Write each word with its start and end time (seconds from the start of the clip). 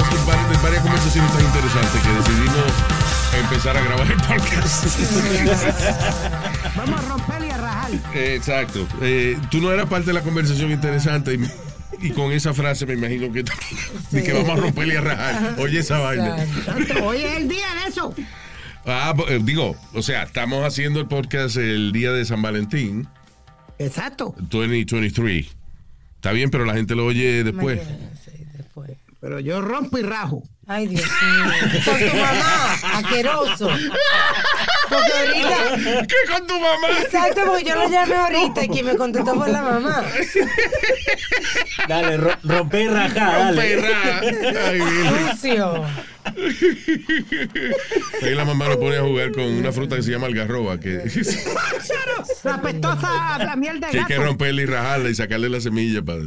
Varias, 0.00 0.62
varias 0.62 0.82
conversaciones 0.82 1.32
tan 1.32 1.44
interesantes 1.44 2.00
que 2.00 2.08
decidimos 2.08 2.72
empezar 3.42 3.76
a 3.76 3.80
grabar 3.82 4.06
el 4.10 4.16
podcast. 4.22 4.86
Vamos 6.76 7.00
a 7.00 7.08
romper 7.08 7.44
y 7.46 7.50
a 7.50 7.56
rajar. 7.58 7.90
Eh, 8.14 8.34
Exacto. 8.36 8.86
Eh, 9.02 9.38
tú 9.50 9.60
no 9.60 9.70
eras 9.70 9.88
parte 9.88 10.06
de 10.06 10.12
la 10.14 10.22
conversación 10.22 10.70
interesante 10.70 11.34
y, 11.34 12.06
y 12.06 12.10
con 12.12 12.32
esa 12.32 12.54
frase 12.54 12.86
me 12.86 12.94
imagino 12.94 13.30
que, 13.32 13.42
de 14.10 14.22
que 14.22 14.32
vamos 14.32 14.50
a 14.50 14.56
romper 14.56 14.88
y 14.88 14.96
a 14.96 15.00
rajar. 15.00 15.56
Oye 15.58 15.80
esa 15.80 15.98
vaina. 15.98 16.36
Hoy 17.04 17.18
es 17.22 17.36
el 17.36 17.48
día 17.48 17.66
de 17.82 17.90
eso. 17.90 18.14
Ah, 18.86 19.12
bo- 19.14 19.28
eh, 19.28 19.40
digo, 19.42 19.76
o 19.94 20.02
sea, 20.02 20.22
estamos 20.24 20.64
haciendo 20.66 21.00
el 21.00 21.06
podcast 21.06 21.56
el 21.56 21.92
día 21.92 22.12
de 22.12 22.24
San 22.24 22.40
Valentín, 22.42 23.06
Exacto. 23.78 24.34
2023. 24.38 25.46
Está 26.16 26.32
bien, 26.32 26.50
pero 26.50 26.64
la 26.64 26.74
gente 26.74 26.94
lo 26.94 27.04
oye 27.06 27.44
después. 27.44 27.80
Sí, 27.80 27.86
después. 27.88 28.21
Pero 29.22 29.38
yo 29.38 29.60
rompo 29.62 29.98
y 29.98 30.02
rajo. 30.02 30.42
Ay, 30.66 30.88
Dios 30.88 31.04
mío. 31.04 31.52
Por 31.84 31.96
tu 31.98 32.16
mamá, 32.16 32.74
asqueroso. 32.94 33.68
Porque 34.88 35.12
ahorita. 35.12 36.06
¿Qué 36.08 36.32
con 36.32 36.46
tu 36.48 36.54
mamá? 36.58 36.88
Exacto, 37.02 37.40
porque 37.46 37.64
yo 37.64 37.76
lo 37.76 37.88
llamé 37.88 38.16
ahorita 38.16 38.64
y 38.64 38.68
quien 38.68 38.86
me 38.86 38.96
contestó 38.96 39.34
fue 39.36 39.48
la 39.50 39.62
mamá. 39.62 40.02
Dale, 41.88 42.16
ro- 42.16 42.36
rompe 42.42 42.82
y 42.82 42.88
rajá, 42.88 43.38
dale. 43.38 43.62
Perra. 43.62 44.20
Ay, 44.66 44.80
bien. 44.80 45.30
Sucio. 45.30 45.84
Ahí 48.22 48.34
la 48.34 48.44
mamá 48.44 48.68
lo 48.68 48.78
pone 48.78 48.96
a 48.96 49.02
jugar 49.02 49.32
con 49.32 49.44
una 49.44 49.72
fruta 49.72 49.96
que 49.96 50.02
se 50.02 50.10
llama 50.10 50.26
algarroba, 50.26 50.78
que, 50.80 50.98
La 52.44 52.54
apestosa 52.54 53.38
la 53.38 53.56
miel 53.56 53.80
de 53.80 53.88
que 53.88 53.98
hay 53.98 54.04
que 54.04 54.14
gato. 54.14 54.26
romperla 54.26 54.62
y 54.62 54.66
rajarla 54.66 55.10
y 55.10 55.14
sacarle 55.14 55.48
la 55.48 55.60
semilla 55.60 56.02
para... 56.02 56.20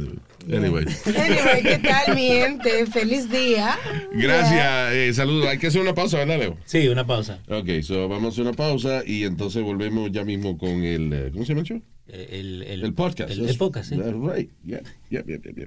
Anyway. 0.48 0.84
Anyway, 1.06 1.62
¿qué 1.62 1.78
tal, 1.82 2.14
mi 2.14 2.28
gente? 2.28 2.86
Feliz 2.86 3.28
día. 3.30 3.76
Gracias, 4.12 4.92
eh, 4.94 5.12
saludos. 5.12 5.48
Hay 5.48 5.58
que 5.58 5.66
hacer 5.66 5.80
una 5.80 5.94
pausa, 5.94 6.18
¿verdad, 6.18 6.38
Leo? 6.38 6.56
Sí, 6.64 6.86
una 6.88 7.06
pausa. 7.06 7.40
Ok, 7.48 7.68
so 7.82 8.08
vamos 8.08 8.26
a 8.26 8.28
hacer 8.28 8.42
una 8.42 8.52
pausa 8.52 9.02
y 9.04 9.24
entonces 9.24 9.62
volvemos 9.62 10.10
ya 10.12 10.24
mismo 10.24 10.56
con 10.56 10.84
el... 10.84 11.12
eh, 11.12 11.30
¿Cómo 11.32 11.44
se 11.44 11.48
llama 11.50 11.60
el 11.62 11.66
show? 11.66 11.82
Eh, 12.08 12.28
El, 12.32 12.62
el, 12.62 12.84
El 12.84 12.94
podcast. 12.94 13.30
El, 13.30 13.48
el 13.48 13.56
podcast, 13.58 13.88
sí. 13.90 13.96
That's 13.96 14.12
right. 14.14 14.50
Yeah, 14.64 14.80
yeah, 15.10 15.22
yeah, 15.26 15.38
yeah, 15.42 15.52
yeah. 15.56 15.66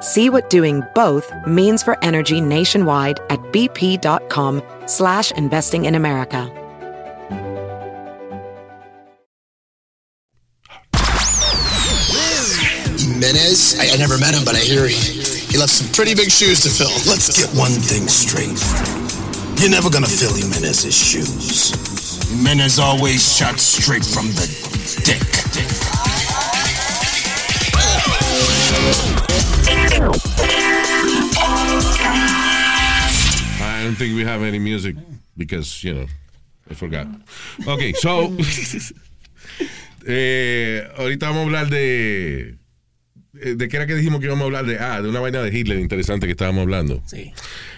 See 0.00 0.30
what 0.30 0.48
doing 0.48 0.82
both 0.94 1.32
means 1.46 1.82
for 1.82 2.02
energy 2.04 2.40
nationwide 2.40 3.20
at 3.30 3.40
bp.com 3.52 4.62
slash 4.86 5.32
investing 5.32 5.86
in 5.86 5.94
America. 5.94 6.52
Jimenez? 12.98 13.76
I, 13.80 13.92
I 13.92 13.96
never 13.96 14.16
met 14.18 14.34
him, 14.34 14.44
but 14.44 14.54
I 14.54 14.60
hear 14.60 14.86
he, 14.86 14.94
he 14.94 15.58
left 15.58 15.72
some 15.72 15.92
pretty 15.92 16.14
big 16.14 16.30
shoes 16.30 16.60
to 16.60 16.70
fill. 16.70 16.94
Let's 17.10 17.34
get 17.36 17.50
one 17.58 17.72
thing 17.72 18.06
straight. 18.06 18.54
You're 19.60 19.70
never 19.70 19.90
gonna 19.90 20.06
fill 20.06 20.34
Jimenez's 20.34 20.94
shoes. 20.94 21.74
Jimenez 22.30 22.78
always 22.78 23.36
shot 23.36 23.58
straight 23.58 24.04
from 24.04 24.28
the 24.38 24.46
dick. 25.04 26.07
I 33.60 33.82
don't 33.82 33.96
think 33.96 34.14
we 34.14 34.24
have 34.24 34.42
any 34.42 34.58
music 34.58 34.96
because, 35.36 35.82
you 35.82 35.94
know, 35.94 36.06
I 36.70 36.74
forgot. 36.74 37.06
Ok, 37.66 37.94
so. 37.98 38.30
eh, 40.06 40.86
ahorita 40.98 41.28
vamos 41.28 41.40
a 41.40 41.46
hablar 41.46 41.70
de. 41.70 42.56
eh, 43.40 43.54
¿De 43.56 43.68
qué 43.68 43.76
era 43.76 43.86
que 43.86 43.94
dijimos 43.94 44.20
que 44.20 44.26
íbamos 44.26 44.42
a 44.42 44.46
hablar? 44.46 44.66
De, 44.66 44.78
ah, 44.78 45.00
de 45.00 45.08
una 45.08 45.20
vaina 45.20 45.40
de 45.40 45.56
Hitler 45.56 45.78
interesante 45.78 46.26
que 46.26 46.32
estábamos 46.32 46.62
hablando. 46.62 47.02
Sí. 47.06 47.32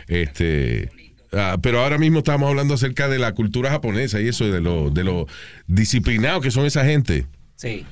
Este. 0.08 0.90
ah, 1.32 1.58
pero 1.62 1.80
ahora 1.80 1.98
mismo 1.98 2.18
estamos 2.18 2.48
hablando 2.48 2.74
acerca 2.74 3.08
de 3.08 3.20
la 3.20 3.32
cultura 3.34 3.70
japonesa 3.70 4.20
y 4.20 4.26
eso, 4.26 4.50
de 4.50 4.60
lo, 4.60 4.90
de 4.90 5.04
lo 5.04 5.28
disciplinado 5.68 6.40
que 6.40 6.50
son 6.50 6.66
esa 6.66 6.84
gente. 6.84 7.26
Sí. 7.54 7.86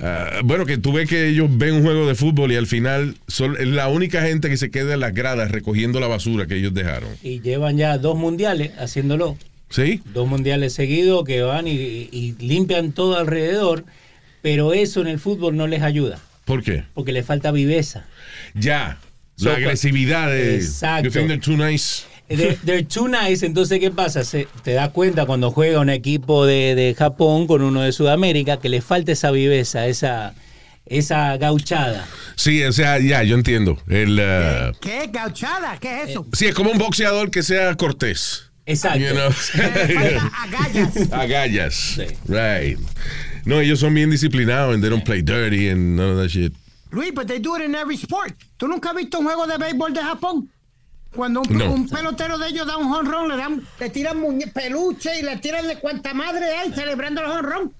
Ah, 0.00 0.40
bueno, 0.44 0.66
que 0.66 0.78
tú 0.78 0.92
ves 0.92 1.08
que 1.08 1.28
ellos 1.28 1.48
ven 1.50 1.74
un 1.74 1.82
juego 1.82 2.06
de 2.06 2.14
fútbol 2.14 2.52
y 2.52 2.56
al 2.56 2.66
final 2.66 3.16
son 3.28 3.56
la 3.76 3.88
única 3.88 4.22
gente 4.22 4.48
que 4.48 4.56
se 4.56 4.70
queda 4.70 4.94
en 4.94 5.00
las 5.00 5.14
gradas 5.14 5.50
recogiendo 5.50 6.00
la 6.00 6.06
basura 6.06 6.46
que 6.46 6.56
ellos 6.56 6.74
dejaron. 6.74 7.10
Y 7.22 7.40
llevan 7.40 7.76
ya 7.76 7.98
dos 7.98 8.16
mundiales 8.16 8.72
haciéndolo. 8.78 9.36
¿Sí? 9.68 10.02
Dos 10.12 10.28
mundiales 10.28 10.74
seguidos 10.74 11.24
que 11.24 11.42
van 11.42 11.66
y, 11.66 11.72
y 11.72 12.34
limpian 12.38 12.92
todo 12.92 13.18
alrededor. 13.18 13.84
Pero 14.42 14.74
eso 14.74 15.00
en 15.00 15.06
el 15.06 15.18
fútbol 15.18 15.56
no 15.56 15.66
les 15.66 15.82
ayuda. 15.82 16.18
¿Por 16.44 16.62
qué? 16.62 16.84
Porque 16.94 17.12
le 17.12 17.22
falta 17.22 17.52
viveza. 17.52 18.06
Ya. 18.54 18.98
So, 19.36 19.48
la 19.48 19.56
agresividad 19.56 20.28
de. 20.28 20.56
Exacto. 20.56 21.08
You 21.08 21.10
think 21.10 21.28
they're 21.28 21.40
too 21.40 21.56
nice. 21.56 22.04
They're, 22.28 22.56
they're 22.64 22.82
too 22.86 23.08
nice, 23.08 23.44
entonces 23.44 23.78
¿qué 23.78 23.90
pasa? 23.90 24.24
Se- 24.24 24.48
te 24.62 24.72
das 24.72 24.88
cuenta 24.90 25.26
cuando 25.26 25.50
juega 25.50 25.80
un 25.80 25.90
equipo 25.90 26.46
de, 26.46 26.74
de 26.74 26.94
Japón 26.94 27.46
con 27.46 27.62
uno 27.62 27.82
de 27.82 27.92
Sudamérica 27.92 28.58
que 28.58 28.68
le 28.70 28.80
falta 28.80 29.12
esa 29.12 29.30
viveza, 29.30 29.86
esa, 29.86 30.34
esa 30.86 31.36
gauchada. 31.36 32.06
Sí, 32.36 32.62
o 32.64 32.72
sea, 32.72 32.98
ya, 32.98 33.22
yo 33.22 33.34
entiendo. 33.36 33.76
El, 33.88 34.18
uh, 34.18 34.72
¿Qué? 34.80 35.10
¿Gauchada? 35.12 35.76
¿Qué 35.78 36.02
es 36.04 36.10
eso? 36.10 36.26
sí, 36.32 36.46
es 36.46 36.54
como 36.54 36.70
un 36.70 36.78
boxeador 36.78 37.30
que 37.30 37.42
sea 37.42 37.74
cortés. 37.76 38.44
Exacto. 38.64 39.00
You 39.00 39.10
know? 39.12 39.30
Falta 39.32 40.30
agallas. 40.42 40.96
Agallas. 41.12 41.74
Sí. 41.74 42.06
Right. 42.28 42.78
No, 43.44 43.60
ellos 43.60 43.80
son 43.80 43.92
bien 43.92 44.08
disciplinados 44.08 44.72
and 44.74 44.82
they 44.82 44.88
don't 44.88 45.04
play 45.04 45.20
dirty 45.20 45.68
and 45.68 45.96
none 45.96 46.12
of 46.12 46.16
that 46.16 46.28
shit. 46.30 46.52
Luis, 46.92 47.10
but 47.12 47.26
they 47.26 47.40
do 47.40 47.56
it 47.56 47.62
in 47.62 47.74
every 47.74 47.96
sport. 47.96 48.32
¿Tú 48.56 48.68
nunca 48.68 48.90
has 48.90 48.96
visto 48.96 49.18
un 49.18 49.24
juego 49.26 49.46
de 49.46 49.58
béisbol 49.58 49.92
de 49.92 50.00
Japón? 50.00 50.48
Cuando 51.14 51.42
un, 51.42 51.56
No. 51.58 51.72
un 51.72 51.88
pelotero 51.88 52.38
de 52.38 52.48
ellos 52.48 52.66
da 52.66 52.76
un 52.78 52.90
honrón, 52.92 53.28
le 53.28 53.36
dan, 53.36 53.62
le 53.78 53.90
tiran 53.90 54.18
muñe- 54.20 54.50
peluche 54.52 55.10
y 55.18 55.22
le 55.22 55.36
tiran 55.38 55.66
de 55.68 55.76
cuanta 55.76 56.14
madre 56.14 56.46
hay 56.46 56.72
celebrando 56.72 57.20
el 57.22 57.30
honrón. 57.30 57.72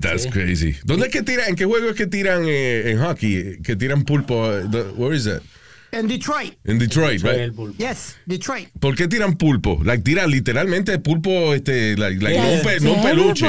That's 0.00 0.26
crazy. 0.28 0.76
¿Dónde 0.84 1.06
es 1.06 1.12
que 1.12 1.22
tiran? 1.22 1.48
¿En 1.48 1.56
qué 1.56 1.64
juego 1.64 1.88
es 1.90 1.96
que 1.96 2.06
tiran 2.06 2.44
eh, 2.46 2.90
en 2.92 2.98
hockey? 3.00 3.60
Que 3.62 3.74
tiran 3.74 4.04
pulpo. 4.04 4.52
eh, 4.52 4.62
Where 4.96 5.16
is 5.16 5.24
that? 5.24 5.42
En 5.90 6.06
Detroit. 6.08 6.54
En 6.64 6.78
Detroit, 6.78 7.22
right? 7.22 7.52
Yes, 7.78 8.16
Detroit. 8.26 8.68
¿Por 8.80 8.94
qué 8.96 9.06
tiran 9.08 9.36
pulpo? 9.36 9.80
Like, 9.84 10.02
tiran 10.04 10.30
literalmente 10.30 10.98
pulpo, 10.98 11.54
este, 11.54 11.96
like, 11.96 12.20
like, 12.22 12.36
no, 12.38 12.62
pe- 12.62 12.80
no 12.80 13.02
peluche. 13.02 13.46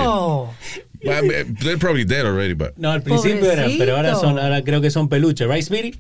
They're 1.04 1.78
probably 1.78 2.06
dead 2.06 2.26
already, 2.26 2.54
but. 2.54 2.76
No, 2.78 2.92
al 2.92 3.02
principio 3.04 3.52
eran, 3.52 3.72
pero 3.78 3.96
ahora 3.96 4.14
Pobrecito. 4.14 4.30
son, 4.36 4.40
ahora 4.40 4.64
creo 4.64 4.82
que 4.82 4.90
son 4.92 5.10
peluches, 5.10 5.48
right, 5.48 5.64
Speedy? 5.64 5.96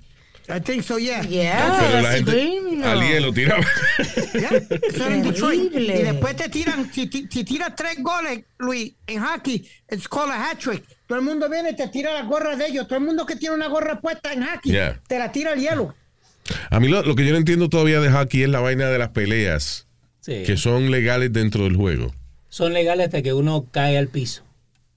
I 0.47 0.59
think 0.61 0.83
so, 0.83 0.97
yeah. 0.99 1.21
Yeah, 1.23 1.77
Pero 1.79 2.01
la 2.01 2.11
gente- 2.11 2.59
al 2.83 3.01
hielo 3.01 3.33
tiraba. 3.33 3.63
Eso 3.97 5.05
era 5.05 5.15
en 5.15 5.23
Detroit. 5.23 5.71
Terrible. 5.71 5.99
Y 5.99 6.03
después 6.03 6.35
te 6.35 6.49
tiran, 6.49 6.91
si, 6.93 7.07
tiras 7.07 7.73
tres 7.75 7.97
goles, 8.01 8.43
Luis, 8.59 8.93
en 9.07 9.21
hockey, 9.23 9.67
it's 9.91 10.07
called 10.07 10.31
a 10.31 10.49
hat 10.51 10.59
trick. 10.59 10.83
Todo 11.07 11.17
el 11.19 11.25
mundo 11.25 11.49
viene 11.49 11.71
y 11.71 11.75
te 11.75 11.87
tira 11.87 12.13
la 12.13 12.23
gorra 12.23 12.55
de 12.55 12.67
ellos. 12.67 12.87
Todo 12.87 12.99
el 12.99 13.05
mundo 13.05 13.25
que 13.25 13.35
tiene 13.35 13.55
una 13.55 13.67
gorra 13.67 13.99
puesta 14.01 14.33
en 14.33 14.43
hockey, 14.43 14.71
Yeah. 14.71 14.99
te 15.07 15.17
la 15.17 15.31
tira 15.31 15.53
al 15.53 15.59
hielo. 15.59 15.95
A 16.69 16.79
mí 16.79 16.87
lo, 16.87 17.01
lo 17.01 17.15
que 17.15 17.25
yo 17.25 17.31
no 17.31 17.37
entiendo 17.37 17.69
todavía 17.69 17.99
de 17.99 18.11
hockey 18.11 18.43
es 18.43 18.49
la 18.49 18.59
vaina 18.59 18.87
de 18.89 18.99
las 18.99 19.09
peleas 19.09 19.87
Sí. 20.21 20.43
que 20.45 20.57
son 20.57 20.91
legales 20.91 21.33
dentro 21.33 21.63
del 21.63 21.75
juego. 21.75 22.13
Son 22.49 22.71
legales 22.73 23.05
hasta 23.07 23.21
que 23.21 23.33
uno 23.33 23.65
cae 23.71 23.97
al 23.97 24.07
piso. 24.07 24.43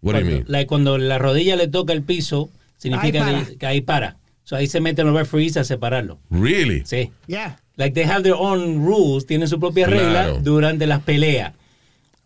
What 0.01 0.15
do 0.15 0.21
you 0.21 0.25
Cuando, 0.27 0.31
mean? 0.31 0.45
like, 0.49 0.67
cuando 0.69 0.99
la 0.99 1.19
rodilla 1.19 1.57
le 1.57 1.69
toca 1.69 1.93
el 1.93 2.03
piso, 2.03 2.51
significa 2.77 3.27
Ahí 3.27 3.57
que 3.59 3.67
ahí 3.67 3.81
para. 3.81 4.17
So, 4.49 4.57
ahí 4.57 4.67
se 4.67 4.81
meten 4.81 5.07
los 5.07 5.15
referees 5.15 5.59
a 5.59 5.65
separarlo. 5.65 6.21
Really? 6.31 6.83
Sí. 6.87 7.11
Yeah. 7.27 7.59
Like 7.77 7.93
they 7.93 8.05
have 8.05 8.23
their 8.23 8.33
own 8.35 8.83
rules, 8.83 9.27
tienen 9.27 9.47
su 9.47 9.61
propia 9.61 9.85
Claro. 9.87 10.01
regla 10.03 10.41
durante 10.41 10.87
las 10.87 11.03
peleas. 11.03 11.53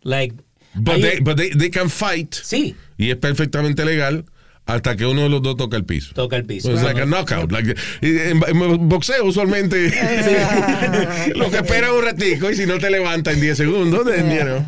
Like 0.02 0.36
But, 0.74 1.00
they, 1.00 1.19
but 1.20 1.36
they, 1.36 1.50
they 1.50 1.69
can 1.69 1.90
fight. 1.90 2.32
sí, 2.32 2.76
Y 2.96 3.10
es 3.10 3.16
perfectamente 3.16 3.84
legal 3.84 4.24
hasta 4.66 4.94
que 4.96 5.04
uno 5.04 5.22
de 5.22 5.28
los 5.30 5.42
dos 5.42 5.56
toca 5.56 5.76
el 5.76 5.84
piso. 5.84 6.14
toca 6.14 6.36
el 6.36 6.44
piso. 6.44 6.70
It's 6.72 6.82
like 6.84 7.00
a 7.00 7.06
knockout. 7.06 7.50
Like, 7.50 7.74
en, 8.02 8.40
en 8.46 8.88
boxeo 8.88 9.24
usualmente 9.24 9.90
lo 11.34 11.50
que 11.50 11.56
espera 11.56 11.88
es 11.88 11.92
un 11.92 12.04
ratico 12.04 12.50
y 12.50 12.54
si 12.56 12.66
no 12.66 12.78
te 12.78 12.88
levanta 12.88 13.32
en 13.32 13.40
10 13.40 13.56
segundos, 13.56 14.04
then, 14.06 14.30
you 14.30 14.42
know. 14.44 14.64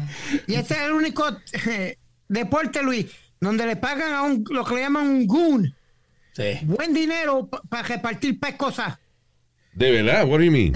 Y 0.48 0.54
ese 0.54 0.74
es 0.74 0.80
el 0.80 0.92
único 0.92 1.24
eh, 1.68 1.96
deporte, 2.28 2.82
Luis, 2.82 3.06
donde 3.40 3.64
le 3.66 3.76
pagan 3.76 4.12
a 4.12 4.22
un, 4.22 4.44
lo 4.50 4.64
que 4.64 4.74
le 4.74 4.80
llaman 4.82 5.06
un 5.08 5.26
goon, 5.26 5.74
Sí. 6.34 6.58
buen 6.64 6.92
dinero 6.92 7.48
para 7.68 7.86
repartir 7.88 8.38
pescosas. 8.40 8.98
De 9.72 9.90
verdad, 9.90 10.26
what 10.26 10.38
do 10.38 10.44
you 10.44 10.50
mean? 10.52 10.72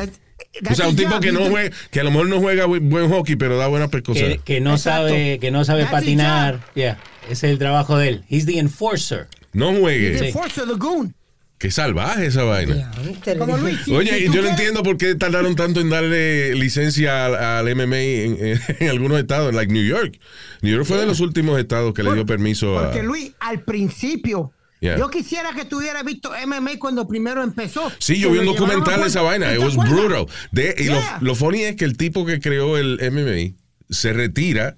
O 0.71 0.75
sea, 0.75 0.89
un 0.89 0.97
tipo 0.97 1.19
que 1.21 1.33
no 1.33 1.47
juega, 1.47 1.75
que 1.91 2.01
a 2.01 2.05
lo 2.05 2.11
mejor 2.11 2.29
no 2.29 2.41
juega 2.41 2.67
bu- 2.67 2.81
buen 2.81 3.09
hockey, 3.11 3.37
pero 3.37 3.57
da 3.59 3.67
buena 3.69 3.89
pescosa. 3.89 4.21
Que, 4.21 4.39
que 4.45 4.61
no 4.61 4.75
Exacto. 4.75 5.09
sabe 5.09 5.39
que 5.41 5.51
no 5.51 5.65
sabe 5.65 5.81
That's 5.83 5.93
patinar. 5.93 6.61
Yeah, 6.75 6.99
ese 7.25 7.33
es 7.33 7.53
el 7.53 7.59
trabajo 7.59 7.97
de 7.99 8.09
él. 8.09 8.25
He's 8.29 8.47
the 8.47 8.59
enforcer. 8.59 9.27
No 9.53 9.73
juegue. 9.75 10.13
The 10.19 10.27
Sí. 10.27 10.33
Force 10.33 10.61
of 10.61 10.69
the 10.69 10.75
Goon. 10.77 11.15
Qué 11.59 11.73
salvaje 11.73 12.27
esa 12.27 12.45
vaina. 12.45 12.89
Como 13.37 13.57
Luis. 13.57 13.81
si- 13.85 13.93
Oye, 13.93 14.13
si 14.17 14.21
yo 14.21 14.27
no 14.29 14.33
quieres- 14.35 14.51
entiendo 14.53 14.83
por 14.85 14.97
qué 14.97 15.17
tardaron 15.17 15.57
tanto 15.57 15.81
en 15.81 15.91
darle 15.91 16.55
licencia 16.55 17.27
al, 17.27 17.35
al 17.35 17.69
MMA 17.77 17.97
en, 17.99 18.47
en- 18.47 18.61
en 18.79 18.89
algunos 18.89 19.19
estados, 19.19 19.53
like 19.55 19.73
New 19.73 19.85
York. 19.85 20.19
New 20.63 20.73
York 20.73 20.87
fue 20.87 20.99
de 20.99 21.07
los 21.07 21.19
últimos 21.21 21.59
estados 21.59 21.95
que 21.95 22.05
le 22.05 22.15
dio 22.15 22.25
permiso 22.27 22.79
a. 22.79 22.85
Porque 22.85 23.03
Luis, 23.03 23.33
al 23.41 23.63
principio, 23.65 24.53
Yeah. 24.81 24.97
yo 24.97 25.11
quisiera 25.11 25.53
que 25.55 25.65
tú 25.65 25.79
hubieras 25.79 26.05
visto 26.05 26.31
MMA 26.47 26.79
cuando 26.79 27.09
primero 27.09 27.43
empezó. 27.43 27.91
Sí, 27.99 28.19
yo 28.21 28.31
vi 28.31 28.39
un 28.39 28.47
documental 28.47 29.01
de 29.01 29.09
esa 29.09 29.23
vaina. 29.23 29.53
It 29.53 29.59
¿Te 29.59 29.65
was 29.65 29.77
brutal. 29.77 30.27
De- 30.53 30.75
y 30.79 30.85
Yeah. 30.85 31.19
lo, 31.21 31.27
lo 31.29 31.35
funny 31.35 31.63
es 31.63 31.77
que 31.77 31.85
el 31.85 31.97
tipo 31.97 32.25
que 32.25 32.39
creó 32.41 32.77
el 32.79 32.99
MMA 33.11 33.57
se 33.91 34.13
retira 34.13 34.77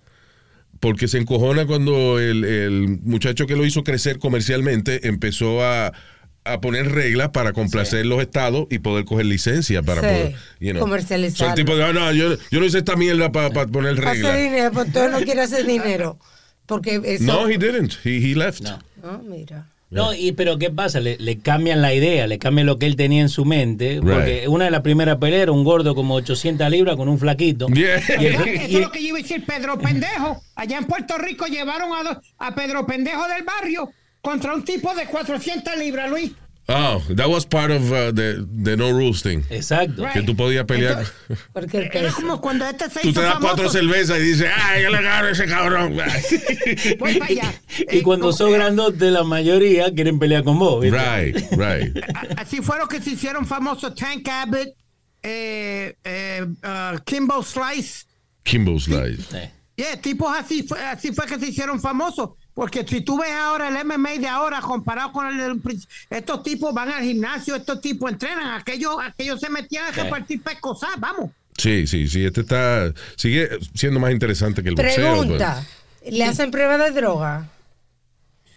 porque 0.80 1.06
se 1.08 1.18
encojona 1.18 1.66
cuando 1.66 2.18
el, 2.18 2.44
el 2.44 2.98
muchacho 3.02 3.46
que 3.46 3.56
lo 3.56 3.66
hizo 3.66 3.84
crecer 3.84 4.18
comercialmente 4.18 5.06
empezó 5.08 5.62
a, 5.62 5.92
a 6.44 6.60
poner 6.62 6.90
reglas 6.92 7.28
para 7.30 7.52
complacer 7.52 8.06
los 8.06 8.22
estados 8.22 8.66
y 8.70 8.78
poder 8.78 9.04
coger 9.04 9.26
licencia 9.26 9.82
para 9.82 10.00
Sí, 10.00 10.06
poder 10.06 10.34
you 10.60 10.70
know. 10.70 10.80
comercializarlo. 10.80 11.48
Son 11.48 11.54
tipos 11.56 11.76
de, 11.76 11.84
"Ah, 11.84 11.92
no, 11.92 12.10
yo, 12.12 12.38
yo 12.50 12.60
no 12.60 12.64
hice 12.64 12.78
esta 12.78 12.96
mierda 12.96 13.30
para 13.30 13.50
poner 13.66 13.92
Hacer 13.92 14.04
reglas. 14.04 14.38
dinero, 14.38 14.70
pues 14.72 14.90
todo 14.92 15.08
no 15.10 15.20
quiere 15.20 15.42
hacer 15.42 15.66
dinero. 15.66 16.18
Porque 16.64 16.98
eso. 17.04 17.24
No, 17.24 17.46
he 17.48 17.58
didn't. 17.58 17.94
He, 18.04 18.16
he 18.30 18.34
left. 18.34 18.62
No. 18.62 18.78
Ah, 19.02 19.20
mira. 19.22 19.66
No, 19.90 20.14
y 20.14 20.32
pero 20.32 20.56
¿qué 20.58 20.70
pasa? 20.70 21.00
Le, 21.00 21.16
le 21.18 21.38
cambian 21.40 21.82
la 21.82 21.92
idea, 21.92 22.26
le 22.28 22.38
cambian 22.38 22.66
lo 22.66 22.78
que 22.78 22.86
él 22.86 22.94
tenía 22.96 23.20
en 23.22 23.28
su 23.28 23.44
mente. 23.44 24.00
Porque 24.00 24.46
una 24.48 24.66
de 24.66 24.70
las 24.70 24.82
primeras 24.82 25.16
peleas 25.18 25.42
era 25.42 25.52
un 25.52 25.64
gordo 25.64 25.94
como 25.96 26.14
800 26.14 26.70
libras 26.70 26.94
con 26.96 27.08
un 27.08 27.18
flaquito. 27.18 27.66
Yeah. 27.66 28.00
Y 28.20 28.26
el- 28.26 28.34
Eso 28.34 28.44
es 28.46 28.72
lo 28.80 28.92
que 28.92 29.02
yo 29.02 29.08
iba 29.08 29.18
a 29.18 29.22
decir, 29.22 29.44
Pedro 29.44 29.78
Pendejo. 29.78 30.40
Allá 30.54 30.78
en 30.78 30.84
Puerto 30.84 31.18
Rico 31.18 31.46
llevaron 31.46 31.90
a, 31.92 32.20
a 32.38 32.54
Pedro 32.54 32.86
Pendejo 32.86 33.26
del 33.28 33.42
barrio 33.42 33.90
contra 34.20 34.54
un 34.54 34.64
tipo 34.64 34.94
de 34.94 35.06
400 35.06 35.76
libras, 35.78 36.08
Luis. 36.08 36.30
Oh, 36.72 37.02
that 37.16 37.28
was 37.28 37.44
part 37.44 37.72
of 37.72 37.90
uh, 37.90 38.12
the, 38.12 38.46
the 38.62 38.76
no 38.76 38.90
rules 38.92 39.22
thing. 39.22 39.42
Exacto. 39.50 40.04
Right. 40.04 40.12
Que 40.12 40.22
tú 40.22 40.36
podías 40.36 40.64
pelear. 40.66 41.00
Entonces, 41.00 41.38
Porque 41.52 41.78
el 41.78 41.90
Era 41.92 42.12
como 42.12 42.40
cuando 42.40 42.64
este 42.64 42.88
se 42.88 43.00
Tú 43.00 43.08
hizo 43.08 43.20
te 43.20 43.26
das 43.26 43.34
famoso. 43.34 43.54
cuatro 43.56 43.68
cervezas 43.70 44.18
y 44.18 44.22
dices, 44.22 44.50
¡ay, 44.54 44.82
yo 44.84 44.90
le 44.90 45.02
gano 45.02 45.26
a 45.26 45.30
ese 45.30 45.46
cabrón! 45.46 45.96
Voy 46.98 47.14
para 47.18 47.30
allá. 47.30 47.54
Y 47.90 47.98
Eh, 47.98 48.02
cuando 48.02 48.32
son 48.32 48.52
grandotes, 48.52 49.10
la 49.10 49.24
mayoría 49.24 49.92
quieren 49.92 50.18
pelear 50.20 50.44
con 50.44 50.58
vos. 50.58 50.80
¿viste? 50.82 50.96
right, 50.96 51.36
right. 51.58 51.96
Así 52.38 52.62
fueron 52.62 52.86
que 52.88 53.00
se 53.02 53.10
hicieron 53.10 53.46
famosos 53.46 53.94
Tank 53.96 54.28
Abbott, 54.28 54.68
eh, 55.22 55.96
eh, 56.04 56.46
uh, 56.62 56.98
Kimbo 57.04 57.42
Slice. 57.42 58.04
Kimbo 58.44 58.78
Slice. 58.78 59.22
Sí. 59.22 59.50
Yeah, 59.80 59.98
tipos 59.98 60.30
así 60.36 60.62
fue, 60.62 60.78
así 60.78 61.10
fue 61.10 61.24
que 61.24 61.38
se 61.38 61.46
hicieron 61.46 61.80
famosos. 61.80 62.30
Porque 62.52 62.86
si 62.86 63.00
tú 63.00 63.18
ves 63.18 63.32
ahora 63.32 63.68
el 63.68 63.86
MMA 63.86 64.18
de 64.18 64.28
ahora 64.28 64.60
comparado 64.60 65.10
con 65.10 65.26
el 65.26 65.62
estos 66.10 66.42
tipos 66.42 66.74
van 66.74 66.90
al 66.90 67.02
gimnasio, 67.02 67.56
estos 67.56 67.80
tipos 67.80 68.12
entrenan, 68.12 68.60
aquellos, 68.60 68.96
aquellos 69.02 69.40
se 69.40 69.48
metían 69.48 69.86
a 69.86 69.90
repartir 69.92 70.42
pescosas, 70.42 70.90
vamos. 70.98 71.30
Sí, 71.56 71.86
sí, 71.86 72.08
sí. 72.08 72.26
Este 72.26 72.42
está. 72.42 72.92
Sigue 73.16 73.48
siendo 73.72 73.98
más 74.00 74.12
interesante 74.12 74.62
que 74.62 74.68
el 74.68 74.74
boxeo. 74.74 75.16
pues. 75.16 75.20
Pregunta. 75.28 75.66
¿Le 76.06 76.24
hacen 76.24 76.50
prueba 76.50 76.76
de 76.76 76.90
droga? 76.90 77.48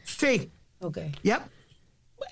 Sí, 0.03 0.51
Ok. 0.79 0.97
yep. 1.21 1.39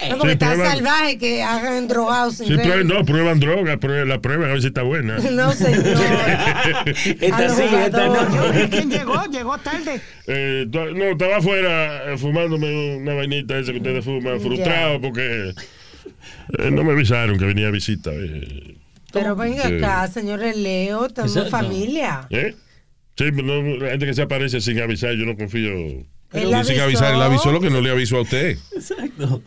No, 0.10 0.18
porque 0.18 0.34
está 0.34 0.54
prueban- 0.54 0.72
salvaje 0.72 1.18
que 1.18 1.44
hagan 1.44 1.88
drogados 1.88 2.36
sin 2.38 2.48
Sí, 2.48 2.54
prueban, 2.56 2.88
no, 2.88 3.06
prueban 3.06 3.40
droga, 3.40 3.78
prueban, 3.78 4.10
la 4.10 4.20
prueban 4.20 4.50
a 4.50 4.54
ver 4.54 4.62
si 4.62 4.68
está 4.68 4.82
buena. 4.84 5.18
No, 5.32 5.52
señor. 5.54 5.84
Esta 6.96 7.50
sí, 7.50 7.64
esta 7.64 8.08
no. 8.08 8.70
¿Quién 8.70 8.90
llegó? 8.92 9.24
Llegó 9.26 9.58
tarde. 9.60 10.02
Eh, 10.28 10.66
no, 10.72 11.04
estaba 11.06 11.38
afuera 11.38 12.12
eh, 12.14 12.18
fumándome 12.18 12.98
una 12.98 13.14
vainita 13.14 13.58
esa 13.60 13.72
que 13.72 13.78
ustedes 13.78 14.04
fuman, 14.04 14.40
frustrado 14.42 15.00
porque 15.02 15.54
eh, 16.60 16.72
no 16.72 16.84
me 16.84 16.92
avisaron 16.94 17.38
que 17.38 17.46
venía 17.46 17.68
a 17.68 17.72
visita. 17.72 18.12
eh. 18.14 18.76
Pero 19.14 19.36
venga 19.36 19.68
Sí. 19.68 19.76
acá, 19.76 20.08
señores 20.08 20.56
Leo, 20.58 21.06
estamos 21.08 21.36
en 21.36 21.44
Exacto. 21.44 21.66
familia. 21.68 22.28
¿Eh? 22.30 22.56
Sí, 23.18 23.26
pero 23.36 23.44
no, 23.44 23.62
la 23.78 23.90
gente 23.92 24.06
que 24.06 24.14
se 24.14 24.22
aparece 24.22 24.62
sin 24.62 24.80
avisar, 24.82 25.14
yo 25.16 25.26
no 25.26 25.36
confío. 25.36 25.72
Él 26.34 26.56
sin 26.64 26.80
avisar, 26.80 27.14
él 27.14 27.22
avisó 27.22 27.52
lo 27.52 27.60
que 27.60 27.70
no 27.70 27.82
le 27.82 27.92
avisó 27.92 28.18
a 28.18 28.22
usted. 28.22 28.58
Exacto. 28.74 29.42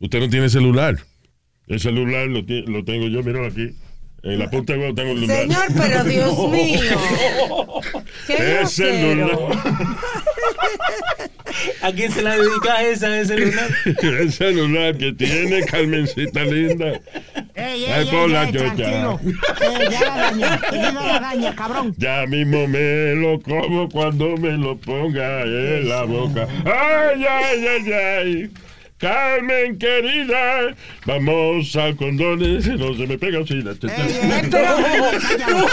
Usted 0.00 0.20
no 0.20 0.28
tiene 0.28 0.48
celular. 0.48 0.96
El 1.68 1.78
celular 1.80 2.26
lo, 2.26 2.40
lo 2.42 2.84
tengo 2.84 3.06
yo, 3.08 3.22
míralo 3.22 3.46
aquí. 3.46 3.70
En 4.22 4.38
la 4.38 4.50
punta 4.50 4.74
de 4.74 4.78
huevo 4.80 4.94
tengo 4.94 5.12
el 5.12 5.26
celular. 5.26 5.38
Señor, 5.38 5.66
pero 5.76 6.04
Dios 6.10 6.50
mío. 6.50 6.80
Qué 8.26 8.34
El 8.36 8.54
grosero. 8.58 8.94
celular. 8.94 9.38
¿A 11.82 11.92
quién 11.92 12.12
se 12.12 12.22
la 12.22 12.36
dedicas 12.36 12.80
esa 12.82 13.08
de 13.08 13.24
celular? 13.24 13.68
el 13.84 14.32
celular 14.32 14.96
que 14.96 15.12
tiene 15.12 15.62
Carmencita 15.64 16.44
linda. 16.44 17.00
Ey, 17.54 17.84
Ay, 17.84 17.84
ey, 17.86 18.06
por 18.10 18.28
ey, 18.28 18.28
la 18.30 18.44
ey, 18.44 18.52
chocha. 18.52 18.74
tranquilo. 18.74 19.20
Ya 19.90 20.00
la 20.00 20.16
daña, 20.16 20.60
ya 20.72 20.92
la 20.92 21.20
daña, 21.20 21.54
cabrón. 21.56 21.94
Ya 21.98 22.26
mismo 22.26 22.66
me 22.68 23.14
lo 23.14 23.40
como 23.40 23.88
cuando 23.88 24.36
me 24.36 24.52
lo 24.52 24.76
ponga 24.78 25.42
en 25.42 25.88
la 25.88 26.02
boca. 26.04 26.46
Ay, 26.64 27.24
ay, 27.28 27.66
ay, 27.66 27.92
ay. 27.92 28.50
Carmen 29.00 29.78
querida, 29.78 30.74
vamos 31.06 31.74
al 31.74 31.96
condones, 31.96 32.66
no 32.68 32.94
se 32.94 33.06
me 33.06 33.16
pega 33.18 33.40
así 33.40 33.62
la 33.62 33.74
teta. 33.74 33.96
Cállalo. 34.50 35.66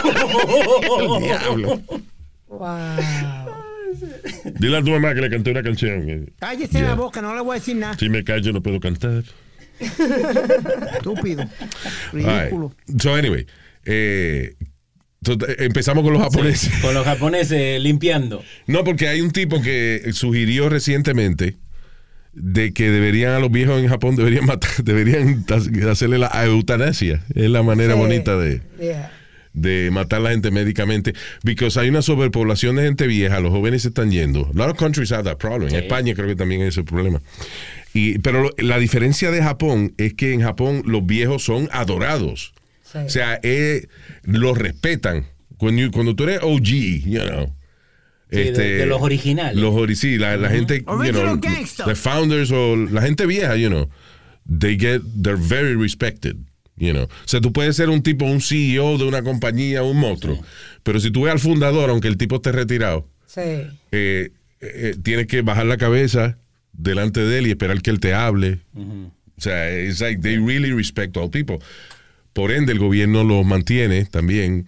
Diablo. 1.25 1.81
Wow. 2.47 2.77
Dile 4.59 4.77
a 4.77 4.81
tu 4.83 4.91
mamá 4.91 5.13
que 5.13 5.21
le 5.21 5.29
canté 5.29 5.51
una 5.51 5.61
canción. 5.61 6.09
eh. 6.09 6.25
Cállese 6.39 6.81
la 6.81 6.95
boca, 6.95 7.21
no 7.21 7.35
le 7.35 7.41
voy 7.41 7.57
a 7.57 7.59
decir 7.59 7.75
nada. 7.75 7.95
Si 7.97 8.07
me 8.09 8.23
callo 8.23 8.51
no 8.53 8.61
puedo 8.63 8.79
cantar. 8.79 9.23
Estúpido. 9.79 11.43
Ridículo. 12.13 12.71
right. 12.87 13.01
So, 13.01 13.13
anyway. 13.13 13.45
eh, 13.85 14.55
eh, 15.27 15.55
empezamos 15.59 16.03
con 16.03 16.13
los 16.13 16.21
japoneses. 16.21 16.71
Con 16.81 16.93
los 16.93 17.03
japoneses 17.05 17.81
limpiando. 17.81 18.41
No, 18.67 18.83
porque 18.85 19.07
hay 19.09 19.19
un 19.21 19.31
tipo 19.31 19.61
que 19.61 20.11
sugirió 20.13 20.69
recientemente 20.69 21.57
de 22.39 22.71
que 22.71 22.91
deberían 22.91 23.31
a 23.33 23.39
los 23.39 23.51
viejos 23.51 23.81
en 23.81 23.87
Japón 23.87 24.15
deberían 24.15 24.45
matar, 24.45 24.69
deberían 24.83 25.43
hacerle 25.89 26.17
la 26.19 26.29
eutanasia. 26.45 27.23
Es 27.33 27.49
la 27.49 27.63
manera 27.63 27.93
Sí. 27.93 27.99
bonita 27.99 28.37
de, 28.37 28.61
Yeah. 28.79 29.11
de 29.53 29.89
matar 29.91 30.19
a 30.19 30.23
la 30.23 30.29
gente 30.31 30.51
médicamente. 30.51 31.13
Because 31.43 31.79
hay 31.79 31.89
una 31.89 32.01
sobrepoblación 32.03 32.75
de 32.75 32.83
gente 32.83 33.07
vieja, 33.07 33.39
los 33.39 33.51
jóvenes 33.51 33.81
se 33.81 33.87
están 33.87 34.11
yendo. 34.11 34.49
A 34.53 34.57
lot 34.57 34.69
of 34.69 34.77
countries 34.77 35.11
have 35.11 35.23
that 35.23 35.37
problem. 35.37 35.73
España 35.73 36.13
creo 36.13 36.27
que 36.27 36.35
también 36.35 36.61
es 36.61 36.69
ese 36.69 36.83
problema. 36.83 37.21
Y, 37.93 38.19
pero 38.19 38.51
la 38.59 38.77
diferencia 38.77 39.31
de 39.31 39.41
Japón 39.41 39.93
es 39.97 40.13
que 40.13 40.33
en 40.33 40.41
Japón 40.41 40.83
los 40.85 41.03
viejos 41.05 41.43
son 41.43 41.67
adorados. 41.71 42.53
Sí. 42.83 42.99
O 42.99 43.09
sea, 43.09 43.39
eh, 43.41 43.87
los 44.23 44.57
respetan. 44.57 45.25
Cuando, 45.57 45.89
cuando 45.91 46.15
tú 46.15 46.25
eres 46.25 46.39
OG, 46.43 46.63
you 47.05 47.19
know. 47.21 47.51
Sí, 48.29 48.37
de- 48.37 48.51
de 48.77 48.85
los 48.85 49.01
originales. 49.01 49.55
Los 49.55 49.73
ori- 49.73 49.95
sí, 49.95 50.17
la, 50.17 50.35
la 50.37 50.49
gente, 50.49 50.79
you 50.79 51.11
know, 51.13 51.39
the 51.85 51.95
founders 51.95 52.51
o 52.51 52.75
la 52.75 53.01
gente 53.01 53.25
vieja, 53.25 53.55
you 53.55 53.69
know, 53.69 53.89
they 54.59 54.77
get, 54.77 55.01
they're 55.21 55.39
very 55.41 55.75
respected. 55.75 56.35
You 56.79 56.91
know? 56.93 57.05
O 57.05 57.09
sea, 57.27 57.41
tú 57.41 57.51
puedes 57.51 57.75
ser 57.75 57.89
un 57.89 58.03
tipo, 58.03 58.25
un 58.25 58.39
CEO 58.39 58.97
de 58.99 59.05
una 59.05 59.23
compañía, 59.23 59.81
un 59.81 59.97
monstruo, 59.97 60.39
pero 60.83 60.99
si 60.99 61.09
tú 61.09 61.23
ves 61.23 61.31
al 61.33 61.39
fundador, 61.39 61.89
aunque 61.89 62.07
el 62.07 62.17
tipo 62.17 62.35
esté 62.35 62.51
retirado, 62.51 63.07
Sí. 63.25 63.41
eh, 63.91 64.29
eh, 64.61 64.95
tienes 65.01 65.25
que 65.27 65.41
bajar 65.41 65.65
la 65.65 65.77
cabeza 65.77 66.37
delante 66.73 67.21
de 67.21 67.39
él 67.39 67.47
y 67.47 67.49
esperar 67.51 67.81
que 67.81 67.89
él 67.89 67.99
te 67.99 68.13
hable. 68.13 68.59
O 68.75 69.41
sea, 69.41 69.71
it's 69.79 70.01
like 70.01 70.21
they 70.21 70.37
really 70.37 70.71
respect 70.71 71.17
all 71.17 71.29
people. 71.31 71.57
Por 72.33 72.51
ende, 72.51 72.73
el 72.73 72.79
gobierno 72.79 73.23
los 73.23 73.43
mantiene 73.45 74.05
también. 74.05 74.67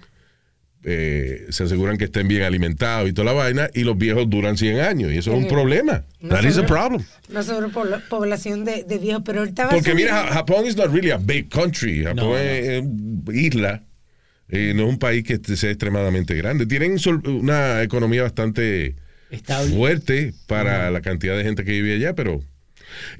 Eh, 0.84 1.46
se 1.50 1.64
aseguran 1.66 1.98
que 1.98 2.06
estén 2.06 2.28
bien 2.28 2.44
alimentados 2.44 3.10
y 3.10 3.14
toda 3.14 3.26
la 3.26 3.34
vaina, 3.34 3.70
y 3.74 3.84
los 3.84 3.98
viejos 3.98 4.30
duran 4.30 4.58
100 4.58 4.80
años, 4.80 5.12
y 5.12 5.18
eso 5.18 5.32
es 5.32 5.38
un 5.38 5.44
Eh, 5.46 5.48
problema. 5.50 6.06
no 6.22 6.30
That 6.30 6.42
is 6.44 6.52
a 6.52 6.52
sobre- 6.62 6.68
problem. 6.68 7.04
Una 7.30 7.44
sobrepoblación 7.44 8.64
de, 8.66 8.84
de 8.84 8.98
viejos, 8.98 9.24
pero 9.26 9.40
ahorita 9.40 9.70
Porque 9.70 9.94
mira, 9.94 10.24
Ja- 10.28 10.34
Japón 10.36 10.66
is 10.66 10.76
not 10.78 10.92
really 10.94 11.12
a 11.12 11.18
big 11.18 11.50
country. 11.50 12.04
Japón 12.04 12.16
No, 12.16 12.30
no. 12.30 12.38
es 12.38 12.82
una 12.82 13.38
isla. 13.38 13.84
eh, 14.52 14.74
no 14.76 14.84
es 14.86 14.90
un 14.90 14.98
país 14.98 15.24
que 15.24 15.38
sea 15.56 15.70
extremadamente 15.70 16.34
grande. 16.34 16.66
Tienen 16.66 16.96
una 17.26 17.84
economía 17.84 18.24
bastante 18.24 18.96
Estable. 19.30 19.76
fuerte 19.76 20.34
para 20.48 20.90
la 20.90 21.02
cantidad 21.02 21.38
de 21.38 21.44
gente 21.44 21.64
que 21.64 21.72
vive 21.74 21.94
allá, 21.94 22.16
pero 22.16 22.42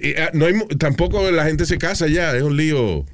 y, 0.02 0.16
ah, 0.16 0.32
no 0.34 0.48
hay, 0.48 0.54
tampoco 0.80 1.30
la 1.30 1.46
gente 1.46 1.68
se 1.68 1.78
casa 1.78 2.06
allá. 2.06 2.36
Es 2.36 2.42
un 2.42 2.58
lío 2.58 3.06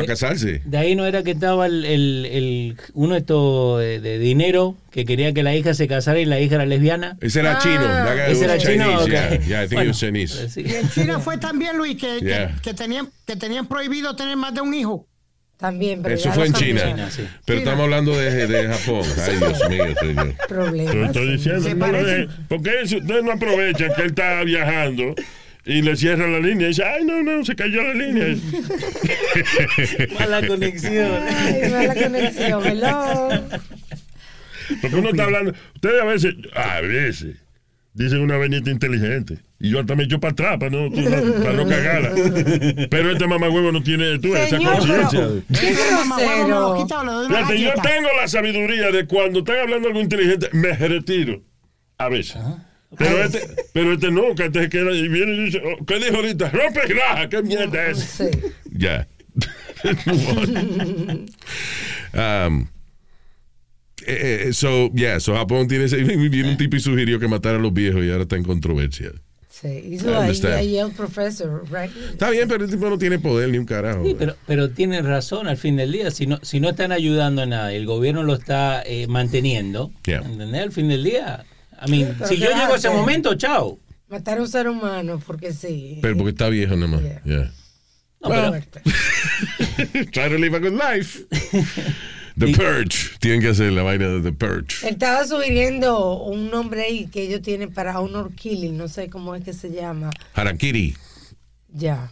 para 0.00 0.12
casarse. 0.12 0.62
De 0.64 0.76
ahí 0.78 0.94
no 0.94 1.06
era 1.06 1.22
que 1.22 1.30
estaba 1.32 1.66
el, 1.66 1.84
el- 1.84 2.26
el- 2.26 2.76
uno 2.94 3.14
de 3.14 3.20
estos 3.20 3.80
de, 3.80 4.00
de 4.00 4.18
dinero 4.18 4.76
que 4.90 5.04
quería 5.04 5.32
que 5.32 5.42
la 5.42 5.54
hija 5.54 5.74
se 5.74 5.86
casara 5.88 6.18
y 6.20 6.24
la 6.24 6.40
hija 6.40 6.56
era 6.56 6.66
lesbiana. 6.66 7.16
Ese 7.20 7.40
era 7.40 7.58
chino. 7.58 7.80
Ah, 7.84 8.14
Ese 8.28 8.32
was 8.32 8.42
era 8.42 8.58
chino, 8.58 8.84
Chinese, 8.84 9.02
ok. 9.02 9.08
Yeah, 9.08 9.30
yeah, 9.46 9.64
I 9.64 9.68
think 9.68 9.72
he 9.72 9.74
Bueno, 9.76 9.90
was 9.90 9.98
Chinese. 10.00 10.48
sí. 10.48 10.62
Y 10.66 10.74
en 10.74 10.90
China 10.90 11.20
fue 11.20 11.38
también, 11.38 11.76
Luis, 11.76 11.96
que, 11.96 12.18
que- 12.18 12.24
Yeah. 12.26 12.56
que 12.62 12.74
tenían, 12.74 13.08
que 13.26 13.36
tenían 13.36 13.66
prohibido 13.66 14.14
tener 14.16 14.36
más 14.36 14.54
de 14.54 14.60
un 14.60 14.74
hijo. 14.74 15.06
También, 15.56 16.00
pero 16.02 16.14
Eso 16.14 16.32
fue 16.32 16.46
en 16.46 16.54
China. 16.54 16.80
cambiaron. 16.80 17.10
China, 17.10 17.10
sí. 17.10 17.34
Pero 17.44 17.58
China. 17.60 17.70
estamos 17.72 17.84
hablando 17.84 18.16
de, 18.18 18.46
de 18.46 18.68
Japón. 18.68 19.02
Ay, 19.28 19.36
Dios 19.36 19.68
mío, 19.68 19.84
señor. 20.00 20.34
Problemas. 20.48 20.94
estoy 20.94 21.32
diciendo, 21.32 21.62
Se 21.62 21.74
no 21.74 21.86
lo 21.86 21.92
parecen. 21.92 22.20
deje. 22.28 22.40
¿Por 22.48 22.62
qué 22.62 22.70
si 22.86 22.96
usted 22.96 23.22
no 23.22 23.32
aprovecha 23.32 23.94
que 23.94 24.00
él 24.00 24.08
está 24.08 24.42
viajando 24.42 25.14
y 25.64 25.82
le 25.82 25.96
cierra 25.96 26.26
la 26.26 26.38
línea 26.38 26.66
y 26.66 26.68
dice, 26.70 26.84
ay, 26.84 27.04
no, 27.04 27.22
no, 27.22 27.44
se 27.44 27.54
cayó 27.54 27.82
la 27.82 27.94
línea? 27.94 28.36
Mala 30.18 30.46
conexión. 30.46 31.22
Ay, 31.28 31.70
mala 31.70 31.94
conexión, 31.94 32.66
hello. 32.66 33.28
Porque 34.80 34.96
uno 34.96 35.10
está 35.10 35.24
hablando, 35.24 35.52
ustedes 35.74 36.00
a 36.00 36.04
veces, 36.04 36.34
a 36.54 36.80
veces, 36.80 37.36
dicen 37.92 38.20
una 38.20 38.36
venita 38.38 38.70
inteligente. 38.70 39.38
Y 39.62 39.70
yo 39.70 39.80
hasta 39.80 39.94
me 39.94 40.04
echo 40.04 40.18
para 40.18 40.32
atrás 40.32 40.56
para 40.58 40.70
no, 40.70 40.90
para 40.90 41.52
no 41.52 41.68
cagarla. 41.68 42.12
Pero 42.88 43.10
este 43.12 43.26
mamagüevo 43.26 43.72
no 43.72 43.82
tiene 43.82 44.18
tú, 44.18 44.34
esa 44.34 44.56
Señor, 44.56 44.78
conciencia. 44.78 45.20
una 45.20 45.44
Fíjate, 47.28 47.60
yo 47.60 47.72
tengo 47.82 48.08
la 48.18 48.26
sabiduría 48.26 48.90
de 48.90 49.06
cuando 49.06 49.40
están 49.40 49.58
hablando 49.58 49.88
algo 49.88 50.00
inteligente, 50.00 50.48
me 50.52 50.72
retiro. 50.72 51.42
A 51.98 52.08
veces. 52.08 52.38
Pero 52.96 53.24
este, 53.24 53.40
pero 53.72 53.92
este 53.92 54.10
no, 54.10 54.34
que 54.34 54.46
este 54.46 54.64
y 54.64 55.08
viene 55.08 55.32
y 55.34 55.44
dice, 55.44 55.62
oh, 55.64 55.84
¿qué 55.84 55.98
dijo 55.98 56.16
ahorita? 56.16 56.50
Rompe 56.50 56.80
y 56.88 56.92
raja, 56.92 57.28
¿qué 57.28 57.42
mierda 57.42 57.86
es? 57.88 57.98
Sí. 57.98 58.24
Ya. 58.72 59.08
um, 62.14 62.66
eh, 64.06 64.46
eh, 64.46 64.52
so, 64.52 64.90
yeah, 64.94 65.20
so 65.20 65.34
Japón 65.34 65.68
tiene 65.68 65.84
ese. 65.84 65.96
Viene 66.02 66.50
un 66.50 66.56
tipo 66.56 66.76
y 66.76 66.80
sugirió 66.80 67.20
que 67.20 67.28
matara 67.28 67.58
a 67.58 67.60
los 67.60 67.72
viejos 67.72 68.04
y 68.04 68.10
ahora 68.10 68.22
está 68.22 68.36
en 68.36 68.44
controversia. 68.44 69.12
Sí, 69.48 69.68
hizo 69.90 70.18
ahí 70.18 70.30
a 70.30 70.62
Yale 70.62 70.94
Professor, 70.94 71.64
right? 71.70 71.94
Está 72.12 72.30
bien, 72.30 72.48
pero 72.48 72.64
el 72.64 72.70
tipo 72.70 72.88
no 72.88 72.96
tiene 72.96 73.18
poder 73.18 73.50
ni 73.50 73.58
un 73.58 73.66
carajo. 73.66 74.02
Sí, 74.04 74.16
pero, 74.18 74.34
pero 74.46 74.70
tienen 74.70 75.04
razón 75.04 75.48
al 75.48 75.58
fin 75.58 75.76
del 75.76 75.92
día. 75.92 76.10
Si 76.10 76.26
no, 76.26 76.38
si 76.42 76.60
no 76.60 76.70
están 76.70 76.92
ayudando 76.92 77.42
en 77.42 77.50
nada, 77.50 77.70
el 77.72 77.84
gobierno 77.84 78.22
lo 78.22 78.34
está 78.34 78.82
eh, 78.82 79.06
manteniendo. 79.06 79.92
Yeah. 80.06 80.22
¿Entendés? 80.22 80.62
Al 80.62 80.72
fin 80.72 80.88
del 80.88 81.04
día. 81.04 81.44
I 81.86 81.90
mean, 81.90 82.14
pero 82.18 82.28
si 82.28 82.36
¿qué 82.36 82.44
yo 82.44 82.50
llego 82.50 82.74
a 82.74 82.76
ese 82.76 82.90
momento, 82.90 83.34
chao. 83.34 83.78
Matar 84.08 84.38
a 84.38 84.42
un 84.42 84.48
ser 84.48 84.68
humano, 84.68 85.20
porque 85.24 85.52
sí. 85.52 85.98
Pero 86.02 86.16
porque 86.16 86.30
está 86.30 86.48
viejo 86.48 86.74
nada 86.76 86.88
más. 86.88 87.00
Yeah. 87.02 87.22
Yeah. 87.24 87.50
No, 88.20 88.28
pero- 88.28 88.48
Fuerte. 88.48 88.82
Try 90.12 90.28
to 90.28 90.38
live 90.38 90.56
a 90.56 90.58
good 90.58 90.72
life. 90.78 91.24
The 92.36 92.48
Purge. 92.54 93.18
Tienen 93.18 93.40
que 93.40 93.48
hacer 93.48 93.72
la 93.72 93.82
vaina 93.82 94.08
de 94.08 94.20
The 94.22 94.32
Purge. 94.32 94.86
Él 94.86 94.94
estaba 94.94 95.26
sugiriendo 95.26 96.22
un 96.22 96.50
nombre 96.50 96.82
ahí 96.82 97.06
que 97.06 97.22
ellos 97.22 97.42
tienen 97.42 97.72
para 97.72 98.00
honor 98.00 98.32
killing, 98.34 98.76
no 98.78 98.88
sé 98.88 99.10
cómo 99.10 99.34
es 99.34 99.44
que 99.44 99.52
se 99.52 99.70
llama. 99.70 100.10
Harakiri. 100.34 100.96
Ya. 101.68 102.10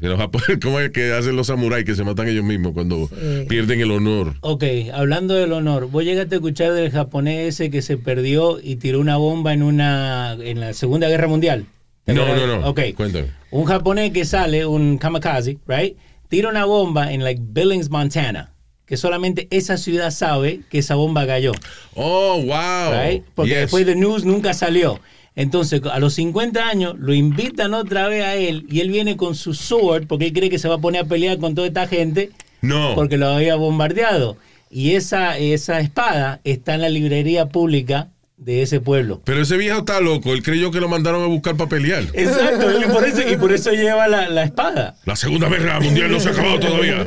Que 0.00 0.06
los 0.08 0.18
japoneses- 0.18 0.58
¿Cómo 0.62 0.80
es 0.80 0.90
que 0.90 1.12
hacen 1.12 1.34
los 1.36 1.46
samuráis 1.48 1.84
que 1.84 1.94
se 1.94 2.04
matan 2.04 2.28
ellos 2.28 2.44
mismos 2.44 2.72
cuando 2.72 3.08
Sí. 3.08 3.44
pierden 3.48 3.80
el 3.80 3.90
honor? 3.90 4.34
Ok, 4.40 4.64
hablando 4.92 5.34
del 5.34 5.52
honor, 5.52 5.90
vos 5.90 6.04
llegaste 6.04 6.36
a 6.36 6.38
escuchar 6.38 6.72
del 6.72 6.90
japonés 6.90 7.48
ese 7.54 7.70
que 7.70 7.82
se 7.82 7.96
perdió 7.96 8.58
y 8.62 8.76
tiró 8.76 9.00
una 9.00 9.16
bomba 9.16 9.52
en 9.52 9.62
una 9.62 10.36
en 10.40 10.60
la 10.60 10.72
Segunda 10.72 11.08
Guerra 11.08 11.26
Mundial. 11.28 11.66
¿Te 12.04 12.14
No, 12.14 12.24
no, 12.26 12.46
no. 12.46 12.68
Ok. 12.68 12.80
Cuéntame. 12.96 13.28
Un 13.50 13.64
japonés 13.64 14.12
que 14.12 14.24
sale, 14.24 14.64
un 14.66 14.98
kamikaze, 14.98 15.58
right? 15.66 15.96
Tira 16.28 16.48
una 16.48 16.64
bomba 16.64 17.12
en 17.12 17.24
like 17.24 17.40
Billings, 17.44 17.90
Montana, 17.90 18.52
que 18.86 18.96
solamente 18.96 19.48
esa 19.50 19.76
ciudad 19.76 20.10
sabe 20.10 20.60
que 20.70 20.78
esa 20.78 20.94
bomba 20.94 21.26
cayó, 21.26 21.52
Oh, 21.94 22.40
wow. 22.42 22.92
right? 22.92 23.24
Porque 23.34 23.50
Yes. 23.52 23.60
después 23.62 23.84
de 23.86 23.96
news 23.96 24.24
nunca 24.24 24.54
salió. 24.54 25.00
Entonces, 25.38 25.80
a 25.90 26.00
los 26.00 26.14
50 26.14 26.68
años, 26.68 26.96
lo 26.98 27.14
invitan 27.14 27.72
otra 27.72 28.08
vez 28.08 28.24
a 28.24 28.34
él 28.34 28.66
y 28.68 28.80
él 28.80 28.90
viene 28.90 29.16
con 29.16 29.36
su 29.36 29.54
sword 29.54 30.08
porque 30.08 30.26
él 30.26 30.32
cree 30.32 30.50
que 30.50 30.58
se 30.58 30.66
va 30.68 30.74
a 30.74 30.78
poner 30.78 31.02
a 31.04 31.08
pelear 31.08 31.38
con 31.38 31.54
toda 31.54 31.68
esta 31.68 31.86
gente 31.86 32.30
No. 32.60 32.96
porque 32.96 33.16
lo 33.16 33.28
había 33.28 33.54
bombardeado. 33.54 34.36
Y 34.68 34.96
esa, 34.96 35.38
esa 35.38 35.78
espada 35.78 36.40
está 36.42 36.74
en 36.74 36.80
la 36.80 36.88
librería 36.88 37.50
pública 37.50 38.08
de 38.38 38.62
ese 38.62 38.80
pueblo. 38.80 39.20
Pero 39.24 39.42
ese 39.42 39.56
viejo 39.56 39.80
está 39.80 40.00
loco. 40.00 40.32
Él 40.32 40.42
creyó 40.44 40.70
que 40.70 40.80
lo 40.80 40.88
mandaron 40.88 41.22
a 41.22 41.26
buscar 41.26 41.56
para 41.56 41.68
pelear. 41.68 42.04
Exacto, 42.14 42.70
y 42.80 42.84
por 42.84 43.04
eso, 43.04 43.20
y 43.28 43.36
por 43.36 43.52
eso 43.52 43.72
lleva 43.72 44.06
la, 44.08 44.28
la 44.28 44.44
espada. 44.44 44.94
La 45.04 45.16
Segunda 45.16 45.48
Guerra 45.48 45.80
Mundial 45.80 46.10
no 46.10 46.20
se 46.20 46.28
ha 46.28 46.32
acabado 46.32 46.60
todavía. 46.60 47.06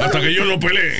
Hasta 0.00 0.20
que 0.20 0.34
yo 0.34 0.44
no 0.44 0.58
peleé. 0.58 0.92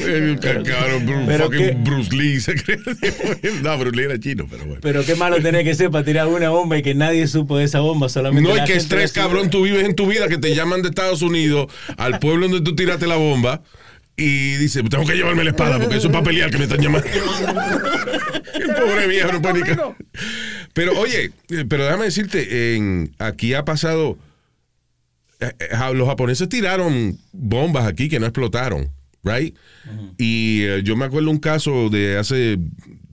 El 0.00 0.38
ca- 0.40 0.62
cabrón, 0.62 1.06
Bru- 1.06 1.24
Pero 1.26 1.44
fucking 1.44 1.58
qué- 1.60 1.76
Bruce 1.78 2.14
Lee 2.16 2.40
se 2.40 2.54
cree. 2.56 2.78
No, 3.62 3.78
Bruce 3.78 3.96
Lee 3.96 4.04
era 4.04 4.18
chino, 4.18 4.46
pero 4.50 4.64
bueno. 4.64 4.80
Pero 4.82 5.04
qué 5.04 5.14
malo 5.14 5.36
tener 5.40 5.64
que 5.64 5.74
ser 5.74 5.90
para 5.90 6.04
tirar 6.04 6.26
una 6.26 6.50
bomba 6.50 6.76
y 6.76 6.82
que 6.82 6.94
nadie 6.94 7.26
supo 7.28 7.58
de 7.58 7.64
esa 7.64 7.80
bomba, 7.80 8.08
solamente 8.08 8.50
No, 8.50 8.56
y 8.56 8.64
que 8.64 8.74
estrés, 8.74 9.12
cabrón, 9.12 9.48
tú 9.50 9.62
vives 9.62 9.84
en 9.84 9.94
tu 9.94 10.06
vida 10.06 10.28
que 10.28 10.38
te 10.38 10.54
llaman 10.54 10.82
de 10.82 10.88
Estados 10.88 11.22
Unidos 11.22 11.72
al 11.96 12.18
pueblo 12.18 12.48
donde 12.48 12.62
tú 12.68 12.74
tiraste 12.74 13.06
la 13.06 13.16
bomba 13.16 13.62
y 14.16 14.56
dice, 14.56 14.82
tengo 14.84 15.04
que 15.06 15.14
llevarme 15.14 15.42
la 15.44 15.50
espada 15.50 15.78
porque 15.78 15.96
eso 15.96 16.08
es 16.08 16.12
para 16.12 16.24
pelear 16.24 16.50
que 16.50 16.58
me 16.58 16.64
están 16.64 16.80
llamando. 16.80 17.06
El 18.54 18.74
pobre 18.74 19.06
viejo 19.08 19.32
no 19.32 19.42
puede 19.42 19.54
ni 19.54 19.62
ca- 19.62 19.96
Pero 20.74 20.98
oye, 20.98 21.32
eh, 21.50 21.64
pero 21.68 21.84
déjame 21.84 22.04
decirte, 22.04 22.76
en, 22.76 23.14
aquí 23.18 23.54
ha 23.54 23.64
pasado, 23.64 24.18
eh, 25.40 25.52
eh, 25.58 25.94
los 25.94 26.06
japoneses 26.08 26.48
tiraron 26.48 27.18
bombas 27.32 27.86
aquí 27.86 28.08
que 28.08 28.20
no 28.20 28.26
explotaron, 28.26 28.90
right? 29.24 29.56
Y 30.18 30.62
eh, 30.62 30.82
yo 30.84 30.96
me 30.96 31.04
acuerdo 31.06 31.30
un 31.30 31.38
caso 31.38 31.88
de 31.88 32.18
hace 32.18 32.58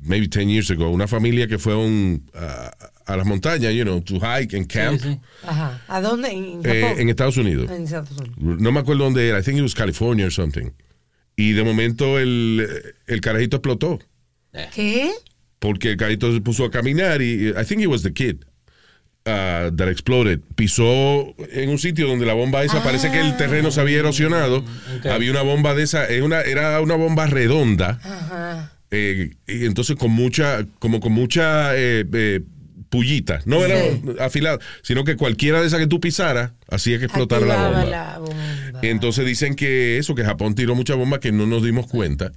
maybe 0.02 0.28
10 0.28 0.48
years 0.48 0.72
ago, 0.72 0.90
una 0.90 1.08
familia 1.08 1.48
que 1.48 1.58
fue 1.58 1.74
a 1.74 1.78
un, 1.78 2.30
a, 2.34 2.72
a 3.06 3.18
las 3.18 3.26
montañas, 3.26 3.74
you 3.74 3.84
know, 3.84 4.02
to 4.02 4.16
hike 4.20 4.54
and 4.56 4.68
camp 4.68 5.02
Sí, 5.02 5.10
sí. 5.14 5.20
Ajá. 5.48 5.82
¿A 5.88 6.02
dónde? 6.02 6.30
En 6.32 6.62
eh, 6.66 6.96
en 6.98 7.10
Estados 7.10 7.38
Unidos. 7.38 7.70
En 7.72 7.84
Estados 7.84 8.12
Unidos. 8.12 8.60
No 8.62 8.72
me 8.72 8.80
acuerdo 8.82 9.06
dónde 9.06 9.28
era. 9.30 9.40
I 9.40 9.44
think 9.44 9.58
it 9.58 9.64
was 9.64 9.74
California 9.74 10.26
or 10.26 10.32
something. 10.32 10.72
Y 11.40 11.54
de 11.54 11.64
momento 11.64 12.20
el, 12.20 12.68
el 13.08 13.22
carajito 13.22 13.56
explotó. 13.56 13.98
¿Qué? 14.76 15.10
Porque 15.60 15.92
el 15.92 15.96
carajito 15.96 16.34
se 16.34 16.42
puso 16.42 16.66
a 16.66 16.70
caminar 16.70 17.22
y 17.22 17.50
I 17.52 17.64
think 17.66 17.82
it 17.82 17.88
was 17.88 18.04
the 18.04 18.12
kid 18.12 18.44
uh, 19.26 19.72
that 19.74 19.88
exploded. 19.88 20.42
Pisó 20.56 21.34
en 21.54 21.70
un 21.70 21.78
sitio 21.78 22.08
donde 22.08 22.26
la 22.26 22.34
bomba 22.34 22.66
esa, 22.66 22.84
parece 22.84 23.10
que 23.10 23.22
el 23.22 23.38
terreno 23.38 23.72
se 23.72 23.80
había 23.80 24.00
erosionado. 24.00 24.66
Había 25.10 25.32
una 25.32 25.42
bomba 25.42 25.74
de 25.76 25.84
esa, 25.84 26.06
es 26.08 26.22
una, 26.22 26.42
era 26.42 26.82
una 26.82 26.96
bomba 26.96 27.26
redonda. 27.28 28.02
Ajá. 28.04 28.74
eh, 28.92 29.32
y 29.48 29.66
entonces 29.66 29.96
con 29.96 30.12
mucha, 30.12 30.66
como 30.80 31.00
con 31.00 31.14
mucha 31.14 31.74
eh, 31.78 32.06
eh, 32.12 32.42
pullita. 32.90 33.42
No 33.46 33.64
era 33.64 33.80
Sí. 33.80 34.02
afilada, 34.20 34.60
sino 34.82 35.04
que 35.04 35.16
cualquiera 35.16 35.62
de 35.62 35.68
esas 35.68 35.80
que 35.80 35.88
tú 35.88 36.00
pisaras 36.00 36.52
hacía 36.70 36.98
que 37.00 37.06
explotara 37.06 37.46
la 37.46 37.56
bomba. 37.68 37.86
la 37.86 38.20
bomba. 38.20 38.80
Entonces 38.82 39.26
dicen 39.26 39.56
que 39.56 39.98
eso, 39.98 40.16
que 40.16 40.24
Japón 40.24 40.56
tiró 40.56 40.76
mucha 40.76 40.96
bomba 40.96 41.20
que 41.20 41.32
no 41.32 41.46
nos 41.48 41.64
dimos 41.64 41.88
cuenta 41.88 42.32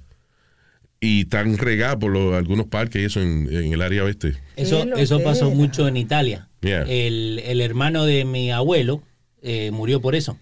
y 0.99 1.21
están 1.21 1.57
regadas 1.57 1.97
por 1.97 2.11
los- 2.11 2.33
algunos 2.35 2.67
parques 2.67 3.01
y 3.01 3.05
eso 3.05 3.21
en, 3.21 3.47
en 3.51 3.73
el 3.73 3.81
área 3.81 4.03
oeste. 4.05 4.35
Eso, 4.55 4.83
eso 4.95 5.21
pasó 5.21 5.51
mucho 5.51 5.87
en 5.87 5.97
Italia. 5.97 6.47
Yeah. 6.61 6.83
El, 6.83 7.41
el 7.45 7.59
hermano 7.61 8.05
de 8.05 8.23
mi 8.25 8.51
abuelo 8.51 9.03
eh, 9.41 9.71
murió 9.71 10.01
por 10.01 10.15
eso. 10.15 10.37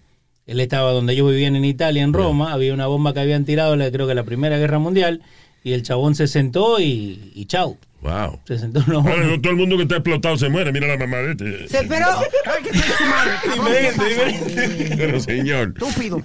Él 0.46 0.60
estaba 0.60 0.92
donde 0.92 1.12
ellos 1.14 1.30
vivían 1.30 1.56
en 1.56 1.64
Italia, 1.64 2.02
en 2.02 2.12
Roma. 2.12 2.52
Había 2.52 2.74
una 2.74 2.86
bomba 2.86 3.12
que 3.14 3.20
habían 3.20 3.44
tirado, 3.44 3.74
la- 3.76 3.90
creo 3.90 4.06
que 4.06 4.14
la 4.14 4.24
Primera 4.24 4.58
Guerra 4.58 4.78
Mundial. 4.78 5.22
Y 5.64 5.72
el 5.72 5.82
chabón 5.82 6.14
se 6.14 6.26
sentó 6.26 6.80
y, 6.80 7.32
y 7.34 7.46
chau. 7.46 7.78
Wow. 8.00 8.40
Se 8.44 8.58
sentó 8.58 8.82
no. 8.88 8.98
Ahora, 8.98 9.24
no 9.24 9.40
todo 9.40 9.52
el 9.52 9.58
mundo 9.58 9.76
que 9.76 9.82
está 9.82 9.96
explotado 9.96 10.36
se 10.36 10.48
muere. 10.48 10.72
Mira 10.72 10.88
la 10.88 10.96
mamá 10.96 11.18
de 11.18 11.30
este. 11.32 11.68
Se, 11.68 11.84
pero, 11.86 12.06
Ay, 12.46 12.62
que 12.64 12.70
tiene 12.70 12.86
su 12.86 13.04
madre, 13.04 13.32
cabrón, 13.44 13.66
¿qué 13.72 14.04
Diferente. 14.04 14.96
Pero 14.96 15.20
señor. 15.20 15.74
Estúpido. 15.76 16.16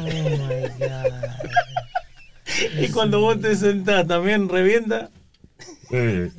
oh 0.00 0.04
my 0.04 0.68
God. 0.78 1.22
Y 2.80 2.88
cuando 2.88 3.20
vos 3.20 3.40
te 3.40 3.54
sentás 3.54 4.06
también 4.06 4.48
revienta. 4.48 5.10
Eh, 5.92 6.30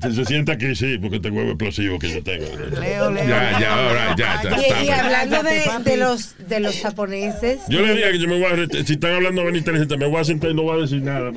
se, 0.00 0.12
se 0.12 0.24
sienta 0.24 0.52
aquí, 0.52 0.74
sí, 0.74 0.98
porque 0.98 1.16
este 1.16 1.30
huevo 1.30 1.50
explosivo 1.50 1.98
que 1.98 2.10
yo 2.12 2.22
tengo. 2.22 2.44
Leo, 2.80 3.10
Leo. 3.10 3.26
Ya, 3.28 3.58
ya, 3.60 3.74
ahora, 3.74 4.14
ya, 4.16 4.42
ya. 4.42 4.50
Y, 4.56 4.60
está 4.62 4.78
y 4.80 4.82
bien. 4.84 4.94
hablando 5.00 5.42
de, 5.42 5.90
de 5.90 5.96
los 5.96 6.34
de 6.48 6.60
los 6.60 6.80
japoneses, 6.80 7.60
Yo 7.68 7.80
le 7.80 7.92
diría 7.94 8.12
que 8.12 8.18
yo 8.18 8.28
me 8.28 8.38
voy 8.40 8.44
a. 8.44 8.84
Si 8.84 8.92
están 8.94 9.14
hablando 9.14 9.42
de 9.44 9.58
inteligente, 9.58 9.96
me 9.96 10.06
voy 10.06 10.20
a 10.20 10.24
sentar 10.24 10.50
y 10.50 10.54
no 10.54 10.62
voy 10.62 10.78
a 10.78 10.82
decir 10.82 11.02
nada. 11.02 11.32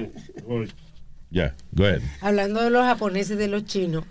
Ya, 1.29 1.55
go 1.71 1.85
ahead. 1.85 2.01
hablando 2.19 2.61
de 2.61 2.69
los 2.69 2.83
japoneses 2.83 3.37
de 3.37 3.47
los 3.47 3.65
chinos, 3.65 4.03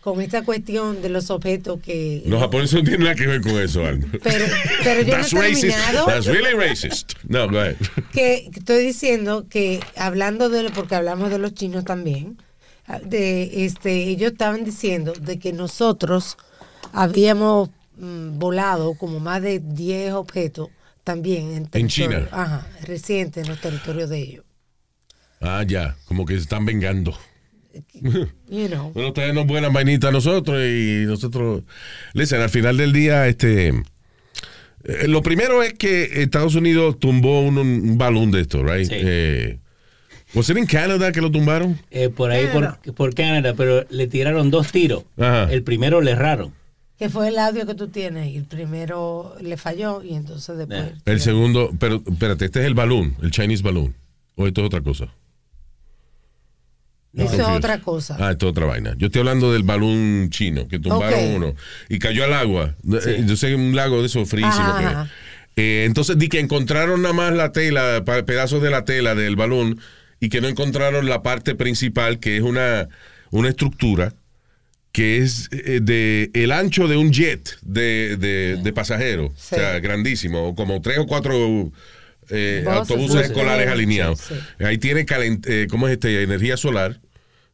con 0.00 0.20
esta 0.22 0.42
cuestión 0.42 1.02
de 1.02 1.10
los 1.10 1.30
objetos 1.30 1.80
que 1.80 2.22
Los 2.26 2.40
japoneses 2.40 2.74
no 2.74 2.82
tienen 2.82 3.02
nada 3.02 3.14
que 3.14 3.26
ver 3.26 3.40
con 3.42 3.52
eso, 3.60 3.84
Aldo. 3.86 4.06
pero, 4.22 4.44
pero 4.82 5.02
yo 5.02 5.06
no 5.08 5.12
he 5.12 5.20
That's 5.20 5.32
racist. 5.32 5.60
terminado. 5.60 6.06
That's 6.06 6.26
really 6.26 6.54
racist. 6.54 7.12
No, 7.28 7.48
go 7.48 7.58
ahead. 7.60 7.76
que 8.12 8.48
que 8.52 8.58
estoy 8.58 8.82
diciendo 8.84 9.46
que 9.50 9.80
hablando 9.96 10.48
de 10.48 10.70
porque 10.70 10.94
hablamos 10.94 11.30
de 11.30 11.38
los 11.38 11.54
chinos 11.54 11.84
también 11.84 12.38
de 13.00 13.64
este 13.64 14.04
ellos 14.04 14.32
estaban 14.32 14.64
diciendo 14.64 15.12
de 15.20 15.38
que 15.38 15.52
nosotros 15.52 16.36
habíamos 16.92 17.70
mm, 17.96 18.38
volado 18.38 18.94
como 18.94 19.20
más 19.20 19.42
de 19.42 19.60
10 19.60 20.12
objetos 20.14 20.68
también 21.04 21.68
en, 21.72 21.88
China. 21.88 22.28
ajá 22.30 22.66
recientes 22.84 23.42
en 23.42 23.48
los 23.50 23.60
territorios 23.60 24.08
de 24.10 24.18
ellos 24.20 24.44
Ah, 25.44 25.64
ya, 25.66 25.96
como 26.04 26.24
que 26.24 26.34
se 26.34 26.42
están 26.42 26.64
vengando. 26.64 27.18
you 27.94 28.68
know 28.68 28.92
Bueno, 28.92 29.08
ustedes 29.08 29.34
nos 29.34 29.44
buenas 29.46 29.72
vainitas 29.72 30.10
a 30.10 30.12
nosotros 30.12 30.62
y 30.62 31.04
nosotros. 31.06 31.64
Listen, 32.12 32.40
al 32.40 32.50
final 32.50 32.76
del 32.76 32.92
día, 32.92 33.26
este. 33.26 33.68
eh, 33.70 35.08
lo 35.08 35.20
primero 35.22 35.62
es 35.64 35.72
que 35.74 36.22
Estados 36.22 36.54
Unidos 36.54 37.00
tumbó 37.00 37.40
un, 37.40 37.58
un 37.58 37.98
balón 37.98 38.30
de 38.30 38.42
esto, 38.42 38.62
right? 38.62 38.86
Sí. 38.86 38.94
Eh, 38.96 39.58
¿Was 40.34 40.48
it 40.50 40.56
in 40.56 40.66
Canada 40.66 41.12
que 41.12 41.20
lo 41.20 41.30
tumbaron? 41.30 41.78
Eh, 41.90 42.08
por 42.08 42.30
ahí, 42.30 42.46
Canadá. 42.46 42.78
por, 42.84 42.94
por 42.94 43.14
Canadá, 43.14 43.54
pero 43.56 43.84
le 43.90 44.06
tiraron 44.06 44.50
dos 44.50 44.72
tiros. 44.72 45.04
Ajá. 45.18 45.52
El 45.52 45.62
primero 45.62 46.00
le 46.00 46.12
erraron. 46.12 46.52
que 46.98 47.08
fue 47.08 47.28
el 47.28 47.38
audio 47.38 47.66
que 47.66 47.74
tú 47.74 47.88
tienes 47.88 48.28
y 48.28 48.36
el 48.36 48.44
primero 48.44 49.34
le 49.40 49.56
falló 49.56 50.02
y 50.02 50.14
entonces 50.14 50.56
después 50.56 50.92
El 51.04 51.20
segundo, 51.20 51.70
pero 51.78 52.02
espérate, 52.10 52.44
este 52.46 52.60
es 52.60 52.66
el 52.66 52.74
balón, 52.74 53.16
el 53.22 53.30
Chinese 53.30 53.62
balloon. 53.62 53.94
¿O 54.36 54.46
esto 54.46 54.60
es 54.62 54.66
otra 54.68 54.80
cosa? 54.80 55.08
eso 57.14 57.34
es 57.34 57.40
otra 57.46 57.78
cosa 57.80 58.16
Ah, 58.18 58.30
esto 58.32 58.46
es 58.46 58.50
otra 58.52 58.64
vaina. 58.66 58.94
Yo 58.96 59.06
estoy 59.08 59.20
hablando 59.20 59.52
del 59.52 59.64
balón 59.64 60.28
chino, 60.30 60.66
que 60.68 60.78
tumbaron 60.78 61.34
uno 61.34 61.54
y 61.90 61.98
cayó 61.98 62.24
al 62.24 62.32
agua. 62.32 62.74
Eh, 63.06 63.24
Yo 63.26 63.36
sé 63.36 63.54
un 63.54 63.76
lago 63.76 64.00
de 64.00 64.06
esos 64.06 64.28
frísimos. 64.28 64.56
Ajá, 64.58 64.78
que- 64.80 64.86
ajá. 64.86 65.10
Eh, 65.56 65.84
entonces 65.86 66.16
di 66.16 66.28
que 66.30 66.40
encontraron 66.40 67.02
nada 67.02 67.12
más 67.12 67.34
la 67.34 67.52
tela, 67.52 68.02
pedazos 68.24 68.62
de 68.62 68.70
la 68.70 68.86
tela 68.86 69.14
del 69.14 69.36
balón 69.36 69.78
y 70.22 70.28
que 70.28 70.40
no 70.40 70.46
encontraron 70.46 71.08
la 71.08 71.20
parte 71.22 71.56
principal, 71.56 72.20
que 72.20 72.36
es 72.36 72.42
una, 72.42 72.88
una 73.32 73.48
estructura 73.48 74.14
que 74.92 75.18
es 75.18 75.48
eh, 75.50 75.80
de 75.82 76.30
el 76.34 76.52
ancho 76.52 76.86
de 76.86 76.96
un 76.96 77.12
jet 77.12 77.58
de, 77.62 78.16
de, 78.18 78.58
de 78.62 78.72
pasajeros, 78.72 79.32
Sí. 79.36 79.56
o 79.56 79.58
sea, 79.58 79.80
grandísimo, 79.80 80.54
como 80.54 80.80
tres 80.80 80.98
o 80.98 81.06
cuatro 81.06 81.72
eh, 82.30 82.62
Buses, 82.64 82.78
autobuses 82.78 83.10
buses. 83.16 83.26
escolares 83.30 83.66
Sí, 83.66 83.72
alineados. 83.72 84.20
sí. 84.20 84.34
Ahí 84.64 84.78
tiene 84.78 85.04
calent 85.04 85.44
eh, 85.48 85.66
¿cómo 85.68 85.88
es 85.88 85.94
este? 85.94 86.22
Energía 86.22 86.56
solar, 86.56 87.00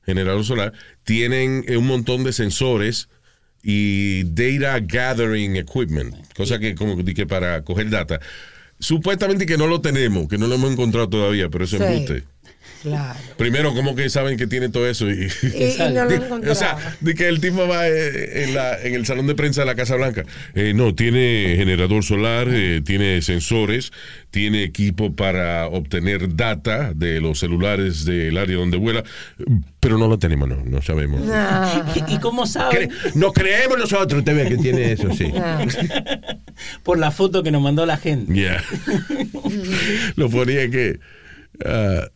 generador 0.05 0.45
solar. 0.45 0.73
Tienen 1.05 1.65
eh, 1.69 1.77
un 1.79 1.87
montón 1.87 2.23
de 2.23 2.33
sensores 2.35 3.09
y 3.63 4.25
data 4.25 4.79
gathering 4.81 5.57
equipment, 5.57 6.15
cosa 6.35 6.59
que 6.59 6.75
como 6.75 7.03
que 7.03 7.27
para 7.27 7.63
coger 7.63 7.89
data. 7.89 8.21
Supuestamente 8.81 9.47
que 9.47 9.57
no 9.57 9.67
lo 9.69 9.81
tenemos, 9.81 10.29
que 10.29 10.39
no 10.39 10.47
lo 10.49 10.57
hemos 10.57 10.71
encontrado 10.73 11.09
todavía, 11.09 11.49
pero 11.49 11.65
eso 11.65 11.77
es. 11.77 12.23
Claro 12.83 13.19
Primero, 13.37 13.75
¿cómo 13.75 13.95
que 13.95 14.09
saben 14.11 14.37
que 14.37 14.47
tiene 14.47 14.69
todo 14.69 14.89
eso? 14.89 15.09
Y, 15.11 15.29
y, 15.43 15.83
y 15.83 15.93
no 15.93 16.05
lo 16.05 16.19
o 16.53 16.55
sea, 16.55 16.77
de 17.01 17.15
que 17.15 17.29
el 17.29 17.41
tipo 17.41 17.67
va 17.69 17.89
eh, 17.89 18.45
en, 18.45 18.55
la, 18.55 18.81
en 18.81 18.95
el 18.95 19.07
salón 19.07 19.27
de 19.27 19.35
prensa 19.35 19.63
de 19.63 19.67
la 19.67 19.75
Casa 19.75 19.97
Blanca. 19.97 20.25
Eh, 20.55 20.73
no, 20.75 20.95
tiene 20.95 21.55
generador 21.57 22.03
solar, 22.05 22.49
eh, 22.51 22.81
tiene 22.85 23.23
sensores, 23.23 23.93
tiene 24.31 24.63
equipo 24.63 25.15
para 25.15 25.67
obtener 25.69 26.37
data 26.37 26.93
de 26.95 27.21
los 27.21 27.39
celulares 27.39 28.05
del 28.05 28.37
área 28.37 28.57
donde 28.57 28.77
vuela, 28.77 29.05
pero 29.81 29.99
no 29.99 30.09
lo 30.09 30.19
tenemos, 30.19 30.49
no, 30.49 30.63
no 30.65 30.83
sabemos. 30.83 31.23
Ah, 31.31 31.95
¿Y, 32.09 32.19
cómo 32.19 32.47
saben? 32.47 32.91
Cre- 32.91 33.15
Nos 33.15 33.33
creemos 33.33 33.79
nosotros, 33.79 34.19
usted 34.21 34.37
ve 34.37 34.49
que 34.49 34.57
tiene 34.59 34.93
eso, 34.93 35.13
sí. 35.13 35.33
Por 36.83 36.99
la 36.99 37.11
foto 37.11 37.43
que 37.43 37.51
nos 37.51 37.63
mandó 37.63 37.87
la 37.87 37.97
gente. 37.97 38.35
Ya. 38.35 38.63
lo 40.17 40.29
ponía 40.29 40.69
que 40.71 40.99
ah, 41.65 42.09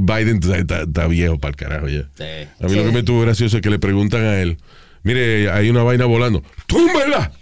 Biden 0.00 0.36
está, 0.42 0.56
está- 0.58 0.82
está 0.82 1.06
viejo 1.06 1.38
para 1.38 1.50
el 1.50 1.56
carajo 1.56 1.88
ya. 1.88 2.02
Sí. 2.16 2.48
A 2.60 2.66
mí 2.68 2.74
lo 2.76 2.84
que 2.84 2.92
me 2.92 3.02
tuvo 3.02 3.20
gracioso 3.22 3.56
es 3.56 3.62
que 3.62 3.70
le 3.70 3.78
preguntan 3.78 4.22
a 4.24 4.40
él, 4.40 4.58
mire, 5.02 5.50
hay 5.50 5.68
una 5.70 5.82
vaina 5.82 6.04
volando, 6.06 6.42
¡túmbela! 6.66 7.32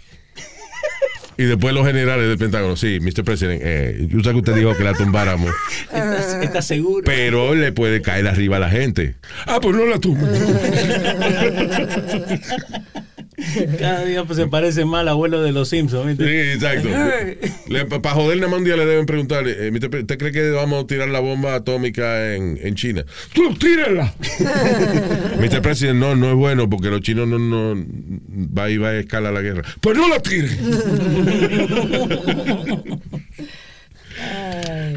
y 1.37 1.43
después 1.43 1.73
los 1.73 1.87
generales 1.87 2.27
del 2.27 2.37
Pentágono, 2.37 2.75
sí, 2.75 2.99
Mr. 3.01 3.23
President, 3.23 3.61
eh, 3.63 4.07
yo 4.09 4.19
sé 4.19 4.29
que 4.31 4.37
usted 4.37 4.53
dijo 4.55 4.75
que 4.75 4.83
la 4.83 4.93
tumbáramos, 4.93 5.49
¿Estás, 5.85 6.33
estás 6.43 6.67
seguro? 6.67 7.03
pero 7.05 7.55
le 7.55 7.71
puede 7.71 8.01
caer 8.01 8.27
arriba 8.27 8.57
a 8.57 8.59
la 8.59 8.69
gente. 8.69 9.15
Ah, 9.47 9.59
pues 9.61 9.75
no 9.75 9.85
la 9.85 9.97
tumbo. 9.99 10.27
Cada 13.79 14.05
día 14.05 14.23
pues, 14.25 14.37
se 14.37 14.47
parece 14.47 14.85
más 14.85 15.01
al 15.01 15.09
abuelo 15.09 15.41
de 15.41 15.51
los 15.51 15.69
Simpsons. 15.69 16.17
Sí, 16.17 16.23
exacto. 16.23 16.89
Para 18.01 18.15
joder 18.15 18.37
nada 18.37 18.49
más 18.49 18.59
un 18.59 18.65
día 18.65 18.77
le 18.77 18.85
deben 18.85 19.05
preguntar, 19.05 19.47
eh, 19.47 19.71
¿usted 19.71 20.17
cree 20.17 20.31
que 20.31 20.51
vamos 20.51 20.83
a 20.83 20.87
tirar 20.87 21.09
la 21.09 21.19
bomba 21.19 21.55
atómica 21.55 22.35
en, 22.35 22.59
en 22.61 22.75
China? 22.75 23.05
¡Tú 23.33 23.53
tírala! 23.55 24.13
Mr. 25.39 25.61
President, 25.61 25.99
no, 25.99 26.15
no 26.15 26.29
es 26.29 26.35
bueno 26.35 26.69
porque 26.69 26.89
los 26.89 27.01
chinos 27.01 27.27
no, 27.27 27.39
no 27.39 27.85
va 28.57 28.69
y 28.69 28.77
va 28.77 28.89
a 28.89 28.99
escalar 28.99 29.33
la 29.33 29.41
guerra. 29.41 29.63
Pues 29.79 29.97
no 29.97 30.07
la 30.07 30.19
tiren. 30.19 30.57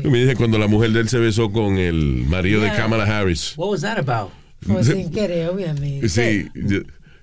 Me 0.05 0.19
dice 0.19 0.37
cuando 0.37 0.59
la 0.59 0.67
mujer 0.67 0.91
de 0.91 1.01
él 1.01 1.09
se 1.09 1.19
besó 1.19 1.51
con 1.51 1.79
el 1.79 2.25
marido 2.27 2.61
de. 2.61 2.71
Kamala 2.73 3.05
Harris. 3.05 3.55
What 3.57 3.71
was 3.71 3.81
that 3.83 3.99
about? 3.99 4.31
Fue 4.61 4.83
sin 4.83 5.11
querer, 5.11 5.49
obviamente. 5.49 6.09
Sí. 6.09 6.49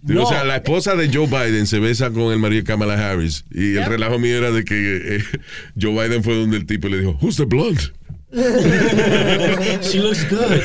No. 0.03 0.23
O 0.23 0.29
sea, 0.29 0.43
la 0.43 0.55
esposa 0.57 0.95
de 0.95 1.09
Joe 1.13 1.27
Biden 1.27 1.67
se 1.67 1.79
besa 1.79 2.09
con 2.09 2.31
el 2.33 2.39
marido 2.39 2.63
Kamala 2.63 2.93
Harris. 3.11 3.45
Y 3.51 3.75
el 3.75 3.85
relajo 3.85 4.17
mío 4.19 4.35
era 4.37 4.51
de 4.51 4.65
que 4.65 5.17
eh, 5.17 5.23
Joe 5.79 5.91
Biden 5.91 6.23
fue 6.23 6.35
donde 6.35 6.57
el 6.57 6.65
tipo 6.65 6.87
y 6.87 6.91
le 6.91 6.97
dijo, 6.99 7.17
Who's 7.21 7.35
the 7.37 7.45
blonde? 7.45 7.81
She 9.81 9.99
looks 9.99 10.23
good. 10.29 10.61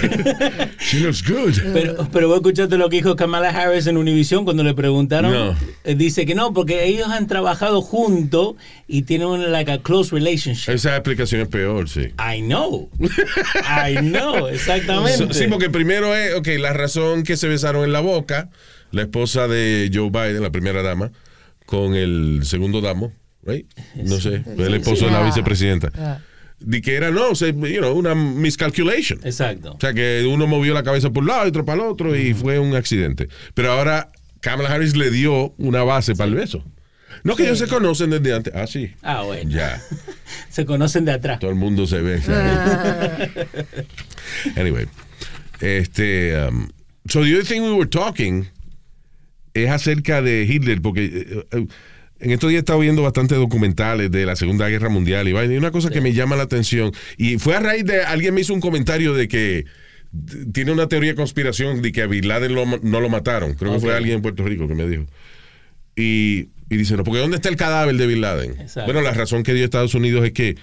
She 0.78 1.00
looks 1.00 1.20
good. 1.22 1.54
Pero, 1.72 2.08
pero 2.12 2.28
vos 2.28 2.36
escuchaste 2.36 2.76
lo 2.78 2.88
que 2.88 2.96
dijo 2.98 3.16
Kamala 3.16 3.48
Harris 3.50 3.86
en 3.88 3.96
Univision 3.96 4.44
cuando 4.44 4.62
le 4.62 4.72
preguntaron. 4.74 5.32
No. 5.32 5.56
Eh, 5.84 5.94
Dice 5.96 6.26
que 6.26 6.34
no, 6.34 6.52
porque 6.52 6.84
ellos 6.84 7.08
han 7.08 7.26
trabajado 7.26 7.82
juntos 7.82 8.54
y 8.86 9.02
tienen 9.02 9.26
un 9.28 9.50
like 9.52 9.70
a 9.72 9.78
close 9.82 10.14
relationship. 10.14 10.70
Esa 10.72 10.94
explicación 10.96 11.40
es 11.42 11.48
peor, 11.48 11.88
sí. 11.88 12.12
I 12.18 12.40
know. 12.42 12.88
I 13.00 13.96
know, 13.96 14.46
exactamente. 14.52 15.18
So- 15.18 15.32
sí, 15.32 15.46
porque 15.48 15.68
primero 15.70 16.14
es, 16.14 16.34
ok, 16.34 16.46
la 16.60 16.72
razón 16.72 17.22
que 17.24 17.36
se 17.36 17.48
besaron 17.48 17.84
en 17.84 17.92
la 17.92 18.00
boca, 18.00 18.48
la 18.96 19.02
esposa 19.02 19.46
de 19.48 19.90
Joe 19.92 20.10
Biden, 20.10 20.42
la 20.42 20.50
primera 20.50 20.82
dama, 20.82 21.12
con 21.66 21.94
el 21.94 22.40
segundo 22.44 22.80
damo, 22.80 23.12
right? 23.44 23.66
No 23.94 24.18
sé, 24.20 24.42
el 24.58 24.74
esposo 24.74 25.06
de 25.06 25.12
la 25.12 25.20
Ah. 25.22 25.26
vicepresidenta. 25.26 25.90
Ah. 25.96 26.18
De 26.58 26.80
que 26.80 26.94
era, 26.94 27.10
no, 27.10 27.34
se- 27.34 27.52
you 27.52 27.78
know, 27.80 27.92
una 27.96 28.14
miscalculation. 28.14 29.20
Exacto. 29.24 29.72
O 29.74 29.78
sea, 29.80 29.92
que 29.92 30.26
uno 30.26 30.46
movió 30.46 30.72
la 30.72 30.82
cabeza 30.82 31.10
por 31.10 31.22
un 31.22 31.28
lado 31.28 31.44
y 31.44 31.48
otro 31.48 31.64
para 31.66 31.82
el 31.82 31.88
otro 31.88 32.16
y 32.16 32.32
fue 32.34 32.58
un 32.58 32.74
accidente. 32.74 33.28
Pero 33.54 33.72
ahora 33.72 34.10
Kamala 34.40 34.70
Harris 34.72 34.96
le 34.96 35.10
dio 35.10 35.52
una 35.58 35.82
base 35.82 36.14
para 36.14 36.28
el 36.30 36.34
beso. 36.36 36.64
No 37.24 37.34
que 37.36 37.42
ellos 37.44 37.58
se 37.58 37.66
conocen 37.66 38.10
desde 38.10 38.34
antes. 38.34 38.54
Ah, 38.54 38.66
sí. 38.66 38.92
Ah, 39.02 39.22
bueno. 39.22 39.50
Ya. 39.50 39.82
Se 40.50 40.64
conocen 40.64 41.04
de 41.04 41.12
atrás. 41.12 41.38
Todo 41.40 41.50
el 41.50 41.56
mundo 41.56 41.86
se 41.86 42.00
besa. 42.00 43.16
anyway. 44.56 44.86
Este. 45.60 46.36
Um, 46.46 46.68
so 47.08 47.22
the 47.22 47.32
other 47.34 47.44
thing 47.44 47.62
we 47.62 47.72
were 47.72 47.88
talking 47.88 48.46
es 49.64 49.70
acerca 49.70 50.22
de 50.22 50.46
Hitler, 50.48 50.80
porque 50.82 51.04
eh, 51.04 51.44
eh, 51.52 51.66
en 52.20 52.30
estos 52.30 52.48
días 52.50 52.58
he 52.58 52.60
estado 52.60 52.78
viendo 52.80 53.02
bastantes 53.02 53.36
documentales 53.38 54.10
de 54.10 54.24
la 54.26 54.36
Segunda 54.36 54.68
Guerra 54.68 54.88
Mundial 54.88 55.28
y 55.28 55.32
una 55.56 55.70
cosa 55.70 55.90
que 55.90 56.00
me 56.00 56.12
llama 56.12 56.36
la 56.36 56.44
atención, 56.44 56.92
y 57.18 57.38
fue 57.38 57.54
a 57.56 57.60
raíz 57.60 57.84
de, 57.84 58.02
alguien 58.02 58.34
me 58.34 58.40
hizo 58.40 58.54
un 58.54 58.60
comentario 58.60 59.12
de 59.14 59.28
que 59.28 59.64
tiene 60.52 60.72
una 60.72 60.88
teoría 60.88 61.10
de 61.10 61.16
conspiración 61.16 61.82
de 61.82 61.92
que 61.92 62.02
a 62.02 62.06
Bin 62.06 62.26
Laden 62.26 62.54
lo- 62.54 62.64
no 62.82 63.00
lo 63.00 63.08
mataron. 63.10 63.54
Creo 63.54 63.74
que 63.74 63.80
fue 63.80 63.94
alguien 63.94 64.16
en 64.16 64.22
Puerto 64.22 64.44
Rico 64.44 64.66
que 64.66 64.74
me 64.74 64.88
dijo. 64.88 65.04
Y, 65.94 66.48
y 66.70 66.76
dice, 66.76 66.96
no, 66.96 67.04
porque 67.04 67.20
¿dónde 67.20 67.36
está 67.36 67.48
el 67.48 67.56
cadáver 67.56 67.96
de 67.96 68.06
Bin 68.06 68.20
Laden? 68.22 68.52
Exacto. 68.60 68.84
Bueno, 68.90 69.00
la 69.02 69.12
razón 69.12 69.42
que 69.42 69.52
dio 69.54 69.64
Estados 69.64 69.94
Unidos 69.94 70.24
es 70.24 70.32
que 70.32 70.56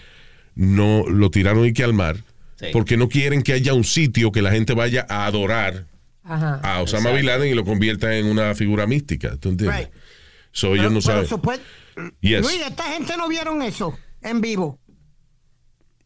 no 0.56 1.06
lo 1.08 1.30
tiraron 1.32 1.66
y 1.66 1.74
que 1.74 1.84
al 1.84 1.94
mar. 1.94 2.18
Sí. 2.60 2.68
porque 2.72 2.98
no 2.98 3.10
quieren 3.10 3.42
que 3.42 3.52
haya 3.54 3.74
un 3.74 3.84
sitio 3.84 4.32
que 4.32 4.42
la 4.44 4.52
gente 4.52 4.74
vaya 4.74 5.06
a 5.10 5.26
adorar 5.26 5.86
Ajá. 6.24 6.60
a 6.64 6.82
Osama 6.82 7.12
Bin 7.12 7.26
Laden 7.26 7.52
y 7.52 7.54
lo 7.54 7.66
convierta 7.66 8.16
en 8.16 8.26
una 8.28 8.56
figura 8.56 8.88
mística. 8.88 9.36
¿Tú 9.38 9.50
entiendes? 9.50 9.80
Right. 9.80 9.90
So, 10.52 10.76
ellos 10.76 10.92
no 10.92 11.02
saben. 11.02 11.26
Yes. 12.22 12.42
Luis, 12.42 12.62
esta 12.66 12.84
gente 12.84 13.18
no 13.18 13.28
vieron 13.28 13.62
eso 13.62 13.98
en 14.22 14.40
vivo. 14.42 14.80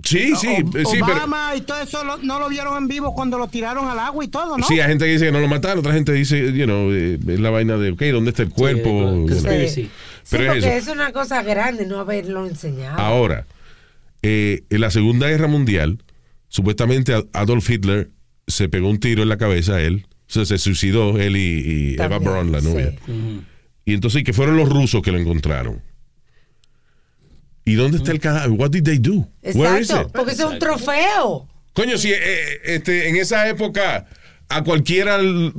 Sí, 0.03 0.35
sí, 0.35 0.47
O- 0.47 0.77
eh, 0.77 0.83
sí, 0.85 0.99
pero. 1.05 1.17
Obama 1.17 1.55
y 1.55 1.61
todo 1.61 1.81
eso 1.81 2.03
lo- 2.03 2.17
no 2.17 2.39
lo 2.39 2.49
vieron 2.49 2.77
en 2.77 2.87
vivo 2.87 3.13
cuando 3.15 3.37
lo 3.39 3.47
tiraron 3.47 3.87
al 3.89 3.97
agua 3.99 4.23
y 4.23 4.27
todo, 4.27 4.57
¿no? 4.57 4.65
Sí, 4.67 4.79
hay 4.79 4.87
gente 4.89 5.05
que 5.05 5.11
dice 5.11 5.25
que 5.25 5.31
no 5.31 5.39
lo 5.39 5.47
mataron, 5.47 5.79
otra 5.79 5.91
gente 5.93 6.13
dice, 6.13 6.53
you 6.53 6.65
know, 6.65 6.91
eh, 6.91 7.17
es 7.27 7.39
la 7.39 7.49
vaina 7.49 7.77
de, 7.77 7.91
ok, 7.91 8.01
¿dónde 8.11 8.29
está 8.29 8.43
el 8.43 8.49
cuerpo? 8.49 8.89
conspiracy. 9.27 9.83
Sí, 9.83 9.89
Pero 10.29 10.43
es 10.43 10.49
porque 10.63 10.77
eso. 10.77 10.91
es 10.91 10.95
una 10.95 11.11
cosa 11.11 11.41
grande 11.41 11.85
no 11.87 11.99
haberlo 11.99 12.45
enseñado. 12.45 12.99
Ahora, 12.99 13.47
eh, 14.21 14.63
en 14.69 14.81
la 14.81 14.91
Segunda 14.91 15.27
Guerra 15.29 15.47
Mundial, 15.47 16.03
supuestamente 16.47 17.13
Ad- 17.13 17.25
Adolf 17.33 17.67
Hitler 17.69 18.11
se 18.47 18.69
pegó 18.69 18.89
un 18.89 18.99
tiro 18.99 19.23
en 19.23 19.29
la 19.29 19.37
cabeza 19.37 19.81
él, 19.81 20.07
o 20.27 20.31
sea, 20.31 20.45
se 20.45 20.57
suicidó 20.57 21.19
él 21.19 21.37
y, 21.37 21.95
y 21.95 22.01
Eva 22.01 22.19
Braun, 22.19 22.51
la 22.51 22.61
novia. 22.61 22.93
sí. 23.05 23.41
Y 23.85 23.93
entonces, 23.93 24.25
que 24.25 24.33
fueron 24.33 24.57
los 24.57 24.67
rusos 24.67 25.01
que 25.01 25.13
lo 25.13 25.17
encontraron. 25.17 25.81
¿Y 27.63 27.75
dónde 27.75 27.97
está 27.97 28.11
el 28.11 28.19
cadáver? 28.19 28.51
What 28.51 28.71
did 28.71 28.83
they 28.83 28.97
do? 28.97 29.29
Where 29.53 29.79
is 29.79 29.89
it? 29.89 30.07
porque 30.13 30.33
es 30.33 30.39
un 30.41 30.59
trofeo. 30.59 31.47
Coño, 31.71 31.97
si 31.97 32.11
eh, 32.11 32.59
este, 32.65 33.07
en 33.07 33.15
esa 33.15 33.47
época 33.47 34.05
a 34.49 34.63
cualquiera, 34.63 35.15
el- 35.17 35.51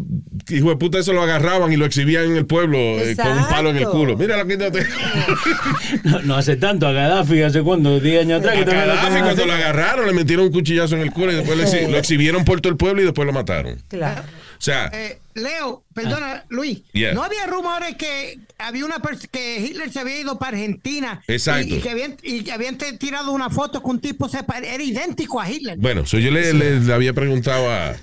hijo 0.49 0.71
de 0.71 0.77
puta, 0.77 0.99
eso 0.99 1.13
lo 1.13 1.23
agarraban 1.23 1.71
y 1.73 1.77
lo 1.77 1.85
exhibían 1.85 2.25
en 2.25 2.37
el 2.37 2.47
pueblo 2.47 2.79
eh, 2.79 3.15
con 3.17 3.29
un 3.37 3.49
palo 3.49 3.71
en 3.71 3.77
el 3.77 3.85
culo. 3.87 4.17
Mira 4.17 4.37
lo 4.39 4.47
que 4.47 4.57
te... 4.57 4.71
No, 6.05 6.21
no 6.23 6.35
hace 6.37 6.57
tanto, 6.57 6.87
a 6.87 6.93
Gaddafi 6.93 7.43
hace 7.43 7.63
cuánto, 7.63 8.01
10 8.01 8.23
años 8.23 8.41
atrás. 8.41 8.57
A 8.57 8.65
que 8.65 8.71
Gaddafi 8.71 9.21
cuando 9.21 9.47
lo 9.47 9.53
agarraron 9.53 10.07
le 10.07 10.13
metieron 10.13 10.47
un 10.47 10.53
cuchillazo 10.53 10.97
en 10.97 11.03
el 11.03 11.11
culo 11.13 11.33
y 11.33 11.37
después 11.37 11.59
le 11.59 11.67
Sí. 11.67 11.79
lo 11.91 11.99
exhibieron 11.99 12.45
por 12.45 12.61
todo 12.61 12.71
el 12.71 12.77
pueblo 12.79 13.03
y 13.03 13.05
después 13.05 13.27
lo 13.27 13.33
mataron. 13.33 13.79
Claro. 13.89 14.23
O 14.23 14.61
sea, 14.61 14.91
Eh, 14.93 15.19
Leo, 15.35 15.85
perdona, 15.95 16.45
Luis. 16.49 16.81
Yeah. 16.93 17.13
¿No 17.15 17.23
había 17.23 17.47
rumores 17.47 17.95
que 17.97 18.39
había 18.59 18.85
una 18.85 18.97
que 19.31 19.61
Hitler 19.61 19.93
se 19.93 20.01
había 20.01 20.19
ido 20.21 20.39
para 20.39 20.57
Argentina? 20.57 21.23
Exacto. 21.29 21.75
Y, 21.75 21.79
y 21.79 21.81
que 21.81 21.91
habían, 21.91 22.17
y 22.25 22.51
habían 22.51 22.77
tirado 22.77 23.31
una 23.33 23.51
foto 23.51 23.83
con 23.83 23.97
un 23.97 24.01
tipo 24.01 24.29
era 24.29 24.83
idéntico 24.83 25.41
a 25.41 25.49
Hitler. 25.51 25.77
bueno, 25.79 26.07
so 26.07 26.19
yo 26.19 26.31
le, 26.33 26.53
le- 26.55 26.81
le 26.81 26.93
había 26.95 27.13
preguntado 27.13 27.71
a... 27.71 27.95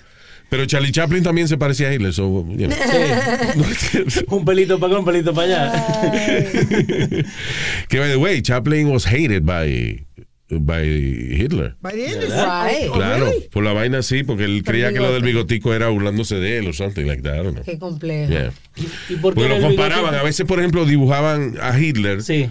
Pero 0.55 0.67
Charlie 0.67 0.93
Chaplin 0.93 1.21
también 1.21 1.49
se 1.49 1.57
parecía 1.57 1.89
a 1.89 1.93
Hitler. 1.93 2.13
So, 2.13 2.45
you 2.47 2.67
know. 2.69 2.77
Un 4.37 4.45
pelito 4.45 4.79
para 4.79 4.93
acá, 4.93 4.99
un 4.99 5.05
pelito 5.05 5.33
para 5.33 5.67
allá. 5.69 5.85
que, 7.89 7.99
by 7.99 8.09
the 8.09 8.15
way, 8.15 8.41
Chaplin 8.41 8.89
was 8.89 9.05
hated 9.05 9.43
by, 9.43 10.01
by 10.49 10.81
Hitler. 10.85 11.75
By 11.81 11.91
the 11.91 12.05
end, 12.05 12.23
Right. 12.23 12.87
oh, 12.89 12.93
Claro, 12.93 13.25
really? 13.25 13.49
por 13.51 13.65
la 13.65 13.73
vaina 13.73 14.01
sí, 14.01 14.23
porque 14.23 14.45
él 14.45 14.63
creía 14.63 14.93
que 14.93 14.99
lo 14.99 15.11
del 15.11 15.23
bigotico 15.23 15.73
era 15.73 15.89
burlándose 15.89 16.35
de 16.35 16.59
él 16.59 16.69
o 16.69 16.73
something 16.73 17.03
like 17.03 17.21
that. 17.21 17.43
Qué 17.65 17.77
complejo. 17.77 18.31
Yeah. 18.31 18.53
¿Y 19.09 19.15
por 19.17 19.33
qué 19.33 19.41
Porque 19.41 19.59
lo 19.59 19.59
comparaban. 19.59 20.15
A 20.15 20.23
veces, 20.23 20.45
por 20.45 20.59
ejemplo, 20.59 20.85
dibujaban 20.85 21.55
a 21.61 21.77
Hitler. 21.77 22.23
Sí, 22.23 22.49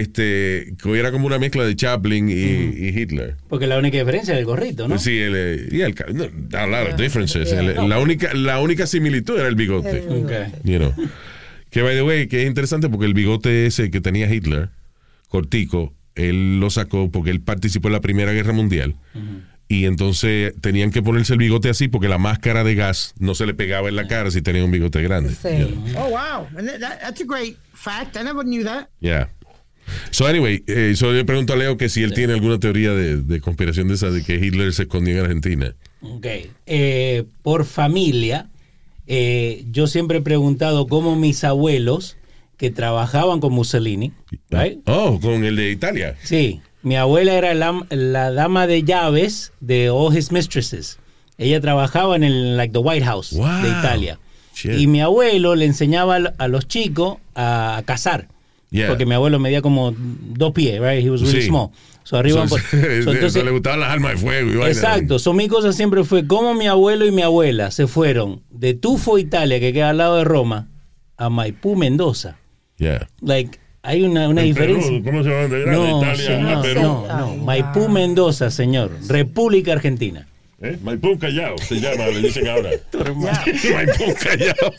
Este, 0.00 0.74
que 0.82 0.98
era 0.98 1.10
como 1.12 1.26
una 1.26 1.38
mezcla 1.38 1.64
de 1.64 1.74
Chaplin 1.76 2.28
y, 2.28 2.32
y 2.34 2.88
Hitler. 2.98 3.36
porque 3.48 3.66
la 3.66 3.78
única 3.78 3.98
diferencia 3.98 4.34
es 4.34 4.40
el 4.40 4.44
gorrito, 4.46 4.88
¿no? 4.88 4.98
Sí, 4.98 5.18
el, 5.18 5.32
eh, 5.36 5.68
y 5.70 5.80
el, 5.80 5.94
no, 6.14 6.24
a 6.58 6.66
lot 6.66 6.92
of 6.94 6.96
differences. 7.00 7.52
El- 7.52 7.88
la, 7.88 7.98
única, 7.98 8.32
la 8.34 8.60
única 8.60 8.86
similitud 8.86 9.38
era 9.38 9.48
el 9.48 9.54
bigote. 9.54 9.98
El- 9.98 10.24
Ok. 10.24 10.32
You 10.64 10.78
know. 10.78 10.94
Que, 11.70 11.82
by 11.82 11.94
the 11.94 12.02
way, 12.02 12.26
que 12.28 12.42
es 12.42 12.46
interesante 12.48 12.88
porque 12.88 13.06
el 13.06 13.14
bigote 13.14 13.66
ese 13.66 13.90
que 13.90 14.00
tenía 14.00 14.32
Hitler, 14.32 14.68
cortico, 15.28 15.94
él 16.14 16.60
lo 16.60 16.70
sacó 16.70 17.10
porque 17.10 17.30
él 17.30 17.40
participó 17.40 17.88
en 17.88 17.92
la 17.94 18.00
Primera 18.00 18.32
Guerra 18.32 18.52
Mundial. 18.52 18.94
Y 19.68 19.86
entonces 19.86 20.52
tenían 20.60 20.90
que 20.90 21.00
ponerse 21.02 21.32
el 21.32 21.38
bigote 21.38 21.70
así 21.70 21.88
porque 21.88 22.06
la 22.08 22.18
máscara 22.18 22.62
de 22.62 22.74
gas 22.74 23.14
no 23.18 23.34
se 23.34 23.46
le 23.46 23.54
pegaba 23.54 23.88
en 23.88 23.96
la 23.96 24.06
cara 24.06 24.30
si 24.30 24.42
tenía 24.42 24.62
un 24.64 24.70
bigote 24.70 25.00
grande. 25.00 25.30
Sí. 25.34 25.74
Oh, 25.96 26.10
wow. 26.10 26.46
That- 26.78 27.00
that's 27.00 27.22
a 27.22 27.24
great 27.26 27.56
fact. 27.72 28.16
I 28.16 28.22
never 28.22 28.44
knew 28.44 28.64
that. 28.64 28.88
Yeah. 29.00 29.30
So 30.10 30.26
anyway, 30.26 30.62
eh, 30.66 30.94
so 30.96 31.06
yo 31.06 31.12
le 31.12 31.24
pregunto 31.24 31.52
a 31.52 31.56
Leo 31.56 31.76
que 31.76 31.88
si 31.88 32.02
él 32.02 32.12
tiene 32.14 32.32
alguna 32.34 32.58
teoría 32.58 32.92
de, 32.92 33.16
de 33.22 33.40
conspiración 33.40 33.88
de 33.88 33.94
esa 33.94 34.10
de 34.10 34.22
que 34.22 34.34
Hitler 34.36 34.72
se 34.72 34.82
escondió 34.82 35.14
en 35.14 35.20
Argentina. 35.20 35.74
Ok. 36.00 36.26
Eh, 36.66 37.24
por 37.42 37.64
familia, 37.64 38.48
eh, 39.06 39.64
yo 39.70 39.86
siempre 39.86 40.18
he 40.18 40.22
preguntado 40.22 40.86
cómo 40.86 41.16
mis 41.16 41.44
abuelos 41.44 42.16
que 42.56 42.70
trabajaban 42.70 43.40
con 43.40 43.52
Mussolini, 43.52 44.12
right? 44.50 44.78
Oh, 44.86 45.18
con 45.20 45.44
el 45.44 45.56
de 45.56 45.70
Italia. 45.70 46.16
Sí, 46.22 46.60
mi 46.82 46.96
abuela 46.96 47.34
era 47.34 47.54
la, 47.54 47.84
la 47.90 48.30
dama 48.32 48.66
de 48.66 48.84
llaves 48.84 49.52
de 49.60 49.90
All 49.90 50.16
His 50.16 50.30
Mistresses. 50.30 50.98
Ella 51.38 51.60
trabajaba 51.60 52.14
en 52.14 52.22
el 52.24 52.56
like 52.56 52.72
the 52.72 52.78
White 52.78 53.04
House 53.04 53.32
Wow. 53.32 53.62
de 53.62 53.68
Italia. 53.68 54.18
Shit. 54.54 54.78
Y 54.78 54.86
mi 54.86 55.00
abuelo 55.00 55.54
le 55.56 55.64
enseñaba 55.64 56.18
a- 56.38 56.46
los 56.48 56.68
chicos 56.68 57.16
a 57.34 57.82
cazar. 57.84 58.28
Yeah. 58.72 58.88
Porque 58.88 59.06
mi 59.06 59.14
abuelo 59.14 59.38
medía 59.38 59.62
como 59.62 59.94
dos 59.96 60.50
pies, 60.52 60.80
right? 60.80 61.04
He 61.04 61.10
was 61.10 61.20
really 61.20 61.42
Sí. 61.42 61.48
small. 61.48 61.68
So 62.04 62.16
arriba 62.16 62.48
So, 62.48 62.56
so, 62.70 62.76
entonces- 63.12 63.44
le 63.44 63.50
gustaban 63.52 63.78
las 63.80 63.90
armas 63.90 64.12
de 64.12 64.18
fuego. 64.18 64.50
y. 64.50 64.66
Exacto. 64.68 65.18
So, 65.20 65.32
mi 65.34 65.46
cosa 65.46 65.72
siempre 65.72 66.02
fue 66.04 66.26
cómo 66.26 66.54
mi 66.54 66.66
abuelo 66.66 67.06
y 67.06 67.12
mi 67.12 67.22
abuela 67.22 67.70
se 67.70 67.86
fueron 67.86 68.42
de 68.50 68.74
Tufo, 68.74 69.18
Italia, 69.18 69.60
que 69.60 69.72
queda 69.72 69.90
al 69.90 69.98
lado 69.98 70.16
de 70.16 70.24
Roma, 70.24 70.68
a 71.16 71.28
Maipú, 71.28 71.76
Mendoza. 71.76 72.38
Yeah. 72.78 73.06
Like, 73.20 73.58
hay 73.82 74.02
una, 74.04 74.28
una 74.28 74.40
En 74.40 74.46
diferencia. 74.48 74.90
Perú, 74.90 75.04
¿Cómo 75.04 75.22
se 75.22 75.28
llama? 75.28 75.54
De 75.54 75.66
No, 75.66 75.98
Italia 75.98 76.26
señor, 76.26 76.52
a 76.54 76.62
Perú. 76.62 76.80
no, 76.82 77.06
no. 77.18 77.36
Maipú, 77.44 77.88
Mendoza, 77.88 78.50
señor. 78.50 78.90
República 79.08 79.72
Argentina. 79.74 80.26
¿Eh? 80.62 80.78
Maipú 80.82 81.18
Callao 81.18 81.58
se 81.58 81.80
llama, 81.80 82.06
le 82.06 82.20
dicen 82.22 82.46
ahora. 82.48 82.70
Maipú 82.92 84.14
Callao. 84.22 84.74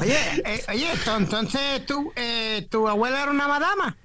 Oye, 0.00 0.16
eh, 0.44 0.60
oye, 0.68 0.86
esto, 0.92 1.16
entonces 1.16 1.60
tu, 1.86 2.12
eh, 2.16 2.66
tu 2.70 2.86
abuela 2.88 3.22
era 3.22 3.30
una 3.30 3.48
madama. 3.48 3.96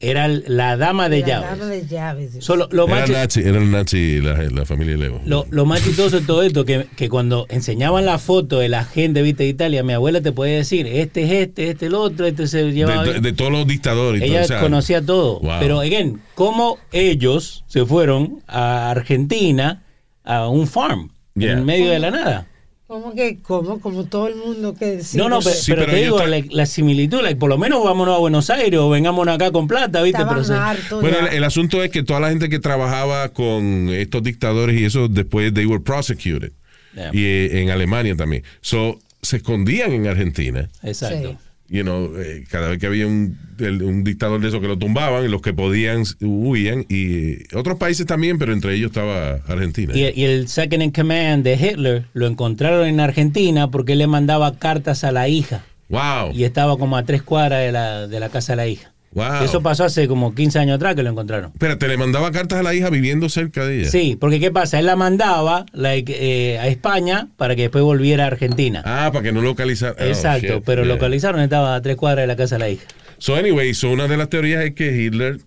Era 0.00 0.28
la 0.28 0.76
dama 0.76 1.08
de 1.08 1.20
La 1.20 1.26
llaves. 1.26 1.50
dama 1.58 1.64
de 1.70 1.86
llaves. 1.86 2.48
Lo, 2.48 2.84
Era 2.86 2.86
más, 2.86 3.04
chi- 3.06 3.12
nazi, 3.12 3.40
era 3.40 3.58
el 3.58 3.70
nazi 3.70 4.20
la, 4.20 4.34
la 4.50 4.66
familia 4.66 4.96
Leo. 4.98 5.20
lo, 5.24 5.46
lo 5.50 5.64
más 5.64 5.82
chistoso 5.82 6.20
de 6.20 6.26
todo 6.26 6.42
esto, 6.42 6.64
que, 6.66 6.86
que 6.96 7.08
cuando 7.08 7.46
enseñaban 7.48 8.04
la 8.04 8.18
foto 8.18 8.58
de 8.58 8.68
la 8.68 8.84
gente 8.84 9.22
¿viste, 9.22 9.44
de 9.44 9.48
Italia, 9.48 9.82
mi 9.82 9.94
abuela 9.94 10.20
te 10.20 10.30
podía 10.32 10.56
decir, 10.56 10.86
este 10.86 11.22
es 11.22 11.30
este, 11.30 11.70
este 11.70 11.86
es 11.86 11.90
el 11.90 11.94
otro, 11.94 12.26
este 12.26 12.46
se 12.48 12.70
llevaba... 12.72 13.02
de, 13.02 13.06
de- 13.06 13.12
bien. 13.12 13.22
de 13.22 13.32
todos 13.32 13.50
los 13.52 13.66
dictadores. 13.66 14.20
y 14.20 14.24
Ella 14.26 14.34
todo, 14.34 14.44
o 14.44 14.48
sea, 14.48 14.60
conocía 14.60 15.00
todo. 15.00 15.40
Wow. 15.40 15.52
Pero, 15.60 15.80
again, 15.80 16.20
cómo 16.34 16.78
ellos 16.92 17.64
se 17.66 17.86
fueron 17.86 18.42
a 18.46 18.90
Argentina 18.90 19.80
a 20.24 20.48
un 20.48 20.66
farm 20.66 21.10
Yeah. 21.36 21.52
en 21.54 21.64
medio 21.64 21.90
de 21.90 21.98
la 21.98 22.10
nada. 22.12 22.46
¿Cómo 22.86 23.12
que? 23.14 23.38
¿Cómo? 23.42 23.80
Como 23.80 24.04
todo 24.04 24.28
el 24.28 24.36
mundo 24.36 24.74
que 24.74 25.00
no, 25.14 25.28
no, 25.28 25.42
Sí, 25.42 25.72
pero, 25.72 25.82
pero 25.82 25.92
te 25.92 26.04
digo, 26.04 26.24
la, 26.26 26.44
la 26.48 26.66
similitud, 26.66 27.22
like, 27.22 27.40
por 27.40 27.48
lo 27.48 27.58
menos 27.58 27.82
vámonos 27.82 28.14
a 28.14 28.18
Buenos 28.18 28.50
Aires 28.50 28.78
o 28.78 28.88
vengámonos 28.90 29.34
acá 29.34 29.50
con 29.50 29.66
plata, 29.66 30.00
¿viste? 30.02 30.22
Pero 30.24 30.42
hartos 30.54 31.00
Bueno, 31.00 31.18
el, 31.18 31.26
el 31.34 31.44
asunto 31.44 31.82
es 31.82 31.90
que 31.90 32.02
toda 32.04 32.20
la 32.20 32.28
gente 32.28 32.48
que 32.48 32.60
trabajaba 32.60 33.30
con 33.30 33.88
estos 33.88 34.22
dictadores 34.22 34.80
y 34.80 34.84
eso, 34.84 35.08
después 35.08 35.52
they 35.52 35.66
were 35.66 35.82
prosecuted. 35.82 36.52
Yeah. 36.94 37.10
Y 37.12 37.24
eh, 37.24 37.62
en 37.62 37.70
Alemania 37.70 38.14
también. 38.14 38.44
So, 38.60 39.00
se 39.22 39.38
escondían 39.38 39.90
en 39.92 40.06
Argentina. 40.06 40.68
Exacto. 40.82 41.30
Sí. 41.30 41.36
You 41.68 41.82
know, 41.82 42.12
eh, 42.18 42.44
cada 42.50 42.68
vez 42.68 42.78
que 42.78 42.86
había 42.86 43.06
un, 43.06 43.38
el- 43.58 43.82
un 43.82 44.04
dictador 44.04 44.40
de 44.40 44.48
esos 44.48 44.60
que 44.60 44.68
lo 44.68 44.78
tumbaban, 44.78 45.30
los 45.30 45.40
que 45.40 45.54
podían 45.54 46.02
huían. 46.20 46.84
Y 46.90 47.54
otros 47.56 47.78
países 47.78 48.04
también, 48.06 48.38
pero 48.38 48.52
entre 48.52 48.74
ellos 48.74 48.90
estaba 48.90 49.36
Argentina. 49.48 49.92
Y, 49.96 50.12
y 50.14 50.24
el 50.24 50.48
second 50.48 50.82
in 50.82 50.90
command 50.90 51.42
de 51.42 51.54
Hitler 51.54 52.04
lo 52.12 52.26
encontraron 52.26 52.86
en 52.86 53.00
Argentina 53.00 53.70
porque 53.70 53.92
él 53.92 53.98
le 53.98 54.06
mandaba 54.06 54.56
cartas 54.58 55.04
a 55.04 55.12
la 55.12 55.28
hija 55.28 55.64
wow. 55.88 56.32
y 56.34 56.44
estaba 56.44 56.76
como 56.76 56.96
a 56.96 57.04
tres 57.04 57.22
cuadras 57.22 57.60
de 57.64 57.72
la, 57.72 58.06
de 58.08 58.20
la 58.20 58.28
casa 58.28 58.52
de 58.52 58.56
la 58.56 58.66
hija. 58.66 58.92
Wow. 59.14 59.44
Eso 59.44 59.62
pasó 59.62 59.84
hace 59.84 60.08
como 60.08 60.34
15 60.34 60.58
años 60.58 60.74
atrás 60.76 60.94
que 60.96 61.02
lo 61.04 61.10
encontraron. 61.10 61.52
Espérate, 61.52 61.86
le 61.88 61.96
mandaba 61.96 62.32
cartas 62.32 62.58
a 62.58 62.62
la 62.62 62.74
hija 62.74 62.90
viviendo 62.90 63.28
cerca 63.28 63.64
de 63.64 63.80
ella. 63.82 63.90
Sí, 63.90 64.16
porque 64.20 64.40
¿qué 64.40 64.50
pasa? 64.50 64.78
Él 64.80 64.86
la 64.86 64.96
mandaba 64.96 65.66
like, 65.72 66.12
eh, 66.18 66.58
a 66.58 66.66
España 66.68 67.28
para 67.36 67.54
que 67.54 67.62
después 67.62 67.84
volviera 67.84 68.24
a 68.24 68.26
Argentina. 68.26 68.82
Ah, 68.84 69.10
para 69.12 69.22
que 69.22 69.32
no 69.32 69.40
localizara. 69.40 69.94
oh, 69.98 70.04
Exacto, 70.04 70.54
shit, 70.56 70.64
pero 70.64 70.82
yeah. 70.84 70.92
localizaron, 70.94 71.40
estaba 71.40 71.76
a 71.76 71.80
tres 71.82 71.96
cuadras 71.96 72.24
de 72.24 72.26
la 72.26 72.36
casa 72.36 72.56
de 72.56 72.58
la 72.58 72.68
hija. 72.70 72.84
So, 73.18 73.36
anyway, 73.36 73.72
so 73.74 73.90
una 73.92 74.08
de 74.08 74.16
las 74.16 74.28
teorías 74.28 74.64
es 74.64 74.74
que 74.74 74.96
Hitler 75.04 75.38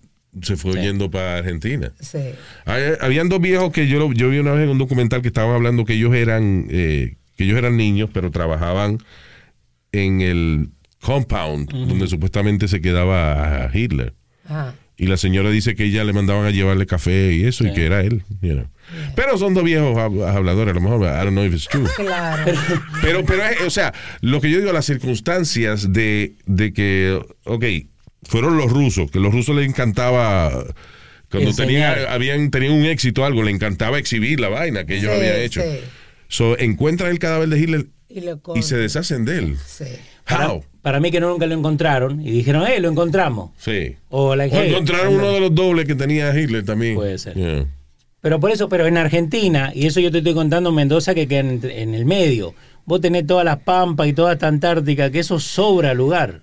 se 0.42 0.56
fue 0.56 0.74
Sí. 0.74 0.80
yendo 0.80 1.12
para 1.12 1.38
Argentina. 1.40 1.92
Sí. 2.00 2.20
Hay- 2.66 2.94
Habían 3.02 3.28
dos 3.28 3.42
viejos 3.42 3.72
que 3.74 3.88
yo, 3.88 4.12
yo 4.14 4.30
vi 4.30 4.40
una 4.40 4.54
vez 4.54 4.64
en 4.64 4.70
un 4.70 4.78
documental 4.78 5.22
que 5.22 5.28
estaban 5.28 5.54
hablando 5.56 5.84
que 5.84 5.94
ellos 5.94 6.16
eran 6.16 6.68
eh, 6.70 7.16
que 7.36 7.44
ellos 7.44 7.58
eran 7.58 7.76
niños, 7.76 8.10
pero 8.14 8.32
trabajaban 8.32 9.00
en 9.92 10.22
el 10.22 10.70
compound 11.02 11.70
donde 11.72 12.08
supuestamente 12.08 12.68
se 12.68 12.82
quedaba 12.82 13.70
Hitler. 13.74 14.14
Ajá. 14.46 14.74
Y 15.00 15.06
la 15.06 15.18
señora 15.18 15.52
dice 15.52 15.76
que 15.76 15.84
ella 15.84 16.04
le 16.04 16.12
mandaban 16.12 16.46
a 16.48 16.50
llevarle 16.50 16.88
café 16.88 17.32
y 17.34 17.44
eso, 17.46 17.64
y 17.68 17.72
que 17.74 17.86
era 17.86 18.02
él. 18.02 18.24
you 18.42 18.54
know. 18.54 18.68
Pero 19.16 19.38
son 19.38 19.54
dos 19.54 19.64
viejos 19.64 19.96
hab- 19.96 20.28
habladores, 20.28 20.72
a 20.72 20.76
lo 20.76 20.82
mejor, 20.82 21.02
I 21.02 21.24
don't 21.24 21.34
know 21.34 21.46
if 21.46 21.54
it's 21.54 21.68
true. 21.68 21.86
Claro. 21.96 22.52
Pero, 23.04 23.24
pero, 23.24 23.44
es- 23.46 23.62
o 23.62 23.70
sea, 23.70 23.94
lo 24.22 24.42
que 24.42 24.50
yo 24.50 24.58
digo, 24.58 24.72
las 24.74 24.86
circunstancias 24.88 25.94
de, 25.94 26.34
de 26.48 26.74
que, 26.74 27.20
ok, 27.44 27.64
fueron 28.24 28.58
los 28.58 28.72
rusos, 28.72 29.12
que 29.12 29.20
los 29.20 29.32
rusos 29.32 29.56
les 29.56 29.68
encantaba 29.70 30.50
Cuando 31.30 31.50
Enseñar. 31.52 31.94
tenía, 31.96 32.12
habían, 32.14 32.50
tenían 32.50 32.74
un 32.74 32.86
éxito 32.86 33.24
algo, 33.24 33.44
le 33.44 33.52
encantaba 33.52 34.00
exhibir 34.00 34.40
la 34.40 34.50
vaina 34.50 34.86
que 34.86 34.98
ellos 34.98 35.12
Sí, 35.14 35.18
habían 35.20 35.36
hecho. 35.42 35.62
sí. 35.62 35.80
So, 36.28 36.58
encuentran 36.58 37.12
el 37.12 37.20
cadáver 37.20 37.50
de 37.50 37.60
Hitler 37.60 37.86
Y 38.10 38.62
se 38.64 38.78
deshacen 38.78 39.26
de 39.26 39.38
él. 39.38 39.58
Sí. 39.64 39.86
Para, 40.26 40.54
How? 40.54 40.66
Para 40.88 41.02
mí 41.02 41.12
que 41.12 41.20
nunca 41.20 41.46
lo 41.46 41.54
encontraron 41.54 42.22
y 42.26 42.32
dijeron, 42.32 42.64
hey, 42.66 42.80
lo 42.80 42.88
encontramos. 42.88 43.52
Sí. 43.58 43.98
O, 44.08 44.38
like, 44.38 44.56
O 44.56 44.62
hey, 44.62 44.70
encontraron 44.70 45.16
uno 45.16 45.34
de 45.34 45.42
los 45.42 45.54
dobles 45.54 45.86
que 45.86 45.96
tenía 45.96 46.34
Hitler 46.34 46.64
también. 46.64 46.96
Puede 46.96 47.18
ser. 47.18 47.34
Yeah. 47.34 47.66
Pero 48.22 48.40
por 48.40 48.52
eso, 48.52 48.70
pero 48.70 48.88
en 48.88 48.98
Argentina, 48.98 49.74
y 49.76 49.86
eso 49.86 50.00
yo 50.00 50.14
te 50.14 50.20
estoy 50.20 50.34
contando 50.34 50.72
Mendoza 50.72 51.14
que 51.14 51.28
queda 51.28 51.42
en, 51.42 51.60
en 51.70 51.94
el 51.94 52.06
medio, 52.06 52.56
vos 52.86 53.02
tenés 53.02 53.28
todas 53.28 53.44
las 53.44 53.58
pampas 53.58 54.08
y 54.08 54.14
toda 54.14 54.32
esta 54.32 54.48
Antártica, 54.48 55.12
que 55.12 55.20
eso 55.20 55.42
sobra 55.42 55.94
lugar. 55.94 56.40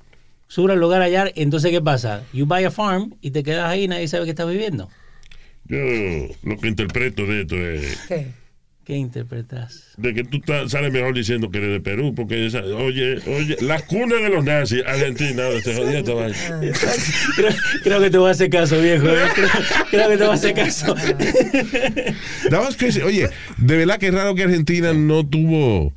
Sobra 0.47 0.75
lugar 0.75 1.01
allá, 1.01 1.25
entonces 1.37 1.71
¿qué 1.71 1.81
pasa? 1.81 2.23
You 2.35 2.45
buy 2.45 2.65
a 2.65 2.71
farm 2.71 3.15
y 3.23 3.31
te 3.31 3.43
quedas 3.43 3.67
ahí 3.71 3.85
y 3.85 3.89
nadie 3.89 4.09
sabe 4.09 4.25
que 4.25 4.33
estás 4.33 4.47
viviendo. 4.47 4.91
Yo 5.69 5.79
lo 6.43 6.59
que 6.59 6.69
interpreto 6.69 7.25
de 7.25 7.41
esto 7.41 7.57
es 7.57 7.99
¿Qué? 8.09 8.27
¿Qué 8.85 8.97
interpretas? 8.97 9.95
de 9.97 10.13
que 10.13 10.25
tú 10.25 10.41
sales 10.69 10.93
mejor 10.93 11.15
diciendo 11.15 11.51
que 11.51 11.57
eres 11.59 11.71
de 11.71 11.81
Perú, 11.81 12.15
porque 12.15 12.47
esa- 12.47 12.63
oye, 12.65 13.17
oye, 13.29 13.57
la 13.63 13.81
cuna 13.81 14.17
de 14.17 14.29
los 14.29 14.45
nazis, 14.45 14.83
Argentina, 14.87 15.45
se 15.63 15.75
jodía 15.75 16.01
esta 16.01 16.13
vaina. 16.13 16.37
Creo, 17.37 17.51
creo 17.83 18.01
que 18.01 18.11
te 18.11 18.19
voy 18.19 18.29
a 18.29 18.33
hacer 18.33 18.51
caso, 18.51 18.81
viejo. 18.83 19.07
¿eh? 19.09 19.17
Creo, 19.35 19.49
creo 19.91 20.09
que 20.11 20.17
te 20.19 20.23
voy 20.25 20.33
a 20.33 20.35
hacer 20.35 20.55
caso. 20.55 20.95
That 22.51 22.61
was 22.61 22.77
crazy. 22.77 23.01
Oye, 23.01 23.29
de 23.57 23.77
verdad 23.77 23.99
que 23.99 24.09
es 24.09 24.15
raro 24.15 24.35
que 24.35 24.43
Argentina 24.43 24.93
no 24.93 25.27
tuvo 25.27 25.93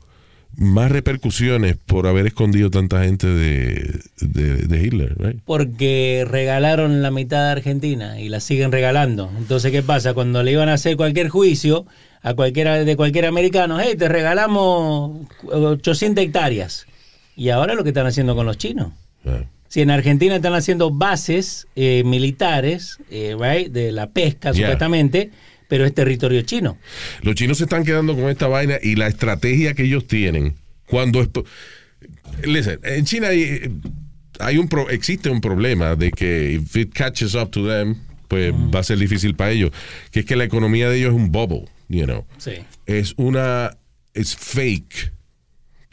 más 0.57 0.91
repercusiones 0.91 1.77
por 1.77 2.07
haber 2.07 2.25
escondido 2.27 2.69
tanta 2.71 3.03
gente 3.03 3.27
de, 3.27 3.99
de, 4.19 4.55
de 4.67 4.83
Hitler, 4.83 5.15
right? 5.19 5.39
Porque 5.45 6.25
regalaron 6.27 7.01
la 7.03 7.11
mitad 7.11 7.45
de 7.45 7.51
Argentina 7.51 8.19
y 8.19 8.27
la 8.29 8.39
siguen 8.39 8.71
regalando. 8.71 9.31
Entonces, 9.37 9.71
¿qué 9.71 9.83
pasa? 9.83 10.13
Cuando 10.15 10.41
le 10.41 10.51
iban 10.51 10.67
a 10.67 10.73
hacer 10.73 10.97
cualquier 10.97 11.29
juicio 11.29 11.85
a 12.23 12.33
cualquiera 12.33 12.83
de 12.83 12.95
cualquier 12.97 13.25
americano, 13.27 13.79
hey, 13.79 13.93
te 13.97 14.09
regalamos 14.09 15.27
800 15.43 16.23
hectáreas. 16.23 16.87
Y 17.35 17.49
ahora 17.49 17.75
lo 17.75 17.83
que 17.83 17.89
están 17.89 18.07
haciendo 18.07 18.35
con 18.35 18.47
los 18.47 18.57
chinos. 18.57 18.93
Ah. 19.25 19.43
Si 19.67 19.81
en 19.81 19.91
Argentina 19.91 20.37
están 20.37 20.53
haciendo 20.55 20.89
bases 20.89 21.67
eh, 21.75 22.01
militares, 22.03 22.97
eh, 23.11 23.35
right, 23.39 23.71
de 23.71 23.91
la 23.91 24.07
pesca 24.07 24.51
Yeah. 24.51 24.65
supuestamente, 24.67 25.29
pero 25.67 25.85
es 25.85 25.93
territorio 25.93 26.41
chino. 26.43 26.77
Los 27.21 27.35
chinos 27.35 27.57
se 27.57 27.65
están 27.65 27.83
quedando 27.83 28.15
con 28.15 28.29
esta 28.29 28.47
vaina 28.47 28.75
y 28.81 28.95
la 28.95 29.07
estrategia 29.07 29.73
que 29.73 29.83
ellos 29.83 30.07
tienen 30.07 30.55
cuando 30.87 31.21
esto... 31.21 31.43
Listen, 32.43 32.79
en 32.83 33.05
China 33.05 33.29
hay, 33.29 33.71
hay 34.39 34.57
un 34.57 34.67
pro- 34.67 34.89
existe 34.89 35.29
un 35.29 35.41
problema 35.41 35.95
de 35.95 36.11
que 36.11 36.53
if 36.53 36.75
it 36.75 36.93
catches 36.93 37.33
up 37.35 37.49
to 37.49 37.67
them, 37.67 37.95
pues 38.27 38.53
va 38.53 38.79
a 38.79 38.83
ser 38.83 38.97
difícil 38.99 39.35
para 39.35 39.51
ellos, 39.51 39.71
que 40.11 40.19
es 40.21 40.25
que 40.25 40.35
la 40.35 40.43
economía 40.43 40.89
de 40.89 40.97
ellos 40.97 41.09
es 41.09 41.15
un 41.15 41.31
bubble, 41.31 41.65
you 41.89 42.05
know. 42.05 42.25
Sí. 42.37 42.51
Es 42.85 43.13
una 43.17 43.75
es 44.13 44.35
fake. 44.35 45.13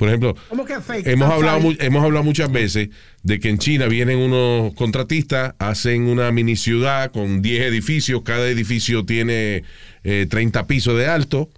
Por 0.05 0.11
ejemplo, 0.11 0.37
¿Cómo 0.51 0.67
que 0.67 0.79
fake? 0.83 1.07
hemos 1.07 1.31
hablado 1.33 1.73
hemos 1.81 2.05
hablado 2.05 2.23
muchas 2.25 2.53
veces 2.53 2.91
de 3.23 3.41
que 3.41 3.49
en 3.49 3.57
China 3.57 3.87
vienen 3.87 4.19
unos 4.19 4.75
contratistas, 4.75 5.55
hacen 5.59 6.09
una 6.09 6.31
mini 6.31 6.57
ciudad 6.57 7.11
con 7.11 7.41
10 7.41 7.63
edificios, 7.63 8.21
cada 8.23 8.47
edificio 8.51 9.07
tiene 9.07 9.65
eh, 10.03 10.27
30 10.29 10.67
pisos 10.67 10.99
de 10.99 11.07
alto 11.07 11.49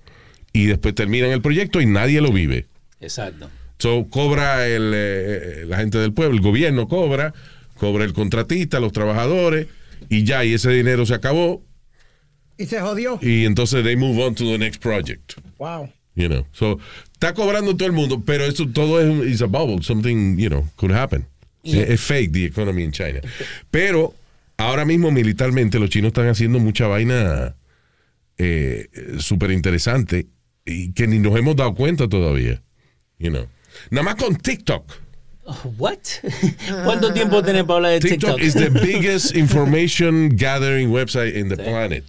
y 0.52 0.66
después 0.66 0.94
terminan 0.94 1.32
el 1.32 1.42
proyecto 1.42 1.80
y 1.80 1.86
nadie 1.86 2.20
lo 2.20 2.30
vive. 2.30 2.66
Exacto. 3.00 3.50
So, 3.80 4.06
cobra 4.08 4.68
el, 4.68 4.92
eh, 4.94 5.64
la 5.66 5.78
gente 5.78 5.98
del 5.98 6.12
pueblo, 6.12 6.36
el 6.36 6.40
gobierno 6.40 6.86
cobra, 6.86 7.34
cobra 7.74 8.04
el 8.04 8.12
contratista, 8.12 8.78
los 8.78 8.92
trabajadores 8.92 9.66
y 10.08 10.22
ya, 10.22 10.44
y 10.44 10.54
ese 10.54 10.70
dinero 10.70 11.04
se 11.04 11.14
acabó 11.14 11.64
Y 12.58 12.66
se 12.66 12.80
jodió. 12.80 13.18
y 13.20 13.44
entonces 13.44 13.82
they 13.82 13.96
move 13.96 14.22
on 14.22 14.36
to 14.36 14.44
the 14.44 14.56
next 14.58 14.80
project. 14.80 15.32
Wow. 15.58 15.90
You 16.14 16.28
know, 16.28 16.46
so 16.52 16.78
está 17.16 17.34
cobrando 17.34 17.74
todo 17.76 17.86
el 17.86 17.92
mundo, 17.92 18.22
pero 18.24 18.44
eso 18.44 18.66
todo 18.68 19.00
es 19.00 19.06
un- 19.08 19.28
is 19.28 19.42
a 19.42 19.46
bubble, 19.46 19.82
something 19.82 20.36
you 20.38 20.48
know 20.48 20.68
could 20.76 20.92
happen. 20.92 21.26
Es, 21.64 21.74
es 21.74 22.00
fake 22.00 22.32
the 22.32 22.44
economy 22.44 22.84
in 22.84 22.92
China. 22.92 23.20
Pero 23.70 24.14
ahora 24.56 24.84
mismo 24.84 25.10
militarmente 25.10 25.78
los 25.78 25.90
chinos 25.90 26.08
están 26.08 26.28
haciendo 26.28 26.58
mucha 26.60 26.86
vaina 26.86 27.56
eh, 28.38 28.86
súper 29.18 29.50
interesante 29.50 30.26
y 30.64 30.92
que 30.92 31.06
ni 31.06 31.18
nos 31.18 31.36
hemos 31.38 31.56
dado 31.56 31.74
cuenta 31.74 32.08
todavía. 32.08 32.62
You 33.18 33.30
know, 33.30 33.46
nada 33.90 34.04
más 34.04 34.14
con 34.16 34.36
TikTok. 34.36 34.84
What? 35.78 35.98
¿Cuánto 36.84 37.12
tiempo 37.12 37.42
tenés 37.42 37.62
para 37.64 37.76
hablar 37.76 37.92
de 37.92 38.00
TikTok 38.00 38.38
TikTok? 38.38 38.42
is 38.42 38.54
the 38.54 38.68
biggest 38.84 39.34
information 39.34 40.28
gathering 40.36 40.90
website 40.90 41.34
in 41.34 41.48
the 41.48 41.56
planet. 41.56 42.04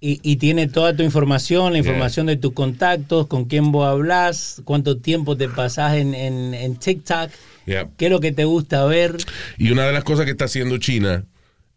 Y, 0.00 0.20
y 0.22 0.36
tiene 0.36 0.68
toda 0.68 0.94
tu 0.94 1.02
información, 1.02 1.72
la 1.72 1.78
información 1.80 2.26
de 2.26 2.36
tus 2.36 2.52
contactos, 2.52 3.26
con 3.26 3.46
quién 3.46 3.72
vos 3.72 3.86
hablas, 3.88 4.62
cuánto 4.64 4.98
tiempo 4.98 5.36
te 5.36 5.48
pasás 5.48 5.96
en, 5.96 6.14
en, 6.14 6.54
en 6.54 6.76
TikTok, 6.76 7.30
Yeah. 7.66 7.90
qué 7.98 8.06
es 8.06 8.10
lo 8.10 8.20
que 8.20 8.32
te 8.32 8.44
gusta 8.46 8.86
ver. 8.86 9.16
Y 9.58 9.72
una 9.72 9.84
de 9.86 9.92
las 9.92 10.02
cosas 10.02 10.24
que 10.24 10.30
está 10.30 10.46
haciendo 10.46 10.78
China 10.78 11.26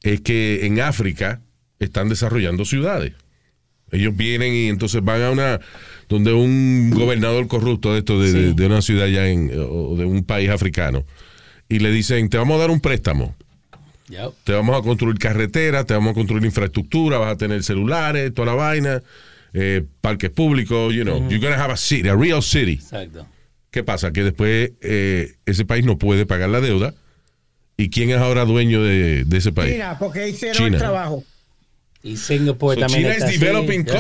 es 0.04 0.22
que 0.22 0.66
en 0.66 0.80
África 0.80 1.42
están 1.80 2.08
desarrollando 2.08 2.64
ciudades. 2.64 3.12
Ellos 3.92 4.16
vienen 4.16 4.54
y 4.54 4.68
entonces 4.70 5.04
van 5.04 5.22
a 5.22 5.32
una 5.32 5.60
donde 6.08 6.32
un 6.32 6.92
gobernador 6.92 7.46
corrupto 7.50 7.92
de 7.92 8.00
esto 8.00 8.22
de, 8.22 8.32
de- 8.32 8.54
de 8.54 8.66
una 8.68 8.82
ciudad 8.82 9.08
ya 9.08 9.28
en, 9.28 9.52
o 9.54 9.96
de 9.98 10.06
un 10.06 10.24
país 10.24 10.50
africano 10.50 11.04
y 11.68 11.80
le 11.80 11.92
dicen 11.92 12.30
te 12.30 12.38
vamos 12.38 12.56
a 12.56 12.60
dar 12.62 12.72
un 12.72 12.80
préstamo 12.80 13.36
te 14.43 14.54
vamos 14.54 14.78
a 14.78 14.82
construir 14.82 15.17
carreteras 15.17 15.86
te 15.86 15.93
vamos 15.93 16.12
a 16.12 16.13
construir 16.13 16.43
infraestructura 16.45 17.17
vas 17.17 17.34
a 17.34 17.38
tener 17.38 17.63
celulares 17.63 18.34
toda 18.34 18.47
la 18.47 18.54
vaina 18.54 19.02
eh, 19.54 19.84
parques 20.02 20.30
públicos 20.30 20.93
you 20.93 21.04
know 21.04 21.17
you're 21.30 21.39
gonna 21.39 21.62
have 21.62 21.71
a 21.74 21.78
city 21.78 22.08
a 22.10 22.15
real 22.15 22.41
city 22.41 22.74
Exacto. 22.74 23.26
¿Qué 23.71 23.84
pasa? 23.86 24.12
Que 24.12 24.24
después 24.26 24.71
eh, 24.82 25.36
ese 25.45 25.63
país 25.63 25.86
no 25.86 25.97
puede 25.97 26.26
pagar 26.26 26.50
la 26.50 26.60
deuda. 26.60 26.93
¿Y 27.78 27.89
quién 27.89 28.10
es 28.10 28.17
ahora 28.17 28.43
dueño 28.43 28.84
de, 28.84 29.24
de 29.24 29.38
ese 29.38 29.54
país? 29.54 29.76
China, 29.76 29.95
porque 29.97 30.28
hicieron 30.28 30.58
China. 30.58 30.76
el 30.76 30.82
trabajo. 30.82 31.24
Y 32.04 32.17
Singapur 32.17 32.76
So 32.76 32.82
también 32.82 33.04
China 33.04 33.13
está 33.13 33.30
is 33.30 33.36
así, 33.36 33.39
developing 33.39 33.86
ya. 33.86 33.93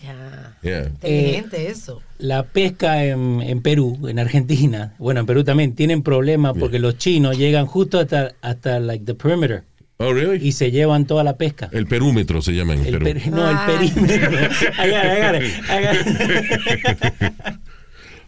Countries. 0.00 0.56
Ya. 0.62 0.62
Yeah. 0.62 0.86
Inteligente 0.88 1.68
eso. 1.70 2.02
La 2.18 2.42
pesca 2.44 3.04
en, 3.04 3.40
en 3.42 3.62
Perú, 3.62 4.06
en 4.08 4.18
Argentina, 4.18 4.94
bueno, 4.98 5.20
en 5.20 5.26
Perú 5.26 5.44
también 5.44 5.74
tienen 5.74 6.02
problemas 6.02 6.54
porque 6.58 6.78
los 6.78 6.96
chinos 6.98 7.36
llegan 7.38 7.66
justo 7.66 7.98
hasta, 7.98 8.32
hasta 8.42 8.78
like, 8.80 9.04
the 9.04 9.14
perimeter 9.14 9.64
Oh, 9.98 10.12
really? 10.12 10.46
y 10.46 10.52
se 10.52 10.70
llevan 10.70 11.06
toda 11.06 11.24
la 11.24 11.36
pesca. 11.38 11.70
El 11.72 11.86
perúmetro 11.86 12.42
se 12.42 12.52
llama 12.52 12.74
en 12.74 12.84
El 12.86 12.98
Perú. 12.98 13.20
no, 13.30 13.48
el 13.50 13.56
Ah. 13.56 13.66
perímetro. 13.66 14.30
I 14.30 14.90
got 14.90 15.02
it, 15.02 15.10
I 15.10 15.22
got 15.22 15.34
it, 15.42 15.52
I 15.70 15.82
got 15.82 15.94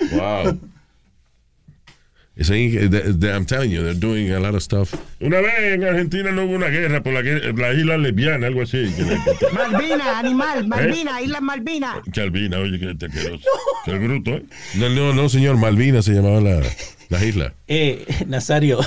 it. 0.01 0.13
Wow. 0.13 0.43
It's 0.47 0.57
saying- 0.57 0.57
they- 0.57 0.57
they- 0.57 2.28
I'm 2.41 3.45
telling 3.47 3.71
you, 3.73 3.83
they're 3.83 3.95
doing 3.99 4.31
a 4.33 4.39
lot 4.39 4.55
of 4.55 4.63
stuff. 4.63 4.95
Una 5.21 5.41
vez 5.41 5.53
en 5.75 5.83
Argentina 5.85 6.31
no 6.31 6.45
hubo 6.45 6.55
una 6.55 6.69
guerra 6.69 7.03
por 7.03 7.13
la, 7.13 7.23
que- 7.23 7.53
la 7.57 7.73
isla 7.73 7.99
lesbiana, 7.99 8.47
algo 8.47 8.63
así. 8.63 8.85
Malvina, 9.53 10.19
animal, 10.21 10.67
Malvina, 10.69 11.21
Isla 11.21 11.41
Malvina. 11.41 12.01
que 12.13 12.21
Albina, 12.21 12.59
oye, 12.59 12.79
que 12.79 12.95
te. 12.95 13.09
Que 13.09 13.91
el 13.91 13.99
bruto, 13.99 14.31
¿eh? 14.37 14.45
No, 14.77 14.89
no, 14.89 15.13
no, 15.15 15.29
señor. 15.29 15.57
Malvinas 15.57 16.05
se 16.05 16.13
llamaba 16.13 16.41
la, 16.41 16.61
la 17.09 17.25
isla. 17.25 17.55
Eh, 17.69 18.05
Nazario, 18.27 18.81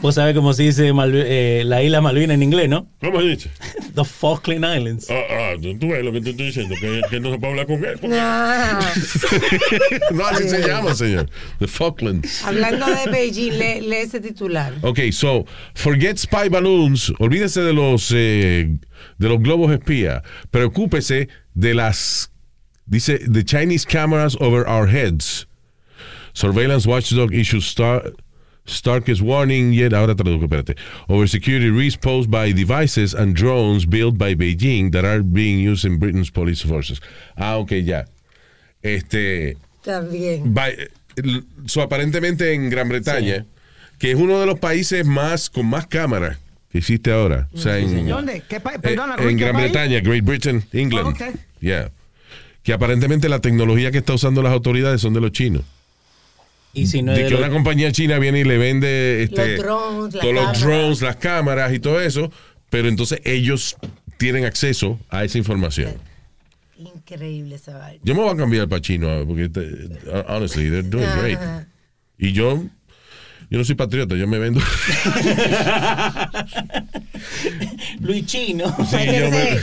vos 0.00 0.14
sabés 0.14 0.34
cómo 0.34 0.52
se 0.54 0.62
dice 0.64 0.92
Malvi- 0.92 1.24
eh, 1.26 1.62
la 1.66 1.82
isla 1.82 2.00
Malvina 2.00 2.32
en 2.34 2.42
inglés, 2.42 2.68
¿no? 2.68 2.88
¿Cómo 3.00 3.20
se 3.20 3.26
dice? 3.26 3.50
The 3.94 4.04
Falkland 4.04 4.64
Islands. 4.64 5.10
Ah, 5.10 5.20
ah, 5.30 5.52
tú 5.60 5.88
ves 5.88 6.02
lo 6.04 6.12
que 6.12 6.20
te 6.22 6.30
estoy 6.30 6.46
diciendo, 6.46 6.74
que, 6.80 7.02
que 7.10 7.20
no 7.20 7.30
se 7.32 7.38
puede 7.38 7.50
hablar 7.52 7.66
con 7.66 7.84
él. 7.84 7.98
Ah, 8.12 8.80
no, 10.12 10.26
así 10.26 10.48
se 10.48 10.66
llama, 10.66 10.94
señor. 10.94 11.28
The 11.58 11.66
Falklands. 11.66 12.42
hablando 12.44 12.86
de 12.86 13.10
Beijing, 13.10 13.52
lee, 13.58 13.80
lee 13.82 13.96
ese 13.96 14.20
titular. 14.20 14.72
Ok, 14.82 15.00
so, 15.12 15.44
forget 15.74 16.16
spy 16.18 16.48
balloons. 16.48 17.12
Olvídese 17.18 17.60
de 17.60 17.72
los, 17.74 18.10
eh, 18.14 18.78
de 19.18 19.28
los 19.28 19.38
globos 19.42 19.72
espía. 19.72 20.22
Preocúpese 20.50 21.28
de 21.54 21.74
las, 21.74 22.30
dice, 22.86 23.18
the 23.30 23.44
Chinese 23.44 23.84
cameras 23.86 24.36
over 24.40 24.66
our 24.66 24.88
heads. 24.88 25.46
Surveillance 26.34 26.86
watchdog 26.88 27.32
issues 27.34 27.66
star, 27.66 28.02
starkest 28.66 29.20
warning 29.20 29.72
yet, 29.72 29.92
ahora 29.92 30.14
traduzco, 30.14 30.44
espérate, 30.44 30.76
over 31.08 31.26
security 31.28 31.68
risks 31.70 31.96
posed 32.00 32.30
by 32.30 32.52
devices 32.52 33.14
and 33.14 33.34
drones 33.34 33.84
built 33.86 34.16
by 34.16 34.34
Beijing 34.34 34.90
that 34.92 35.04
are 35.04 35.22
being 35.22 35.58
used 35.60 35.84
in 35.84 35.98
Britain's 35.98 36.30
police 36.30 36.62
forces. 36.62 37.00
Ah, 37.36 37.56
ok, 37.58 37.72
ya. 37.84 38.04
Este, 38.82 39.56
También. 39.84 40.54
by- 40.54 40.76
so, 41.66 41.82
aparentemente 41.82 42.52
en 42.54 42.70
Gran 42.70 42.88
Bretaña, 42.88 43.44
que 43.98 44.12
es 44.12 44.16
uno 44.18 44.40
de 44.40 44.46
los 44.46 44.58
países 44.58 45.04
más 45.06 45.50
con 45.50 45.66
más 45.66 45.86
cámaras 45.86 46.38
que 46.70 46.78
existe 46.78 47.12
ahora. 47.12 47.48
O 47.52 47.58
sea, 47.58 47.78
en, 47.78 48.08
¿Dónde? 48.08 48.42
¿Qué 48.48 48.58
pa- 48.60 48.74
eh, 48.74 48.78
perdona, 48.78 49.16
en 49.18 49.36
¿qué 49.36 49.44
Gran 49.44 49.54
país? 49.56 49.70
Bretaña, 49.72 50.00
Great 50.00 50.24
Britain, 50.24 50.64
England. 50.72 51.06
Oh, 51.06 51.10
ok. 51.10 51.34
Yeah. 51.60 51.90
Que 52.62 52.72
aparentemente 52.72 53.28
la 53.28 53.40
tecnología 53.40 53.90
que 53.92 53.98
está 53.98 54.14
usando 54.14 54.42
las 54.42 54.52
autoridades 54.52 55.00
son 55.00 55.12
de 55.12 55.20
los 55.20 55.32
chinos. 55.32 55.62
Y 56.74 56.86
si 56.86 57.02
no 57.02 57.12
de 57.12 57.18
de 57.18 57.24
que 57.24 57.30
los- 57.32 57.40
una 57.40 57.50
compañía 57.50 57.92
china 57.92 58.18
viene 58.18 58.40
y 58.40 58.44
le 58.44 58.56
vende 58.58 59.24
este, 59.24 59.56
Los 59.56 59.64
drones, 59.64 60.14
las 60.14 60.22
todos 60.22 60.34
los 60.34 60.44
cámaras. 60.44 60.60
drones, 60.62 61.00
las 61.02 61.16
cámaras 61.16 61.72
y 61.74 61.78
todo 61.80 62.00
eso, 62.00 62.30
pero 62.70 62.88
entonces 62.88 63.20
ellos 63.24 63.76
tienen 64.18 64.44
acceso 64.44 64.98
a 65.10 65.24
esa 65.24 65.38
información. 65.38 65.94
Increíble 66.78 67.56
esa 67.56 67.76
vaina. 67.76 68.00
Yo 68.02 68.14
me 68.14 68.22
voy 68.22 68.32
a 68.32 68.36
cambiar 68.36 68.68
para 68.68 68.80
chino, 68.80 69.24
porque 69.26 69.48
te- 69.48 69.88
honestly, 70.28 70.70
they're 70.70 70.82
doing 70.82 71.06
great. 71.20 71.38
Y 72.18 72.32
yo, 72.32 72.64
yo 73.50 73.58
no 73.58 73.64
soy 73.64 73.74
patriota, 73.74 74.14
yo 74.16 74.26
me 74.26 74.38
vendo. 74.38 74.60
Luis 78.00 78.26
Chino. 78.26 78.74
Sí, 78.90 78.96
yo 79.06 79.30
me, 79.30 79.60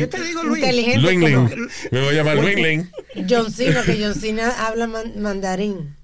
Yo 0.00 0.08
te 0.08 0.22
digo, 0.22 0.42
Luis. 0.44 0.62
Inteligente 0.64 1.14
como 1.34 1.48
Lin. 1.48 1.68
Me 1.90 2.00
voy 2.00 2.08
a 2.18 2.24
llamar 2.24 2.44
Lin. 2.44 2.90
John 3.28 3.50
Cena, 3.52 3.82
que 3.82 3.98
John 4.02 4.14
Cena 4.14 4.66
habla 4.66 4.86
man- 4.86 5.20
mandarín. 5.20 5.94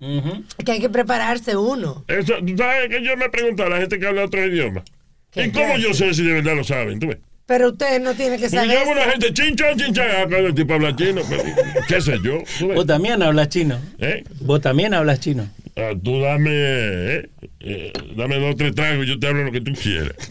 Que 0.00 0.72
hay 0.72 0.80
que 0.80 0.88
prepararse 0.90 1.56
uno. 1.56 2.04
Eso, 2.08 2.34
tú 2.44 2.56
sabes 2.56 2.88
que 2.88 3.02
yo 3.02 3.16
me 3.16 3.28
pregunto 3.28 3.64
a 3.64 3.68
la 3.68 3.78
gente 3.78 3.98
que 3.98 4.06
habla 4.06 4.24
otro 4.24 4.44
idioma. 4.46 4.82
¿Qué 5.30 5.46
¿Y 5.46 5.50
cómo 5.50 5.76
yo 5.76 5.92
sé 5.92 6.14
si 6.14 6.22
de 6.24 6.34
verdad 6.34 6.56
lo 6.56 6.64
saben? 6.64 6.98
¿Tú 7.00 7.08
ves? 7.08 7.18
Pero 7.46 7.70
usted 7.70 8.00
no 8.02 8.14
tiene 8.14 8.36
que 8.38 8.48
saber. 8.50 8.70
yo 8.70 8.78
hago 8.80 8.90
una 8.90 9.00
eso. 9.02 9.10
gente 9.10 9.32
chinchón, 9.32 9.78
chinchón, 9.78 10.06
ah, 10.10 10.26
cuando 10.28 10.48
el 10.48 10.54
tipo 10.54 10.74
habla 10.74 10.94
chino. 10.94 11.22
pero, 11.28 11.42
¿Qué 11.88 12.00
sé 12.00 12.18
yo? 12.22 12.42
Vos 12.74 12.86
también 12.86 13.22
hablas 13.22 13.48
chino. 13.48 13.78
¿Eh? 13.98 14.22
Vos 14.40 14.60
también 14.60 14.92
hablas 14.94 15.20
chino. 15.20 15.48
Ah, 15.76 15.92
tú 16.02 16.20
dame, 16.20 16.50
eh, 16.52 17.28
eh, 17.60 17.92
dame 18.16 18.38
dos 18.38 18.52
o 18.52 18.56
tres 18.56 18.74
tragos 18.74 19.06
y 19.06 19.08
yo 19.08 19.18
te 19.18 19.28
hablo 19.28 19.44
lo 19.44 19.52
que 19.52 19.60
tú 19.62 19.72
quieras. 19.72 20.12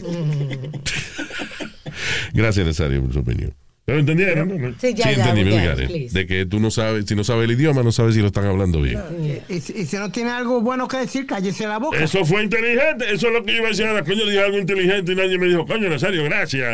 Gracias, 2.32 2.66
Nazario, 2.66 3.02
por 3.02 3.12
su 3.12 3.18
opinión. 3.20 3.52
¿Pero 3.88 4.00
entendieron? 4.00 4.48
no? 4.60 4.74
Sí, 4.78 4.92
ya, 4.94 5.08
sí, 5.08 5.14
ya, 5.16 5.30
entendí, 5.30 5.54
it. 5.56 5.86
please. 5.88 6.12
De 6.18 6.26
que 6.26 6.44
tú 6.44 6.60
no 6.60 6.70
sabes, 6.70 7.06
si 7.06 7.14
no 7.14 7.24
sabes 7.24 7.46
el 7.46 7.52
idioma, 7.52 7.82
no 7.82 7.90
sabes 7.90 8.14
si 8.14 8.20
lo 8.20 8.26
están 8.26 8.44
hablando 8.44 8.82
bien. 8.82 9.00
Y, 9.48 9.60
si- 9.60 9.72
y 9.78 9.86
si 9.86 9.96
no 9.96 10.12
tiene 10.12 10.28
algo 10.28 10.60
bueno 10.60 10.86
que 10.86 10.98
decir, 10.98 11.24
cállese 11.24 11.66
la 11.66 11.78
boca. 11.78 11.98
Eso 11.98 12.22
fue 12.26 12.42
inteligente. 12.44 13.06
Eso 13.10 13.28
es 13.28 13.32
lo 13.32 13.42
que 13.42 13.52
yo 13.52 13.58
iba 13.60 13.68
a 13.68 13.70
decir. 13.70 13.86
ahora. 13.86 14.04
Coño, 14.04 14.26
dije 14.26 14.40
algo 14.40 14.58
inteligente 14.58 15.12
y 15.12 15.14
nadie 15.14 15.38
me 15.38 15.46
dijo, 15.46 15.64
coño, 15.66 15.88
Nazario, 15.88 16.22
gracias. 16.24 16.68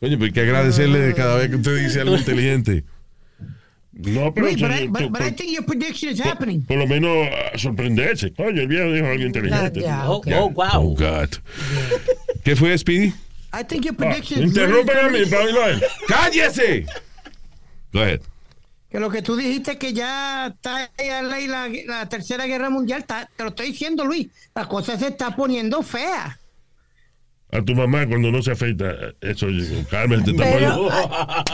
Oye, 0.00 0.16
pero 0.16 0.24
hay 0.24 0.32
que 0.32 0.40
agradecerle 0.40 1.14
cada 1.14 1.36
vez 1.36 1.50
que 1.50 1.56
usted 1.56 1.76
dice 1.86 2.00
algo 2.00 2.16
inteligente. 2.16 2.82
No, 3.92 4.34
pero 4.34 4.46
Luis, 4.46 4.56
eso 4.56 4.66
but, 4.66 4.76
yo- 4.76 4.82
I, 4.84 4.88
but, 4.88 5.10
but 5.12 5.20
I 5.20 5.30
think 5.32 5.52
your 5.54 5.64
prediction 5.64 6.12
is 6.12 6.20
por, 6.20 6.32
happening. 6.32 6.62
por 6.62 6.78
lo 6.78 6.86
menos 6.88 7.12
ah, 7.32 7.56
sorprenderse. 7.56 8.32
Coño, 8.32 8.60
el 8.62 8.66
viejo 8.66 8.92
dijo 8.92 9.06
algo 9.06 9.22
inteligente. 9.24 9.82
Ya, 9.82 10.10
Oh, 10.10 10.16
ok. 10.16 10.26
oh, 10.32 10.44
Oh, 10.46 10.50
wow. 10.50 10.96
God. 10.96 11.28
¿Qué 12.42 12.56
fue, 12.56 12.76
Speedy? 12.76 13.12
I 13.52 13.62
think 13.64 13.84
your 13.84 13.94
Ah, 13.94 13.98
prediction 13.98 14.42
is 14.44 14.50
interrumpen 14.50 14.96
a 14.98 15.08
mí 15.08 15.24
él. 15.68 15.82
¡Cállese! 16.08 16.86
Go 17.92 18.00
ahead. 18.02 18.20
Que 18.90 18.98
lo 19.00 19.08
que 19.10 19.22
tú 19.22 19.36
dijiste 19.36 19.78
que 19.78 19.92
ya 19.92 20.48
está 20.48 20.90
la, 20.98 21.68
la 21.86 22.08
tercera 22.08 22.46
guerra 22.46 22.70
mundial, 22.70 23.00
está- 23.00 23.28
te 23.36 23.42
lo 23.44 23.50
estoy 23.50 23.68
diciendo, 23.68 24.04
Luis. 24.04 24.28
La 24.54 24.66
cosa 24.66 24.98
se 24.98 25.08
está 25.08 25.34
poniendo 25.36 25.82
fea. 25.82 26.36
A 27.52 27.60
tu 27.62 27.74
mamá 27.74 28.06
cuando 28.06 28.30
no 28.30 28.40
se 28.42 28.52
afeita, 28.52 28.94
eso, 29.20 29.46
Carmen, 29.90 30.22
te 30.24 30.30
está 30.30 30.44
Pero- 30.44 30.76
poniendo, 30.76 31.44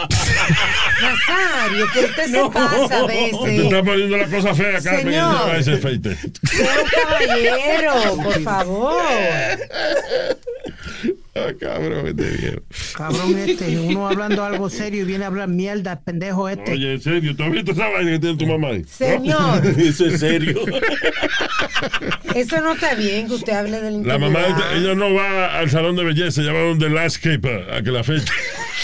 Nazario, 1.01 1.87
que 1.93 2.01
usted 2.01 2.27
se 2.31 2.51
pasa 2.51 2.85
a 3.03 3.07
te 3.07 3.13
veces. 3.15 3.65
está 3.65 3.83
poniendo 3.83 4.17
la 4.19 4.27
cosa 4.29 4.55
fea, 4.55 4.81
Carmen, 4.83 5.09
y 5.09 5.11
Señor. 5.13 5.33
no 5.33 5.47
va 5.47 5.55
a 5.55 5.63
se 5.63 5.73
afeite. 5.73 6.17
Sea 6.17 6.77
un 6.83 6.89
caballero, 6.91 8.17
por 8.23 8.43
favor. 8.43 9.03
Ah, 11.37 11.53
cabrón, 11.61 12.07
este 12.07 12.31
viejo. 12.31 12.63
Cabrón 12.97 13.39
este, 13.39 13.79
uno 13.79 14.09
hablando 14.09 14.43
algo 14.43 14.71
serio 14.71 15.03
y 15.03 15.05
viene 15.05 15.25
a 15.25 15.27
hablar 15.27 15.49
mierda, 15.49 16.01
pendejo 16.01 16.49
este. 16.49 16.73
Oye, 16.73 16.95
en 16.95 17.01
serio, 17.03 17.37
¿tú 17.37 17.43
has 17.43 17.51
visto 17.51 17.73
esa 17.73 17.91
vaina 17.91 18.13
que 18.13 18.19
tiene 18.21 18.39
tu 18.39 18.47
mamá 18.47 18.69
ahí? 18.69 18.85
Señor, 18.85 19.67
Eso 19.79 20.07
es 20.07 20.21
serio. 20.21 20.59
eso 22.35 22.61
no 22.63 22.73
está 22.73 22.95
bien 22.95 23.29
que 23.29 23.35
usted 23.35 23.53
hable 23.53 23.81
del 23.81 24.07
La 24.07 24.19
mamá, 24.19 24.41
ella 24.75 24.95
no 24.95 25.13
va 25.13 25.59
al 25.59 25.69
salón 25.69 25.97
de 25.97 26.05
belleza, 26.05 26.41
ella 26.41 26.55
va 26.55 26.61
donde 26.61 26.89
landscaper 26.89 27.71
a 27.71 27.83
que 27.83 27.91
la 27.91 28.01
afeite. 28.01 28.33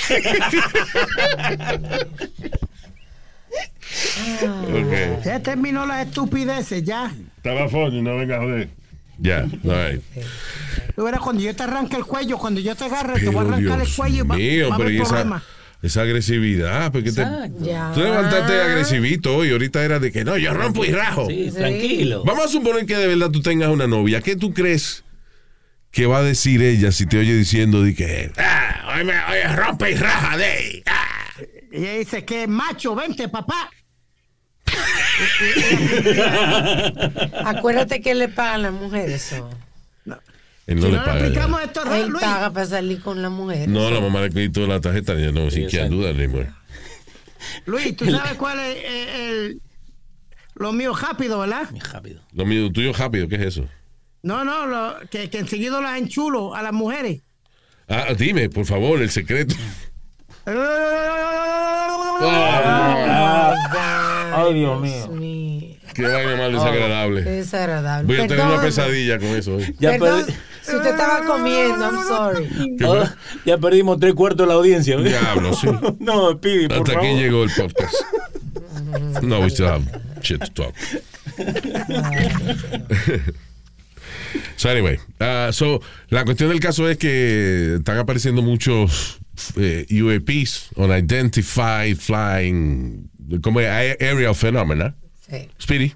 Ok. 4.42 5.24
Ya 5.24 5.40
terminó 5.40 5.86
las 5.86 6.06
estupideces, 6.06 6.82
ya. 6.82 7.12
Estaba 7.36 7.68
funny, 7.68 8.00
no 8.00 8.16
venga 8.16 8.36
a 8.36 8.40
joder. 8.40 8.68
Ya, 9.22 9.46
all 9.64 9.92
right. 9.92 10.02
Tú 10.96 11.04
verás, 11.04 11.20
cuando 11.20 11.42
yo 11.42 11.54
te 11.54 11.62
arranque 11.62 11.96
el 11.96 12.04
cuello, 12.04 12.38
cuando 12.38 12.60
yo 12.60 12.74
te 12.74 12.84
agarre, 12.86 13.20
te 13.20 13.28
voy 13.28 13.36
a 13.44 13.48
arrancar 13.48 13.80
el 13.80 13.88
cuello 13.94 14.16
y 14.24 14.26
va, 14.26 14.26
va 14.28 14.34
a 14.34 14.38
pero 14.38 14.74
haber 14.74 14.92
y 14.92 14.96
esa, 15.00 15.08
problema. 15.08 15.42
esa 15.80 16.02
agresividad, 16.02 16.90
porque 16.92 17.12
te, 17.12 17.24
tú 17.94 18.00
levantaste 18.00 18.60
agresivito 18.60 19.36
hoy, 19.36 19.50
ahorita 19.52 19.84
era 19.84 19.98
de 20.00 20.10
que 20.12 20.24
no, 20.24 20.36
yo 20.36 20.52
rompo 20.52 20.84
y 20.84 20.90
rajo. 20.92 21.28
Sí, 21.28 21.50
Sí. 21.50 21.56
tranquilo. 21.56 22.24
Vamos 22.24 22.46
a 22.46 22.48
suponer 22.48 22.84
que 22.84 22.96
de 22.96 23.06
verdad 23.06 23.30
tú 23.30 23.40
tengas 23.40 23.68
una 23.70 23.86
novia. 23.86 24.20
¿Qué 24.20 24.34
tú 24.36 24.52
crees 24.52 25.04
que 25.92 26.06
va 26.06 26.18
a 26.18 26.22
decir 26.22 26.60
ella 26.62 26.90
si 26.90 27.06
te 27.06 27.18
oye 27.18 27.34
diciendo 27.34 27.82
de 27.82 27.94
que 27.94 28.32
ah, 28.38 28.94
hoy 28.96 29.04
me 29.04 29.12
hoy 29.12 29.54
rompe 29.56 29.92
y 29.92 29.94
raja 29.94 30.36
de 30.36 30.82
ah"? 30.86 31.06
Y 31.70 31.76
ella 31.78 31.94
dice 31.98 32.24
que 32.24 32.46
macho, 32.48 32.94
vente, 32.94 33.28
papá. 33.28 33.70
Acuérdate 37.44 38.00
que 38.00 38.14
le 38.14 38.28
pagan 38.28 38.62
las 38.62 38.72
mujeres 38.72 39.32
eso. 39.32 39.50
Él 40.66 40.76
no 40.76 40.82
si 40.82 40.88
le 40.92 40.96
no 40.96 41.02
le 41.02 41.06
paga. 41.06 41.18
ya. 41.18 41.26
aplicamos 41.26 41.62
esto, 41.62 41.94
Él 41.94 42.08
Luis, 42.08 42.22
paga 42.22 42.50
para 42.50 42.66
salir 42.66 43.00
con 43.00 43.20
la 43.20 43.30
mujer. 43.30 43.68
No, 43.68 43.90
la 43.90 44.00
mamá 44.00 44.20
le 44.22 44.30
quitó 44.30 44.66
la 44.66 44.80
tarjeta, 44.80 45.14
ya 45.14 45.32
no, 45.32 45.50
sin 45.50 45.66
que 45.66 45.84
duda 45.88 46.12
ni 46.12 46.28
mujer. 46.28 46.50
Luis, 47.66 47.96
tú 47.96 48.10
sabes 48.10 48.34
cuál 48.34 48.58
es 48.60 48.76
eh, 48.76 49.28
el, 49.28 49.60
lo 50.54 50.72
mío 50.72 50.94
rápido, 50.94 51.40
¿verdad? 51.40 51.68
Rápido. 51.92 52.22
Lo 52.32 52.46
mío 52.46 52.70
tuyo 52.70 52.92
rápido, 52.92 53.28
¿qué 53.28 53.36
es 53.36 53.42
eso? 53.42 53.68
No, 54.22 54.44
no, 54.44 54.66
lo, 54.66 54.96
que, 55.10 55.28
que 55.28 55.38
enseguida 55.38 55.80
las 55.80 55.98
enchulo 55.98 56.54
a 56.54 56.62
las 56.62 56.72
mujeres. 56.72 57.22
Ah, 57.88 58.14
dime, 58.16 58.48
por 58.48 58.64
favor, 58.64 59.02
el 59.02 59.10
secreto. 59.10 59.56
Ay, 64.34 64.54
Dios 64.54 64.80
mío. 64.80 65.08
mío. 65.08 65.76
Qué 65.94 66.02
vaina 66.02 66.36
más 66.36 66.52
desagradable. 66.52 67.24
Qué 67.24 67.30
desagradable. 67.30 68.06
Voy 68.06 68.24
a 68.24 68.28
tener 68.28 68.46
una 68.46 68.60
pesadilla 68.62 69.18
con 69.18 69.28
eso 69.28 69.56
hoy. 69.56 69.74
Ya, 69.78 69.90
Perdón, 69.98 70.24
si 70.62 70.76
usted 70.76 70.90
estaba 70.90 71.24
comiendo, 71.26 71.84
I'm 71.84 72.02
sorry. 72.06 72.48
¿Qué 72.78 72.84
Oh, 72.84 73.04
ya 73.44 73.58
perdimos 73.58 73.98
tres 74.00 74.14
cuartos 74.14 74.46
de 74.46 74.52
la 74.52 74.54
audiencia. 74.54 74.96
Diablo, 74.96 75.54
sí. 75.54 75.66
No, 76.00 76.40
Pidi, 76.40 76.68
por 76.68 76.78
Hasta 76.78 76.92
favor. 76.94 77.06
aquí 77.08 77.14
llegó 77.18 77.44
el 77.44 77.50
podcast. 77.50 77.94
No, 79.22 79.40
we 79.40 79.48
still 79.50 79.66
have 79.66 79.84
shit 80.22 80.40
to 80.40 80.50
talk. 80.52 80.74
so 84.56 84.68
anyway, 84.68 84.98
uh, 85.20 85.52
so 85.52 85.80
la 86.10 86.24
cuestión 86.24 86.48
del 86.50 86.60
caso 86.60 86.88
es 86.88 86.96
que 86.98 87.76
están 87.78 87.98
apareciendo 87.98 88.42
muchos 88.42 89.18
eh, 89.56 89.86
UAPs, 89.90 90.70
unidentified 90.76 91.96
flying, 91.96 93.10
como 93.40 93.60
a- 93.60 93.96
aerial 94.00 94.34
phenomena. 94.34 94.94
Sí. 95.28 95.48
Speedy, 95.58 95.94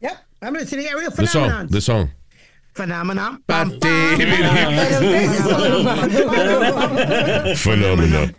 Yep, 0.00 0.12
I'm 0.42 0.52
going 0.52 0.64
to 0.66 0.76
the 0.76 1.26
song, 1.26 1.44
phenomenon. 1.48 1.68
the 1.70 1.80
song. 1.80 2.10
Phenomenon. 2.74 3.42
Pero 3.46 3.64
ustedes 3.70 5.30
sí 5.32 5.42
son 5.42 5.80
humanos. 5.80 6.12
Phenomena. 7.60 8.30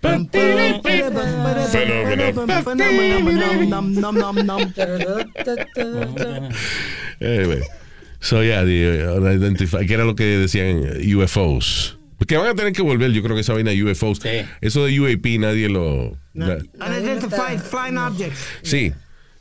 Anyway, 7.22 7.62
so 8.22 8.42
yeah, 8.42 8.64
the 8.64 9.08
uh, 9.10 9.18
unidentified, 9.20 9.86
que 9.88 9.94
era 9.94 10.06
lo 10.06 10.16
que 10.16 10.24
decían 10.40 10.84
uh, 10.88 11.18
UFOs. 11.24 11.98
Que 12.28 12.38
van 12.38 12.48
a 12.48 12.56
tener 12.56 12.74
que 12.74 12.82
volver, 12.82 13.12
yo 13.12 13.24
creo 13.24 13.36
que 13.36 13.42
esa 13.42 13.54
vaina 13.54 13.72
de 13.72 13.84
UFOs. 13.84 14.20
Sí. 14.22 14.30
Eso 14.62 14.86
de 14.86 15.00
UAP 15.00 15.26
nadie 15.40 15.70
lo... 15.70 16.18
na- 16.34 16.58
Unidentified 16.86 17.60
flying 17.60 17.98
objects. 17.98 18.40
sí. 18.64 18.92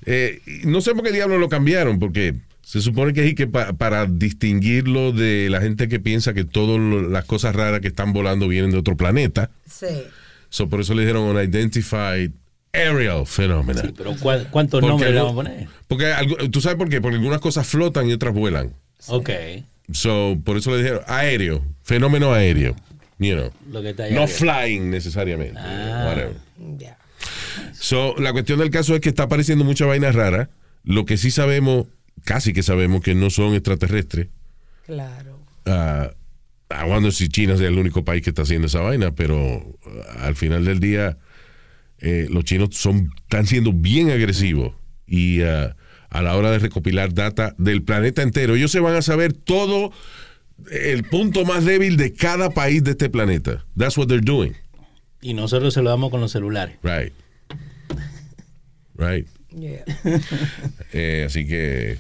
Eh, 0.07 0.41
no 0.65 0.81
sé 0.81 0.95
por 0.95 1.05
qué 1.05 1.13
diablos 1.13 1.39
lo 1.41 1.49
cambiaron, 1.51 1.99
porque 1.99 2.35
se 2.63 2.81
supone 2.81 3.13
que 3.13 3.27
es 3.27 3.35
que 3.35 3.47
pa- 3.47 3.73
para 3.75 4.07
distinguirlo 4.07 5.13
de 5.13 5.49
la 5.51 5.61
gente 5.61 5.89
que 5.89 6.01
piensa 6.01 6.33
que 6.33 6.45
todas 6.45 6.81
las 7.11 7.25
cosas 7.27 7.55
raras 7.55 7.81
que 7.81 7.89
están 7.89 8.13
volando 8.13 8.49
vienen 8.49 8.71
de 8.71 8.79
otro 8.79 8.97
planeta. 8.97 9.51
Sí. 9.69 9.87
So, 10.51 10.69
por 10.69 10.81
eso 10.81 10.95
le 10.95 11.03
dijeron 11.03 11.25
unidentified 11.25 12.31
aerial 12.73 13.27
phenomena. 13.27 13.83
Sí, 13.83 13.93
pero 13.95 14.15
¿cuál- 14.19 14.49
¿cuántos 14.51 14.81
Porque 14.81 14.91
nombres 14.91 15.13
le 15.13 15.19
algo- 15.19 15.35
vamos 15.35 15.47
a 15.47 15.51
poner? 15.51 15.69
Porque 15.89 16.49
tú 16.51 16.61
sabes 16.61 16.79
por 16.79 16.89
qué, 16.89 17.01
porque 17.03 17.17
algunas 17.17 17.41
cosas 17.41 17.67
flotan 17.67 18.09
y 18.09 18.13
otras 18.13 18.33
vuelan. 18.33 18.73
Ok. 19.09 19.31
So, 19.93 20.39
por 20.45 20.57
eso 20.57 20.71
le 20.71 20.79
dijeron 20.79 21.03
aéreo, 21.07 21.65
fenómeno 21.83 22.33
aéreo. 22.33 22.77
You 23.19 23.35
know. 23.35 23.51
Lo 23.71 23.83
que 23.83 23.95
No 24.13 24.29
flying 24.29 24.91
necesariamente. 24.91 25.59
Ah. 25.59 26.05
Whatever. 26.07 26.37
Ya. 26.79 26.99
So, 27.73 28.15
la 28.19 28.33
cuestión 28.33 28.59
del 28.59 28.71
caso 28.71 28.95
es 28.95 29.01
que 29.01 29.09
está 29.09 29.25
apareciendo 29.25 29.65
mucha 29.65 29.87
vaina 29.87 30.13
rara. 30.13 30.51
Lo 30.85 31.05
que 31.05 31.17
sí 31.17 31.31
sabemos, 31.31 31.87
casi 32.25 32.53
que 32.53 32.63
sabemos 32.63 33.03
que 33.03 33.15
no 33.15 33.31
son 33.31 33.55
extraterrestres. 33.55 34.29
Claro. 34.87 35.41
Ah, 35.67 36.13
aguando 36.69 37.11
si 37.11 37.29
China 37.29 37.55
es 37.55 37.61
el 37.61 37.79
único 37.79 38.05
país 38.05 38.23
que 38.23 38.31
está 38.31 38.43
haciendo 38.43 38.67
esa 38.69 38.81
vaina, 38.81 39.15
pero 39.15 39.79
ah, 39.85 40.27
al 40.27 40.37
final 40.37 40.65
del 40.65 40.81
día 40.81 41.19
eh, 41.99 42.27
los 42.31 42.45
chinos 42.45 42.71
son, 42.73 43.11
están 43.23 43.47
siendo 43.47 43.73
bien 43.73 44.11
agresivos 44.11 44.75
y 45.07 45.43
ah, 45.43 45.75
a 46.11 46.23
la 46.23 46.37
hora 46.37 46.51
de 46.51 46.59
recopilar 46.59 47.13
data 47.15 47.55
del 47.59 47.83
planeta 47.83 48.23
entero, 48.23 48.55
ellos 48.55 48.71
se 48.71 48.81
van 48.81 48.95
a 48.95 49.03
saber 49.03 49.33
todo 49.33 49.93
el 50.71 51.05
punto 51.05 51.45
más 51.45 51.65
débil 51.65 51.97
de 51.97 52.13
cada 52.13 52.51
país 52.51 52.83
de 52.85 52.93
este 52.93 53.09
planeta. 53.11 53.65
That's 53.77 53.97
what 53.97 54.09
they're 54.09 54.25
doing. 54.25 54.55
Y 55.21 55.35
nosotros 55.35 55.75
se 55.75 55.83
lo 55.83 55.91
damos 55.91 56.11
con 56.11 56.21
los 56.21 56.33
celulares. 56.33 56.77
Right. 56.83 57.13
Right. 58.97 59.27
Yeah. 59.51 59.85
Eh, 60.93 61.25
así 61.27 61.47
que 61.47 61.99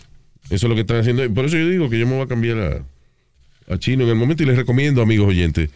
eso 0.50 0.54
es 0.54 0.62
lo 0.62 0.74
que 0.74 0.80
están 0.80 0.98
haciendo. 0.98 1.28
Por 1.34 1.44
eso 1.44 1.58
yo 1.58 1.68
digo 1.68 1.90
que 1.90 1.98
yo 1.98 2.06
me 2.06 2.14
voy 2.14 2.22
a 2.22 2.26
cambiar 2.26 2.58
a, 2.58 3.74
a 3.74 3.78
chino 3.78 4.04
en 4.04 4.10
el 4.10 4.14
momento 4.14 4.42
y 4.42 4.46
les 4.46 4.56
recomiendo, 4.56 5.02
amigos 5.02 5.28
oyentes, 5.28 5.68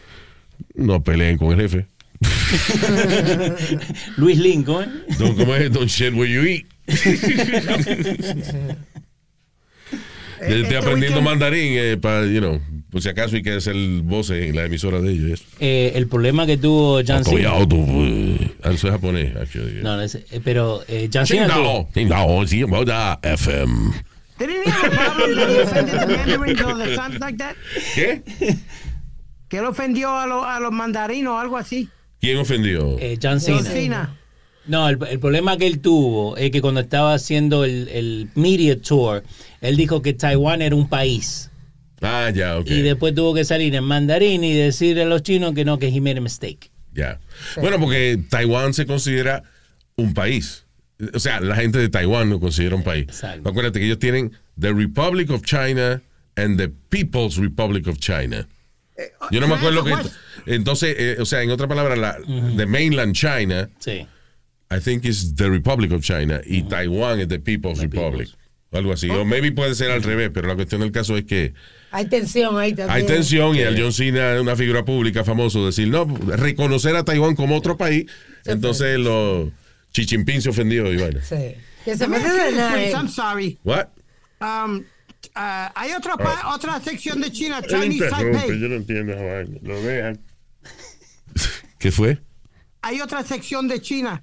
no 0.73 1.03
peleen 1.03 1.37
con 1.37 1.51
el 1.51 1.61
jefe. 1.61 1.85
Luis 4.17 4.39
Lincoln. 4.39 5.03
Don't, 5.19 5.37
¿cómo 5.37 5.55
es? 5.55 5.71
Don't 5.71 5.89
shit 5.89 6.13
where 6.13 6.31
you 6.31 6.43
eat. 6.43 6.65
Yo 10.41 10.55
estoy 10.55 10.75
aprendiendo 10.75 11.21
mandarín 11.21 11.73
eh, 11.77 11.97
para, 11.97 12.25
you 12.25 12.39
know, 12.39 12.59
por 12.91 13.01
si 13.01 13.07
acaso 13.09 13.35
hay 13.35 13.43
que 13.43 13.53
hacer 13.53 13.75
voz 14.03 14.29
en 14.31 14.55
la 14.55 14.65
emisora 14.65 14.99
de 14.99 15.11
ellos. 15.11 15.43
Eh, 15.59 15.93
el 15.95 16.07
problema 16.07 16.45
que 16.45 16.57
tuvo 16.57 17.01
John 17.07 17.23
Cena. 17.23 17.53
Eh, 17.59 18.51
Eso 18.63 18.87
es 18.87 18.93
japonés, 18.93 19.35
actually. 19.37 19.81
No, 19.81 19.95
no 19.95 20.01
es- 20.01 20.15
eh, 20.15 20.41
pero 20.43 20.83
eh, 20.87 21.09
John 21.13 21.25
Cena 21.25 21.47
tuvo- 21.47 21.89
FM. 23.21 23.93
Didn't 24.39 24.65
he 24.65 24.69
have 24.71 24.87
a 24.87 24.89
problem 25.15 25.35
that 25.37 25.49
he 25.49 25.61
offended 25.61 25.99
the 25.99 26.07
mandarins 26.17 26.61
or 26.61 26.77
the 26.77 26.95
something 26.95 27.19
like 27.19 27.37
that? 27.37 27.55
¿Qué? 27.95 28.21
Que 29.47 29.57
él 29.59 29.65
ofendió 29.65 30.17
a, 30.17 30.25
los 30.25 30.43
a 30.45 30.59
los 30.59 30.71
mandarinos 30.71 31.33
o 31.35 31.39
algo 31.39 31.55
así. 31.57 31.87
¿Quién 32.19 32.37
ofendió? 32.37 32.97
eh, 32.99 33.17
John 33.21 33.39
Cena. 33.39 33.57
John 33.57 33.65
Cena. 33.67 34.17
No, 34.65 34.87
el, 34.87 34.97
el 35.09 35.19
problema 35.19 35.57
que 35.57 35.67
él 35.67 35.79
tuvo 35.79 36.37
es 36.37 36.51
que 36.51 36.61
cuando 36.61 36.79
estaba 36.81 37.13
haciendo 37.13 37.65
el, 37.65 37.87
el 37.89 38.29
media 38.35 38.79
tour, 38.79 39.23
él 39.61 39.75
dijo 39.75 40.01
que 40.01 40.13
Taiwán 40.13 40.61
era 40.61 40.75
un 40.75 40.87
país. 40.87 41.49
Ah, 42.01 42.29
ya, 42.33 42.57
ok. 42.57 42.67
Y 42.69 42.81
después 42.81 43.13
tuvo 43.15 43.33
que 43.33 43.45
salir 43.45 43.73
en 43.75 43.83
mandarín 43.83 44.43
y 44.43 44.53
decirle 44.53 45.03
a 45.03 45.05
los 45.05 45.23
chinos 45.23 45.53
que 45.53 45.65
no, 45.65 45.79
que 45.79 45.87
he 45.87 46.01
made 46.01 46.17
a 46.17 46.21
mistake. 46.21 46.69
Ya. 46.93 47.19
Bueno, 47.59 47.79
porque 47.79 48.19
Taiwán 48.29 48.73
se 48.73 48.85
considera 48.85 49.43
un 49.95 50.13
país. 50.13 50.65
O 51.13 51.19
sea, 51.19 51.39
la 51.39 51.55
gente 51.55 51.79
de 51.79 51.89
Taiwán 51.89 52.29
lo 52.29 52.39
considera 52.39 52.75
un 52.75 52.83
país. 52.83 53.03
Exacto. 53.03 53.49
Acuérdate 53.49 53.79
que 53.79 53.85
ellos 53.85 53.99
tienen 53.99 54.31
The 54.59 54.71
Republic 54.73 55.29
of 55.31 55.43
China 55.43 56.01
and 56.35 56.57
the 56.57 56.69
People's 56.89 57.37
Republic 57.37 57.87
of 57.87 57.97
China. 57.99 58.47
Yo 59.31 59.39
no 59.41 59.47
me 59.47 59.55
acuerdo 59.55 59.83
que. 59.83 59.93
Entonces, 60.45 60.95
eh, 60.97 61.17
o 61.19 61.25
sea, 61.25 61.41
en 61.41 61.49
otra 61.49 61.67
palabra, 61.67 61.95
la, 61.95 62.17
the 62.57 62.65
mainland 62.65 63.15
China, 63.15 63.69
Sí. 63.79 64.05
I 64.75 64.79
think 64.79 65.05
is 65.05 65.35
the 65.35 65.49
Republic 65.49 65.91
of 65.91 66.01
China 66.01 66.41
y 66.45 66.63
Taiwán 66.63 67.19
es 67.19 67.27
the 67.27 67.39
People's 67.39 67.79
Republic. 67.79 68.29
Algo 68.71 68.91
así. 68.91 69.09
O 69.09 69.23
maybe 69.23 69.51
puede 69.51 69.75
ser 69.75 69.91
al 69.91 70.01
revés, 70.01 70.31
pero 70.33 70.47
la 70.47 70.55
cuestión 70.55 70.81
del 70.81 70.91
caso 70.91 71.15
es 71.15 71.25
que 71.25 71.53
Hay 71.91 72.05
tensión 72.07 72.57
ahí 72.57 72.73
también. 72.73 72.89
hay 72.97 73.05
tensión 73.05 73.55
y 73.55 73.61
al 73.61 73.79
John 73.79 73.93
Cena, 73.93 74.41
una 74.41 74.55
figura 74.55 74.83
pública 74.83 75.23
famoso, 75.23 75.65
decir, 75.65 75.89
no, 75.89 76.05
reconocer 76.05 76.95
a 76.95 77.03
Taiwán 77.03 77.35
como 77.35 77.55
otro 77.55 77.77
país, 77.77 78.05
entonces 78.45 78.97
los 78.97 79.49
chichimpín 79.91 80.41
se 80.41 80.49
ofendió 80.49 80.91
y 80.91 80.97
bueno. 80.97 81.19
Sí. 81.21 81.55
Que 81.85 81.97
se 81.97 82.05
eh. 82.05 82.91
I'm 82.93 83.09
sorry. 83.09 83.59
What? 83.63 83.89
Um, 84.39 84.79
uh, 85.35 85.69
hay 85.75 85.91
otra, 85.91 86.17
pa- 86.17 86.53
otra 86.55 86.79
sección 86.81 87.21
de 87.21 87.31
China, 87.31 87.61
Chinese 87.61 88.09
Taipei. 88.09 88.59
yo 88.59 88.69
no 88.69 88.75
entiendo. 88.75 89.13
Lo 89.61 89.81
dejan. 89.81 90.19
¿Qué 91.77 91.91
fue? 91.91 92.19
Hay 92.81 93.01
otra 93.01 93.23
sección 93.23 93.67
de 93.67 93.81
China. 93.81 94.21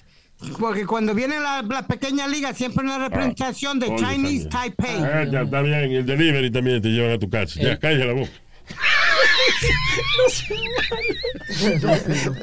Porque 0.59 0.87
cuando 0.87 1.15
viene 1.15 1.39
la, 1.39 1.63
la 1.63 1.87
pequeña 1.87 2.27
liga 2.27 2.55
siempre 2.55 2.83
hay 2.87 2.95
una 2.95 3.09
representación 3.09 3.79
de 3.79 3.89
Oye, 3.89 3.97
Chinese 3.97 4.49
también. 4.49 4.49
Taipei. 4.49 4.97
Ah, 4.97 5.25
ya 5.31 5.43
está 5.43 5.63
bien. 5.63 5.93
El 5.93 6.07
delivery 6.07 6.51
también 6.51 6.81
te 6.81 6.89
llevan 6.89 7.13
a 7.13 7.19
tu 7.19 7.29
casa. 7.29 7.61
Ya, 7.61 7.79
cállate 7.79 8.07
la 8.07 8.13
boca. 8.15 8.31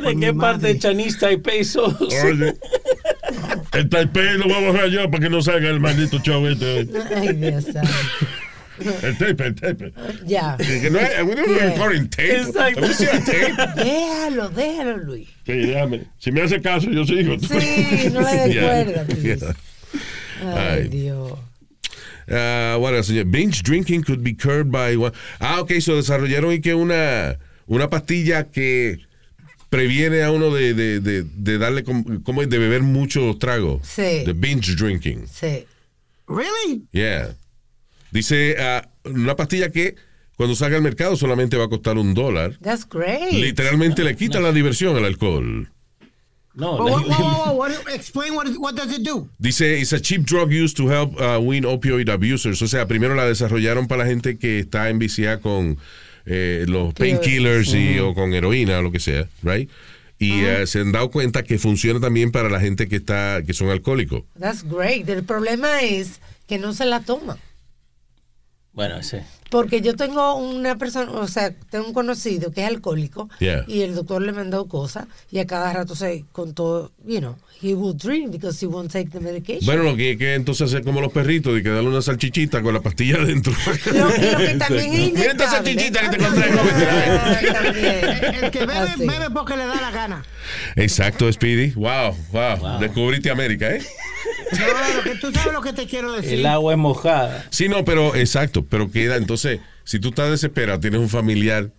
¿De 0.04 0.18
qué 0.20 0.34
parte 0.34 0.68
de 0.68 0.80
Chinese 0.80 1.18
Taipei 1.20 1.64
sos? 1.64 1.96
Oye. 2.02 2.54
El 3.74 3.90
Taipei 3.90 4.38
lo 4.38 4.46
voy 4.46 4.54
a 4.54 4.60
borrar 4.60 4.90
yo 4.90 5.10
para 5.10 5.24
que 5.24 5.30
no 5.30 5.42
salga 5.42 5.70
el 5.70 5.80
maldito 5.80 6.20
show 6.20 6.46
este. 6.48 6.88
Ay, 7.16 7.34
Dios 7.34 7.64
santo. 7.66 7.90
El 8.80 9.18
tape, 9.18 9.44
el 9.46 9.56
tape. 9.56 9.94
Ya. 10.26 10.56
Que 10.58 10.90
no 10.90 11.00
es, 11.00 11.24
we 11.24 11.36
don't 11.36 11.48
Yeah. 11.50 11.70
record 11.72 11.96
in 11.96 12.10
tape. 12.10 12.42
Exacto. 12.42 12.82
Tape. 12.82 13.84
Déjalo, 13.84 14.50
déjalo, 14.50 14.98
Luis. 14.98 15.28
Sí, 15.46 15.54
déjame. 15.54 16.02
Si 16.20 16.32
me 16.32 16.42
hace 16.42 16.62
caso, 16.62 16.90
yo 16.90 17.04
sigo. 17.06 17.38
Sí, 17.40 18.10
no 18.12 18.22
le 18.22 18.38
des 18.38 18.54
Yeah. 18.54 18.94
Yeah. 19.24 19.54
Ay, 20.44 20.82
Ay. 20.84 20.88
Dios. 20.90 21.32
Uh, 22.30 22.78
what 22.80 22.94
else? 22.94 23.10
Binge 23.24 23.64
drinking 23.64 24.04
could 24.04 24.22
be 24.24 24.34
cured 24.34 24.70
by... 24.72 24.96
one- 24.98 25.14
Ah, 25.40 25.62
ok, 25.62 25.80
so 25.80 25.96
desarrollaron 25.96 26.52
y 26.54 26.60
que 26.60 26.74
una, 26.76 27.38
una 27.68 27.90
pastilla 27.90 28.44
que 28.52 29.00
previene 29.70 30.24
a 30.24 30.32
uno 30.32 30.52
de, 30.54 30.74
de, 30.74 31.00
de, 31.00 31.24
de 31.24 31.58
darle, 31.58 31.84
com- 31.84 32.22
como 32.24 32.46
de 32.46 32.58
beber 32.58 32.84
mucho 32.84 33.36
trago. 33.40 33.80
Sí. 33.84 34.24
De 34.26 34.34
binge 34.34 34.76
drinking. 34.76 35.26
Sí. 35.28 35.66
Really? 36.28 36.84
Yeah. 36.92 37.36
Dice, 38.18 38.56
ah, 38.60 38.90
una 39.06 39.36
pastilla 39.36 39.70
que 39.70 39.96
cuando 40.38 40.56
salga 40.56 40.76
al 40.76 40.82
mercado 40.82 41.16
solamente 41.16 41.56
va 41.56 41.66
a 41.66 41.70
costar 41.70 42.00
un 42.00 42.16
dólar. 42.16 42.58
That's 42.64 42.84
great. 42.90 43.32
Literalmente 43.32 44.04
le 44.04 44.16
quita 44.16 44.40
la 44.40 44.52
diversión 44.52 44.98
al 44.98 45.06
alcohol. 45.06 45.70
No, 46.56 46.78
whoa, 46.78 47.00
whoa, 47.00 47.06
whoa, 47.06 47.52
what, 47.54 47.72
explain 47.94 48.34
what, 48.34 48.48
what 48.58 48.74
does 48.74 48.92
it 48.92 49.04
do? 49.04 49.30
Dice, 49.38 49.62
it's 49.80 49.94
a 49.94 50.00
cheap 50.00 50.26
drug 50.26 50.52
used 50.52 50.76
to 50.78 50.88
help 50.88 51.14
uh, 51.22 51.40
wean 51.40 51.64
opioid 51.64 52.10
abusers. 52.10 52.60
O 52.64 52.68
sea, 52.68 52.88
primero 52.88 53.14
la 53.14 53.26
desarrollaron 53.26 53.88
para 53.88 54.04
la 54.04 54.10
gente 54.10 54.40
que 54.40 54.58
está 54.58 54.90
enviciada 54.90 55.40
con 55.40 55.78
eh, 56.26 56.66
los 56.68 56.96
painkillers 56.96 57.72
y 57.76 58.00
o 58.00 58.16
con 58.16 58.34
heroína 58.34 58.80
o 58.80 58.82
lo 58.82 58.92
que 58.92 59.00
sea, 59.00 59.30
right? 59.44 59.70
Y 60.18 60.44
eh, 60.44 60.66
se 60.66 60.80
han 60.80 60.92
dado 60.92 61.12
cuenta 61.12 61.44
que 61.44 61.60
funciona 61.60 62.00
también 62.00 62.32
para 62.32 62.50
la 62.50 62.60
gente 62.60 62.88
que 62.88 62.96
está 62.96 63.44
que 63.46 63.54
son 63.54 63.70
alcohólicos. 63.70 64.24
That's 64.40 64.64
great. 64.68 65.08
El 65.08 65.24
problema 65.24 65.82
es 65.84 66.20
que 66.48 66.58
no 66.58 66.74
se 66.74 66.88
la 66.88 67.02
toma. 67.02 67.38
Bueno, 68.78 69.02
sí. 69.02 69.18
Porque 69.50 69.82
yo 69.82 69.96
tengo 69.96 70.36
una 70.36 70.78
persona, 70.78 71.12
o 71.14 71.28
sea, 71.28 71.52
tengo 71.72 71.88
un 71.88 71.94
conocido 71.94 72.52
que 72.52 72.62
es 72.62 72.68
alcohólico 72.68 73.28
Yeah. 73.40 73.64
y 73.68 73.82
el 73.82 73.96
doctor 73.96 74.22
le 74.22 74.32
mandó 74.34 74.68
cosas 74.68 75.08
y 75.32 75.40
a 75.40 75.48
cada 75.48 75.74
rato 75.74 75.96
se 75.96 76.26
contó, 76.32 76.92
you 77.04 77.18
know, 77.20 77.36
he 77.60 77.74
will 77.74 77.98
drink 77.98 78.30
because 78.30 78.64
he 78.64 78.68
won't 78.68 78.92
take 78.92 79.10
the 79.10 79.20
medication. 79.20 79.66
Bueno, 79.66 79.82
lo 79.82 79.96
que 79.96 80.10
hay 80.10 80.18
que 80.18 80.36
entonces 80.36 80.70
hacer 80.70 80.84
como 80.84 81.02
los 81.02 81.12
perritos 81.12 81.58
y 81.58 81.64
que 81.64 81.70
darle 81.70 81.90
una 81.90 82.04
salchichita 82.04 82.62
con 82.62 82.74
la 82.76 82.82
pastilla 82.82 83.16
adentro. 83.16 83.52
Lo, 83.94 84.04
lo 84.10 84.10
que 84.38 84.56
también 84.60 84.94
es 84.94 85.14
Mira 85.14 85.32
esta 85.32 85.50
salchichita 85.50 86.02
que 86.12 86.18
te 86.18 86.24
encontré. 86.24 86.50
El 88.44 88.52
que 88.52 88.60
bebe, 88.60 88.74
Así. 88.78 89.08
bebe 89.08 89.30
porque 89.34 89.58
le 89.58 89.66
da 89.66 89.82
la 89.82 89.90
gana. 89.92 90.24
Exacto, 90.76 91.32
Speedy. 91.34 91.72
Wow, 91.72 92.16
wow, 92.32 92.58
Wow. 92.60 92.80
Descubriste 92.80 93.32
América, 93.32 93.72
¿eh? 93.72 93.82
No, 94.52 94.96
lo 94.98 95.04
que, 95.04 95.16
tú 95.20 95.32
sabes 95.32 95.54
lo 95.54 95.62
que 95.62 95.74
te 95.74 95.86
quiero 95.88 96.12
decir. 96.14 96.40
El 96.40 96.46
agua 96.46 96.74
es 96.74 96.78
mojada. 96.80 97.46
Sí, 97.50 97.68
no, 97.70 97.84
pero 97.86 98.16
exacto, 98.16 98.66
pero 98.66 98.90
queda. 98.92 99.18
Entonces, 99.18 99.60
si 99.84 100.00
tú 100.00 100.10
estás 100.10 100.30
desesperado, 100.30 100.80
tienes 100.80 101.00
un 101.00 101.10
familiar. 101.10 101.72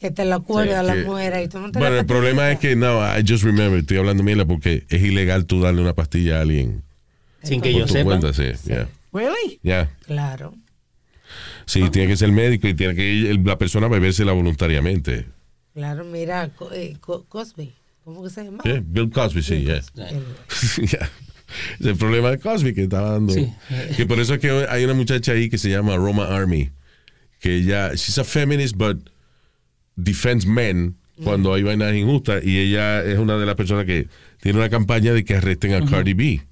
Que 0.00 0.10
te 0.10 0.24
la 0.24 0.36
acuerda 0.36 0.82
la 0.82 0.94
que- 0.94 1.02
mujer 1.02 1.34
y 1.44 1.48
tú 1.48 1.58
no 1.58 1.70
te 1.72 1.78
Bueno, 1.78 1.94
la 1.96 2.00
el 2.00 2.06
problema 2.06 2.50
es 2.52 2.58
que, 2.60 2.76
no, 2.76 3.00
I 3.18 3.24
just 3.28 3.42
remember, 3.44 3.80
estoy 3.80 3.96
hablando 3.98 4.22
mierda 4.22 4.44
porque 4.46 4.84
es 4.88 5.02
ilegal 5.02 5.44
tú 5.46 5.60
darle 5.60 5.82
una 5.82 5.92
pastilla 5.94 6.38
a 6.38 6.42
alguien. 6.42 6.82
Sin 7.42 7.60
que 7.60 7.72
yo 7.74 7.86
sepa. 7.88 8.04
cuenta, 8.04 8.32
sí. 8.32 8.44
Ya. 8.64 8.88
Really? 9.12 9.58
ya. 9.62 9.90
Claro. 10.06 10.54
Sí, 11.66 11.88
tiene 11.90 12.08
que 12.08 12.16
ser 12.16 12.30
médico 12.32 12.68
y 12.68 12.74
tiene 12.74 12.94
que 12.94 13.30
el- 13.30 13.44
la 13.44 13.58
persona 13.58 13.88
bebérsela 13.88 14.32
voluntariamente. 14.32 15.26
Claro, 15.74 16.04
mira, 16.04 16.50
eh, 16.72 16.96
Co- 17.00 17.24
Cosby, 17.28 17.72
¿cómo 18.04 18.22
que 18.24 18.30
se 18.30 18.44
llama? 18.44 18.62
Yeah, 18.64 18.82
Bill 18.84 19.10
Cosby, 19.10 19.42
sí. 19.42 19.64
Ya. 19.64 19.80
Es 21.80 21.86
el 21.86 21.96
problema 21.96 22.30
de 22.30 22.38
Cosby 22.38 22.74
que 22.74 22.82
estaba 22.82 23.12
dando. 23.12 23.32
Sí. 23.32 23.52
Que 23.96 24.06
por 24.06 24.20
eso 24.20 24.34
es 24.34 24.40
que 24.40 24.66
hay 24.68 24.84
una 24.84 24.94
muchacha 24.94 25.32
ahí 25.32 25.48
que 25.48 25.58
se 25.58 25.70
llama 25.70 25.96
Roma 25.96 26.26
Army, 26.26 26.70
que 27.40 27.56
ella, 27.56 27.90
she's 27.94 28.18
a 28.18 28.24
feminist, 28.24 28.76
but 28.76 28.98
defends 29.96 30.46
men 30.46 30.96
cuando 31.24 31.52
hay 31.52 31.64
vainas 31.64 31.94
injustas 31.94 32.44
y 32.44 32.58
ella 32.58 33.02
es 33.02 33.18
una 33.18 33.36
de 33.38 33.46
las 33.46 33.56
personas 33.56 33.84
que 33.84 34.06
tiene 34.40 34.58
una 34.58 34.68
campaña 34.68 35.12
de 35.12 35.24
que 35.24 35.34
arresten 35.34 35.74
a 35.74 35.84
Cardi 35.84 36.14
B. 36.14 36.42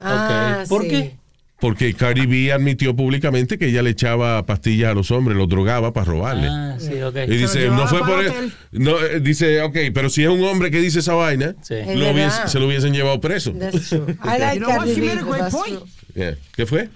Ah. 0.00 0.64
¿Por 0.68 0.82
sí. 0.82 0.88
qué? 0.88 1.16
Porque 1.62 1.94
Cardi 1.94 2.26
B 2.26 2.52
admitió 2.52 2.94
públicamente 2.96 3.56
que 3.56 3.66
ella 3.68 3.82
le 3.82 3.90
echaba 3.90 4.44
pastillas 4.44 4.90
a 4.90 4.94
los 4.94 5.12
hombres, 5.12 5.38
los 5.38 5.48
drogaba 5.48 5.92
para 5.92 6.06
robarle. 6.06 6.48
Ah, 6.50 6.76
sí, 6.80 7.00
ok. 7.00 7.14
Y 7.28 7.36
dice, 7.36 7.68
no 7.68 7.86
fue 7.86 8.00
por 8.00 8.18
hotel. 8.18 8.52
no, 8.72 9.00
eh, 9.00 9.20
dice, 9.20 9.62
ok, 9.62 9.76
pero 9.94 10.10
si 10.10 10.24
es 10.24 10.28
un 10.28 10.42
hombre 10.42 10.72
que 10.72 10.78
dice 10.80 10.98
esa 10.98 11.14
vaina, 11.14 11.54
Sí. 11.62 11.74
Es 11.74 11.86
lo 11.96 12.06
hubiese- 12.10 12.14
verdad. 12.14 12.46
se 12.48 12.58
lo 12.58 12.66
hubiesen 12.66 12.92
llevado 12.92 13.20
preso. 13.20 13.52
That's 13.52 13.90
true. 13.90 14.06
I 14.24 14.38
like 14.40 14.54
You 14.54 14.58
know? 14.66 14.68
Cardi 14.76 15.00
B, 15.00 15.10
a 15.12 15.22
great 15.22 15.50
point. 15.52 15.80
Yeah. 16.16 16.34
¿Qué 16.56 16.66
fue? 16.66 16.88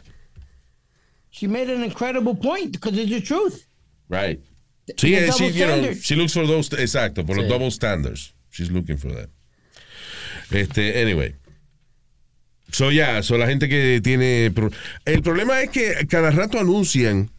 She 1.30 1.46
made 1.46 1.72
an 1.72 1.84
incredible 1.84 2.34
point 2.34 2.72
because 2.72 2.98
it's 3.00 3.10
the 3.12 3.20
truth. 3.20 3.66
Right. 4.08 4.40
Sí, 4.96 5.10
The 5.12 5.28
eh, 5.28 5.32
she, 5.32 5.50
double 5.50 5.58
you 5.58 5.66
know, 5.66 5.94
she 6.02 6.16
looks 6.16 6.32
for 6.32 6.44
those, 6.44 6.70
exacto, 6.76 7.24
por 7.24 7.36
los 7.36 7.44
Sí. 7.46 7.50
double 7.52 7.70
standards. 7.70 8.34
She's 8.50 8.70
looking 8.70 8.98
for 8.98 9.12
that. 9.14 9.28
Este, 10.50 11.00
anyway. 11.00 11.36
So, 12.76 12.90
ya, 12.90 13.22
so 13.22 13.38
la 13.38 13.46
gente 13.46 13.70
que 13.70 14.02
tiene... 14.02 14.52
El 15.06 15.22
problema 15.22 15.62
es 15.62 15.70
que 15.70 16.06
cada 16.10 16.30
rato 16.30 16.60
anuncian 16.60 17.30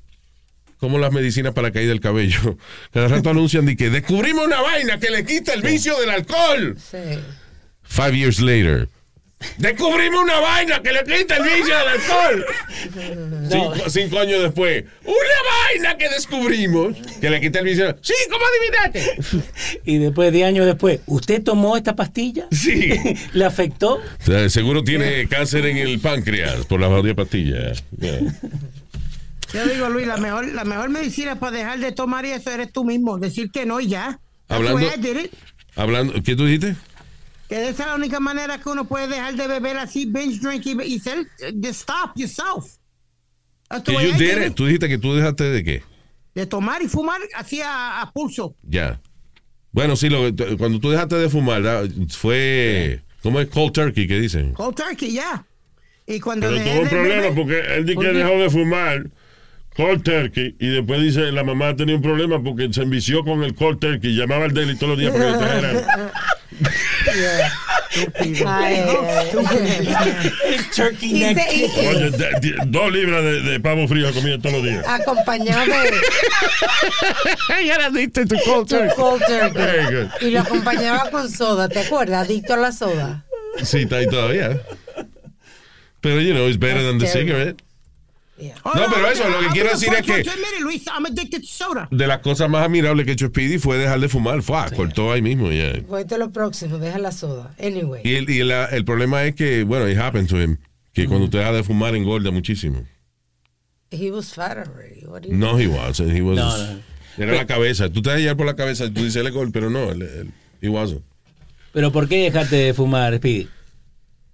como 0.79 0.97
las 0.97 1.13
medicinas 1.13 1.53
para 1.53 1.69
caída 1.69 1.89
del 1.89 1.99
cabello. 1.99 2.57
Cada 2.91 3.07
rato 3.07 3.29
anuncian 3.29 3.67
de 3.67 3.77
que 3.77 3.91
descubrimos 3.91 4.47
una 4.47 4.61
vaina 4.61 4.99
que 4.99 5.11
le 5.11 5.25
quita 5.25 5.53
el 5.53 5.61
vicio 5.61 5.99
del 5.99 6.09
alcohol. 6.09 6.75
Sí. 6.79 7.19
Five 7.83 8.17
years 8.17 8.39
later. 8.39 8.89
Descubrimos 9.57 10.23
una 10.23 10.39
vaina 10.39 10.81
que 10.81 10.91
le 10.91 11.03
quita 11.03 11.38
el 11.38 11.43
vicio 11.43 11.77
del 11.77 11.88
alcohol. 11.88 12.45
Cinco, 13.49 13.89
cinco 13.89 14.19
años 14.19 14.41
después. 14.41 14.83
Una 15.03 15.15
vaina 15.51 15.97
que 15.97 16.09
descubrimos 16.09 16.95
que 17.21 17.29
le 17.29 17.39
quita 17.39 17.59
el 17.59 17.65
vicio. 17.65 17.95
Sí, 18.01 18.13
¿cómo 18.31 18.43
adivinaste? 18.45 19.81
Y 19.85 19.99
después, 19.99 20.31
10 20.31 20.47
años 20.47 20.65
después, 20.65 21.01
¿usted 21.05 21.43
tomó 21.43 21.77
esta 21.77 21.95
pastilla? 21.95 22.47
Sí. 22.51 22.93
¿Le 23.33 23.45
afectó? 23.45 23.95
O 23.95 24.25
sea, 24.25 24.49
seguro 24.49 24.83
tiene 24.83 25.27
cáncer 25.27 25.65
en 25.67 25.77
el 25.77 25.99
páncreas 25.99 26.65
por 26.65 26.79
la 26.79 26.88
jodida 26.88 27.13
pastilla. 27.13 27.73
Yeah. 27.99 28.19
Yo 29.53 29.65
digo, 29.67 29.89
Luis, 29.89 30.07
la 30.07 30.17
mejor, 30.17 30.47
la 30.47 30.65
mejor 30.65 30.89
medicina 30.89 31.39
para 31.39 31.57
dejar 31.57 31.79
de 31.79 31.91
tomar 31.91 32.25
y 32.25 32.31
eso 32.31 32.51
eres 32.51 32.71
tú 32.71 32.83
mismo. 32.83 33.17
Decir 33.17 33.51
que 33.51 33.65
no 33.65 33.79
y 33.79 33.88
ya. 33.88 34.19
Hablando-. 34.49 34.89
Hablando, 35.75 36.13
¿qué 36.23 36.35
tú 36.35 36.45
dijiste? 36.45 36.75
Que 37.50 37.70
esa 37.70 37.84
es 37.84 37.89
la 37.89 37.95
única 37.95 38.20
manera 38.20 38.60
que 38.60 38.68
uno 38.70 38.86
puede 38.86 39.08
dejar 39.08 39.36
de 39.36 39.48
beber 39.48 39.78
así, 39.78 40.06
binge 40.06 40.39
drink 40.39 40.66
y, 40.66 40.82
y 40.95 41.00
ser, 41.00 41.26
just 41.64 41.82
stop 41.82 42.12
yourself. 42.16 42.74
Que 43.86 43.93
you 43.93 44.14
did 44.18 44.48
it. 44.48 44.54
Tú 44.56 44.66
dijiste 44.66 44.88
que 44.89 44.98
tú 44.98 45.14
dejaste 45.16 45.43
de 45.45 45.64
qué? 45.64 45.84
De 46.36 46.45
tomar 46.45 46.82
y 46.82 46.88
fumar 46.88 47.20
así 47.36 47.62
a, 47.62 48.02
a 48.02 48.12
pulso. 48.12 48.56
Ya. 48.64 49.00
Bueno, 49.72 49.95
sí, 49.95 50.10
lo, 50.10 50.20
cuando 50.58 50.80
tú 50.80 50.89
dejaste 50.89 51.16
de 51.16 51.30
fumar, 51.30 51.64
fue. 52.10 53.02
¿Cómo 53.24 53.39
es 53.39 53.48
cold 53.48 53.74
turkey? 53.74 54.08
¿Qué 54.08 54.20
dicen? 54.20 54.54
Cold 54.54 54.76
turkey, 54.76 55.14
ya. 55.14 55.45
Y 56.06 56.20
cuando 56.20 56.48
Pero 56.50 56.64
tuvo 56.64 56.82
un 56.82 56.88
problema 56.89 57.22
beber- 57.24 57.36
porque 57.36 57.60
él 57.76 57.86
dice 57.86 57.95
¿Por 57.95 58.06
que 58.06 58.14
dejó 58.14 58.30
de 58.39 58.50
fumar 58.50 59.10
cold 59.76 60.04
turkey 60.04 60.56
y 60.60 60.68
después 60.68 61.02
dice 61.02 61.32
la 61.32 61.43
mamá 61.43 61.76
tenía 61.76 61.95
un 61.95 62.02
problema 62.02 62.41
porque 62.41 62.72
se 62.72 62.82
envició 62.82 63.24
con 63.26 63.43
el 63.43 63.54
cold 63.54 63.80
turkey 63.80 64.16
llamaba 64.16 64.45
al 64.45 64.54
deli 64.54 64.76
todos 64.76 64.91
los 64.91 65.00
días 65.00 65.12
para 65.12 65.26
que 65.26 65.32
le 65.32 65.38
trajeran 65.38 66.12
Ay. 68.45 68.84
Turkey 70.76 71.10
Y 71.10 71.20
neck. 71.34 71.38
y- 71.54 71.66
y- 71.66 71.88
Oye, 71.88 72.12
de- 72.12 72.18
de- 72.41 72.56
dos 72.68 72.91
libras 72.91 73.24
de, 73.24 73.41
de 73.41 73.60
pavo 73.60 73.88
frío 73.88 74.14
comía 74.14 74.38
todos 74.38 74.54
los 74.56 74.64
días 74.64 74.86
acompañado 74.88 75.66
de 75.66 75.91
Ella 77.60 77.76
era 77.76 77.86
adicta 77.88 78.26
tu 78.26 78.36
cold 78.45 78.68
tu 78.68 78.78
cold 78.95 79.22
turkey. 79.26 79.52
Very 79.54 79.86
good. 79.95 80.10
Y 80.22 80.32
lo 80.32 80.41
acompañaba 80.41 81.10
con 81.10 81.30
soda, 81.32 81.68
¿te 81.70 81.80
acuerdas? 81.80 82.26
Adicto 82.28 82.54
a 82.54 82.58
la 82.58 82.72
soda. 82.72 83.26
Sí, 83.64 83.80
está 83.82 83.98
ahí 83.98 84.08
todavía. 84.08 84.62
Pero, 86.02 86.22
you 86.22 86.34
know, 86.34 86.48
it's 86.48 86.60
better 86.60 86.82
than 86.84 87.00
the 87.00 87.06
That's 87.06 87.14
terrible. 87.14 87.36
cigarette. 87.36 87.62
Yeah. 88.38 88.55
No, 88.63 88.71
pero 88.93 89.09
eso, 89.09 89.27
lo 89.27 89.39
que 89.39 89.47
quiero 89.47 89.69
decir 89.71 89.89
es 89.93 90.05
que-. 90.05 90.23
De 91.89 92.07
las 92.07 92.19
cosas 92.19 92.49
más 92.49 92.63
admirables 92.65 93.03
que 93.05 93.11
ha 93.11 93.13
hecho 93.13 93.27
Speedy 93.27 93.57
fue 93.57 93.77
dejar 93.77 93.99
de 93.99 94.09
fumar. 94.09 94.43
Fue, 94.43 94.57
cortó 94.75 95.11
ahí 95.11 95.21
mismo. 95.23 95.51
ya. 95.51 95.73
Voy 95.88 96.03
a 96.09 96.17
lo 96.17 96.31
próximo, 96.31 96.77
deja 96.77 96.99
la 96.99 97.11
soda. 97.11 97.55
Anyway. 97.59 98.01
Y, 98.03 98.15
el, 98.15 98.29
y 98.29 98.43
la- 98.43 98.65
el 98.65 98.85
problema 98.85 99.23
es 99.25 99.33
que, 99.33 99.63
bueno, 99.63 99.89
it 99.89 99.97
happened 99.97 100.29
to 100.29 100.39
him. 100.39 100.57
Que 100.93 101.05
cuando 101.07 101.25
usted 101.25 101.39
deja 101.39 101.51
de 101.51 101.63
fumar 101.63 101.95
engorda 101.95 102.31
muchísimo. 102.31 102.83
He 103.89 104.11
was 104.11 104.33
fat 104.33 104.57
already. 104.57 105.05
What 105.05 105.21
do 105.21 105.29
you 105.29 105.35
No, 105.35 105.57
he 105.59 105.67
wasn't. 105.67 106.11
He 106.15 106.21
was, 106.21 106.35
No, 106.38 106.57
no. 106.57 106.79
Era 107.17 107.33
la 107.35 107.47
cabeza. 107.47 107.89
Tú 107.89 108.01
te 108.01 108.09
das 108.11 108.19
llevar 108.19 108.38
por 108.38 108.45
la 108.45 108.55
cabeza 108.55 108.85
y 108.85 108.91
tú 108.91 109.03
dices 109.03 109.23
el 109.25 109.31
gol, 109.31 109.51
pero 109.51 109.69
no, 109.69 109.91
él- 109.91 110.31
he 110.61 110.69
wasn't. 110.69 111.01
¿Pero 111.73 111.91
por 111.91 112.07
qué 112.07 112.17
dejaste 112.23 112.55
de 112.55 112.73
fumar, 112.73 113.15
Speedy? 113.17 113.47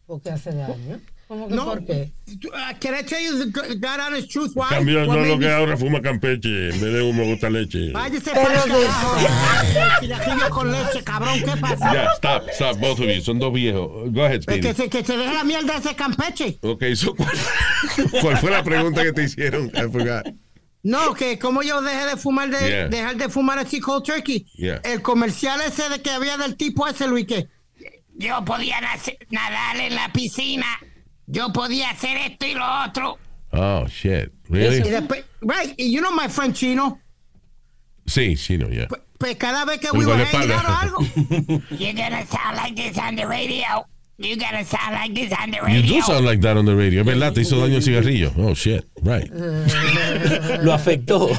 Porque 0.05 0.29
hace 0.29 0.51
daño. 0.53 0.99
¿Cómo 1.27 1.47
que 1.47 1.55
No. 1.55 1.65
por 1.65 1.85
qué? 1.85 2.11
Uh, 2.27 2.73
can 2.79 2.95
I 2.95 3.03
tell 3.03 3.21
you 3.21 3.45
the 3.51 3.75
God 3.75 3.99
honest 3.99 4.29
truth? 4.31 4.51
Why? 4.55 4.83
no 4.83 5.15
lo 5.25 5.39
que 5.39 5.49
ahora 5.49 5.77
fuma 5.77 6.01
campeche 6.01 6.69
en 6.69 6.81
vez 6.81 6.93
de 6.93 7.01
humo 7.01 7.23
gusta 7.25 7.49
leche 7.49 7.91
Váyase 7.91 8.31
para 8.31 8.63
carajo. 8.63 10.49
Con 10.53 10.71
leche, 10.71 11.03
cabrón, 11.03 11.39
¿qué 11.39 11.57
pasa? 11.59 11.93
Ya, 11.93 12.11
stop, 12.15 12.49
stop, 12.49 12.77
both 12.79 12.99
of 12.99 13.05
you. 13.07 13.21
Son 13.21 13.39
dos 13.39 13.53
viejos. 13.53 14.11
Go 14.11 14.23
ahead, 14.25 14.37
Es 14.39 14.43
Speedy. 14.43 14.61
que 14.61 14.73
se, 14.73 14.89
que 14.89 15.03
se 15.03 15.17
deje 15.17 15.33
la 15.33 15.43
mierda 15.43 15.77
ese 15.77 15.95
campeche. 15.95 16.59
Ok, 16.61 16.83
so, 16.95 17.15
¿cuál, 17.15 17.29
cuál 18.21 18.37
fue 18.37 18.51
la 18.51 18.63
pregunta 18.63 19.03
que 19.03 19.13
te 19.13 19.23
hicieron? 19.23 19.67
I 19.75 19.89
forgot. 19.91 20.25
No, 20.83 21.13
que 21.13 21.39
como 21.39 21.63
yo 21.63 21.81
dejé 21.81 22.05
de 22.05 22.17
fumar, 22.17 22.49
de, 22.49 22.59
Yeah. 22.59 22.87
dejar 22.89 23.15
de 23.15 23.29
fumar 23.29 23.57
así 23.57 23.79
cold 23.79 24.03
turkey. 24.03 24.45
Yeah. 24.55 24.81
El 24.83 25.01
comercial 25.01 25.61
ese 25.61 25.87
de 25.89 26.01
que 26.01 26.09
había 26.11 26.37
del 26.37 26.55
tipo 26.57 26.85
ese, 26.87 27.07
Luis, 27.07 27.25
que 27.25 27.47
Yo 28.15 28.43
podía 28.45 28.79
nadar 29.29 29.77
en 29.77 29.95
la 29.95 30.11
piscina. 30.11 30.65
Yo 31.27 31.51
podía 31.53 31.89
hacer 31.91 32.17
esto 32.17 32.45
y 32.45 32.53
lo 32.53 32.65
otro. 32.87 33.17
Oh, 33.51 33.85
shit. 33.87 34.29
y 34.49 34.53
Really? 34.53 34.81
después, 34.89 35.23
right, 35.41 35.73
y 35.77 35.91
you 35.93 36.01
know 36.01 36.11
my 36.11 36.27
friend 36.27 36.53
Chino, 36.55 36.99
Sí, 38.05 38.35
sí, 38.35 38.57
no, 38.57 38.67
ya. 38.69 38.87
pues, 38.87 39.01
pues 39.17 39.35
cada 39.37 39.63
vez 39.63 39.79
que 39.79 39.89
we 39.91 40.05
were 40.05 40.25
hanging 40.25 40.51
out 40.51 40.65
o 40.65 40.75
algo, 40.75 40.97
You're 41.77 41.93
gonna 41.93 42.25
sound 42.25 42.57
like 42.57 42.75
this 42.75 42.97
on 42.97 43.15
the 43.15 43.25
radio. 43.25 43.85
You're 44.17 44.37
gonna 44.37 44.63
sound 44.65 44.93
like 44.93 45.13
this 45.13 45.31
on 45.31 45.51
the 45.51 45.57
You 45.57 45.63
radio. 45.63 45.95
do 45.95 46.01
sound 46.01 46.25
like 46.25 46.41
that 46.41 46.57
on 46.57 46.65
the 46.65 46.75
radio. 46.75 47.01
Es 47.01 47.05
verdad, 47.05 47.33
te 47.33 47.41
hizo 47.41 47.57
daño 47.59 47.77
el 47.77 47.83
cigarrillo. 47.83 48.31
Oh, 48.37 48.53
shit. 48.53 48.85
Right. 49.01 49.31
Lo 50.61 50.73
afectó. 50.73 51.29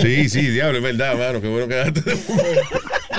Sí, 0.00 0.28
sí, 0.28 0.42
diablo, 0.48 0.78
es 0.78 0.82
verdad, 0.82 1.16
mano. 1.18 1.40
Qué 1.40 1.48
bueno 1.48 1.68
que. 1.68 1.92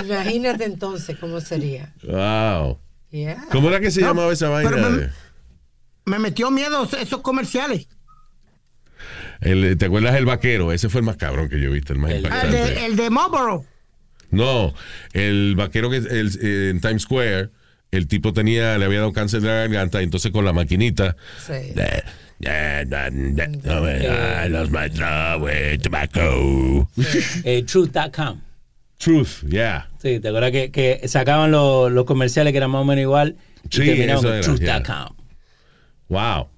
Imagínate 0.06 0.66
entonces 0.66 1.18
cómo 1.20 1.40
sería. 1.40 1.94
Wow. 2.04 2.80
Yeah. 3.12 3.46
¿Cómo 3.52 3.70
era 3.70 3.80
que 3.80 3.92
se 3.92 4.02
No, 4.02 4.08
llamaba 4.08 4.34
esa 4.34 4.50
vaina? 4.50 5.14
Me- 6.06 6.14
me 6.14 6.20
metió 6.20 6.52
miedo 6.52 6.88
esos 7.00 7.22
comerciales. 7.22 7.88
El- 9.42 9.78
¿Te 9.78 9.86
acuerdas 9.86 10.16
el 10.16 10.26
vaquero? 10.26 10.72
Ese 10.72 10.90
fue 10.90 11.02
el 11.02 11.06
más 11.06 11.18
cabrón 11.18 11.50
que 11.50 11.60
yo 11.60 11.70
he 11.70 11.74
visto, 11.74 11.94
el 11.94 12.00
más 12.00 12.12
El- 12.12 12.24
de, 12.24 12.86
el 12.86 12.96
de 12.96 13.10
Marlboro. 13.10 13.66
No, 14.32 14.74
el 15.14 15.56
vaquero 15.56 15.90
que 15.90 15.98
el- 15.98 16.32
eh, 16.42 16.70
en 16.72 16.82
Times 16.82 17.04
Square, 17.04 17.50
el 17.92 18.08
tipo 18.08 18.34
tenía, 18.34 18.78
le 18.78 18.86
había 18.86 19.00
dado 19.00 19.14
cáncer 19.14 19.42
de 19.42 19.48
la 19.48 19.54
garganta, 19.56 20.02
y 20.02 20.06
entonces 20.06 20.32
con 20.32 20.46
la 20.46 20.54
maquinita. 20.54 21.16
Sí. 21.46 21.54
eh, 22.44 22.46
I 22.46 24.50
lost 24.50 24.72
my 24.72 24.90
job 24.90 25.44
with 25.44 25.82
tobacco. 25.82 26.90
Eh, 27.44 27.64
Truth.com. 27.64 28.42
Truth, 28.98 29.44
yeah. 29.50 29.88
Sí, 30.02 30.20
¿te 30.20 30.30
acuerdas 30.30 30.52
que, 30.52 30.72
que 30.72 31.08
sacaban 31.08 31.52
los, 31.52 31.92
los 31.92 32.06
comerciales 32.06 32.52
que 32.54 32.58
eran 32.58 32.72
más 32.72 32.82
o 32.82 32.86
menos 32.86 33.02
igual? 33.02 33.36
Y 33.70 33.76
Sí, 33.76 33.86
terminaban 33.86 34.24
con 34.24 34.42
Truth.com. 34.42 35.16
Wow. 36.14 36.50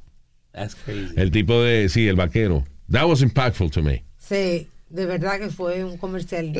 That's 0.51 0.75
crazy. 0.75 1.13
El 1.15 1.31
tipo 1.31 1.61
de, 1.63 1.87
sí, 1.87 2.07
el 2.07 2.15
vaquero. 2.15 2.65
That 2.89 3.07
was 3.07 3.21
impactful 3.21 3.71
to 3.71 3.81
me. 3.81 4.03
Sí, 4.19 4.67
de 4.89 5.05
verdad 5.05 5.39
que 5.39 5.49
fue 5.49 5.83
un 5.83 5.97
comercial. 5.97 6.51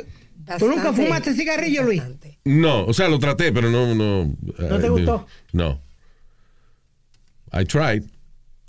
¿Tú 0.60 0.68
nunca 0.68 0.94
fumaste 0.94 1.34
cigarrillo, 1.34 1.84
Luis? 1.84 2.02
No, 2.46 2.86
o 2.86 2.94
sea, 2.94 3.10
lo 3.10 3.20
traté, 3.20 3.52
pero 3.52 3.70
no, 3.70 3.94
no. 3.94 4.26
¿No 4.26 4.80
te 4.80 4.86
eh, 4.86 4.90
gustó? 4.90 5.28
No. 5.52 5.80
I 7.52 7.66
tried. 7.66 8.04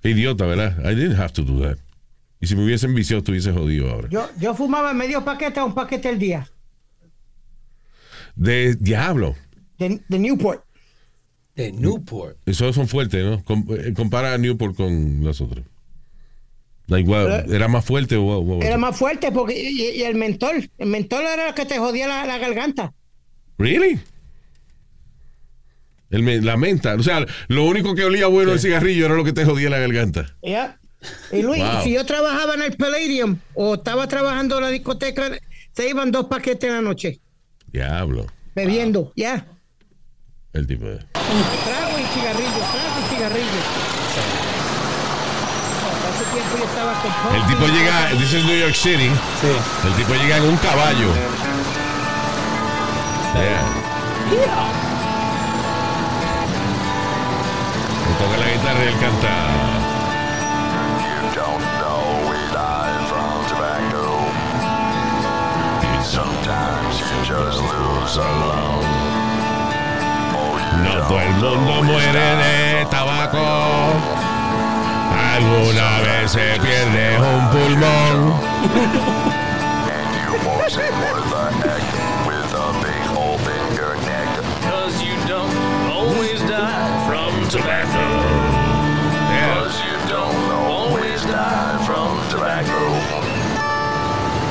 Idiota, 0.02 0.46
¿verdad? 0.46 0.78
I 0.84 0.94
didn't 0.94 1.18
have 1.18 1.32
to 1.32 1.42
do 1.42 1.60
that. 1.62 1.78
Y 2.40 2.46
si 2.46 2.56
me 2.56 2.64
hubiesen 2.64 2.94
viciado, 2.94 3.18
estuviese 3.18 3.52
jodido 3.52 3.90
ahora. 3.90 4.08
Yo, 4.08 4.28
yo 4.40 4.54
fumaba 4.54 4.92
medio 4.92 5.24
paquete 5.24 5.60
a 5.60 5.64
un 5.64 5.74
paquete 5.74 6.08
al 6.08 6.18
día. 6.18 6.48
De 8.34 8.74
diablo. 8.74 9.36
De, 9.78 10.00
de 10.08 10.18
Newport. 10.18 10.65
De 11.56 11.72
Newport. 11.72 12.36
Esos 12.46 12.74
son 12.74 12.86
fuertes, 12.86 13.24
¿no? 13.24 13.42
Com- 13.42 13.66
eh, 13.70 13.92
compara 13.94 14.34
a 14.34 14.38
Newport 14.38 14.76
con 14.76 15.24
las 15.24 15.40
otras. 15.40 15.64
Da 16.86 17.00
igual, 17.00 17.46
¿era 17.52 17.66
más 17.66 17.84
fuerte 17.84 18.14
o- 18.16 18.62
Era 18.62 18.76
más 18.78 18.96
fuerte 18.96 19.32
porque 19.32 19.58
y, 19.60 19.80
y 19.98 20.02
el 20.02 20.14
mentol. 20.14 20.70
El 20.78 20.88
mentol 20.88 21.22
era 21.24 21.48
el 21.48 21.54
que 21.54 21.66
te 21.66 21.78
jodía 21.78 22.06
la, 22.06 22.24
la 22.26 22.38
garganta. 22.38 22.92
¿Really? 23.58 23.98
El 26.10 26.22
me- 26.22 26.40
la 26.40 26.56
menta. 26.56 26.94
O 26.94 27.02
sea, 27.02 27.26
lo 27.48 27.64
único 27.64 27.94
que 27.94 28.04
olía 28.04 28.26
bueno 28.28 28.52
el 28.52 28.60
cigarrillo 28.60 29.06
era 29.06 29.16
lo 29.16 29.24
que 29.24 29.32
te 29.32 29.44
jodía 29.44 29.68
la 29.70 29.78
garganta. 29.78 30.36
Ya. 30.42 30.78
Y 31.32 31.42
Luis, 31.42 31.62
Wow. 31.62 31.82
si 31.82 31.92
yo 31.94 32.04
trabajaba 32.06 32.54
en 32.54 32.62
el 32.62 32.76
Palladium 32.76 33.38
o 33.54 33.74
estaba 33.74 34.06
trabajando 34.08 34.56
en 34.58 34.62
la 34.64 34.70
discoteca, 34.70 35.30
se 35.72 35.88
iban 35.88 36.12
dos 36.12 36.26
paquetes 36.26 36.68
en 36.68 36.76
la 36.76 36.82
noche 36.82 37.20
Diablo. 37.72 38.26
bebiendo. 38.54 39.12
Ya. 39.16 39.46
El 40.52 40.66
tipo 40.66 40.86
de. 40.86 41.00
Trago 41.36 41.98
y 41.98 42.04
cigarrillo, 42.14 42.60
trago 42.72 42.96
y 42.98 43.14
cigarrillo. 43.14 43.60
No, 45.82 45.88
Hace 46.08 46.24
tiempo 46.32 46.56
yo 46.56 46.64
estaba 46.64 46.92
con 47.02 47.34
El 47.34 47.46
tipo 47.46 47.66
llega, 47.66 48.08
dice 48.18 48.42
New 48.42 48.58
York 48.58 48.74
City. 48.74 49.10
Sí. 49.40 49.86
El 49.86 49.94
tipo 49.96 50.14
llega 50.14 50.36
en 50.38 50.44
un 50.44 50.56
caballo. 50.56 51.12
Yeah. 53.34 53.76
Toca 58.18 58.36
la 58.38 58.50
guitarra 58.50 58.84
y 58.84 58.88
él 58.88 58.98
canta. 58.98 59.56
Sometimes 66.02 66.98
you 67.00 67.06
just 67.26 67.60
lose 67.60 68.16
alone. 68.16 69.05
Oh, 70.78 70.82
you 70.82 70.84
No 70.84 71.06
todo 71.08 71.20
el 71.20 71.58
mundo 71.60 71.82
muere 71.84 72.36
de 72.36 72.86
tabaco. 72.90 73.46
alguna 75.36 76.00
vez 76.00 76.30
se 76.32 76.58
pierde 76.60 77.18
un 77.18 77.50
pulmón. 77.50 78.16
And 79.88 80.08
you 80.20 80.30
won't 80.46 80.70
say 80.70 80.90
more 80.90 81.20
the 81.20 81.44
heck 81.62 81.84
with 82.26 82.52
a 82.54 82.72
big 82.82 83.02
hole 83.14 83.38
in 83.38 83.74
your 83.74 83.94
neck. 84.04 84.28
Cause 84.62 85.02
you 85.02 85.14
don't 85.26 85.54
always 85.90 86.40
die 86.42 87.06
from 87.06 87.32
tobacco. 87.48 88.06
Cause 89.46 89.76
you 89.84 89.96
don't 90.08 90.50
always 90.52 91.22
die 91.24 91.78
from 91.86 92.18
tobacco. 92.30 92.80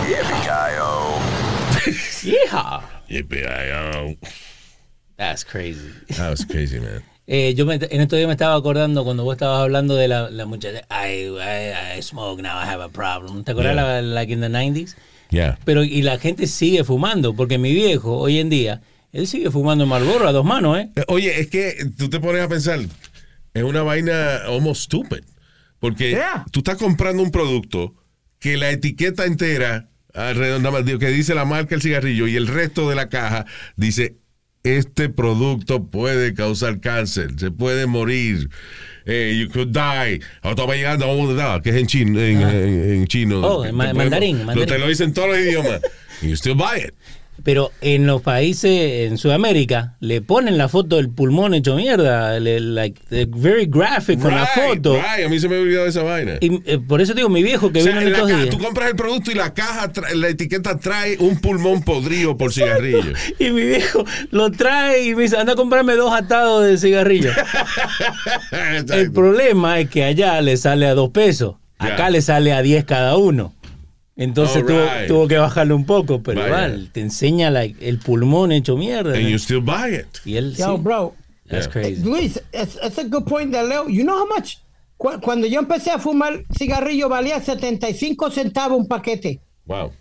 Yippee-ki-yo. 0.05 1.19
Yeehaw. 2.23 2.81
Yippee-ki-yo. 3.09 4.15
That's 5.17 5.43
crazy. 5.43 5.89
That 6.17 6.29
was 6.31 6.45
crazy, 6.45 6.79
man. 6.79 7.03
Eh, 7.27 7.55
yo 7.55 7.65
me- 7.65 7.73
en 7.73 8.01
estos 8.01 8.17
días 8.17 8.27
me 8.27 8.33
estaba 8.33 8.53
acordando 8.53 9.03
cuando 9.03 9.23
vos 9.23 9.33
estabas 9.33 9.61
hablando 9.61 9.95
de 9.95 10.07
la, 10.07 10.29
la 10.29 10.45
muchacha. 10.45 10.81
I, 10.91 11.23
I, 11.39 11.97
I 11.97 12.01
smoke 12.03 12.39
now, 12.39 12.51
I 12.61 12.65
have 12.67 12.83
a 12.83 12.89
problem. 12.89 13.43
¿Te 13.43 13.51
acuerdas 13.53 13.73
Yeah. 13.73 14.01
la, 14.01 14.01
like 14.03 14.31
in 14.31 14.41
the 14.41 14.47
90s? 14.47 14.95
Yeah. 15.31 15.57
Pero 15.65 15.83
y 15.83 16.03
la 16.03 16.19
gente 16.19 16.45
sigue 16.45 16.83
fumando, 16.83 17.33
porque 17.35 17.57
mi 17.57 17.73
viejo 17.73 18.15
hoy 18.15 18.37
en 18.37 18.49
día, 18.51 18.81
él 19.11 19.25
sigue 19.25 19.49
fumando 19.49 19.87
Marlboro 19.87 20.27
a 20.27 20.31
dos 20.33 20.45
manos, 20.45 20.77
¿eh? 20.77 20.91
Eh, 20.95 21.03
Oye, 21.07 21.39
es 21.39 21.47
que 21.47 21.75
tú 21.97 22.11
te 22.11 22.19
pones 22.19 22.43
a 22.43 22.47
pensar, 22.47 22.79
es 23.55 23.63
una 23.63 23.81
vaina 23.81 24.35
almost 24.45 24.83
stupid. 24.83 25.23
Porque 25.79 26.11
Yeah. 26.11 26.45
tú 26.51 26.59
estás 26.59 26.77
comprando 26.77 27.23
un 27.23 27.31
producto 27.31 27.95
que 28.37 28.55
la 28.55 28.69
etiqueta 28.69 29.25
entera, 29.25 29.89
alrededor, 30.13 30.59
nada 30.61 30.73
más, 30.77 30.85
digo, 30.85 30.99
que 30.99 31.07
dice 31.09 31.33
la 31.33 31.45
marca 31.45 31.71
del 31.71 31.81
cigarrillo 31.81 32.27
y 32.27 32.35
el 32.35 32.45
resto 32.45 32.87
de 32.87 32.93
la 32.95 33.09
caja 33.09 33.47
dice, 33.77 34.17
este 34.65 35.09
producto 35.09 35.83
puede 35.85 36.33
causar 36.33 36.79
cáncer, 36.81 37.31
se 37.37 37.51
puede 37.51 37.85
morir. 37.85 38.49
eh, 39.07 39.37
you 39.39 39.49
could 39.51 39.67
die. 39.69 40.19
Que 41.61 41.69
es 41.69 41.75
en 41.75 41.85
chino. 41.87 42.19
En, 42.19 42.41
en- 42.41 42.91
en 43.01 43.07
chino 43.07 43.39
Oh, 43.41 43.63
en 43.65 43.75
mandarín, 43.75 44.39
Lo, 44.39 44.45
mandarín. 44.45 44.65
te 44.73 44.79
lo 44.79 44.87
dicen 44.87 45.13
todos 45.13 45.29
los 45.29 45.37
idiomas. 45.37 45.81
You 46.21 46.35
still 46.35 46.55
buy 46.55 46.77
it. 46.87 46.93
Pero 47.43 47.71
en 47.81 48.07
los 48.07 48.21
países, 48.23 49.07
en 49.07 49.17
Sudamérica, 49.19 49.95
le 49.99 50.21
ponen 50.21 50.57
la 50.57 50.67
foto 50.67 50.95
del 50.95 51.09
pulmón 51.09 51.53
hecho 51.53 51.75
mierda, 51.75 52.39
le- 52.39 52.59
like, 52.59 52.99
the 53.09 53.27
very 53.29 53.65
graphic 53.67 54.19
con 54.19 54.33
la 54.33 54.47
foto. 54.47 54.95
right. 54.95 55.25
A 55.25 55.29
mí 55.29 55.39
se 55.39 55.47
me 55.47 55.55
ha 55.57 55.59
olvidado 55.59 55.85
esa 55.85 56.01
vaina. 56.01 56.33
Y 56.41 56.59
eh, 56.65 56.79
por 56.79 57.01
eso 57.01 57.13
digo, 57.13 57.29
mi 57.29 57.43
viejo 57.43 57.71
que 57.71 57.79
O 57.81 57.83
sea, 57.83 57.91
vino 57.91 58.01
en 58.07 58.13
estos 58.13 58.27
días. 58.29 58.49
tú 58.49 58.57
compras 58.57 58.89
el 58.89 58.95
producto 58.95 59.31
y 59.31 59.35
la 59.35 59.53
caja, 59.53 59.91
la 60.15 60.27
etiqueta 60.29 60.77
trae 60.79 61.17
un 61.19 61.39
pulmón 61.39 61.83
podrido 61.83 62.35
por 62.37 62.51
cigarrillo. 62.53 63.13
Y 63.37 63.51
mi 63.51 63.61
viejo 63.63 64.03
lo 64.31 64.49
trae 64.51 65.05
y 65.05 65.13
me 65.15 65.23
dice, 65.23 65.37
anda 65.37 65.53
a 65.53 65.55
comprarme 65.55 65.93
dos 65.95 66.13
atados 66.13 66.65
de 66.65 66.77
cigarrillo. 66.77 67.31
El 68.93 69.11
problema 69.11 69.79
es 69.79 69.89
que 69.89 70.03
allá 70.03 70.41
le 70.41 70.57
sale 70.57 70.87
a 70.87 70.93
dos 70.95 71.09
pesos. 71.11 71.55
Acá 71.77 72.09
le 72.09 72.21
sale 72.21 72.53
a 72.53 72.61
10 72.61 72.85
cada 72.85 73.17
uno. 73.17 73.53
Entonces 74.17 74.65
tuvo, 74.65 74.79
tuvo 75.07 75.27
que 75.27 75.37
bajarle 75.37 75.73
un 75.73 75.85
poco, 75.85 76.23
pero 76.23 76.45
igual, 76.45 76.89
te 76.93 77.01
enseña 77.01 77.49
like, 77.51 77.87
el 77.87 77.99
pulmón 77.99 78.51
hecho 78.53 78.77
mierda. 78.77 79.13
And 79.13 79.23
¿no? 79.23 79.29
you 79.29 79.37
still 79.37 79.59
buy 79.59 79.93
it. 79.95 80.07
Y 80.23 80.37
él 80.37 80.55
Yo, 80.55 80.77
sí, 80.77 80.81
bro. 80.81 81.15
that's 81.49 81.65
Yeah. 81.65 81.71
crazy. 81.73 82.03
Luis, 82.03 82.41
it's, 82.53 82.79
it's 82.81 82.97
a 82.97 83.03
good 83.03 83.25
point 83.25 83.51
that 83.51 83.65
Leo. 83.67 83.87
You 83.89 84.03
know 84.03 84.17
how 84.17 84.27
much? 84.27 84.57
Cu- 84.97 85.19
Cuando 85.21 85.45
yo 85.47 85.59
empecé 85.59 85.91
a 85.91 85.99
fumar 85.99 86.45
cigarrillo 86.57 87.09
valía 87.09 87.41
75 87.41 88.31
centavos 88.31 88.77
un 88.79 88.87
paquete. 88.87 89.41
Wow. 89.65 89.91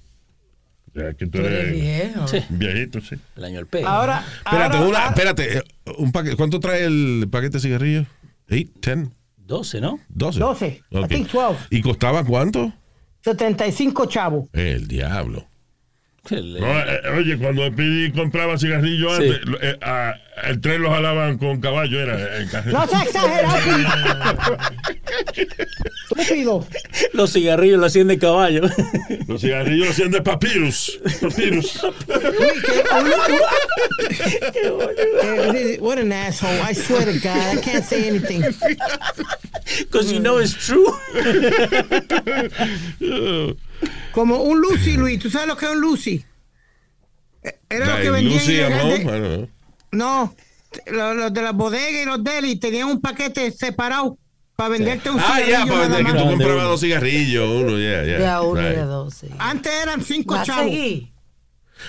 Ya 0.94 1.12
que 1.14 1.26
tú 1.26 1.38
Tú 1.40 1.44
eres 1.44 1.58
eres 1.68 1.72
viejo. 1.72 2.28
Sí. 2.28 2.38
viejito, 2.50 3.00
sí. 3.00 3.16
El 3.36 3.44
año 3.44 3.56
del 3.56 3.66
peo. 3.66 3.88
Ahora, 3.88 4.24
Espérate, 4.44 4.76
ahora- 4.76 4.88
una, 4.88 4.98
ahora- 4.98 5.08
espérate. 5.08 5.58
eh, 5.58 5.62
Un 5.98 6.12
paquete, 6.12 6.36
¿Cuánto 6.36 6.60
trae 6.60 6.84
el 6.84 7.26
paquete 7.30 7.54
de 7.58 7.60
cigarrillos? 7.60 8.06
¿8, 8.48 8.70
10, 8.80 9.08
12, 9.38 9.80
¿no? 9.80 9.98
12? 10.08 10.38
12. 10.38 10.82
I 10.90 10.96
Ok. 10.98 11.08
think 11.08 11.30
12. 11.32 11.58
¿Y 11.70 11.82
costaba 11.82 12.22
cuánto? 12.24 12.72
75 13.24 14.04
chavos. 14.06 14.48
El 14.52 14.86
diablo. 14.86 15.46
No, 16.30 16.80
eh, 16.80 17.00
oye, 17.18 17.36
cuando 17.36 17.70
Pidi 17.74 18.10
compraba 18.10 18.56
cigarrillos 18.56 19.14
Sí. 19.18 19.22
antes, 19.24 19.44
lo- 19.44 19.58
eh, 19.60 19.76
a- 19.82 20.14
el 20.44 20.60
tren 20.60 20.82
los 20.82 20.90
jalaban 20.90 21.36
con 21.38 21.60
caballo, 21.60 22.00
era 22.00 22.16
eh. 22.40 22.46
No 22.72 22.86
seas 22.88 23.06
exagerado. 23.06 24.58
Estúpido. 26.10 26.66
Los 27.12 27.32
cigarrillos 27.32 27.78
lo 27.78 27.86
hacían 27.86 28.08
de 28.08 28.18
caballo. 28.18 28.62
Los 29.28 29.40
cigarrillos 29.42 29.90
hacían 29.90 30.10
de 30.12 30.22
papyrus. 30.22 30.98
Papyrus. 31.20 31.80
Eh, 34.42 35.78
What 35.80 35.98
an 35.98 36.12
asshole. 36.12 36.60
I 36.62 36.72
swear 36.74 37.04
to 37.04 37.12
God, 37.20 37.58
I 37.58 37.60
can't 37.60 37.84
say 37.84 38.08
anything. 38.08 38.42
Because 39.78 40.12
you 40.12 40.20
know 40.20 40.38
it's 40.38 40.54
true. 40.54 40.86
Como 44.12 44.42
un 44.42 44.60
Lucy, 44.60 44.96
Luis. 44.96 45.18
¿Tú 45.18 45.30
sabes 45.30 45.48
lo 45.48 45.56
que 45.56 45.66
es 45.66 45.72
un 45.72 45.80
Lucy? 45.80 46.24
Eh, 47.42 47.58
Era 47.68 47.96
lo 47.96 48.02
que 48.02 48.10
vendían 48.10 48.34
Lucy 48.38 48.60
en 48.60 48.72
el- 48.72 48.80
Amon, 48.80 49.22
de-. 49.22 49.48
No, 49.92 50.34
los, 50.86 51.16
los 51.16 51.32
de 51.32 51.42
las 51.42 51.54
bodegas 51.54 52.02
y 52.02 52.04
los 52.06 52.22
delis 52.24 52.58
tenían 52.60 52.88
un 52.88 53.00
paquete 53.00 53.50
separado 53.52 54.18
para 54.56 54.70
venderte 54.70 55.10
un 55.10 55.18
Ah, 55.20 55.22
cigarrillo. 55.36 55.50
ya, 55.58 55.66
para 55.66 55.80
vender 55.88 56.06
que 56.06 56.12
tú 56.20 56.24
comprabas 56.30 56.64
dos 56.64 56.80
cigarrillos, 56.80 57.48
uno, 57.48 57.70
ya, 57.78 58.04
ya. 58.04 58.18
De 58.18 58.26
a 58.26 58.40
uno 58.42 58.60
y 58.60 58.64
Right. 58.64 58.76
de 58.76 58.82
dos, 58.84 59.14
sí. 59.14 59.26
Antes 59.38 59.72
eran 59.82 60.02
cinco 60.04 60.36
chavos. 60.44 60.72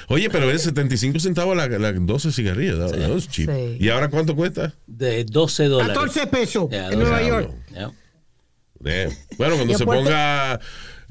Oye, 0.08 0.30
pero 0.32 0.50
es 0.52 0.64
75 0.64 1.20
centavos 1.20 1.56
la, 1.56 1.68
la 1.68 1.94
12 1.94 2.32
cigarrillos. 2.32 2.92
was 2.92 3.30
cheap. 3.30 3.50
Sí. 3.50 3.78
¿Y 3.80 3.90
ahora 3.90 4.10
cuánto 4.10 4.36
cuesta? 4.36 4.74
De 4.88 5.24
12 5.24 5.66
dólares. 5.66 5.94
14 5.96 6.28
pesos 6.28 6.68
Ya, 6.72 6.90
en 6.90 7.00
Nueva. 7.00 7.22
York. 7.22 7.52
Yeah. 7.72 9.10
Bueno, 9.38 9.56
cuando 9.56 9.78
se 9.78 9.86
ponga 9.86 10.60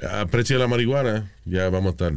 a 0.03 0.27
precio 0.27 0.57
de 0.57 0.63
la 0.63 0.69
marihuana, 0.69 1.31
ya 1.45 1.69
vamos 1.71 1.89
a 1.89 1.91
estar 1.93 2.13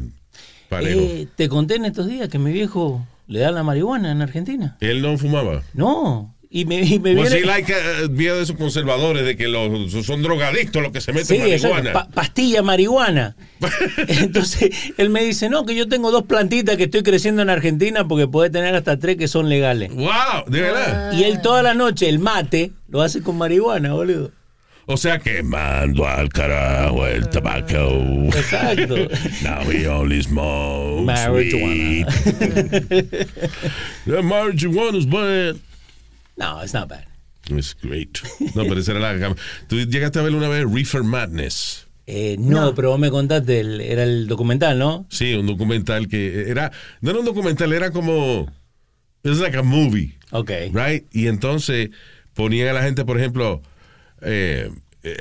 parejos. 0.69 1.01
Eh, 1.03 1.27
te 1.35 1.49
conté 1.49 1.75
en 1.75 1.85
estos 1.85 2.07
días 2.07 2.29
que 2.29 2.39
mi 2.39 2.51
viejo 2.51 3.05
le 3.27 3.39
da 3.39 3.51
la 3.51 3.63
marihuana 3.63 4.11
en 4.11 4.21
Argentina. 4.21 4.77
Él 4.79 5.01
no 5.01 5.17
fumaba. 5.17 5.63
No. 5.73 6.33
Y 6.49 6.63
me, 6.63 6.79
y 6.81 6.97
me 6.99 7.13
Pues 7.13 7.29
viene... 7.29 7.41
sí, 7.41 7.45
like, 7.45 7.73
uh, 7.73 8.07
de 8.07 8.41
esos 8.41 8.55
conservadores 8.55 9.25
de 9.25 9.35
que 9.35 9.49
los, 9.49 9.91
son 10.05 10.23
drogadictos 10.23 10.81
los 10.81 10.93
que 10.93 11.01
se 11.01 11.11
meten 11.11 11.25
Sí, 11.27 11.37
marihuana. 11.39 11.91
pa- 11.91 12.07
pastilla 12.07 12.61
marihuana. 12.61 13.35
Entonces, 14.07 14.69
él 14.97 15.09
me 15.09 15.23
dice, 15.23 15.49
no, 15.49 15.65
que 15.65 15.75
yo 15.75 15.89
tengo 15.89 16.09
dos 16.09 16.23
plantitas 16.23 16.77
que 16.77 16.83
estoy 16.85 17.03
creciendo 17.03 17.41
en 17.41 17.49
Argentina 17.49 18.07
porque 18.07 18.27
puede 18.27 18.49
tener 18.49 18.75
hasta 18.75 18.97
tres 18.97 19.17
que 19.17 19.27
son 19.27 19.49
legales. 19.49 19.93
wow, 19.93 20.45
de 20.47 20.61
verdad. 20.61 21.11
Y 21.13 21.25
él 21.25 21.41
toda 21.41 21.63
la 21.63 21.73
noche, 21.73 22.07
el 22.07 22.19
mate, 22.19 22.71
lo 22.87 23.01
hace 23.01 23.21
con 23.21 23.37
marihuana, 23.37 23.91
boludo. 23.93 24.31
O 24.89 24.95
sea, 24.95 25.19
quemando 25.19 26.07
al 26.07 26.29
carajo 26.29 27.05
el 27.05 27.27
tabaco. 27.29 28.29
Exacto. 28.33 28.95
Now 29.43 29.69
he 29.69 29.85
only 29.85 30.21
smokes 30.23 31.05
Marijuana. 31.05 32.05
weed. 32.05 32.05
The 34.05 34.21
marijuana 34.21 34.95
is 34.97 35.05
bad. 35.05 35.57
No, 36.37 36.61
it's 36.61 36.73
not 36.73 36.87
bad. 36.87 37.05
It's 37.49 37.73
great. 37.73 38.21
No, 38.55 38.63
pero 38.63 38.79
esa 38.79 38.91
era 38.91 38.99
la 39.01 39.13
gama. 39.13 39.35
Tú 39.67 39.75
llegaste 39.77 40.19
a 40.19 40.21
ver 40.21 40.33
una 40.35 40.47
vez 40.47 40.65
Reefer 40.65 41.03
Madness. 41.03 41.85
Eh, 42.05 42.37
no, 42.39 42.73
pero 42.73 42.91
vos 42.91 42.99
me 42.99 43.09
contaste, 43.09 43.59
el- 43.59 43.81
era 43.81 44.03
el 44.03 44.27
documental, 44.27 44.79
¿no? 44.79 45.05
Sí, 45.09 45.33
un 45.33 45.47
documental 45.47 46.07
que 46.07 46.49
era. 46.49 46.71
No 47.01 47.09
era 47.11 47.19
un 47.19 47.25
documental, 47.25 47.73
era 47.73 47.91
como. 47.91 48.47
Es 49.23 49.39
like 49.39 49.57
a 49.57 49.63
movie. 49.63 50.17
Ok. 50.31 50.51
Right? 50.71 51.05
Y 51.11 51.27
entonces 51.27 51.89
ponían 52.33 52.69
a 52.69 52.73
la 52.73 52.83
gente, 52.83 53.03
por 53.03 53.17
ejemplo, 53.17 53.61
eh, 54.21 54.69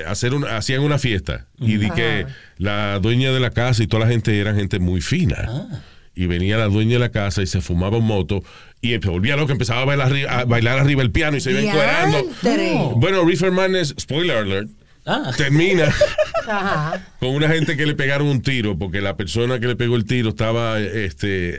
hacer 0.05 0.33
hacían 0.49 0.81
una 0.81 0.97
fiesta 0.99 1.47
y 1.59 1.77
di 1.77 1.89
que 1.91 2.25
la 2.57 2.99
dueña 2.99 3.31
de 3.31 3.39
la 3.39 3.51
casa 3.51 3.83
y 3.83 3.87
toda 3.87 4.05
la 4.05 4.11
gente 4.11 4.37
eran 4.39 4.55
gente 4.55 4.79
muy 4.79 5.01
fina. 5.01 5.69
Y 6.15 6.25
venía 6.25 6.57
la 6.57 6.65
dueña 6.65 6.93
de 6.93 6.99
la 6.99 7.09
casa 7.09 7.43
y 7.43 7.47
se 7.47 7.61
fumaba 7.61 7.97
un 7.97 8.05
moto 8.05 8.43
y 8.81 8.91
se 8.93 8.97
volvía 9.09 9.35
loco, 9.35 9.51
empezaba 9.51 9.81
a 9.81 9.85
bailar, 9.85 10.13
a 10.29 10.45
bailar 10.45 10.79
arriba 10.79 11.03
el 11.03 11.11
piano 11.11 11.37
y 11.37 11.41
se 11.41 11.51
iba 11.51 11.61
encuerando. 11.61 12.23
Bueno, 12.95 13.23
Reefer 13.23 13.51
Madness, 13.51 13.93
spoiler 13.99 14.37
alert, 14.37 14.69
Ah, 15.09 15.31
termina 15.37 15.85
Ajá. 16.49 17.01
con 17.19 17.29
una 17.29 17.47
gente 17.47 17.77
que 17.77 17.85
le 17.85 17.95
pegaron 17.95 18.27
un 18.27 18.41
tiro 18.41 18.77
porque 18.77 18.99
la 18.99 19.15
persona 19.15 19.57
que 19.59 19.67
le 19.67 19.75
pegó 19.77 19.95
el 19.95 20.03
tiro 20.05 20.29
estaba 20.29 20.79
este, 20.81 21.57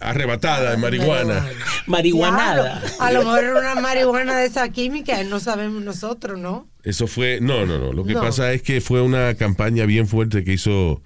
arrebatada 0.00 0.72
de 0.72 0.76
marihuana. 0.76 1.46
marihuanada. 1.86 2.80
Claro, 2.80 3.00
a 3.02 3.12
lo 3.12 3.18
mejor 3.24 3.44
era 3.44 3.58
una 3.60 3.74
marihuana 3.80 4.38
de 4.38 4.46
esa 4.46 4.68
química, 4.68 5.22
no 5.24 5.40
sabemos 5.40 5.82
nosotros, 5.82 6.38
¿no? 6.38 6.68
Eso 6.82 7.06
fue, 7.06 7.38
no, 7.40 7.64
no, 7.64 7.78
no. 7.78 7.92
Lo 7.92 8.04
que 8.04 8.12
No. 8.14 8.20
pasa 8.20 8.52
es 8.52 8.62
que 8.62 8.80
fue 8.80 9.00
una 9.00 9.34
campaña 9.34 9.86
bien 9.86 10.06
fuerte 10.06 10.44
que 10.44 10.52
hizo 10.52 11.02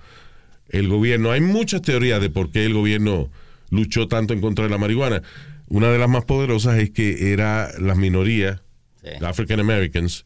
el 0.71 0.89
gobierno. 0.89 1.31
Hay 1.31 1.41
muchas 1.41 1.83
teorías 1.83 2.21
de 2.21 2.31
por 2.31 2.51
qué 2.51 2.67
el 2.67 2.75
gobierno 2.75 3.31
luchó 3.71 4.09
tanto 4.09 4.33
en 4.35 4.41
contra 4.41 4.65
de 4.65 4.71
la 4.71 4.79
marihuana. 4.79 5.23
Una 5.69 5.91
de 5.91 5.99
las 5.99 6.09
más 6.09 6.25
poderosas 6.25 6.79
es 6.79 6.91
que 6.91 7.33
era 7.33 7.71
las 7.79 7.97
minorías, 7.97 8.61
Sí. 9.03 9.11
los 9.21 9.31
African 9.31 9.61
Americans, 9.61 10.25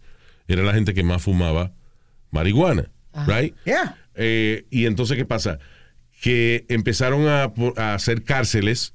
era 0.49 0.63
la 0.63 0.75
gente 0.75 0.95
que 0.95 1.03
más 1.03 1.23
fumaba 1.23 1.73
marihuana, 2.31 2.91
right? 3.27 3.55
Yeah. 3.65 3.97
Eh, 4.15 4.65
y 4.71 4.87
entonces, 4.87 5.17
¿qué 5.17 5.25
pasa? 5.25 5.59
Que 6.21 6.65
empezaron 6.69 7.27
a, 7.29 7.53
hacer 7.95 8.25
cárceles, 8.25 8.95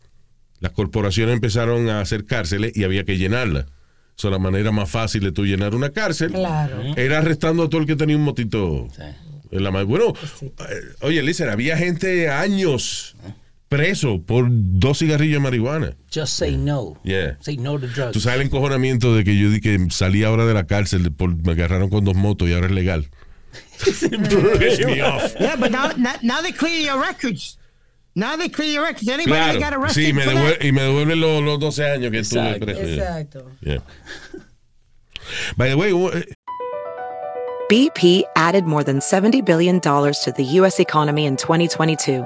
las 0.59 0.71
corporaciones 0.71 1.33
empezaron 1.33 1.89
a 1.89 2.01
hacer 2.01 2.25
cárceles 2.25 2.75
y 2.75 2.83
había 2.83 3.03
que 3.03 3.17
llenarlas. 3.17 3.65
So, 4.15 4.31
la 4.31 4.39
manera 4.39 4.71
más 4.71 4.89
fácil 4.89 5.23
de 5.23 5.31
tú 5.31 5.45
llenar 5.45 5.75
una 5.75 5.91
cárcel 5.91 6.31
Claro. 6.31 6.81
era 6.95 7.19
arrestando 7.19 7.63
a 7.63 7.69
todo 7.69 7.81
el 7.81 7.87
que 7.87 7.95
tenía 7.95 8.17
un 8.17 8.23
motito. 8.23 8.87
En 9.51 9.63
la 9.63 9.69
bueno, 9.83 10.13
eh, 10.41 10.81
oye, 11.01 11.21
Lisa, 11.21 11.51
había 11.51 11.77
gente 11.77 12.29
años 12.29 13.15
preso 13.69 14.21
por 14.21 14.47
dos 14.49 14.99
cigarrillos 14.99 15.35
de 15.35 15.39
marihuana. 15.39 15.95
Just 16.13 16.33
say 16.37 16.55
no. 16.55 16.97
Yeah. 17.03 17.37
Say 17.41 17.57
no 17.57 17.77
to 17.79 17.87
drugs. 17.87 18.13
Tú 18.13 18.19
sabes 18.19 18.39
el 18.39 18.47
encojonamiento 18.47 19.15
de 19.15 19.23
que 19.23 19.37
yo 19.37 19.49
di 19.49 19.59
que 19.61 19.77
salí 19.89 20.23
ahora 20.23 20.45
de 20.45 20.53
la 20.53 20.65
cárcel, 20.65 21.11
por, 21.11 21.35
me 21.35 21.51
agarraron 21.51 21.89
con 21.89 22.05
dos 22.05 22.15
motos 22.15 22.47
y 22.49 22.53
ahora 22.53 22.67
es 22.67 22.71
legal. 22.73 23.07
Pissed 23.83 24.85
me 24.85 25.01
off. 25.01 25.35
Yeah, 25.39 25.55
but 25.57 25.71
now, 25.71 25.91
now, 26.21 26.41
they 26.41 26.51
clear 26.51 26.79
your 26.79 26.99
records. 27.01 27.57
Now 28.15 28.35
they 28.35 28.49
clear 28.49 28.71
your 28.71 28.83
records. 28.83 29.07
Anybody 29.07 29.35
that 29.35 29.53
got 29.59 29.69
Claro, 29.73 29.81
arrested 29.83 30.01
sí, 30.07 30.13
me 30.13 30.23
for 30.23 30.31
devuel- 30.31 30.57
that? 30.59 30.65
y 30.65 30.71
me 30.71 30.81
devuelven 30.81 31.19
los, 31.19 31.43
los 31.43 31.59
12 31.59 31.83
años 31.85 32.11
que 32.11 32.19
estuve 32.19 32.55
Exacto. 32.57 32.65
preso. 32.65 32.81
yeah. 32.95 33.19
Exacto. 33.19 33.51
Yeah. 33.61 33.79
By 35.57 35.69
the 35.69 35.75
way, 35.77 35.91
BP 37.69 38.23
added 38.35 38.65
more 38.65 38.83
than 38.83 38.99
$70 38.99 39.43
billion 39.43 39.79
to 39.81 40.33
the 40.35 40.43
U.S. 40.61 40.79
economy 40.79 41.25
in 41.25 41.35
2022. 41.35 42.25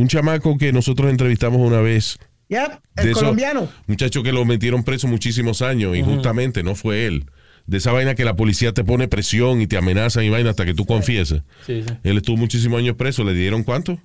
un 0.00 0.08
chamaco 0.08 0.56
que 0.58 0.72
nosotros 0.72 1.10
entrevistamos 1.10 1.60
una 1.60 1.80
vez? 1.80 2.18
Yep, 2.48 2.80
el 2.96 3.08
esos 3.08 3.22
colombiano. 3.22 3.68
Muchacho 3.86 4.22
que 4.22 4.32
lo 4.32 4.44
metieron 4.44 4.82
preso 4.84 5.06
muchísimos 5.06 5.60
años 5.62 5.96
y 5.96 6.02
justamente 6.02 6.62
no 6.62 6.74
fue 6.74 7.06
él. 7.06 7.26
De 7.66 7.76
esa 7.76 7.92
vaina 7.92 8.14
que 8.14 8.24
la 8.24 8.34
policía 8.34 8.72
te 8.72 8.82
pone 8.82 9.08
presión 9.08 9.60
y 9.60 9.66
te 9.66 9.76
amenazan 9.76 10.24
y 10.24 10.30
vaina 10.30 10.50
hasta 10.50 10.64
que 10.64 10.72
tú 10.72 10.86
confieses. 10.86 11.42
Sí, 11.66 11.84
sí. 11.86 11.94
Él 12.02 12.16
estuvo 12.16 12.38
muchísimos 12.38 12.78
años 12.78 12.96
preso. 12.96 13.24
¿Le 13.24 13.34
dieron 13.34 13.62
cuánto? 13.62 13.98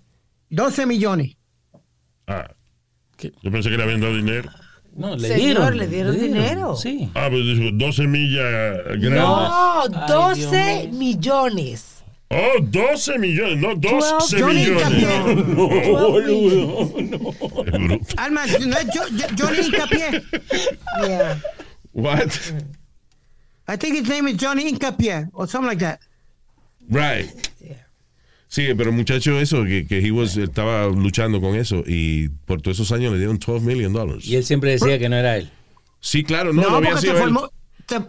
12 0.50 0.86
millones. 0.86 1.38
Ah. 2.28 2.52
Yo 3.18 3.52
pensé 3.52 3.70
que 3.70 3.78
le 3.78 3.84
habían 3.84 4.02
dado 4.02 4.16
dinero. 4.16 4.50
No, 4.96 5.16
le 5.16 5.28
Señor, 5.30 5.40
dieron. 5.40 5.78
le 5.78 5.88
dieron 5.88 6.20
dinero. 6.20 6.76
Sí. 6.76 7.10
Ah, 7.16 7.28
pues 7.32 7.46
dijo 7.46 7.72
12 7.74 8.08
millas 8.08 8.78
grandes. 9.00 9.12
No, 9.22 9.84
Dios 9.90 10.08
12 10.52 10.90
millones. 10.92 11.93
Oh, 12.36 12.60
12 12.62 13.18
millones, 13.20 13.58
no 13.58 13.76
12 13.76 14.40
Johnny 14.40 14.66
millones. 14.70 15.48
No, 15.48 15.68
boludo. 16.10 16.94
Alma, 18.18 18.46
no 18.46 18.78
es 18.78 18.88
Jo- 18.94 19.10
Jo- 19.12 19.36
Johnny 19.38 19.68
Incapié. 19.68 20.24
Yeah. 21.08 21.40
What? 21.94 22.36
I 23.68 23.78
think 23.78 23.96
his 23.96 24.08
name 24.10 24.28
is 24.28 24.38
Johnny 24.38 24.68
Incapié 24.72 25.30
or 25.34 25.48
something 25.48 25.68
like 25.70 25.80
that. 25.80 26.00
Right. 26.90 27.30
Sí, 28.48 28.72
pero 28.78 28.92
muchacho 28.92 29.40
eso, 29.40 29.64
que, 29.66 29.86
que 29.88 30.00
he 30.00 30.12
was- 30.12 30.38
estaba 30.38 30.86
luchando 30.88 31.40
con 31.42 31.56
eso 31.56 31.84
y 31.88 32.30
por 32.46 32.62
todos 32.62 32.78
esos 32.80 32.92
años 32.92 33.12
le 33.14 33.18
dieron 33.18 33.40
12 33.40 33.66
million 33.66 33.94
dollars. 33.94 34.26
Y 34.26 34.36
él 34.36 34.44
siempre 34.44 34.72
decía 34.72 35.00
que 35.00 35.10
no 35.10 35.16
era 35.16 35.38
él. 35.38 35.50
Sí, 36.00 36.24
claro, 36.24 36.54
no, 36.54 36.62
no, 36.62 36.76
había 36.78 36.90
porque 36.92 37.02
se 37.02 37.08
sido 37.08 37.18
él. 37.18 37.24
formó, 37.24 37.50
se, 37.88 38.02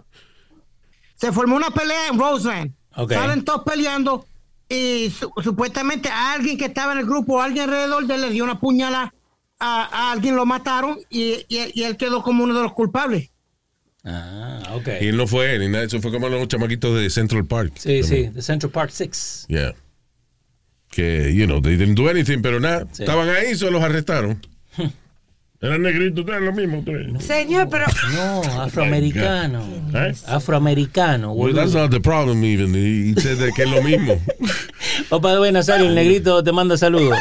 se 1.16 1.32
formó 1.32 1.56
una 1.56 1.70
pelea 1.70 2.08
en 2.08 2.18
Roseland. 2.18 2.72
Ok. 2.96 3.12
Salen 3.12 3.44
todos 3.44 3.62
peleando 3.64 4.26
y 4.68 5.10
su- 5.10 5.30
supuestamente 5.42 6.08
a 6.08 6.32
alguien 6.32 6.56
que 6.58 6.66
estaba 6.66 6.92
en 6.92 6.98
el 6.98 7.06
grupo, 7.06 7.40
alguien 7.42 7.64
alrededor 7.68 8.06
de 8.06 8.14
él 8.14 8.20
le 8.22 8.30
dio 8.30 8.44
una 8.44 8.58
puñalada 8.60 9.12
a, 9.58 9.84
a 9.84 10.12
alguien, 10.12 10.36
lo 10.36 10.46
mataron 10.46 10.98
y, 11.10 11.44
y- 11.48 11.70
y 11.74 11.82
él 11.84 11.96
quedó 11.96 12.22
como 12.22 12.44
uno 12.44 12.54
de 12.54 12.62
los 12.62 12.72
culpables. 12.72 13.30
Ah, 14.04 14.62
ok. 14.74 14.88
Y 15.00 15.06
él 15.08 15.16
no 15.16 15.26
fue 15.26 15.54
él, 15.54 15.60
ni 15.62 15.68
nada, 15.68 15.84
eso 15.84 16.00
fue 16.00 16.10
como 16.12 16.28
los 16.28 16.46
chamaquitos 16.48 16.94
de 17.00 17.08
Central 17.10 17.46
Park. 17.46 17.72
Sí, 17.76 18.00
también. 18.00 18.28
sí, 18.28 18.30
The 18.34 18.42
Central 18.42 18.70
Park 18.70 18.90
6. 18.92 19.46
Yeah. 19.48 19.72
Que, 20.90 21.32
you 21.34 21.46
know, 21.46 21.60
they 21.60 21.76
didn't 21.76 21.96
do 21.96 22.08
anything, 22.08 22.40
pero 22.42 22.60
nada, 22.60 22.86
Sí. 22.92 23.02
estaban 23.02 23.28
ahí, 23.28 23.54
solo 23.56 23.72
los 23.72 23.82
arrestaron. 23.82 24.40
Eran 25.60 25.82
negritos, 25.82 26.20
ustedes 26.20 26.42
lo 26.42 26.52
mismo. 26.52 26.78
ustedes. 26.80 27.24
Señor, 27.24 27.68
pero 27.70 27.86
No, 28.14 28.42
afroamericano. 28.62 29.64
¿Eh? 29.94 30.12
Afroamericano, 30.26 31.32
Well, 31.32 31.54
that's 31.54 31.72
not 31.72 31.90
the 31.90 32.00
problem 32.00 32.44
even. 32.44 32.74
He 32.74 33.12
he 33.12 33.20
said 33.20 33.38
that 33.38 33.54
que 33.54 33.62
es 33.62 33.70
lo 33.70 33.82
mismo. 33.82 34.20
Papá 35.08 35.38
de 35.38 35.52
Nazario, 35.52 35.86
el 35.86 35.94
negrito 35.94 36.42
te 36.44 36.52
manda 36.52 36.76
saludos. 36.76 37.18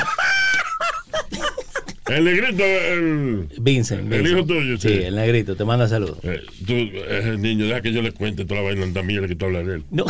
El 2.07 2.25
negrito, 2.25 2.63
el, 2.65 3.47
Vincent. 3.61 4.11
el 4.11 4.27
hijo 4.27 4.43
Vincent. 4.43 4.47
tuyo, 4.47 4.77
sí. 4.77 4.89
Sí, 4.89 5.03
el 5.05 5.15
negrito 5.15 5.55
te 5.55 5.63
manda 5.63 5.87
saludos. 5.87 6.17
Eh, 6.23 6.41
tú, 6.67 6.73
eh, 6.73 7.35
niño, 7.39 7.65
deja 7.67 7.81
que 7.81 7.93
yo 7.93 8.01
le 8.01 8.11
cuente 8.11 8.43
toda 8.43 8.59
la 8.61 8.67
vaina 8.67 8.85
también 8.93 9.25
que 9.25 9.35
tú 9.35 9.45
hablas 9.45 9.65
de 9.65 9.75
él. 9.75 9.83
No. 9.89 10.05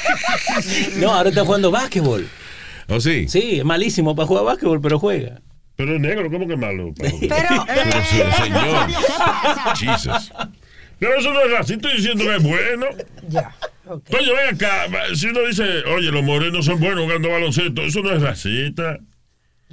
no, 1.00 1.12
ahora 1.12 1.30
está 1.30 1.44
jugando 1.44 1.72
básquetbol. 1.72 2.28
¿Oh, 2.88 3.00
sí? 3.00 3.26
Sí, 3.28 3.58
es 3.58 3.64
malísimo 3.64 4.14
para 4.14 4.28
jugar 4.28 4.44
básquetbol, 4.44 4.80
pero 4.80 4.98
juega. 5.00 5.40
Pero 5.76 5.94
es 5.96 6.00
negro, 6.00 6.30
¿cómo 6.30 6.46
que 6.46 6.54
es 6.54 6.58
malo? 6.58 6.94
Pablo? 6.98 7.18
pero 7.20 7.64
Pero 7.66 8.04
sí, 8.04 8.22
señor. 8.42 8.86
Jesus. 9.76 10.32
Pero 10.98 11.14
eso 11.16 11.32
no 11.32 11.40
es 11.40 11.60
así, 11.60 11.74
estoy 11.74 11.96
diciendo 11.96 12.24
que 12.24 12.36
es 12.36 12.42
bueno. 12.42 12.86
ya. 13.28 13.54
ok. 13.86 14.08
Oye, 14.18 14.32
ven 14.32 14.54
acá, 14.54 14.86
si 15.14 15.26
uno 15.26 15.40
dice, 15.42 15.64
oye, 15.86 16.10
los 16.10 16.22
morenos 16.22 16.64
son 16.64 16.78
buenos 16.80 17.04
jugando 17.04 17.30
baloncesto, 17.30 17.82
eso 17.82 18.00
no 18.02 18.12
es 18.12 18.22
racista. 18.22 18.98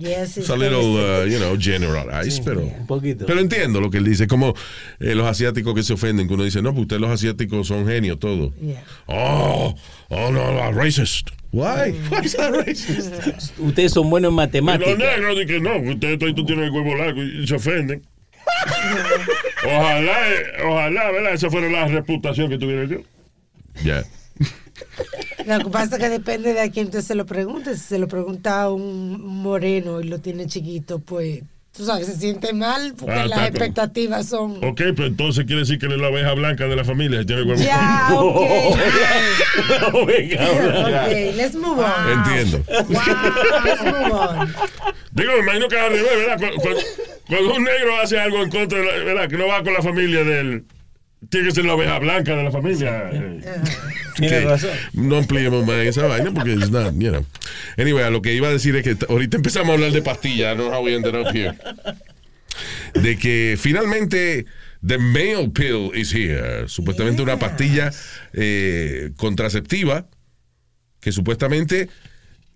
Yes, 0.01 0.37
It's 0.37 0.49
a 0.49 0.55
little, 0.55 0.95
uh, 0.97 1.25
you 1.25 1.37
know, 1.37 1.55
generalized, 1.57 2.43
pero... 2.43 2.61
Un 2.61 2.87
poquito. 2.87 3.25
Pero 3.27 3.39
entiendo 3.39 3.79
lo 3.79 3.91
que 3.91 3.99
él 3.99 4.05
dice, 4.05 4.25
como 4.25 4.55
eh, 4.99 5.13
los 5.13 5.27
asiáticos 5.27 5.75
que 5.75 5.83
se 5.83 5.93
ofenden, 5.93 6.27
que 6.27 6.33
uno 6.33 6.43
dice, 6.43 6.61
no, 6.61 6.71
pues 6.71 6.81
ustedes 6.83 7.01
los 7.01 7.11
asiáticos 7.11 7.67
son 7.67 7.85
genios, 7.85 8.17
todo. 8.19 8.51
Yeah. 8.59 8.83
Oh, 9.05 9.75
oh, 10.09 10.31
no, 10.31 10.51
no, 10.53 10.71
racist. 10.71 11.29
Why? 11.51 11.91
Why 12.09 12.25
is 12.25 12.33
that 12.35 12.51
racist? 12.51 13.57
Ustedes 13.59 13.91
son 13.91 14.09
buenos 14.09 14.29
en 14.29 14.33
Y 14.33 14.37
los 14.37 14.45
matemáticas. 14.47 14.97
negros 14.97 15.35
dicen 15.37 15.47
que 15.47 15.59
no, 15.59 15.91
ustedes 15.91 16.19
todos 16.19 16.45
tienen 16.45 16.65
el 16.65 16.71
huevo 16.71 16.95
largo 16.95 17.21
y 17.21 17.45
se 17.45 17.55
ofenden. 17.55 18.01
Ojalá, 19.63 20.29
eh, 20.29 20.43
ojalá, 20.65 21.11
¿verdad? 21.11 21.33
Esa 21.33 21.49
fuera 21.49 21.69
la 21.69 21.87
reputación 21.87 22.49
que 22.49 22.57
tuviera 22.57 22.85
yo. 22.85 22.97
Yeah. 23.83 24.03
Lo 25.45 25.59
que 25.59 25.69
pasa 25.69 25.95
es 25.97 26.01
que 26.03 26.09
depende 26.09 26.53
de 26.53 26.61
a 26.61 26.69
quién 26.71 26.91
se 27.01 27.15
lo 27.15 27.25
pregunte. 27.25 27.73
Si 27.75 27.81
se 27.81 27.97
lo 27.99 28.07
pregunta 28.07 28.61
a 28.63 28.71
un 28.71 29.21
moreno 29.41 29.99
y 30.01 30.05
lo 30.05 30.19
tiene 30.19 30.47
chiquito, 30.47 30.99
pues 30.99 31.41
tú 31.75 31.85
sabes, 31.85 32.05
se 32.07 32.15
siente 32.17 32.51
mal 32.53 32.93
porque 32.97 33.13
Ah, 33.15 33.25
las 33.27 33.47
expectativas 33.47 34.27
son. 34.27 34.57
Ok, 34.63 34.81
pues 34.95 35.07
entonces 35.07 35.45
quiere 35.45 35.61
decir 35.61 35.79
que 35.79 35.85
él 35.87 35.93
es 35.93 35.99
la 35.99 36.09
oveja 36.09 36.33
blanca 36.33 36.67
de 36.67 36.75
la 36.75 36.83
familia. 36.83 37.21
Ya. 37.23 38.09
Venga, 40.05 40.49
ok, 40.51 41.35
let's 41.35 41.55
move 41.55 41.79
on. 41.83 42.09
Entiendo. 42.11 42.63
Let's 42.67 43.83
move 43.83 44.11
on. 44.11 44.53
Digo, 45.11 45.31
me 45.33 45.39
imagino 45.39 45.67
que 45.67 45.79
al 45.79 45.91
revés, 45.91 46.11
¿verdad? 46.27 46.39
Cu- 46.39 46.61
Cuando, 46.61 46.81
cuando 47.27 47.53
un 47.55 47.63
negro 47.63 47.97
hace 48.01 48.19
algo 48.19 48.41
en 48.43 48.49
contra 48.49 48.79
de 48.79 48.85
la, 48.85 48.91
¿verdad? 49.03 49.29
Que 49.29 49.37
no 49.37 49.47
va 49.47 49.63
con 49.63 49.73
la 49.73 49.81
familia 49.81 50.23
del. 50.23 50.63
Tiene 51.29 51.47
que 51.47 51.53
ser 51.53 51.65
la 51.65 51.75
oveja 51.75 51.99
blanca 51.99 52.35
de 52.35 52.43
la 52.43 52.51
familia. 52.51 53.09
eh. 53.11 53.41
Razón. 54.45 54.71
No 54.93 55.17
ampliemos 55.17 55.65
más 55.65 55.77
esa 55.77 56.05
vaina 56.05 56.31
porque 56.31 56.53
it's 56.53 56.69
not, 56.71 56.93
you 56.97 57.09
know. 57.09 57.25
Anyway, 57.77 58.03
a 58.03 58.09
lo 58.09 58.21
que 58.21 58.33
iba 58.33 58.47
a 58.47 58.51
decir 58.51 58.75
es 58.75 58.83
que 58.83 58.97
ahorita 59.07 59.37
empezamos 59.37 59.69
a 59.69 59.73
hablar 59.73 59.91
de 59.91 60.01
pastillas. 60.01 60.53
I 60.53 60.57
don't 60.57 60.69
know 60.69 60.73
how 60.73 60.83
we 60.83 60.95
ended 60.95 61.15
up 61.15 61.27
here. 61.33 61.55
De 62.93 63.17
que 63.17 63.55
finalmente 63.59 64.45
the 64.85 64.97
male 64.97 65.49
pill 65.49 65.91
is 65.95 66.13
here. 66.13 66.67
Supuestamente 66.67 67.21
una 67.21 67.37
pastilla 67.39 67.91
eh, 68.33 69.11
contraceptiva 69.15 70.07
que 70.99 71.11
supuestamente 71.11 71.89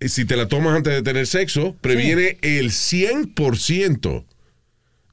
eh, 0.00 0.08
si 0.08 0.24
te 0.24 0.36
la 0.36 0.46
tomas 0.48 0.76
antes 0.76 0.92
de 0.92 1.02
tener 1.02 1.26
sexo 1.26 1.74
previene 1.80 2.38
el 2.42 2.70
100% 2.70 4.24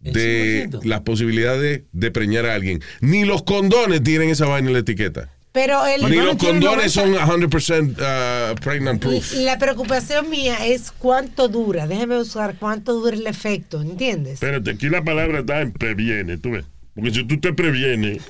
de 0.03 0.63
¿El 0.63 0.69
100%? 0.71 0.83
las 0.83 1.01
posibilidades 1.01 1.81
de 1.91 2.11
preñar 2.11 2.45
a 2.45 2.55
alguien. 2.55 2.81
Ni 3.01 3.25
los 3.25 3.43
condones 3.43 4.03
tienen 4.03 4.29
esa 4.29 4.45
vaina 4.45 4.67
en 4.69 4.73
la 4.73 4.79
etiqueta. 4.79 5.29
Pero 5.51 5.85
el, 5.85 6.09
Ni 6.09 6.15
los 6.17 6.37
condones 6.37 6.91
son 6.93 7.13
100% 7.13 7.91
uh, 7.91 8.55
pregnant 8.55 8.99
proof. 8.99 9.33
la 9.35 9.59
preocupación 9.59 10.27
mía 10.31 10.65
es 10.65 10.91
cuánto 10.91 11.47
dura. 11.47 11.85
Déjeme 11.85 12.17
usar 12.17 12.55
cuánto 12.59 12.93
dura 12.93 13.15
el 13.15 13.27
efecto, 13.27 13.79
¿entiendes? 13.81 14.33
Espérate, 14.33 14.71
aquí 14.71 14.89
la 14.89 15.03
palabra 15.03 15.41
está 15.41 15.61
en 15.61 15.71
previene, 15.71 16.37
tú 16.39 16.51
ves. 16.51 16.65
Porque 16.95 17.11
si 17.11 17.23
tú 17.23 17.39
te 17.39 17.53
previenes, 17.53 18.23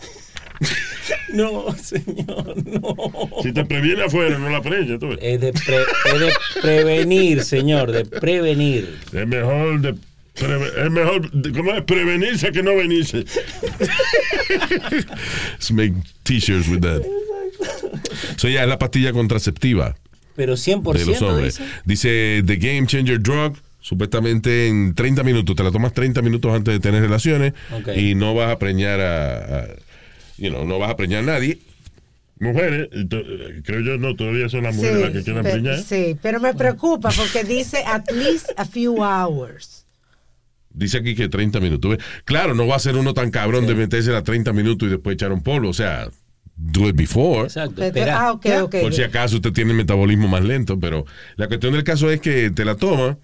No, 1.34 1.74
señor, 1.76 2.56
no. 2.66 2.96
si 3.42 3.52
te 3.52 3.66
previene 3.66 4.04
afuera, 4.04 4.38
no 4.38 4.50
la 4.50 4.62
preñas, 4.62 5.00
tú 5.00 5.10
ves. 5.10 5.20
Es 5.22 5.42
de, 5.42 5.52
pre- 5.54 5.78
es 6.14 6.20
de 6.20 6.34
prevenir, 6.62 7.44
señor, 7.44 7.92
de 7.92 8.06
prevenir. 8.06 9.00
Es 9.12 9.28
mejor 9.28 9.82
de 9.82 9.96
preve- 10.36 10.86
es 10.86 10.92
mejor, 10.92 11.32
de- 11.32 11.52
¿cómo 11.52 11.74
es? 11.74 11.84
Prevenirse 11.84 12.52
que 12.52 12.64
no 12.64 12.76
venirse. 12.76 13.26
Let's 15.52 15.72
make 15.72 15.94
t-shirts 16.24 16.68
with 16.70 16.82
that. 16.82 17.02
So 18.38 18.48
ya 18.50 18.64
es 18.64 18.70
la 18.70 18.78
pastilla 18.80 19.14
contraceptiva 19.14 19.96
Pero 20.36 20.54
100% 20.58 20.94
de 20.94 21.06
los 21.06 21.22
hombres. 21.22 21.60
dice. 21.86 22.44
The 22.46 22.56
Game 22.58 22.88
Changer 22.88 23.22
Drug. 23.22 23.58
Supuestamente 23.82 24.70
en 24.70 24.96
30 24.96 25.24
minutos, 25.24 25.58
te 25.58 25.62
la 25.64 25.70
tomas 25.70 25.94
30 25.94 26.22
minutos 26.22 26.54
antes 26.56 26.74
de 26.74 26.80
tener 26.80 27.02
relaciones 27.02 27.52
Ok. 27.74 27.90
y 27.98 28.16
no 28.16 28.34
vas 28.34 28.50
a 28.50 28.58
preñar 28.58 29.02
a, 29.02 29.60
a- 29.60 29.68
you 30.38 30.48
know, 30.50 30.66
no 30.66 30.80
vas 30.80 30.90
a 30.90 30.96
preñar 30.96 31.20
a 31.24 31.26
nadie. 31.26 31.60
Mujeres, 32.40 32.88
y 32.94 33.06
to- 33.10 33.22
creo 33.66 33.82
yo, 33.82 33.98
no, 33.98 34.16
todavía 34.16 34.48
son 34.48 34.64
las 34.64 34.76
mujeres 34.78 35.02
las 35.02 35.12
que 35.12 35.24
quieren 35.24 35.44
preñar. 35.44 35.80
sí, 35.84 36.16
pero 36.22 36.40
me 36.40 36.54
preocupa 36.54 37.10
porque 37.12 37.44
dice 37.44 37.84
at 37.86 38.10
least 38.12 38.52
a 38.56 38.64
few 38.64 39.04
hours. 39.04 39.83
Dice 40.74 40.98
aquí 40.98 41.16
que 41.16 41.30
30 41.30 41.60
minutos. 41.60 41.98
Claro, 42.26 42.56
no 42.56 42.66
va 42.68 42.76
a 42.76 42.80
ser 42.80 42.96
uno 42.96 43.14
tan 43.14 43.30
cabrón 43.32 43.68
de 43.68 43.76
meterse 43.76 44.16
a 44.16 44.24
30 44.24 44.54
minutos 44.54 44.88
y 44.88 44.92
después 44.92 45.14
echar 45.14 45.32
un 45.32 45.42
polvo. 45.44 45.70
O 45.70 45.74
sea, 45.74 46.10
do 46.56 46.88
it 46.90 46.96
before. 46.96 47.44
Exacto, 47.44 47.82
ah, 48.12 48.32
ok, 48.32 48.46
ok. 48.64 48.76
Por 48.82 48.94
si 48.94 49.04
acaso 49.04 49.36
usted 49.36 49.52
tiene 49.54 49.72
el 49.72 49.78
metabolismo 49.78 50.28
más 50.28 50.44
lento, 50.44 50.80
pero 50.80 51.06
la 51.36 51.48
cuestión 51.48 51.74
del 51.74 51.84
caso 51.84 52.10
es 52.10 52.22
que 52.22 52.50
te 52.52 52.66
la 52.66 52.76
toma 52.76 53.18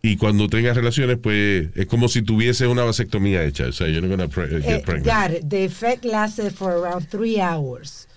y 0.00 0.16
cuando 0.16 0.48
tengas 0.48 0.76
relaciones, 0.76 1.18
pues 1.22 1.68
es 1.74 1.86
como 1.86 2.08
si 2.08 2.22
tuviese 2.22 2.66
una 2.66 2.82
vasectomía 2.84 3.44
hecha. 3.44 3.66
O 3.66 3.72
sea, 3.72 3.88
you're 3.88 4.00
not 4.06 4.10
gonna 4.16 4.28
pre- 4.28 4.48
get 4.62 4.64
Eh, 4.80 4.82
pregnant. 4.84 5.06
got 5.06 5.36
it. 5.38 5.48
The 5.48 5.64
effect 5.64 6.04
lasted 6.04 6.52
for 6.52 6.72
around 6.72 7.08
three 7.08 7.40
hours. 7.40 8.08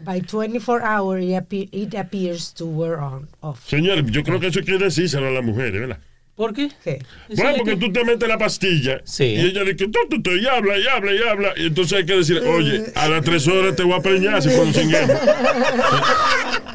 By 0.00 0.20
24 0.20 0.82
hours, 0.82 1.24
it, 1.24 1.30
appe- 1.30 1.68
it 1.72 1.94
appears 1.94 2.52
to 2.54 2.66
wear 2.66 2.98
on 2.98 3.28
off. 3.40 3.60
Señores, 3.68 4.04
yo 4.10 4.22
creo 4.24 4.40
que 4.40 4.48
eso 4.48 4.60
que 4.62 4.76
decírselo 4.76 5.28
a 5.28 5.30
las 5.30 5.44
mujeres, 5.44 5.72
¿verdad? 5.80 5.98
¿Por 6.36 6.52
qué? 6.52 6.68
Bueno, 7.28 7.58
porque 7.58 7.76
tú 7.76 7.92
te 7.92 8.04
metes 8.04 8.28
la 8.28 8.36
pastilla 8.36 9.00
y 9.20 9.40
ella 9.40 9.62
dice, 9.62 9.86
tú, 9.86 10.00
tú, 10.10 10.20
tú, 10.20 10.32
y 10.32 10.44
habla, 10.48 10.76
y 10.76 10.86
habla, 10.88 11.12
y 11.12 11.22
habla. 11.22 11.52
Y 11.56 11.66
entonces 11.66 11.98
hay 11.98 12.06
que 12.06 12.16
decir, 12.16 12.38
oye, 12.38 12.86
a 12.96 13.08
las 13.08 13.22
tres 13.22 13.46
horas 13.46 13.76
te 13.76 13.84
voy 13.84 13.92
a 13.92 14.00
preñar 14.00 14.42
si 14.42 14.48
cuando 14.48 14.76
cinguemos. 14.76 15.16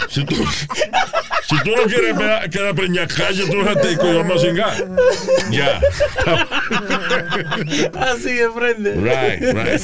Si 0.07 0.24
tú, 0.24 0.36
si 1.49 1.64
tú 1.64 1.72
no 1.76 1.84
quieres 1.84 2.16
quedar 2.49 2.74
preñada, 2.74 3.07
cállate 3.07 3.55
un 3.55 3.66
ratico 3.66 4.07
y 4.07 4.16
vamos 4.16 4.41
a 4.41 4.47
cingar. 4.47 4.88
Ya. 5.51 5.82
Así 7.99 8.34
de 8.34 8.49
frente. 8.49 8.93
Right, 8.95 9.41
right. 9.53 9.82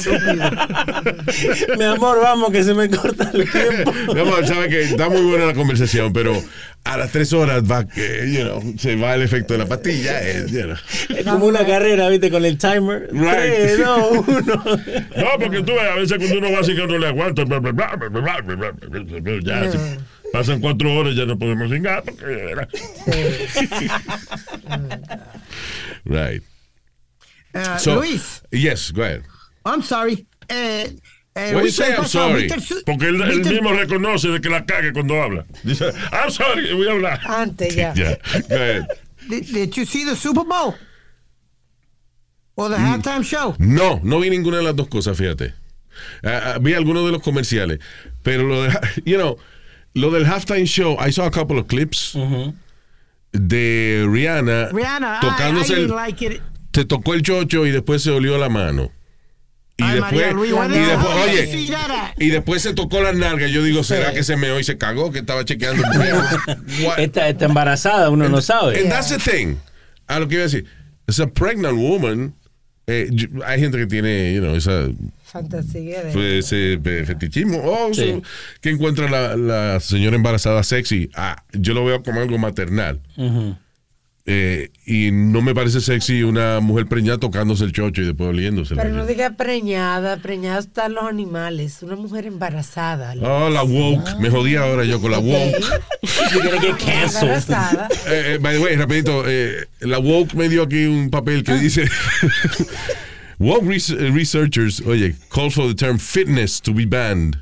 Mi 1.78 1.84
amor, 1.84 2.18
vamos, 2.22 2.50
que 2.50 2.64
se 2.64 2.72
me 2.72 2.88
corta 2.88 3.30
el 3.34 3.50
tiempo. 3.50 3.92
Mi 4.14 4.20
amor, 4.20 4.46
sabe 4.46 4.70
que 4.70 4.82
está 4.84 5.10
muy 5.10 5.20
buena 5.20 5.44
la 5.46 5.54
conversación, 5.54 6.14
pero 6.14 6.42
a 6.86 6.96
las 6.96 7.10
tres 7.10 7.32
horas 7.32 7.64
va, 7.64 7.82
you 7.82 8.42
know, 8.44 8.62
se 8.78 8.94
va 8.96 9.14
el 9.14 9.22
efecto 9.22 9.54
de 9.54 9.58
la 9.58 9.66
pastilla. 9.66 10.20
Es 10.22 11.24
como 11.24 11.46
una 11.46 11.66
carrera, 11.66 12.08
viste, 12.08 12.30
con 12.30 12.44
el 12.44 12.56
timer. 12.58 13.08
Tres, 13.08 13.78
no, 13.80 14.08
uno. 14.10 14.62
no, 15.16 15.38
porque 15.38 15.62
tú 15.62 15.72
a 15.78 15.96
veces 15.96 16.16
cuando 16.18 16.38
uno 16.38 16.52
va 16.52 16.60
así 16.60 16.76
que 16.76 16.86
no 16.86 16.98
le 16.98 17.08
aguanta, 17.08 17.44
bla, 17.44 17.58
bla, 17.58 17.72
bla, 17.72 17.96
bla, 17.96 18.08
bla, 18.08 18.56
bla, 18.56 18.72
bla 18.72 19.40
ya, 19.42 19.70
si 19.72 19.78
pasan 20.32 20.60
cuatro 20.60 20.94
horas 20.94 21.16
ya 21.16 21.26
no 21.26 21.36
podemos 21.36 21.70
cingar. 21.70 22.04
Porque, 22.04 22.54
right. 26.04 26.42
So, 27.78 27.96
Luis. 27.96 28.42
Yes, 28.52 28.92
go 28.92 29.02
ahead. 29.02 29.24
I'm 29.64 29.82
sorry. 29.82 30.26
Uh, 30.48 30.86
eh, 31.36 31.54
weekend 31.54 31.72
say 31.72 31.92
I'm 31.94 32.04
sorry? 32.06 32.48
Mr. 32.48 32.82
Porque 32.84 33.06
él, 33.08 33.20
él 33.22 33.44
mismo 33.44 33.72
reconoce 33.72 34.28
de 34.28 34.40
que 34.40 34.48
la 34.50 34.64
cague 34.64 34.92
cuando 34.92 35.22
habla. 35.22 35.44
Dice, 35.64 35.92
I'm 36.12 36.30
sorry, 36.30 36.72
voy 36.74 36.88
a 36.88 36.92
hablar. 36.92 37.20
Antes 37.26 37.74
ya. 37.76 37.92
Yeah, 37.94 38.16
ahead. 38.50 38.86
Did, 39.28 39.52
did 39.52 39.76
you 39.76 39.84
see 39.84 40.04
the 40.04 40.16
Super 40.16 40.44
Bowl? 40.44 40.74
Or 42.56 42.68
Mm. 42.68 42.70
the 42.70 42.76
halftime 42.78 43.22
show? 43.24 43.54
No, 43.58 44.00
no 44.02 44.18
vi 44.20 44.30
ninguna 44.30 44.56
de 44.58 44.62
las 44.62 44.74
dos 44.76 44.88
cosas, 44.88 45.16
fíjate. 45.16 45.52
Ah, 46.22 46.54
ah, 46.54 46.58
vi 46.58 46.72
algunos 46.74 47.04
de 47.06 47.12
los 47.12 47.22
comerciales, 47.22 47.80
pero 48.22 48.44
lo 48.44 48.62
de, 48.62 48.70
you 49.04 49.16
know, 49.16 49.36
lo 49.94 50.10
del 50.10 50.24
halftime 50.24 50.64
show, 50.66 50.96
I 50.98 51.10
saw 51.10 51.26
a 51.26 51.30
couple 51.30 51.58
of 51.58 51.66
clips 51.68 52.14
de 53.32 54.06
Rihanna, 54.08 54.70
Rihanna, 54.72 55.18
I- 55.18 55.20
tocándose 55.20 55.72
I, 55.72 55.76
el, 55.76 55.86
didn't 55.88 55.96
like 55.96 56.40
te 56.70 56.84
tocó 56.84 57.14
el 57.14 57.22
chocho 57.22 57.66
y 57.66 57.70
después 57.70 58.02
se 58.02 58.10
olió 58.10 58.38
la 58.38 58.48
mano. 58.48 58.90
Y 59.78 59.82
Ay, 59.84 59.90
después, 60.00 60.12
María 60.12 60.32
Luis, 60.32 60.52
y 60.52 60.78
después, 60.78 61.14
oye, 61.28 62.14
y 62.18 62.28
después 62.30 62.62
se 62.62 62.72
tocó 62.72 63.02
las 63.02 63.14
nalgas. 63.14 63.50
Yo 63.50 63.62
digo, 63.62 63.84
¿será 63.84 64.12
que 64.14 64.24
se 64.24 64.36
meó 64.36 64.58
y 64.58 64.64
se 64.64 64.78
cagó? 64.78 65.12
Que 65.12 65.18
estaba 65.18 65.44
chequeando. 65.44 65.82
Está, 66.96 67.28
está 67.28 67.44
embarazada, 67.44 68.08
uno 68.10 68.28
no 68.28 68.40
sabe. 68.40 68.80
And 68.80 68.88
that's 68.90 69.10
the 69.10 69.18
thing. 69.18 69.56
A 70.06 70.18
lo 70.18 70.28
que 70.28 70.34
iba 70.36 70.42
a 70.44 70.46
decir, 70.46 70.64
es 71.06 71.20
a 71.20 71.26
pregnant 71.26 71.76
woman. 71.76 72.34
eh, 72.86 73.10
hay 73.44 73.60
gente 73.60 73.76
que 73.78 73.86
tiene, 73.86 74.32
you 74.34 74.40
know, 74.40 74.54
esa 74.56 74.88
Fantasía 75.24 76.04
de. 76.04 76.42
fe- 76.42 77.04
fetichismo 77.04 77.58
o 77.62 77.92
Sí. 77.92 78.12
su- 78.12 78.22
que 78.62 78.70
encuentra 78.70 79.10
la, 79.10 79.36
la 79.36 79.80
señora 79.80 80.16
embarazada 80.16 80.62
sexy. 80.62 81.10
Ah, 81.14 81.42
yo 81.52 81.74
lo 81.74 81.84
veo 81.84 82.02
como 82.02 82.20
algo 82.20 82.38
maternal. 82.38 83.00
Ujú. 83.16 83.56
Eh, 84.28 84.70
y 84.84 85.12
no 85.12 85.40
me 85.40 85.54
parece 85.54 85.80
sexy 85.80 86.24
una 86.24 86.58
mujer 86.58 86.86
preñada 86.86 87.18
tocándose 87.18 87.62
el 87.62 87.72
chocho 87.72 88.02
y 88.02 88.06
después 88.06 88.30
oliéndose. 88.30 88.74
Pero 88.74 88.90
no 88.90 89.06
diga 89.06 89.30
preñada, 89.30 90.16
preñada 90.16 90.58
están 90.58 90.94
los 90.94 91.04
animales, 91.04 91.80
una 91.84 91.94
mujer 91.94 92.26
embarazada. 92.26 93.14
Oh, 93.22 93.48
la 93.48 93.62
woke. 93.62 94.18
Me 94.18 94.28
jodí 94.28 94.56
ahora 94.56 94.84
yo 94.84 95.00
con 95.00 95.12
la 95.12 95.20
woke. 95.20 95.54
Embarazada. 96.86 97.88
Eh, 98.08 98.34
eh, 98.34 98.38
by 98.40 98.54
the 98.56 98.58
way, 98.60 98.74
rapidito, 98.76 99.22
eh, 99.28 99.64
la 99.80 99.98
woke 100.00 100.34
me 100.34 100.48
dio 100.48 100.64
aquí 100.64 100.86
un 100.86 101.08
papel 101.10 101.44
que 101.44 101.54
dice 101.54 101.88
woke 103.38 103.64
res- 103.68 103.90
researchers, 104.12 104.80
oye, 104.80 105.14
call 105.30 105.50
for 105.50 105.68
the 105.68 105.74
term 105.74 105.98
fitness 105.98 106.60
to 106.60 106.72
be 106.72 106.84
banned. 106.84 107.38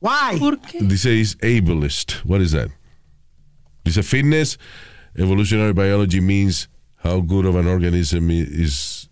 Why? 0.00 0.38
Dice 0.80 1.06
is 1.06 1.36
ableist. 1.42 2.24
What 2.24 2.40
is 2.42 2.52
that? 2.52 2.68
Dice 3.84 4.02
fitness, 4.02 4.56
evolutionary 5.16 5.72
biology 5.72 6.20
means 6.20 6.68
how 7.04 7.20
good 7.20 7.46
of 7.46 7.56
an 7.56 7.66
organism 7.66 8.30
is 8.30 9.08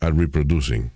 at 0.00 0.12
reproducing. 0.14 0.90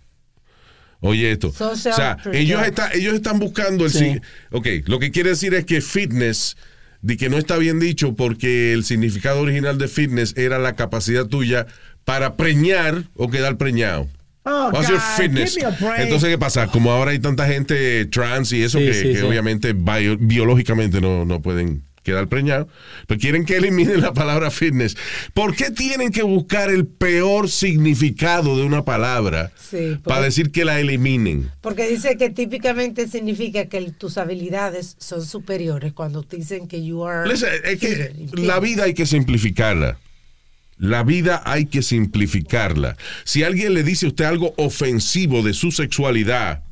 Oye 1.03 1.31
esto. 1.33 1.51
Social 1.51 1.93
o 1.93 1.97
sea, 1.97 2.17
ellos, 2.33 2.63
está- 2.67 2.93
ellos 2.93 3.15
están 3.15 3.39
buscando 3.39 3.87
el... 3.87 3.91
Sí. 3.91 4.21
Ok, 4.51 4.67
lo 4.87 4.99
que 4.99 5.11
quiere 5.11 5.31
decir 5.31 5.55
es 5.55 5.65
que 5.65 5.81
fitness, 5.81 6.57
de 7.01 7.17
que 7.17 7.31
no 7.31 7.39
está 7.39 7.57
bien 7.57 7.81
dicho 7.81 8.15
porque 8.15 8.73
el 8.75 8.85
significado 8.85 9.41
original 9.41 9.79
de 9.79 9.89
fitness 9.89 10.37
era 10.37 10.59
la 10.59 10.77
capacidad 10.77 11.27
tuya 11.27 11.67
para 12.05 12.37
preñar 12.37 13.05
o 13.15 13.31
quedar 13.31 13.57
preñado. 13.57 14.09
Oh, 14.45 14.71
What's 14.73 14.89
your 14.89 14.99
God, 14.99 15.17
fitness? 15.17 15.55
give 15.55 15.67
me 15.67 15.75
a 15.75 15.79
break. 15.79 16.01
Entonces, 16.01 16.29
¿qué 16.29 16.39
pasa? 16.39 16.67
Como 16.67 16.91
ahora 16.91 17.11
hay 17.13 17.19
tanta 17.19 17.47
gente 17.47 18.05
trans 18.07 18.53
y 18.53 18.63
eso 18.63 18.79
Sí, 18.79 18.85
que, 18.87 18.95
sí, 18.95 19.03
que 19.05 19.17
sí. 19.17 19.23
obviamente 19.23 19.73
bio- 19.75 20.17
biológicamente 20.19 21.01
no, 21.01 21.25
no 21.25 21.41
pueden 21.41 21.83
quedar 22.03 22.29
preñados, 22.29 22.69
pero 23.07 23.21
quieren 23.21 23.45
que 23.45 23.57
eliminen 23.57 24.01
la 24.01 24.13
palabra 24.15 24.51
fitness. 24.51 24.97
¿Por 25.35 25.55
qué 25.55 25.71
tienen 25.71 26.11
que 26.11 26.23
buscar 26.23 26.71
el 26.71 26.87
peor 26.87 27.49
significado 27.51 28.57
de 28.57 28.65
una 28.65 28.85
palabra 28.85 29.53
Sí, 29.59 29.77
porque- 29.93 30.01
para 30.05 30.23
decir 30.23 30.51
que 30.51 30.65
la 30.65 30.81
eliminen? 30.81 31.51
Porque 31.61 31.89
dice 31.89 32.17
que 32.17 32.31
típicamente 32.31 33.07
significa 33.09 33.67
que 33.67 33.81
tus 33.93 34.17
habilidades 34.19 34.97
son 34.99 35.25
superiores 35.25 35.93
cuando 35.93 36.23
te 36.23 36.37
dicen 36.37 36.69
que 36.69 36.85
you 36.85 37.05
are. 37.07 37.31
Es 37.31 37.45
que 37.79 38.13
la 38.33 38.61
vida 38.61 38.85
hay 38.85 38.95
que 38.95 39.07
simplificarla. 39.07 39.99
La 40.79 41.03
vida 41.03 41.43
hay 41.45 41.67
que 41.67 41.83
simplificarla. 41.83 42.97
Si 43.25 43.43
alguien 43.43 43.75
le 43.75 43.83
dice 43.83 44.07
a 44.07 44.09
usted 44.09 44.25
algo 44.25 44.55
ofensivo 44.57 45.43
de 45.43 45.53
su 45.53 45.71
sexualidad, 45.71 46.63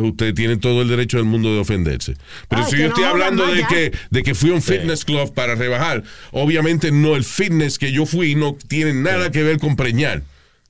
pues 0.00 0.10
usted 0.10 0.34
tiene 0.34 0.56
todo 0.56 0.82
el 0.82 0.88
derecho 0.88 1.18
del 1.18 1.26
mundo 1.26 1.54
de 1.54 1.60
ofenderse. 1.60 2.16
Pero 2.48 2.64
Ay, 2.64 2.70
si 2.70 2.76
yo 2.76 2.82
no 2.82 2.88
estoy 2.88 3.04
hablando 3.04 3.46
más 3.46 3.54
de 3.54 3.64
que, 3.66 3.92
de 4.10 4.22
que 4.22 4.34
fui 4.34 4.50
a 4.50 4.54
un 4.54 4.62
fitness 4.62 5.04
club 5.04 5.32
para 5.32 5.54
rebajar, 5.54 6.02
obviamente 6.32 6.90
no, 6.90 7.14
el 7.14 7.24
fitness 7.24 7.78
que 7.78 7.92
yo 7.92 8.06
fui 8.06 8.34
no 8.34 8.56
tiene 8.68 8.92
nada 8.92 9.30
que 9.30 9.42
ver 9.42 9.58
con 9.58 9.76
preñar. 9.76 10.22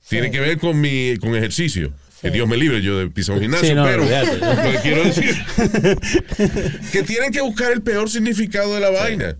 Tiene 0.07 0.29
que 0.29 0.39
ver 0.39 0.59
con 0.59 0.79
mi 0.79 1.17
con 1.17 1.35
ejercicio. 1.35 1.91
Que 2.21 2.29
Dios 2.29 2.47
me 2.47 2.57
libre 2.57 2.81
yo 2.81 2.97
de 2.99 3.07
pisar 3.07 3.35
un 3.35 3.41
gimnasio, 3.41 3.69
Sí, 3.69 3.75
no, 3.75 3.83
pero 3.83 4.03
lo 4.03 4.71
que 4.71 4.79
quiero 4.81 5.03
decir 5.03 5.35
que 6.91 7.03
tienen 7.03 7.31
que 7.31 7.41
buscar 7.41 7.71
el 7.71 7.81
peor 7.81 8.09
significado 8.09 8.73
de 8.75 8.79
la 8.79 8.89
vaina. 8.89 9.37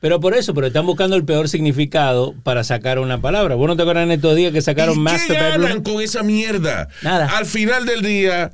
Pero 0.00 0.18
por 0.18 0.34
eso, 0.34 0.52
pero 0.52 0.66
están 0.66 0.84
buscando 0.84 1.14
el 1.14 1.24
peor 1.24 1.48
significado 1.48 2.34
para 2.42 2.64
sacar 2.64 2.98
una 2.98 3.20
palabra. 3.20 3.54
¿Vos 3.54 3.68
no 3.68 3.76
te 3.76 3.82
acuerdas 3.82 4.02
en 4.02 4.10
estos 4.10 4.34
días 4.34 4.52
que 4.52 4.60
sacaron 4.60 4.96
¿Y 4.96 5.00
Master 5.00 5.36
qué 5.36 5.42
ganan 5.42 5.82
con 5.82 6.02
esa 6.02 6.24
mierda? 6.24 6.88
Nada. 7.02 7.36
Al 7.38 7.46
final 7.46 7.86
del 7.86 8.02
día, 8.02 8.50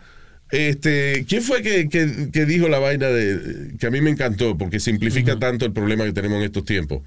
este, 0.50 1.24
¿quién 1.28 1.42
fue 1.42 1.62
que, 1.62 1.88
que- 1.88 2.30
que 2.32 2.44
dijo 2.46 2.68
la 2.68 2.78
vaina 2.78 3.08
de 3.08 3.72
que 3.78 3.86
a 3.86 3.90
mí 3.90 4.00
me 4.00 4.10
encantó 4.10 4.56
porque 4.56 4.80
simplifica 4.80 5.38
tanto 5.38 5.64
el 5.66 5.72
problema 5.72 6.04
que 6.04 6.12
tenemos 6.12 6.38
en 6.38 6.44
estos 6.44 6.64
tiempos? 6.64 7.02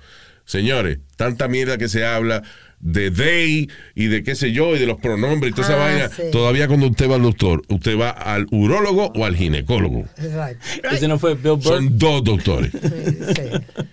Señores, 0.46 1.00
tanta 1.16 1.48
mierda 1.48 1.78
que 1.78 1.88
se 1.88 2.04
habla 2.06 2.44
de 2.80 3.12
they 3.12 3.70
y 3.94 4.08
de 4.08 4.24
qué 4.24 4.34
sé 4.34 4.52
yo 4.52 4.76
y 4.76 4.80
de 4.80 4.88
los 4.88 5.00
pronombres 5.00 5.52
y 5.52 5.56
toda 5.56 5.68
esa 5.68 5.76
Ah, 5.76 5.86
vaina. 5.88 6.10
sí. 6.10 6.24
Todavía 6.32 6.68
cuando 6.68 6.88
usted 6.88 7.10
va 7.10 7.16
al 7.16 7.22
doctor, 7.22 7.62
usted 7.70 7.98
va 7.98 8.10
al 8.10 8.48
urólogo 8.52 9.12
o 9.16 9.24
al 9.26 9.36
ginecólogo. 9.36 10.06
Exacto. 10.18 10.66
Ese 10.92 11.08
no 11.08 11.20
fue 11.20 11.36
Bill 11.36 11.52
Burr. 11.54 11.64
Son 11.64 11.98
dos 11.98 12.24
doctores. 12.24 12.72
Sí. 12.72 13.42
Ah, 13.78 13.84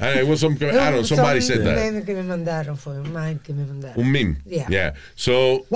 it 0.00 0.26
was 0.28 0.40
some- 0.40 0.54
I 0.56 0.58
don't 0.58 0.92
know, 0.92 1.02
somebody 1.04 1.40
said 1.40 1.64
that. 1.64 1.74
memes 1.74 2.04
que 2.04 2.14
me 2.14 2.22
mandaron, 2.22 2.76
fue 2.76 3.00
un 3.00 3.12
meme 3.12 3.40
que 3.40 3.52
me 3.52 3.64
mandaron. 3.64 3.96
Un 3.98 4.10
meme. 4.10 4.36
Yeah. 4.46 4.66
Yeah. 4.68 4.94
So, 5.14 5.66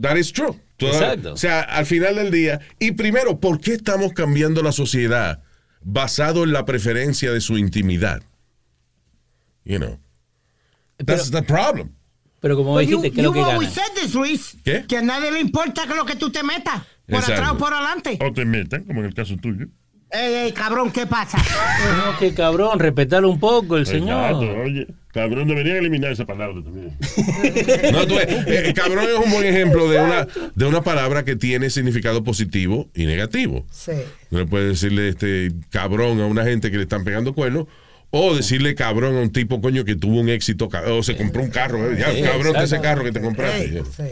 that 0.00 0.16
is 0.16 0.32
true. 0.32 0.56
Toda- 0.76 0.92
Exacto. 1.14 1.32
O 1.32 1.36
sea, 1.36 1.60
al 1.62 1.86
final 1.86 2.16
del 2.16 2.30
día. 2.30 2.60
Y 2.78 2.92
primero, 2.92 3.38
¿por 3.40 3.60
qué 3.60 3.74
estamos 3.74 4.12
cambiando 4.12 4.62
la 4.62 4.72
sociedad 4.72 5.42
basado 5.82 6.44
en 6.44 6.52
la 6.52 6.64
preferencia 6.64 7.32
de 7.32 7.40
su 7.40 7.56
intimidad? 7.58 8.22
You 9.64 9.78
know. 9.78 9.98
That's 11.04 11.30
the 11.30 11.42
problem. 11.42 11.92
Pero 12.40 12.56
como 12.56 12.80
you, 12.80 13.00
dijiste, 13.00 13.10
¿qué 13.12 13.20
es 13.20 13.24
lo 13.24 13.30
you 13.30 13.34
que 13.34 13.40
gana? 13.52 13.70
said 13.70 13.92
this, 14.00 14.14
Luis. 14.14 14.56
¿Qué? 14.64 14.84
Que 14.88 14.98
a 14.98 15.02
nadie 15.02 15.30
le 15.32 15.40
importa 15.40 15.86
lo 15.86 16.04
que 16.04 16.14
tú 16.16 16.30
te 16.30 16.42
metas. 16.42 16.82
Por 17.06 17.16
Exacto. 17.20 17.32
atrás 17.34 17.50
o 17.52 17.58
por 17.58 17.72
adelante. 17.74 18.18
O 18.20 18.32
te 18.32 18.44
metan, 18.44 18.84
como 18.84 19.00
en 19.00 19.06
el 19.06 19.14
caso 19.14 19.36
tuyo. 19.36 19.66
Ey, 20.10 20.34
ey, 20.34 20.52
cabrón, 20.52 20.90
¿qué 20.90 21.06
pasa? 21.06 21.36
No, 21.38 22.18
que 22.18 22.32
cabrón, 22.32 22.78
respetarlo 22.78 23.28
un 23.28 23.38
poco 23.38 23.76
el 23.76 23.82
Exacto, 23.82 24.00
señor. 24.40 24.58
oye, 24.64 24.86
cabrón, 25.12 25.46
deberían 25.48 25.76
eliminar 25.76 26.12
esa 26.12 26.24
palabra 26.24 26.62
también. 26.62 26.96
No, 27.92 28.06
tú 28.06 28.14
ves, 28.16 28.26
eh, 28.46 28.72
cabrón 28.74 29.04
es 29.04 29.24
un 29.26 29.30
buen 29.30 29.44
ejemplo 29.46 29.88
de 29.90 29.98
una, 30.00 30.26
de 30.54 30.64
una 30.64 30.82
palabra 30.82 31.24
que 31.24 31.36
tiene 31.36 31.68
significado 31.68 32.24
positivo 32.24 32.88
y 32.94 33.04
negativo. 33.04 33.66
Sí. 33.70 33.92
No 34.30 34.38
le 34.38 34.46
puedes 34.46 34.68
decirle 34.80 35.10
este 35.10 35.52
cabrón 35.70 36.20
a 36.20 36.26
una 36.26 36.44
gente 36.44 36.70
que 36.70 36.78
le 36.78 36.84
están 36.84 37.04
pegando 37.04 37.34
cuernos. 37.34 37.66
O 38.10 38.34
decirle 38.34 38.74
cabrón 38.74 39.14
a 39.18 39.20
un 39.20 39.30
tipo, 39.32 39.60
coño, 39.60 39.84
que 39.84 39.94
tuvo 39.94 40.18
un 40.18 40.30
éxito, 40.30 40.70
o 40.86 41.02
se 41.02 41.14
compró 41.18 41.42
un 41.42 41.50
carro. 41.50 41.92
eh, 41.92 41.96
Ya, 42.00 42.10
Sí, 42.14 42.22
cabrón, 42.22 42.54
de 42.54 42.64
ese 42.64 42.80
carro 42.80 43.04
que 43.04 43.12
te 43.12 43.20
compraste. 43.20 43.82
Sí. 43.94 44.02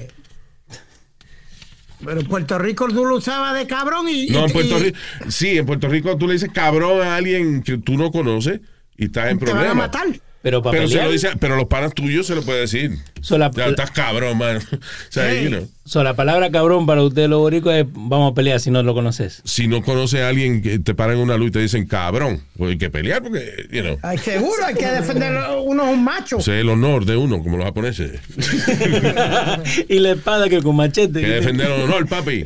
Pero 2.05 2.21
en 2.21 2.27
Puerto 2.27 2.59
Rico 2.59 2.89
tú 2.89 3.05
lo 3.05 3.17
usabas 3.17 3.55
de 3.57 3.67
cabrón 3.67 4.09
y. 4.09 4.27
No, 4.29 4.47
en 4.47 4.53
Puerto 4.53 4.79
y 4.79 4.83
Rico, 4.83 4.99
sí, 5.29 5.59
en 5.59 5.67
Puerto 5.67 5.89
Rico 5.89 6.17
tú 6.17 6.27
le 6.27 6.35
dices 6.35 6.51
cabrón 6.53 7.01
a 7.07 7.17
alguien 7.17 7.63
que 7.63 7.79
tú 7.79 7.97
no 7.97 8.11
conoces 8.11 8.61
y 8.97 9.07
estás 9.07 9.31
en 9.31 9.39
Te 9.39 9.47
van 9.47 9.55
a 9.55 9.59
problemas. 9.59 9.77
matar. 9.77 10.07
Pero 10.47 10.63
para 10.63 10.79
Pero, 10.79 10.89
se 10.89 11.03
lo 11.03 11.11
dice, 11.11 11.31
pero 11.41 11.57
los 11.57 11.65
panas 11.65 11.93
tuyos 11.93 12.25
se 12.25 12.37
lo 12.37 12.43
puede 12.43 12.61
decir. 12.61 12.93
so 13.21 13.37
la, 13.37 13.51
Ya 13.51 13.67
estás 13.67 13.91
cabrón, 13.91 14.39
mano. 14.39 14.61
O 14.71 14.79
sea, 15.11 15.29
Hey. 15.29 15.43
you 15.43 15.51
know, 15.51 15.69
so 15.85 16.05
la 16.05 16.15
palabra 16.15 16.53
cabrón 16.53 16.87
para 16.87 17.03
usted 17.03 17.29
los 17.29 17.41
boricos 17.41 17.75
es 17.75 17.85
vamos 17.89 18.31
a 18.31 18.35
pelear 18.37 18.61
si 18.61 18.71
no 18.71 18.81
lo 18.85 18.95
conoces. 18.95 19.43
si 19.45 19.67
no 19.67 19.83
conoces 19.83 20.21
a 20.21 20.29
alguien 20.29 20.63
que 20.63 20.79
te 20.79 20.95
paran 20.95 21.17
en 21.17 21.23
una 21.23 21.37
luz 21.37 21.49
y 21.49 21.51
te 21.51 21.59
dicen 21.59 21.89
cabrón, 21.89 22.45
pues 22.57 22.71
hay 22.71 22.79
que 22.79 22.91
pelear 22.91 23.25
porque, 23.25 23.67
you 23.73 23.81
know, 23.83 23.99
Ay, 24.05 24.19
seguro, 24.19 24.65
hay 24.65 24.77
que 24.77 24.87
defender. 24.87 25.33
Uno 25.65 25.89
es 25.89 25.95
un 25.95 26.05
macho. 26.05 26.39
ese 26.39 26.55
es 26.55 26.61
el 26.61 26.69
honor 26.69 27.07
de 27.07 27.17
uno, 27.17 27.43
como 27.43 27.57
los 27.57 27.67
japoneses. 27.67 28.13
y 29.89 29.99
la 29.99 30.13
espada 30.13 30.49
que 30.49 30.63
con 30.63 30.77
machete. 30.77 31.23
que 31.23 31.27
defender 31.27 31.73
el 31.73 31.83
honor, 31.83 32.07
papi. 32.07 32.45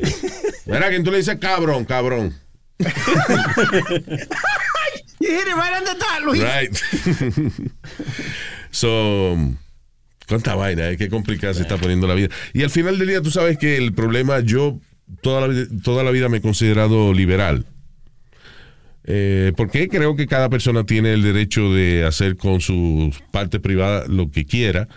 Verá 0.65 0.89
que 0.89 0.99
tú 1.01 1.11
le 1.11 1.17
dices 1.17 1.37
cabrón, 1.39 1.85
cabrón. 1.85 2.33
You 5.21 5.29
hit 5.29 5.47
it 5.47 5.55
right 5.55 5.73
on 5.77 5.83
the 5.83 5.95
dot, 5.99 6.21
Luis. 6.25 6.41
Right. 6.41 7.71
so, 8.71 9.37
cuánta 10.27 10.55
vaina, 10.55 10.89
eh, 10.89 10.97
qué 10.97 11.09
complicada 11.09 11.53
se 11.53 11.61
está 11.61 11.77
poniendo 11.77 12.07
la 12.07 12.15
vida. 12.15 12.29
Y 12.53 12.63
al 12.63 12.69
final 12.69 12.97
del 12.97 13.07
día, 13.07 13.21
tú 13.21 13.31
sabes 13.31 13.57
que 13.57 13.77
el 13.77 13.93
problema, 13.93 14.39
yo 14.39 14.79
toda 15.21 15.41
la, 15.41 15.47
vida- 15.47 15.67
toda 15.83 16.03
la 16.03 16.11
vida 16.11 16.29
me 16.29 16.37
he 16.37 16.41
considerado 16.41 17.13
liberal. 17.13 17.65
Eh, 19.03 19.51
porque 19.57 19.89
creo 19.89 20.15
que 20.15 20.27
cada 20.27 20.47
persona 20.49 20.85
tiene 20.85 21.13
el 21.13 21.23
derecho 21.23 21.73
de 21.73 22.05
hacer 22.05 22.37
con 22.37 22.61
su 22.61 23.11
parte 23.31 23.59
privada 23.59 24.05
lo 24.07 24.29
que 24.29 24.45
quiera. 24.45 24.87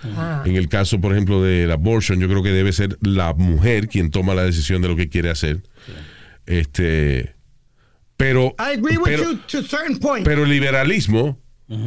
En 0.45 0.57
el 0.57 0.69
caso, 0.69 1.01
por 1.01 1.13
ejemplo, 1.13 1.43
del 1.43 1.71
abortion, 1.71 2.21
yo 2.21 2.29
creo 2.29 2.43
que 2.43 2.51
debe 2.51 2.73
ser 2.73 2.99
la 3.01 3.33
mujer 3.33 3.89
quien 3.89 4.11
toma 4.11 4.35
la 4.35 4.45
decisión 4.45 4.83
de 4.83 4.89
lo 4.89 4.97
que 4.97 5.09
quiere 5.09 5.31
hacer. 5.31 5.63
Este, 6.47 7.34
pero, 8.25 8.55
I 8.59 8.79
agree 8.79 8.97
with 8.97 9.05
pero, 9.05 9.33
you 9.33 9.37
to 9.49 9.59
a 9.59 9.63
certain 9.63 9.99
point. 9.99 10.25
pero 10.25 10.45
el 10.45 10.51
liberalismo 10.51 11.39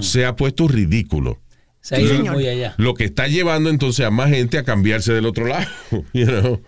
se 0.01 0.25
ha 0.25 0.35
puesto 0.35 0.67
ridículo. 0.67 1.39
Se 1.81 1.95
ha 1.95 1.99
ido 2.01 2.17
señor. 2.17 2.33
muy 2.35 2.47
allá. 2.47 2.75
Lo 2.77 2.93
que 2.93 3.05
está 3.05 3.27
llevando 3.27 3.69
entonces 3.69 4.05
a 4.05 4.11
más 4.11 4.29
gente 4.29 4.57
a 4.57 4.63
cambiarse 4.63 5.13
del 5.13 5.25
otro 5.25 5.45
lado. 5.47 5.65
you 6.13 6.25
know. 6.25 6.61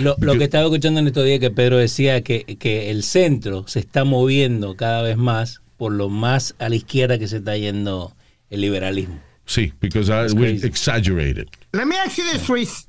Lo, 0.00 0.16
lo 0.18 0.38
que 0.38 0.44
estaba 0.44 0.64
escuchando 0.64 1.00
en 1.00 1.06
estos 1.08 1.24
días 1.24 1.40
que 1.40 1.50
Pedro 1.50 1.76
decía 1.78 2.22
que, 2.22 2.44
que 2.58 2.90
el 2.90 3.02
centro 3.02 3.66
se 3.66 3.80
está 3.80 4.04
moviendo 4.04 4.76
cada 4.76 5.02
vez 5.02 5.16
más 5.16 5.60
por 5.76 5.92
lo 5.92 6.08
más 6.08 6.54
a 6.58 6.68
la 6.68 6.76
izquierda 6.76 7.18
que 7.18 7.26
se 7.26 7.38
está 7.38 7.56
yendo 7.56 8.14
el 8.50 8.60
liberalismo. 8.60 9.20
Sí, 9.46 9.72
because 9.80 10.10
I, 10.12 10.32
we 10.36 10.50
exaggerated. 10.64 11.48
Let 11.72 11.86
me 11.86 11.96
ask 11.96 12.18
you 12.18 12.24
this, 12.30 12.48
Luis. 12.48 12.86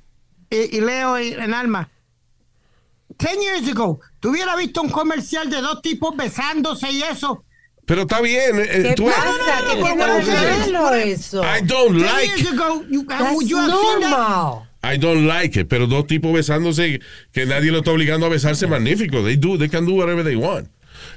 Y, 0.51 0.77
y 0.77 0.81
Leo 0.81 1.19
y- 1.19 1.33
en 1.33 1.53
alma. 1.53 1.89
Ten 3.17 3.39
years 3.41 3.67
ago, 3.67 3.99
¿tú 4.21 4.29
hubieras 4.29 4.55
visto 4.57 4.81
un 4.81 4.89
comercial 4.89 5.49
de 5.49 5.59
dos 5.59 5.81
tipos 5.81 6.15
besándose 6.15 6.89
y 6.89 7.01
eso? 7.03 7.43
Pero 7.85 8.03
está 8.03 8.21
bien. 8.21 8.57
eh, 8.59 8.83
¿Qué 8.83 8.93
tú- 8.95 9.05
pasa? 9.07 9.25
no, 9.25 9.69
¿Qué 9.73 9.79
no, 9.79 9.83
tiene 9.85 9.95
no, 10.05 10.15
de 10.15 10.71
no, 10.71 10.81
malo 10.83 10.93
eso? 10.95 11.43
I 11.43 11.61
don't 11.65 11.97
like 11.97 12.47
ago, 12.47 12.83
you, 12.89 13.03
That's 13.05 13.45
that? 13.49 13.99
normal. 13.99 14.67
I 14.83 14.97
don't 14.97 15.27
like 15.27 15.59
it, 15.59 15.67
pero 15.67 15.85
dos 15.87 16.07
tipos 16.07 16.31
besándose 16.33 17.01
que 17.33 17.45
nadie 17.45 17.71
lo 17.71 17.79
está 17.79 17.91
obligando 17.91 18.25
a 18.25 18.29
besarse, 18.29 18.65
magnífico. 18.65 19.23
They 19.23 19.35
do, 19.35 19.57
they 19.57 19.69
can 19.69 19.85
do 19.85 19.93
whatever 19.95 20.23
they 20.23 20.35
want. 20.35 20.69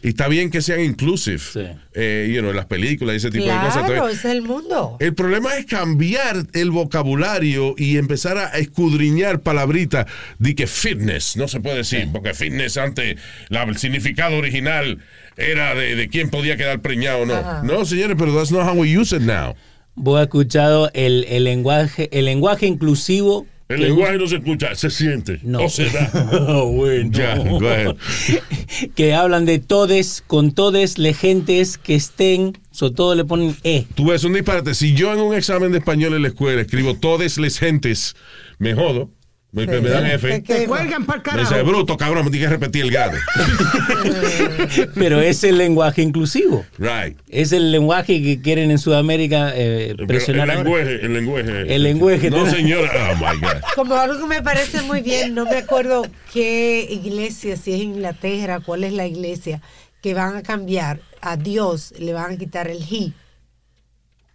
Y 0.04 0.08
está 0.08 0.28
bien 0.28 0.50
que 0.50 0.60
sean 0.60 0.80
inclusive, 0.80 1.38
Sí. 1.38 1.62
eh, 1.94 2.30
you 2.32 2.40
know, 2.40 2.50
en 2.50 2.56
las 2.56 2.66
películas 2.66 3.14
y 3.14 3.16
ese 3.16 3.30
tipo 3.30 3.46
de 3.46 3.50
cosas. 3.58 3.84
Claro, 3.86 4.08
es 4.08 4.24
el 4.26 4.42
mundo. 4.42 4.98
el 5.00 5.14
problema 5.14 5.56
es 5.56 5.64
cambiar 5.66 6.46
el 6.52 6.70
vocabulario 6.70 7.74
y 7.78 7.96
empezar 7.96 8.36
a 8.38 8.48
escudriñar 8.58 9.40
palabritas 9.40 10.06
de 10.38 10.54
que 10.54 10.66
fitness, 10.66 11.36
no 11.36 11.48
se 11.48 11.60
puede 11.60 11.78
decir, 11.78 12.08
porque 12.12 12.34
fitness 12.34 12.76
antes, 12.76 13.16
la- 13.48 13.62
el 13.64 13.78
significado 13.78 14.36
original 14.36 14.98
era 15.36 15.74
de, 15.74 15.96
de 15.96 16.08
quién 16.08 16.28
podía 16.30 16.56
quedar 16.56 16.80
preñado 16.80 17.22
o 17.22 17.26
no. 17.26 17.34
Ajá. 17.34 17.62
No, 17.64 17.84
señores, 17.84 18.16
pero 18.18 18.34
that's 18.36 18.52
not 18.52 18.68
how 18.68 18.74
we 18.78 18.96
use 18.96 19.14
it 19.16 19.22
now. 19.22 19.54
Vos 19.96 20.18
has 20.18 20.24
escuchado 20.26 20.90
el, 20.92 21.24
el 21.28 21.44
lenguaje 21.44 22.08
el 22.12 22.26
lenguaje 22.26 22.66
inclusivo. 22.66 23.46
El 23.74 23.80
que 23.80 23.86
lenguaje 23.86 24.18
no 24.18 24.26
se 24.26 24.36
escucha, 24.36 24.74
se 24.74 24.90
siente. 24.90 25.40
No. 25.42 25.64
O 25.64 25.68
se 25.68 25.90
da. 25.90 26.10
Oh, 26.48 26.70
bueno. 26.72 27.10
Ya, 27.12 27.36
go 27.36 27.68
ahead. 27.68 27.96
que 28.94 29.14
hablan 29.14 29.44
de 29.44 29.58
todes, 29.58 30.22
con 30.26 30.52
todes, 30.52 30.98
le 30.98 31.14
gentes 31.14 31.78
que 31.78 31.94
estén, 31.94 32.58
so 32.70 32.92
todo 32.92 33.14
le 33.14 33.24
ponen 33.24 33.56
E. 33.62 33.86
Tú 33.94 34.06
ves 34.06 34.24
un 34.24 34.32
disparate. 34.32 34.74
Si 34.74 34.94
yo 34.94 35.12
en 35.12 35.20
un 35.20 35.34
examen 35.34 35.72
de 35.72 35.78
español 35.78 36.14
en 36.14 36.22
la 36.22 36.28
escuela 36.28 36.60
escribo 36.60 36.94
todes 36.94 37.38
les 37.38 37.58
gentes, 37.58 38.16
me 38.58 38.74
jodo. 38.74 39.10
Me, 39.54 39.66
me 39.66 39.88
dan 39.88 40.04
F. 40.06 40.28
¿Qué- 40.28 40.42
qué- 40.42 40.54
Te 40.54 40.66
cuelgan 40.66 41.06
para 41.06 41.18
el 41.22 41.24
Me 41.36 41.40
dice, 41.42 41.54
carajo. 41.54 41.70
bruto, 41.70 41.96
cabrón, 41.96 42.24
me 42.24 42.30
que 42.40 42.48
repetir 42.48 42.82
el 42.84 42.90
grado. 42.90 43.16
Pero 44.94 45.20
es 45.20 45.44
el 45.44 45.58
lenguaje 45.58 46.02
inclusivo. 46.02 46.64
right. 46.78 47.16
Es 47.28 47.52
el 47.52 47.70
lenguaje 47.70 48.20
que 48.22 48.40
quieren 48.42 48.70
en 48.70 48.78
Sudamérica 48.78 49.52
eh, 49.54 49.94
presionar 50.08 50.50
el 50.50 50.56
lenguaje, 50.64 50.94
el 51.06 51.12
lenguaje. 51.14 51.74
El 51.74 51.82
lenguaje. 51.82 52.30
No, 52.30 52.50
señora. 52.50 53.12
Oh, 53.12 53.16
my 53.16 53.38
God. 53.40 53.60
Como 53.76 53.94
algo 53.94 54.18
que 54.18 54.26
me 54.26 54.42
parece 54.42 54.82
muy 54.82 55.00
bien, 55.02 55.34
no 55.34 55.44
me 55.44 55.56
acuerdo 55.58 56.04
qué 56.32 56.86
iglesia, 56.90 57.56
si 57.56 57.72
es 57.74 57.80
Inglaterra, 57.80 58.60
cuál 58.60 58.82
es 58.84 58.92
la 58.92 59.06
iglesia, 59.06 59.60
que 60.02 60.14
van 60.14 60.36
a 60.36 60.42
cambiar 60.42 61.00
a 61.20 61.36
Dios, 61.36 61.94
le 61.98 62.12
van 62.12 62.32
a 62.32 62.36
quitar 62.36 62.68
el 62.68 62.82
he, 62.82 63.12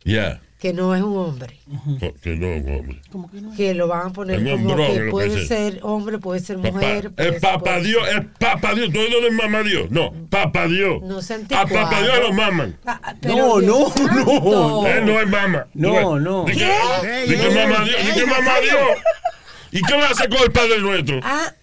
Yeah. 0.06 0.40
Que 0.60 0.74
no 0.74 0.94
es 0.94 1.02
un 1.02 1.16
hombre, 1.18 1.58
Que 2.22 2.36
no, 2.36 2.48
hombre. 2.76 3.00
que 3.56 3.74
lo 3.74 3.88
van 3.88 4.08
a 4.08 4.10
poner 4.12 4.46
Es 4.46 4.54
un 4.54 4.64
como 4.66 4.80
es 4.84 5.00
que 5.00 5.10
puede 5.10 5.42
es. 5.44 5.48
ser 5.48 5.80
hombre, 5.84 6.18
puede 6.20 6.42
ser 6.42 6.58
Papá, 6.58 6.72
mujer. 6.72 7.12
puede 7.12 7.28
el 7.30 7.34
ser- 7.36 7.42
papá 7.42 7.80
Dios, 7.80 8.08
el 8.10 8.26
papá 8.26 8.74
Dios, 8.76 8.90
tú 8.92 9.00
no 9.00 9.18
eres 9.20 9.32
mamá 9.32 9.64
Dios. 9.64 9.90
No, 9.90 10.14
papá 10.30 10.68
Dios. 10.68 11.02
No 11.04 11.22
se 11.22 11.36
A 11.36 11.66
papá 11.66 12.02
Dios 12.02 12.20
lo 12.22 12.34
maman. 12.34 12.78
Ah, 12.86 13.00
ah, 13.02 13.14
No, 13.22 13.62
no, 13.62 13.94
no. 13.96 14.86
Él 14.88 15.06
no 15.06 15.20
es 15.22 15.28
mamá. 15.30 15.68
No, 15.74 16.20
no. 16.20 16.44
Di 16.44 16.52
que, 16.54 16.60
¿Qué? 17.02 17.22
di 17.28 17.36
que 17.38 17.48
Ey, 17.48 17.56
mamá 17.56 17.86
Dios, 17.86 17.98
di 18.04 18.08
ey, 18.10 18.14
que 18.16 18.26
mamá. 18.26 18.60
Dios. 18.62 19.00
¿Y 19.72 19.82
qué 19.82 19.94
va 19.96 20.08
a 20.08 20.10
hacer 20.12 20.30
con 20.30 20.40
el 20.44 20.52
Padre 20.52 20.80
Nuestro? 20.80 21.20
Ah, 21.24 21.54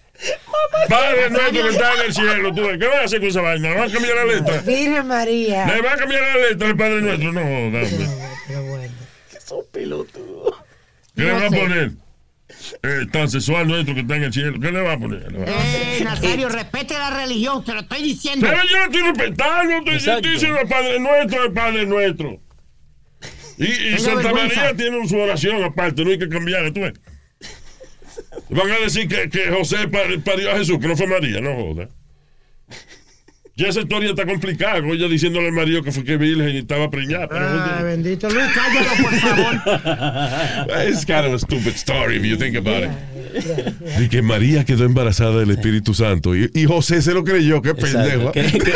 Padre 0.89 1.29
Nuestro 1.29 1.51
que 1.51 1.69
está 1.69 1.93
en 1.93 2.01
el 2.07 2.13
cielo, 2.15 2.51
tú. 2.55 2.63
¿Qué 2.79 2.87
va 2.87 3.01
a 3.01 3.03
hacer 3.03 3.19
con 3.19 3.29
esa 3.29 3.41
vaina? 3.41 3.69
¿Le 3.69 3.75
van 3.79 3.89
a 3.89 3.93
cambiar 3.93 4.15
la 4.15 4.25
letra? 4.25 4.61
Virgen 4.61 5.07
María. 5.07 5.67
¿Le 5.67 5.81
van 5.83 5.93
a 5.93 5.97
cambiar 5.97 6.21
la 6.23 6.49
letra 6.49 6.67
al 6.69 6.77
Padre 6.77 7.01
Nuestro? 7.03 7.31
No, 7.31 7.41
dame. 7.41 8.27
Pero 8.47 8.63
bueno. 8.63 8.93
¿Qué 9.73 11.23
le 11.23 11.33
No 11.33 11.39
va 11.39 11.45
a 11.47 11.49
poner? 11.49 11.91
Eh, 12.83 13.05
tan 13.11 13.29
sexual 13.29 13.67
nuestro 13.67 13.93
que 13.93 14.01
está 14.01 14.15
en 14.15 14.23
el 14.23 14.33
cielo. 14.33 14.59
¿Qué 14.59 14.71
le 14.71 14.81
va 14.81 14.93
a 14.93 14.97
poner? 14.99 15.37
Va 15.37 15.43
a- 15.45 15.75
Eh, 15.97 16.01
Nazario, 16.03 16.47
respete 16.49 16.93
la 16.93 17.09
religión, 17.09 17.63
te 17.63 17.73
lo 17.73 17.81
estoy 17.81 18.03
diciendo. 18.03 18.47
Pero 18.47 18.61
yo 18.63 18.77
no 18.77 18.83
estoy 18.85 19.01
respetando, 19.01 19.91
estoy, 19.91 19.95
estoy 20.15 20.31
diciendo 20.33 20.59
el 20.61 20.67
Padre 20.67 20.99
Nuestro, 20.99 21.43
el 21.45 21.51
Padre 21.53 21.85
Nuestro. 21.85 22.39
Y, 23.57 23.97
Santa 23.97 24.21
vergüenza. 24.31 24.61
María 24.61 24.75
tiene 24.77 25.07
su 25.09 25.17
oración 25.17 25.63
aparte, 25.63 26.05
no 26.05 26.11
hay 26.11 26.19
que 26.19 26.29
cambiarla, 26.29 26.71
tú 26.71 26.81
ves. 26.81 26.93
Van 28.49 28.71
a 28.71 28.79
decir 28.79 29.07
que, 29.07 29.29
que 29.29 29.51
José 29.51 29.87
pa- 29.87 30.03
parió 30.23 30.51
a 30.51 30.57
Jesús, 30.57 30.77
que 30.79 30.87
no 30.87 30.95
fue 30.95 31.07
María, 31.07 31.41
no 31.41 31.53
joda. 31.55 31.89
Ya 33.57 33.69
esa 33.69 33.81
historia 33.81 34.11
está 34.11 34.23
complicada, 34.27 34.81
con 34.81 34.91
ella 34.91 35.07
diciéndole 35.07 35.47
al 35.47 35.53
marido 35.53 35.81
que 35.81 35.91
fue 35.91 36.03
que 36.03 36.15
virgen 36.15 36.49
y 36.55 36.59
estaba 36.59 36.91
preñada. 36.91 37.27
Pero 37.27 37.43
Ay, 37.49 37.83
bendito 37.85 38.29
Luis, 38.29 38.45
cállalo, 38.53 38.89
por 39.01 39.13
favor. 39.15 40.87
It's 40.87 41.03
kind 41.03 41.25
of 41.25 41.33
a 41.33 41.39
stupid 41.39 41.73
story 41.75 42.17
if 42.17 42.23
you 42.23 42.37
think 42.37 42.55
about 42.55 42.83
it. 42.83 42.91
De 43.97 44.09
que 44.09 44.21
María 44.21 44.63
quedó 44.63 44.85
embarazada 44.85 45.39
del 45.39 45.49
Espíritu 45.49 45.95
Santo 45.95 46.35
y, 46.35 46.51
y 46.53 46.65
José 46.65 47.01
se 47.01 47.13
lo 47.15 47.23
creyó, 47.23 47.61
qué 47.63 47.73
pendejo. 47.73 48.31
¿Qué, 48.31 48.43
qué- 48.43 48.73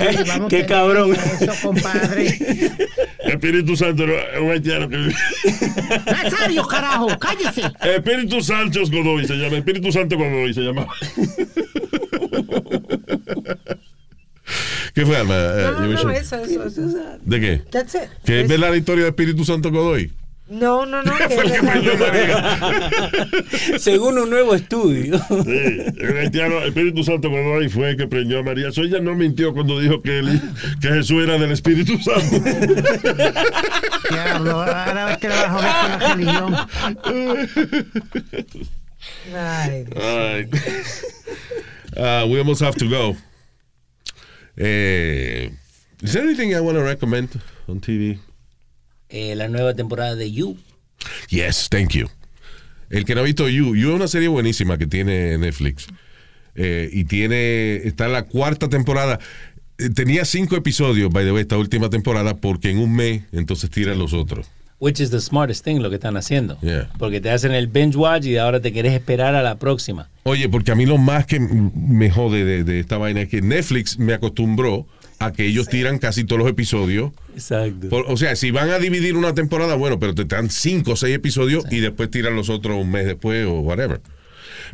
Ay, 0.00 0.40
qué 0.50 0.66
cabrón. 0.66 1.12
Eso, 1.14 1.52
compadre. 1.62 2.26
Espíritu 3.26 3.76
Santo 3.76 4.04
era 4.04 4.40
un 4.40 4.52
haitiano 4.52 4.88
que 4.88 4.98
Nazario, 6.06 6.64
carajo, 6.68 7.08
cállese. 7.18 7.62
Espíritu 7.82 8.40
Sánchez 8.40 8.88
Godoy 8.88 9.26
se 9.26 9.34
llama. 9.34 9.56
Espíritu 9.56 9.90
Santo 9.90 10.16
Godoy 10.16 10.54
se 10.54 10.60
llama. 10.60 10.86
¿Qué 14.94 15.04
fue, 15.04 15.16
Alma? 15.16 15.34
Eh, 15.34 15.38
No, 15.38 15.86
you 15.86 15.92
no, 15.92 16.04
mentioned- 16.04 16.16
eso, 16.20 16.36
eso, 16.36 16.64
eso. 16.66 16.98
¿De 17.24 17.40
qué? 17.40 17.62
That's 17.70 17.94
it. 17.94 18.02
¿Que 18.24 18.40
es 18.42 18.48
la 18.60 18.76
historia 18.76 19.04
de 19.04 19.10
Espíritu 19.10 19.44
Santo 19.44 19.70
Godoy? 19.70 20.12
No, 20.48 20.86
no, 20.86 21.02
no. 21.02 21.12
que 21.18 21.28
Fue 21.34 21.44
el 21.44 21.50
que 21.50 21.56
es 21.56 21.62
verdad. 21.64 21.80
preñó 21.80 21.98
María. 21.98 23.78
Según 23.80 24.16
un 24.18 24.30
nuevo 24.30 24.54
estudio. 24.54 25.18
Sí, 25.18 25.82
el 25.98 26.16
haitiano 26.18 26.60
Espíritu 26.62 27.02
Santo 27.02 27.28
Godoy 27.30 27.68
fue 27.68 27.90
el 27.90 27.96
que 27.96 28.06
preñó 28.06 28.38
a 28.38 28.42
María. 28.44 28.70
So, 28.70 28.82
ella 28.82 29.00
no 29.00 29.16
mintió 29.16 29.52
cuando 29.52 29.80
dijo 29.80 30.00
que, 30.02 30.20
él- 30.20 30.40
que 30.80 30.88
Jesús 30.88 31.24
era 31.24 31.36
del 31.36 31.50
Espíritu 31.50 31.98
Santo. 31.98 32.38
Diablo, 34.10 34.52
ahora 34.62 35.12
es 35.12 35.18
que 35.18 35.28
le 35.28 35.34
va 35.34 35.42
a 35.42 35.50
joder 35.50 35.72
con 35.80 35.90
la 35.98 36.14
religión. 36.14 36.56
Ay, 39.34 39.84
Dios. 39.84 39.96
All 40.04 40.36
right. 40.36 40.48
Uh, 41.96 42.26
we 42.30 42.38
almost 42.38 42.60
have 42.62 42.76
to 42.76 42.88
go. 42.88 43.16
Eh, 44.56 45.50
is 46.02 46.12
there 46.12 46.24
anything 46.24 46.54
I 46.54 46.60
want 46.60 46.78
to 46.78 46.84
recommend 46.84 47.30
on 47.66 47.80
TV? 47.80 48.18
Eh, 49.08 49.34
la 49.36 49.48
nueva 49.48 49.74
temporada 49.74 50.14
de 50.14 50.32
You. 50.32 50.56
Yes, 51.28 51.68
thank 51.68 51.90
you. 51.90 52.08
El 52.90 53.04
que 53.04 53.14
no 53.14 53.20
ha 53.20 53.24
visto 53.24 53.48
You, 53.48 53.74
You 53.74 53.90
es 53.90 53.96
una 53.96 54.08
serie 54.08 54.28
buenísima 54.28 54.78
que 54.78 54.86
tiene 54.86 55.36
Netflix. 55.38 55.86
Eh, 56.54 56.88
y 56.92 57.04
tiene, 57.04 57.76
está 57.86 58.06
en 58.06 58.12
la 58.12 58.22
cuarta 58.22 58.68
temporada. 58.68 59.18
Eh, 59.78 59.90
tenía 59.90 60.24
cinco 60.24 60.56
episodios, 60.56 61.12
by 61.12 61.24
the 61.24 61.32
way, 61.32 61.42
esta 61.42 61.58
última 61.58 61.90
temporada, 61.90 62.36
porque 62.36 62.70
en 62.70 62.78
un 62.78 62.94
mes 62.94 63.22
entonces 63.32 63.70
tiran 63.70 63.98
los 63.98 64.12
otros. 64.12 64.50
Which 64.78 65.00
is 65.00 65.10
the 65.10 65.20
smartest 65.20 65.64
thing 65.64 65.80
lo 65.80 65.88
que 65.88 65.96
están 65.96 66.16
haciendo. 66.18 66.58
Yeah. 66.60 66.90
Porque 66.98 67.20
te 67.22 67.30
hacen 67.30 67.52
el 67.52 67.66
binge 67.66 67.96
watch 67.96 68.26
y 68.26 68.36
ahora 68.36 68.60
te 68.60 68.72
querés 68.72 68.92
esperar 68.92 69.34
a 69.34 69.42
la 69.42 69.54
próxima. 69.58 70.10
Oye, 70.24 70.48
porque 70.50 70.70
a 70.70 70.74
mí 70.74 70.84
lo 70.84 70.98
más 70.98 71.24
que 71.24 71.40
me 71.40 72.10
jode 72.10 72.44
de, 72.44 72.62
de 72.64 72.80
esta 72.80 72.98
vaina 72.98 73.22
es 73.22 73.28
que 73.28 73.40
Netflix 73.40 73.98
me 73.98 74.12
acostumbró 74.12 74.86
a 75.18 75.32
que 75.32 75.46
ellos 75.46 75.68
tiran 75.68 75.98
casi 75.98 76.24
todos 76.24 76.40
los 76.40 76.50
episodios. 76.50 77.12
Exacto. 77.34 77.88
Por- 77.88 78.04
o 78.10 78.18
sea, 78.18 78.36
si 78.36 78.50
van 78.50 78.68
a 78.68 78.78
dividir 78.78 79.16
una 79.16 79.32
temporada, 79.32 79.74
bueno, 79.76 79.98
pero 79.98 80.14
te 80.14 80.26
dan 80.26 80.50
cinco 80.50 80.92
o 80.92 80.96
seis 80.96 81.14
episodios 81.16 81.64
y 81.70 81.80
después 81.80 82.10
tiran 82.10 82.36
los 82.36 82.50
otros 82.50 82.76
un 82.76 82.90
mes 82.90 83.06
después 83.06 83.46
o 83.46 83.60
whatever. 83.60 84.02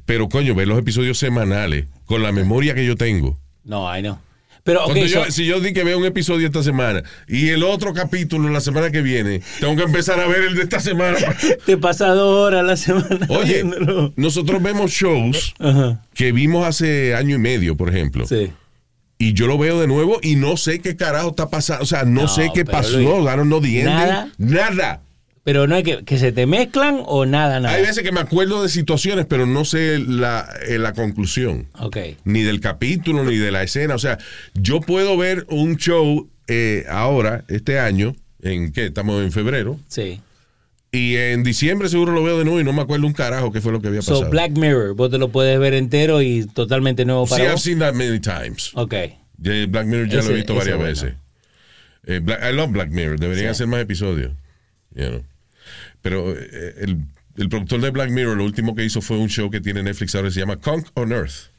Pero 0.05 0.29
coño, 0.29 0.57
ver 0.57 0.67
los 0.67 0.81
episodios 0.81 1.17
semanales 1.19 1.87
con 2.07 2.25
la 2.25 2.33
memoria 2.33 2.75
que 2.75 2.85
yo 2.85 2.97
tengo. 2.97 3.39
No, 3.65 3.87
I 3.97 4.01
know. 4.01 4.19
Pero, 4.65 4.95
yo- 4.95 5.25
so- 5.25 5.31
si 5.33 5.45
yo 5.45 5.59
di 5.61 5.73
que 5.73 5.83
veo 5.83 5.99
un 5.99 6.05
episodio 6.05 6.47
esta 6.47 6.63
semana 6.63 7.03
y 7.27 7.49
el 7.49 7.65
otro 7.65 7.93
capítulo 7.95 8.49
la 8.49 8.61
semana 8.61 8.91
que 8.93 9.03
viene, 9.03 9.41
tengo 9.59 9.75
que 9.75 9.83
empezar 9.83 10.21
a 10.21 10.27
ver 10.29 10.43
el 10.45 10.55
de 10.55 10.63
esta 10.63 10.79
semana. 10.79 11.19
te 11.67 11.77
pasa 11.77 12.09
dos 12.09 12.47
horas 12.47 12.65
la 12.65 12.77
semana. 12.77 13.27
Oye, 13.29 13.55
viéndolo. 13.65 14.13
nosotros 14.17 14.63
vemos 14.63 14.93
shows 14.93 15.55
Ajá. 15.59 16.01
que 16.15 16.31
vimos 16.33 16.65
hace 16.67 17.15
año 17.17 17.35
y 17.35 17.39
medio, 17.39 17.77
por 17.77 17.89
ejemplo. 17.89 18.25
Sí. 18.27 18.53
Y 19.19 19.35
yo 19.35 19.47
lo 19.47 19.57
veo 19.59 19.81
de 19.81 19.87
nuevo 19.87 20.19
y 20.23 20.37
no 20.37 20.57
sé 20.57 20.81
qué 20.81 20.97
carajo 20.97 21.31
está 21.31 21.49
pasando. 21.49 21.83
O 21.83 21.87
sea, 21.87 22.05
no, 22.05 22.23
No, 22.23 22.29
sé 22.29 22.51
qué 22.55 22.65
pasó. 22.65 22.99
Luis, 22.99 23.09
I 23.09 23.37
don't 23.37 23.43
know 23.47 23.61
the 23.61 23.69
ending. 23.69 23.85
nada. 23.85 24.29
Nada. 24.39 25.03
Pero 25.45 25.67
no 25.67 25.75
es 25.77 25.83
que, 25.83 26.05
que 26.05 26.19
se 26.19 26.31
te 26.31 26.47
mezclan 26.47 27.03
o 27.05 27.27
nada, 27.27 27.59
nada. 27.59 27.75
Hay 27.75 27.83
veces 27.83 28.05
que 28.05 28.13
me 28.13 28.21
acuerdo 28.21 28.63
de 28.63 28.69
situaciones, 28.69 29.27
pero 29.27 29.45
no 29.45 29.65
sé 29.65 29.99
la, 29.99 30.49
eh, 30.69 30.79
la 30.79 30.93
conclusión. 30.93 31.67
Ok. 31.81 31.97
Ni 32.25 32.43
del 32.43 32.61
capítulo, 32.61 33.25
ni 33.25 33.37
de 33.37 33.51
la 33.51 33.65
escena. 33.65 33.97
O 33.97 33.99
sea, 33.99 34.19
yo 34.55 34.81
puedo 34.81 35.17
ver 35.17 35.45
un 35.49 35.77
show 35.79 36.29
eh, 36.47 36.85
ahora, 36.89 37.43
este 37.49 37.81
año, 37.81 38.15
en 38.41 38.71
qué, 38.73 38.87
estamos 38.87 39.21
en 39.23 39.33
febrero, 39.33 39.81
Sí. 39.89 40.21
y 40.93 41.17
en 41.17 41.43
diciembre 41.43 41.89
seguro 41.89 42.13
lo 42.13 42.23
veo 42.23 42.39
de 42.39 42.45
nuevo 42.45 42.61
y 42.61 42.65
no 42.65 42.73
me 42.73 42.83
acuerdo 42.83 43.07
un 43.07 43.13
carajo 43.13 43.51
qué 43.51 43.61
fue 43.61 43.73
lo 43.73 43.81
que 43.81 43.89
había 43.89 44.01
pasado. 44.01 44.21
So, 44.25 44.31
Black 44.31 44.53
Mirror, 44.53 44.95
vos 44.95 45.11
te 45.11 45.19
lo 45.19 45.31
puedes 45.31 45.59
ver 45.59 45.75
entero 45.75 46.23
y 46.23 46.45
totalmente 46.47 47.05
nuevo 47.05 47.27
Sí, 47.27 47.31
para 47.31 47.45
I've 47.45 47.53
vos. 47.55 47.63
seen 47.63 47.79
that 47.81 47.95
many 47.95 48.21
times. 48.21 48.71
Ok. 48.75 48.95
Black 49.39 49.87
Mirror 49.87 50.09
ya 50.09 50.23
lo 50.23 50.31
he 50.31 50.35
visto 50.35 50.55
varias 50.55 50.77
bueno. 50.77 50.91
veces. 50.93 51.15
Eh, 52.07 52.21
Black- 52.23 52.41
I 52.49 52.55
love 52.55 52.71
Black 52.71 52.91
Mirror. 52.91 53.19
Deberían 53.19 53.47
Sí. 53.47 53.51
hacer 53.51 53.67
más 53.67 53.81
episodios. 53.81 54.31
You 54.95 55.07
know. 55.09 55.25
Pero 56.03 56.33
eh, 56.37 56.75
el, 56.81 56.99
el 57.37 57.49
productor 57.49 57.81
de 57.81 57.91
Black 57.91 58.11
Mirror 58.11 58.37
lo 58.37 58.45
último 58.45 58.75
que 58.75 58.85
hizo 58.85 59.01
fue 59.01 59.19
un 59.19 59.29
show 59.29 59.51
que 59.51 59.61
tiene 59.61 59.83
Netflix 59.83 60.15
ahora 60.15 60.29
que 60.29 60.35
se 60.35 60.41
llama 60.41 60.57
Conk 60.57 60.89
on 60.95 61.13
Earth. 61.13 61.51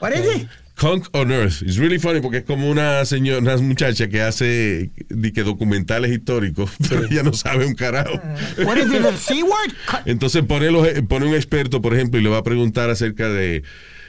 What 0.00 0.12
is 0.12 0.36
it? 0.42 0.48
Conk 0.74 1.06
on 1.12 1.30
Earth. 1.30 1.62
It's 1.62 1.76
really 1.76 1.98
funny 1.98 2.20
porque 2.20 2.38
es 2.38 2.44
como 2.44 2.68
una 2.68 3.04
señora, 3.04 3.38
una 3.38 3.56
muchacha 3.58 4.08
que 4.08 4.20
hace 4.20 4.90
di 5.08 5.30
que 5.32 5.42
documentales 5.44 6.10
históricos, 6.10 6.70
pero 6.88 7.04
ella 7.04 7.22
no 7.22 7.32
sabe 7.34 7.66
un 7.66 7.74
carajo. 7.74 8.14
What 8.64 8.78
is 8.78 8.86
it, 8.92 9.02
the 9.02 9.16
C 9.16 9.42
word? 9.44 9.72
Entonces 10.06 10.42
pone, 10.44 10.70
los- 10.70 10.88
pone 11.08 11.26
un 11.26 11.34
experto, 11.34 11.80
por 11.80 11.94
ejemplo, 11.94 12.18
y 12.18 12.22
le 12.24 12.30
va 12.30 12.38
a 12.38 12.42
preguntar 12.42 12.90
acerca 12.90 13.28
de, 13.28 13.62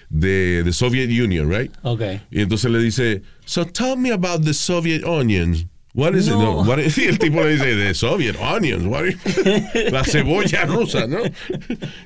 de, 0.10 0.64
de 0.64 0.74
Soviet 0.74 1.10
Union, 1.10 1.50
right? 1.52 1.72
Ok. 1.84 2.02
Y 2.32 2.42
entonces 2.42 2.72
le 2.72 2.80
dice, 2.80 3.22
so 3.46 3.66
tell 3.66 3.96
me 3.98 4.12
about 4.12 4.44
the 4.44 4.54
Soviet 4.54 5.04
onions. 5.06 5.68
What 5.96 6.16
is 6.16 6.28
it? 6.28 6.32
No. 6.32 6.64
No, 6.64 6.68
what 6.68 6.80
is- 6.80 6.98
y 6.98 7.06
el 7.06 7.20
tipo 7.20 7.44
le 7.44 7.52
dice, 7.52 7.76
the 7.76 7.94
Soviet 7.94 8.36
onions. 8.40 8.84
What 8.86 9.06
is- 9.06 9.16
la 9.92 10.04
cebolla 10.04 10.66
rusa, 10.66 11.08
¿no? 11.08 11.20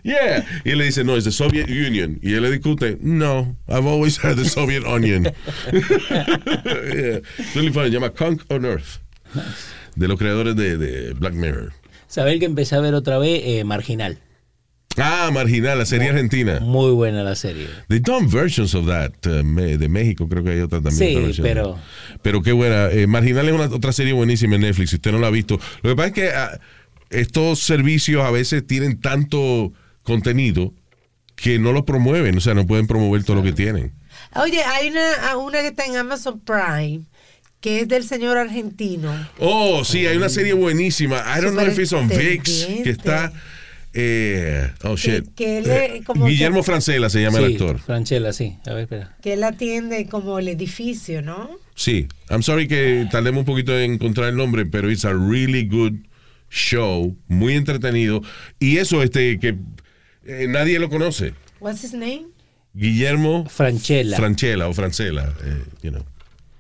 Yeah. 0.04 0.46
Y 0.66 0.72
él 0.72 0.78
le 0.80 0.86
dice, 0.86 1.04
no, 1.06 1.16
es 1.16 1.24
the 1.24 1.32
Soviet 1.32 1.70
Union. 1.70 2.20
Y 2.22 2.34
él 2.34 2.42
le 2.42 2.52
discute, 2.52 2.98
no, 3.02 3.56
I've 3.70 3.86
always 3.88 4.18
had 4.18 4.36
the 4.36 4.44
Soviet 4.46 4.84
onion. 4.86 5.24
yeah. 5.72 7.20
Really 7.56 7.72
funny. 7.72 7.88
Se 7.90 7.92
llama 7.92 8.10
Conk 8.10 8.44
on 8.50 8.66
Earth. 8.66 9.00
De 9.96 10.08
los 10.08 10.18
creadores 10.20 10.56
de, 10.56 10.78
de 10.78 11.14
Black 11.14 11.34
Mirror. 11.34 11.72
Saber 12.08 12.40
que 12.40 12.46
empecé 12.46 12.76
a 12.76 12.82
ver 12.82 12.94
otra 12.94 13.18
vez 13.20 13.42
eh, 13.46 13.64
Marginal. 13.64 14.18
Ah, 14.98 15.30
Marginal, 15.32 15.78
la 15.78 15.86
serie 15.86 16.10
argentina. 16.10 16.60
Muy 16.60 16.91
buena 16.91 17.24
la 17.24 17.36
serie. 17.36 17.68
They 17.88 18.00
done 18.00 18.28
versions 18.28 18.74
of 18.74 18.88
that. 18.88 19.12
uh, 19.28 19.43
me- 19.43 19.78
de 19.78 19.88
México 19.89 20.28
creo 20.28 20.43
que 20.43 20.52
hay 20.52 20.60
otra 20.60 20.82
también. 20.82 20.98
Sí, 20.98 21.16
otra 21.16 21.43
pero- 21.43 21.80
Pero 22.22 22.41
qué 22.41 22.52
buena. 22.52 22.89
Eh, 22.91 23.06
Marginal 23.08 23.48
es 23.48 23.54
una, 23.54 23.66
otra 23.66 23.91
serie 23.93 24.14
buenísima 24.14 24.56
en 24.56 24.62
Netflix, 24.62 24.89
si 24.89 24.95
usted 24.95 25.12
no 25.12 25.20
la 25.20 25.28
ha 25.28 25.32
visto. 25.32 25.60
Lo 25.84 25.89
que 25.91 25.95
pasa 25.95 26.08
es 26.08 26.14
que 26.14 26.30
ah, 26.30 26.60
estos 27.10 27.60
servicios 27.60 28.24
a 28.26 28.32
veces 28.32 28.66
tienen 28.66 29.00
tanto 29.00 29.72
contenido 30.04 30.74
que 31.36 31.60
no 31.60 31.72
lo 31.74 31.86
promueven, 31.86 32.36
o 32.38 32.41
sea, 32.41 32.54
no 32.56 32.66
pueden 32.66 32.88
promover 32.88 33.24
todo 33.24 33.36
lo 33.38 33.43
que 33.43 33.54
tienen. 33.54 33.93
Oye, 34.36 34.62
hay 34.64 34.89
una, 34.89 35.38
una 35.38 35.60
que 35.62 35.68
está 35.68 35.86
en 35.86 35.95
Amazon 35.98 36.39
Prime 36.39 37.02
que 37.59 37.82
es 37.82 37.88
del 37.88 38.04
señor 38.04 38.38
argentino. 38.38 39.12
Oh, 39.39 39.84
sí, 39.84 40.05
hay 40.05 40.16
una 40.17 40.30
serie 40.30 40.54
buenísima. 40.54 41.24
I 41.38 41.42
don't 41.42 41.55
know 41.55 41.66
if 41.67 41.78
it's 41.80 41.92
on 41.92 42.08
VIX, 42.08 42.66
que 42.84 42.89
está... 42.92 43.34
eh, 43.99 44.71
oh, 44.83 44.95
shit. 44.95 45.25
que 45.36 45.57
él 45.57 45.65
Eh, 45.69 46.01
como 46.05 46.25
Guillermo 46.28 46.57
que- 46.59 46.63
Francela 46.65 47.09
se 47.09 47.21
llama 47.21 47.39
el 47.39 47.47
Sí, 47.47 47.51
actor. 47.53 47.79
Franchella, 47.79 48.32
sí. 48.32 48.57
A 48.67 48.74
ver, 48.74 48.83
espera. 48.83 49.15
Que 49.21 49.33
él 49.33 49.43
atiende 49.43 50.07
como 50.07 50.37
el 50.37 50.47
edificio, 50.49 51.21
¿no? 51.24 51.49
Sí, 51.75 52.07
I'm 52.29 52.43
sorry 52.43 52.67
que 52.67 53.07
tardemos 53.11 53.39
un 53.39 53.45
poquito 53.45 53.78
en 53.78 53.93
encontrar 53.93 54.29
el 54.29 54.36
nombre, 54.36 54.65
pero 54.67 54.91
it's 54.91 55.05
a 55.05 55.13
really 55.13 55.67
good 55.67 55.93
show, 56.49 57.15
muy 57.28 57.53
entretenido. 57.55 58.21
Y 58.59 58.78
eso, 58.78 59.01
este, 59.03 59.39
que 59.39 59.55
eh, 60.25 60.45
nadie 60.47 60.78
lo 60.79 60.89
conoce. 60.89 61.33
What's 61.59 61.83
his 61.83 61.93
name? 61.93 62.28
Guillermo 62.74 63.45
Franchella. 63.49 64.17
Franchella 64.17 64.67
o 64.67 64.74
Francela, 64.74 65.33
eh, 65.43 65.63
you 65.82 65.89
know. 65.91 66.03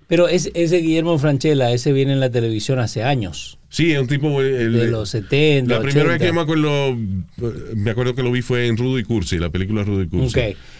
Pero 0.07 0.27
es, 0.29 0.49
ese 0.53 0.77
Guillermo 0.77 1.17
Franchella, 1.19 1.71
ese 1.71 1.91
viene 1.91 2.13
en 2.13 2.19
la 2.21 2.29
televisión 2.29 2.79
hace 2.79 3.03
años. 3.03 3.59
Sí, 3.69 3.91
es 3.91 3.99
un 3.99 4.07
tipo... 4.07 4.41
el- 4.41 4.71
De 4.71 4.87
los 4.87 5.09
70, 5.09 5.73
La 5.73 5.81
primera 5.81 6.05
vez 6.07 6.15
80. 6.21 6.25
que 6.25 6.31
me 6.33 6.41
acuerdo, 6.41 6.87
eh, 6.91 7.75
me 7.75 7.91
acuerdo 7.91 8.15
que 8.15 8.23
lo 8.23 8.31
vi 8.31 8.41
fue 8.41 8.67
en 8.67 8.77
Rudo 8.77 8.97
y 8.99 9.03
Cursi, 9.03 9.37
la 9.37 9.49
película 9.49 9.83
Rudo 9.83 10.03
y 10.03 10.07
Cursi. 10.07 10.39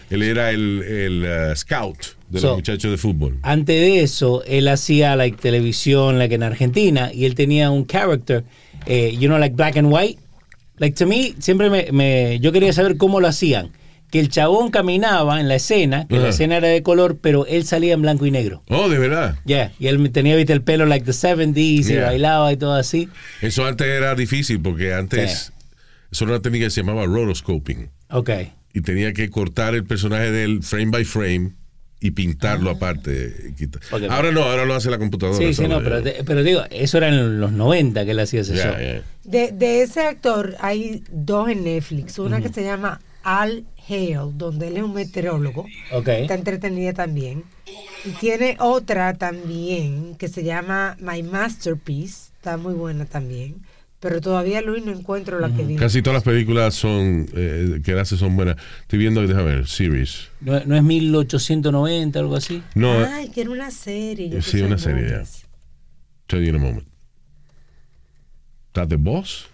Él 0.10 0.24
era 0.24 0.52
el, 0.52 0.82
el, 0.84 1.24
uh, 1.52 1.56
scout 1.58 1.98
de 2.30 2.40
So- 2.40 2.48
los 2.48 2.56
muchachos 2.58 2.90
de 2.90 2.98
fútbol. 2.98 3.38
Antes 3.41 3.76
de 3.82 4.02
eso, 4.02 4.44
él 4.45 4.70
hacía 4.70 5.18
like 5.18 5.38
televisión, 5.41 6.18
like 6.18 6.34
en 6.34 6.44
Argentina, 6.44 7.12
y 7.14 7.26
él 7.26 7.36
tenía 7.36 7.70
un 7.70 7.84
character, 7.86 8.45
eh, 8.86 9.12
you 9.20 9.28
know, 9.28 9.38
like 9.38 9.56
black 9.58 9.76
and 9.76 9.91
white. 9.91 10.18
Like 10.78 10.95
to 10.95 11.06
me, 11.06 11.34
siempre 11.40 11.70
me, 11.70 11.88
me- 11.91 12.40
yo 12.40 12.54
quería 12.54 12.72
saber 12.72 12.95
cómo 12.95 13.20
lo 13.20 13.28
hacían. 13.28 13.72
Que 14.11 14.19
el 14.19 14.29
chabón 14.29 14.71
caminaba 14.71 15.39
en 15.41 15.47
la 15.49 15.55
escena, 15.55 16.07
que 16.07 16.17
la 16.17 16.29
escena 16.29 16.57
era 16.57 16.69
de 16.69 16.81
color, 16.81 17.17
pero 17.21 17.45
él 17.45 17.65
salía 17.65 17.93
en 17.93 18.01
blanco 18.01 18.25
y 18.25 18.31
negro. 18.31 18.63
Oh, 18.69 18.88
de 18.88 18.97
verdad. 18.97 19.35
Yeah, 19.45 19.73
y 19.79 19.88
él 19.88 20.11
tenía, 20.11 20.35
viste, 20.38 20.53
el 20.53 20.61
pelo 20.61 20.85
like 20.85 21.05
the 21.05 21.11
70s 21.11 21.57
y 21.57 21.84
Yeah. 21.84 22.05
bailaba 22.05 22.51
y 22.53 22.57
todo 22.57 22.73
así. 22.73 23.09
Eso 23.41 23.65
antes 23.65 23.85
era 23.88 24.15
difícil 24.15 24.61
porque 24.61 24.93
antes, 24.93 25.51
Eso 26.09 26.23
era 26.23 26.34
una 26.35 26.41
técnica 26.41 26.65
que 26.67 26.69
se 26.71 26.81
llamaba 26.84 27.05
rotoscoping. 27.05 27.89
Ok. 28.11 28.29
Y 28.73 28.79
tenía 28.81 29.11
que 29.11 29.29
cortar 29.29 29.75
el 29.75 29.84
personaje 29.84 30.31
de 30.31 30.43
él 30.45 30.59
frame 30.63 30.85
by 30.91 31.03
frame 31.03 31.51
y 31.99 32.11
pintarlo 32.11 32.69
aparte. 32.69 33.53
quita- 33.57 33.79
Ok. 33.91 34.03
Ahora 34.09 34.31
no, 34.31 34.43
ahora 34.43 34.63
lo 34.63 34.73
hace 34.75 34.89
la 34.89 34.99
computadora. 34.99 35.38
Sí, 35.38 35.53
sí, 35.53 35.67
no, 35.67 35.81
pero, 35.84 36.43
digo, 36.43 36.61
eso 36.69 36.97
era 36.99 37.09
en 37.09 37.41
los 37.41 37.51
90 37.51 38.05
que 38.05 38.11
él 38.11 38.19
hacía 38.19 38.39
ese 38.41 38.55
show. 38.55 38.73
De, 39.25 39.51
de 39.51 39.81
ese 39.81 40.01
actor 40.01 40.55
hay 40.61 41.03
dos 41.11 41.49
en 41.49 41.65
Netflix. 41.65 42.17
Una 42.19 42.39
que 42.39 42.47
se 42.49 42.63
llama 42.63 43.01
Al 43.23 43.65
Hale, 43.88 44.19
donde 44.34 44.68
él 44.68 44.77
es 44.77 44.84
un 44.84 44.93
meteorólogo. 44.93 45.65
Ok. 45.91 46.07
Está 46.09 46.35
entretenida 46.35 46.93
también. 46.93 47.43
Y 48.05 48.09
tiene 48.11 48.57
otra 48.59 49.14
también 49.15 50.15
que 50.15 50.27
se 50.27 50.43
llama 50.43 50.97
My 50.99 51.23
Masterpiece. 51.23 52.31
Está 52.35 52.57
muy 52.57 52.73
buena 52.73 53.05
también. 53.05 53.61
Pero 53.99 54.22
todavía, 54.22 54.61
Luis, 54.61 54.85
no 54.85 54.91
encuentro 54.91 55.39
la 55.39 55.49
que 55.49 55.64
vi. 55.64 55.76
Casi 55.76 56.03
todas 56.03 56.15
las 56.18 56.23
películas 56.23 56.76
son 56.76 57.27
eh, 57.34 57.81
que 57.84 57.91
él 57.91 57.99
hace 57.99 58.15
son 58.15 58.35
buenas. 58.35 58.55
Estoy 58.81 58.99
viendo, 58.99 59.26
déjame 59.26 59.55
ver, 59.55 59.68
series. 59.68 60.30
¿No, 60.39 60.59
no 60.65 60.76
es 60.76 60.84
1890, 60.84 62.19
algo 62.19 62.35
así? 62.35 62.61
No, 62.76 62.91
Ay, 62.91 63.30
que 63.30 63.41
era 63.41 63.49
una 63.49 63.72
serie. 63.72 64.30
yo 64.30 64.38
eh, 64.38 64.41
sí, 64.43 64.61
una 64.61 64.77
serie 64.77 65.09
ya. 65.09 65.23
Tell 66.27 66.43
you 66.43 66.49
in 66.49 66.55
a 66.55 66.59
moment. 66.59 66.88
¿Está 68.68 68.88
The 68.88 68.97
Boss? 68.97 69.47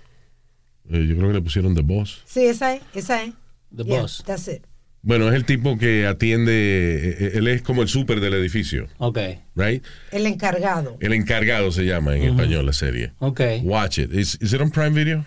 Eh, 0.89 1.05
yo 1.07 1.15
creo 1.15 1.29
que 1.29 1.35
le 1.35 1.41
pusieron 1.41 1.73
The 1.73 1.81
Boss. 1.81 2.23
Sí, 2.25 2.45
esa 2.45 2.75
es, 2.75 2.81
esa 2.93 3.23
es. 3.23 3.33
The 3.75 3.83
Yeah, 3.83 4.01
Boss. 4.01 4.23
that's 4.25 4.47
it. 4.47 4.63
Bueno, 5.05 5.27
es 5.27 5.35
el 5.35 5.43
tipo 5.43 5.77
que 5.77 6.05
atiende, 6.07 6.53
eh, 6.53 7.17
eh, 7.19 7.31
él 7.35 7.47
es 7.49 7.61
como 7.61 7.81
el 7.81 7.89
súper 7.89 8.21
del 8.21 8.33
edificio, 8.35 8.87
Ok. 8.99 9.19
right? 9.55 9.83
El 10.11 10.25
encargado. 10.27 10.95
El 11.01 11.11
encargado 11.11 11.71
se 11.71 11.83
llama 11.85 12.15
en 12.15 12.23
español 12.23 12.65
la 12.65 12.71
serie. 12.73 13.11
Ok. 13.19 13.41
Watch 13.63 13.99
it. 13.99 14.13
Is, 14.13 14.37
is 14.41 14.53
it 14.53 14.61
on 14.61 14.71
Prime 14.71 14.91
Video? 14.91 15.25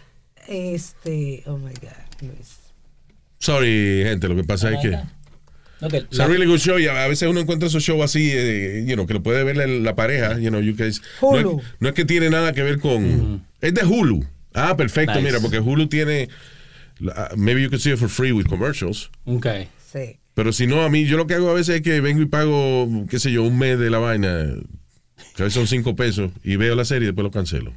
Este, 0.49 1.43
oh 1.47 1.59
my 1.59 1.73
God, 1.75 2.23
Luis. 2.23 2.57
Sorry, 3.39 4.03
gente, 4.05 4.29
lo 4.29 4.37
que 4.37 4.45
pasa 4.45 4.73
es 4.73 4.79
que... 4.81 4.97
Ok, 5.85 5.93
It's 6.11 6.21
a 6.21 6.27
really 6.27 6.47
good 6.47 6.59
show 6.59 6.79
y 6.79 6.87
a 6.87 7.07
veces 7.07 7.29
uno 7.29 7.39
encuentra 7.41 7.69
esos 7.69 7.83
shows 7.83 8.03
así, 8.03 8.31
eh, 8.33 8.83
you 8.87 8.95
know, 8.95 9.07
que 9.07 9.13
lo 9.13 9.23
puede 9.23 9.45
ver 9.45 9.59
la, 9.59 9.67
la 9.67 9.95
pareja, 9.95 10.39
you 10.39 10.49
know, 10.49 10.61
you 10.63 10.75
guys. 10.75 11.03
No 11.21 11.37
es, 11.39 11.45
Hulu. 11.45 11.61
no 11.81 11.89
es 11.91 11.95
que 11.95 12.07
tiene 12.07 12.31
nada 12.31 12.55
que 12.55 12.63
ver 12.63 12.79
con... 12.81 13.45
Es 13.61 13.75
de 13.75 13.85
Hulu. 13.85 14.25
Ah, 14.55 14.75
perfecto, 14.75 15.13
Nice. 15.17 15.25
mira, 15.27 15.41
porque 15.41 15.59
Hulu 15.61 15.87
tiene... 15.89 16.31
la- 16.99 17.31
Maybe 17.37 17.63
you 17.63 17.71
can 17.71 17.79
see 17.81 17.93
it 17.93 17.99
for 17.99 18.09
free 18.09 18.33
with 18.33 18.47
commercials. 18.47 19.11
Ok. 19.25 19.47
Sí. 19.93 20.19
Pero 20.35 20.53
si 20.53 20.67
no, 20.67 20.83
a 20.83 20.91
mí, 20.91 21.07
yo 21.07 21.17
lo 21.17 21.27
que 21.27 21.35
hago 21.35 21.51
a 21.51 21.55
veces 21.55 21.77
es 21.77 21.83
que 21.83 22.01
vengo 22.01 22.21
y 22.23 22.27
pago, 22.27 22.89
qué 23.09 23.19
sé 23.19 23.33
yo, 23.33 23.43
un 23.43 23.59
mes 23.59 23.79
de 23.79 23.89
la 23.91 23.99
vaina, 23.99 24.29
que 25.35 25.43
a 25.43 25.45
veces 25.45 25.55
son 25.55 25.67
cinco 25.67 25.97
pesos, 25.97 26.31
y 26.45 26.57
veo 26.57 26.75
la 26.75 26.85
serie 26.85 27.05
y 27.05 27.07
después 27.07 27.25
lo 27.25 27.31
cancelo. 27.31 27.73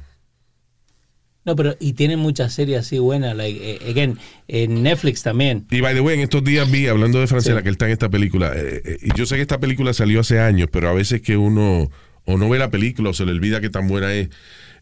No, 1.46 1.56
pero 1.56 1.74
y 1.80 1.94
tiene 1.94 2.18
muchas 2.18 2.52
series 2.52 2.80
así 2.80 2.98
buenas. 2.98 3.34
Like, 3.34 3.58
eh, 3.86 3.90
again, 3.90 4.18
en 4.46 4.82
Netflix 4.82 5.22
también. 5.22 5.66
Y 5.70 5.80
by 5.80 5.94
the 5.94 6.02
way, 6.02 6.16
en 6.16 6.20
estos 6.20 6.44
días 6.44 6.70
vi, 6.70 6.86
hablando 6.86 7.18
de 7.18 7.26
Francela, 7.26 7.58
Sí. 7.60 7.62
que 7.62 7.68
él 7.70 7.74
está 7.74 7.86
en 7.86 7.92
esta 7.92 8.10
película, 8.10 8.52
eh, 8.54 8.82
eh, 8.84 8.98
y 9.02 9.16
yo 9.16 9.24
sé 9.24 9.36
que 9.36 9.42
esta 9.42 9.58
película 9.58 9.94
salió 9.94 10.20
hace 10.20 10.38
años, 10.38 10.68
pero 10.70 10.90
a 10.90 10.92
veces 10.92 11.22
que 11.22 11.38
uno 11.38 11.90
o 12.26 12.36
no 12.36 12.48
ve 12.50 12.58
la 12.58 12.70
película 12.70 13.08
o 13.10 13.14
se 13.14 13.24
le 13.24 13.32
olvida 13.32 13.62
que 13.62 13.70
tan 13.70 13.88
buena 13.88 14.12
es. 14.12 14.28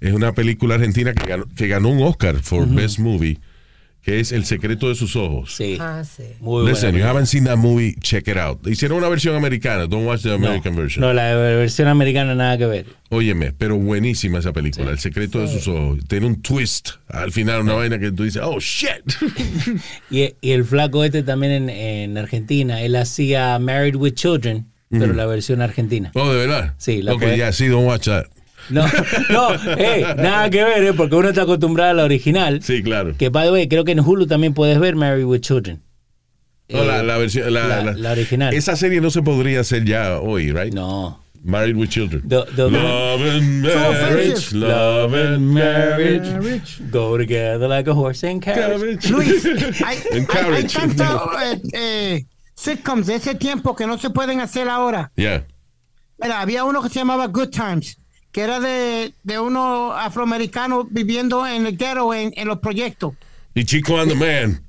Es 0.00 0.12
una 0.12 0.32
película 0.32 0.74
argentina 0.74 1.12
que 1.14 1.26
ganó, 1.26 1.44
que 1.56 1.68
ganó 1.68 1.88
un 1.90 2.02
Oscar 2.02 2.40
for 2.42 2.68
Best 2.68 2.98
Movie, 2.98 3.38
que 4.02 4.20
es 4.20 4.32
El 4.32 4.44
secreto 4.46 4.88
de 4.88 4.94
sus 4.94 5.16
ojos. 5.16 5.54
Sí. 5.54 5.76
Ah, 5.80 6.02
sí. 6.04 6.22
Muy 6.40 6.62
buena. 6.62 6.70
Listen, 6.70 6.94
you 6.96 7.04
haven't 7.04 7.26
seen 7.26 7.44
that 7.44 7.56
movie, 7.58 7.94
check 8.00 8.26
it 8.28 8.36
out. 8.38 8.66
Hicieron 8.66 8.98
una 8.98 9.08
versión 9.08 9.36
americana, 9.36 9.86
don't 9.86 10.06
watch 10.06 10.22
the 10.22 10.30
No, 10.30 10.34
American 10.36 10.74
version. 10.76 11.00
no, 11.02 11.12
la 11.12 11.34
versión 11.34 11.88
americana 11.88 12.34
nada 12.34 12.56
que 12.56 12.66
ver. 12.66 12.86
Óyeme, 13.10 13.52
pero 13.52 13.76
buenísima 13.76 14.38
esa 14.38 14.52
película, 14.52 14.90
El 14.90 14.98
secreto 14.98 15.40
de 15.40 15.48
sus 15.48 15.68
ojos. 15.68 15.98
Tiene 16.08 16.26
un 16.26 16.40
twist 16.40 16.90
al 17.08 17.32
final, 17.32 17.60
una 17.62 17.74
vaina 17.74 17.98
que 17.98 18.10
tú 18.12 18.24
dices, 18.24 18.40
oh 18.44 18.58
shit. 18.60 18.90
Y, 20.10 20.34
y 20.40 20.50
el 20.52 20.64
flaco 20.64 21.04
este 21.04 21.22
también 21.22 21.52
en, 21.52 21.70
en 21.70 22.18
Argentina, 22.18 22.80
él 22.82 22.96
hacía 22.96 23.58
Married 23.58 23.96
with 23.96 24.14
Children, 24.14 24.66
pero 24.90 25.12
la 25.12 25.26
versión 25.26 25.60
argentina. 25.60 26.10
oh, 26.14 26.32
de 26.32 26.38
verdad. 26.46 26.74
Sí, 26.78 27.02
la 27.02 27.12
Ok, 27.12 27.24
ya, 27.36 27.52
sí, 27.52 27.66
don't 27.66 27.86
watch 27.86 28.06
that. 28.06 28.24
No, 28.70 28.84
no, 29.30 29.48
hey, 29.76 30.04
nada 30.16 30.50
que 30.50 30.62
ver, 30.62 30.84
eh, 30.84 30.92
porque 30.92 31.14
uno 31.16 31.28
está 31.30 31.42
acostumbrado 31.42 31.90
a 31.90 31.94
la 31.94 32.04
original. 32.04 32.62
Sí, 32.62 32.82
claro. 32.82 33.14
Que, 33.16 33.28
by 33.30 33.46
the 33.46 33.52
way, 33.52 33.68
creo 33.68 33.84
que 33.84 33.92
en 33.92 34.00
Hulu 34.00 34.26
también 34.26 34.54
puedes 34.54 34.78
ver 34.78 34.94
Married 34.96 35.24
with 35.24 35.40
Children. 35.40 35.80
No, 36.68 36.84
la, 36.84 37.00
Eh, 37.00 37.02
la 37.04 37.16
versión, 37.16 37.52
la, 37.52 37.66
la- 37.66 37.82
la- 37.82 37.92
la 37.92 38.12
original. 38.12 38.52
Esa 38.52 38.76
serie 38.76 39.00
no 39.00 39.10
se 39.10 39.22
podría 39.22 39.60
hacer 39.60 39.84
ya 39.84 40.18
hoy, 40.20 40.52
right? 40.52 40.74
No. 40.74 41.22
Married 41.42 41.76
with 41.76 41.88
Children. 41.88 42.28
The- 42.28 42.44
the- 42.56 42.68
love 42.70 43.22
and 43.22 43.62
marriage, 43.62 44.52
love 44.52 45.14
and 45.14 45.40
marriage. 45.54 46.78
Go 46.90 47.16
together 47.16 47.68
like 47.68 47.88
a 47.88 47.94
horse 47.94 48.22
and 48.28 48.42
carriage. 48.42 49.08
Luis, 49.08 49.44
hay, 49.84 49.96
hay, 50.12 50.64
tantos 50.66 51.30
eh, 51.42 51.60
eh, 51.72 52.24
sitcoms 52.54 53.06
de 53.06 53.14
ese 53.14 53.34
tiempo 53.36 53.74
que 53.74 53.86
no 53.86 53.96
se 53.96 54.10
pueden 54.10 54.40
hacer 54.40 54.68
ahora. 54.68 55.10
Yeah. 55.16 55.44
Mira, 56.20 56.40
había 56.40 56.64
uno 56.64 56.82
que 56.82 56.88
se 56.88 56.98
llamaba 56.98 57.28
Good 57.28 57.50
Times, 57.50 57.96
que 58.38 58.44
era 58.44 58.60
de, 58.60 59.12
de 59.24 59.40
unos 59.40 59.92
afroamericanos 59.96 60.86
viviendo 60.90 61.44
en 61.44 61.66
el 61.66 61.76
ghetto 61.76 62.14
en, 62.14 62.32
en 62.36 62.46
los 62.46 62.60
proyectos. 62.60 63.14
Y 63.56 63.64
Chico 63.64 63.98
and 63.98 64.12
the 64.12 64.14
Man. 64.14 64.62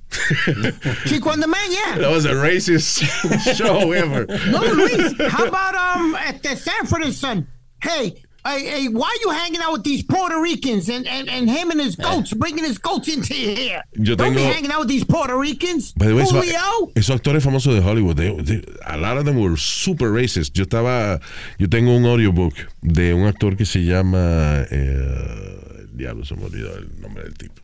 Chico 1.06 1.30
and 1.30 1.44
the 1.44 1.48
Man, 1.48 1.70
yeah. 1.70 2.00
That 2.00 2.10
was 2.10 2.26
a 2.26 2.34
racist 2.34 3.04
show 3.56 3.92
ever. 3.92 4.26
No, 4.50 4.62
Luis, 4.62 5.14
how 5.32 5.46
about 5.46 5.76
um, 5.76 6.16
este 6.16 6.58
Sanford 6.58 7.04
and 7.04 7.14
Son? 7.14 7.48
Hey, 7.80 8.24
hey, 8.46 8.66
hey, 8.66 8.88
why 8.88 9.16
you 9.22 9.30
hanging 9.32 9.62
out 9.62 9.74
with 9.74 9.84
these 9.84 10.04
Puerto 10.04 10.40
Ricans 10.42 10.90
and, 10.90 11.08
and, 11.08 11.30
and 11.30 11.50
him 11.50 11.72
and 11.72 11.80
his 11.80 11.96
goats, 11.96 12.34
bringing 12.34 12.64
his 12.64 12.78
goats 12.78 13.08
into 13.08 13.34
here? 13.34 13.82
Yo 13.94 14.16
Don't 14.16 14.32
be 14.34 14.40
tengo- 14.40 14.54
hanging 14.54 14.72
out 14.72 14.80
with 14.80 14.88
these 14.90 15.04
Puerto 15.04 15.38
Ricans. 15.38 15.94
By 15.94 16.08
the 16.08 16.16
way, 16.16 16.24
eso- 16.24 16.36
Julio. 16.42 16.92
esos 16.96 17.16
actores 17.20 17.44
famosos 17.44 17.74
de 17.76 17.82
Hollywood, 17.82 18.16
they- 18.18 18.36
they- 18.42 18.64
a 18.86 18.98
lot 18.98 19.18
of 19.18 19.26
them 19.26 19.38
were 19.40 19.56
super 19.58 20.12
racist. 20.12 20.54
Yo 20.54 20.64
estaba, 20.66 21.20
yo 21.58 21.68
tengo 21.68 21.96
un 21.96 22.06
audiobook 22.06 22.54
de 22.82 23.14
un 23.14 23.28
actor 23.28 23.56
que 23.56 23.66
se 23.66 23.84
llama, 23.84 24.66
eh, 24.72 25.78
el 25.80 25.98
diablo 25.98 26.24
se 26.26 26.36
me 26.36 26.46
olvidó 26.46 26.76
el 26.78 27.00
nombre 27.02 27.24
del 27.24 27.34
tipo. 27.38 27.62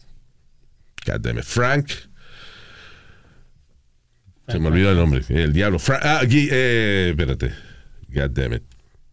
God 1.05 1.21
damn 1.21 1.37
it, 1.37 1.45
Frank. 1.45 1.89
Se 4.47 4.59
me 4.59 4.67
olvidó 4.67 4.91
el 4.91 4.97
nombre, 4.97 5.23
el 5.29 5.53
diablo. 5.53 5.79
Fra- 5.79 5.99
ah, 6.03 6.21
eh, 6.29 7.07
espérate. 7.09 7.51
God 8.13 8.29
damn 8.31 8.53
it. 8.53 8.63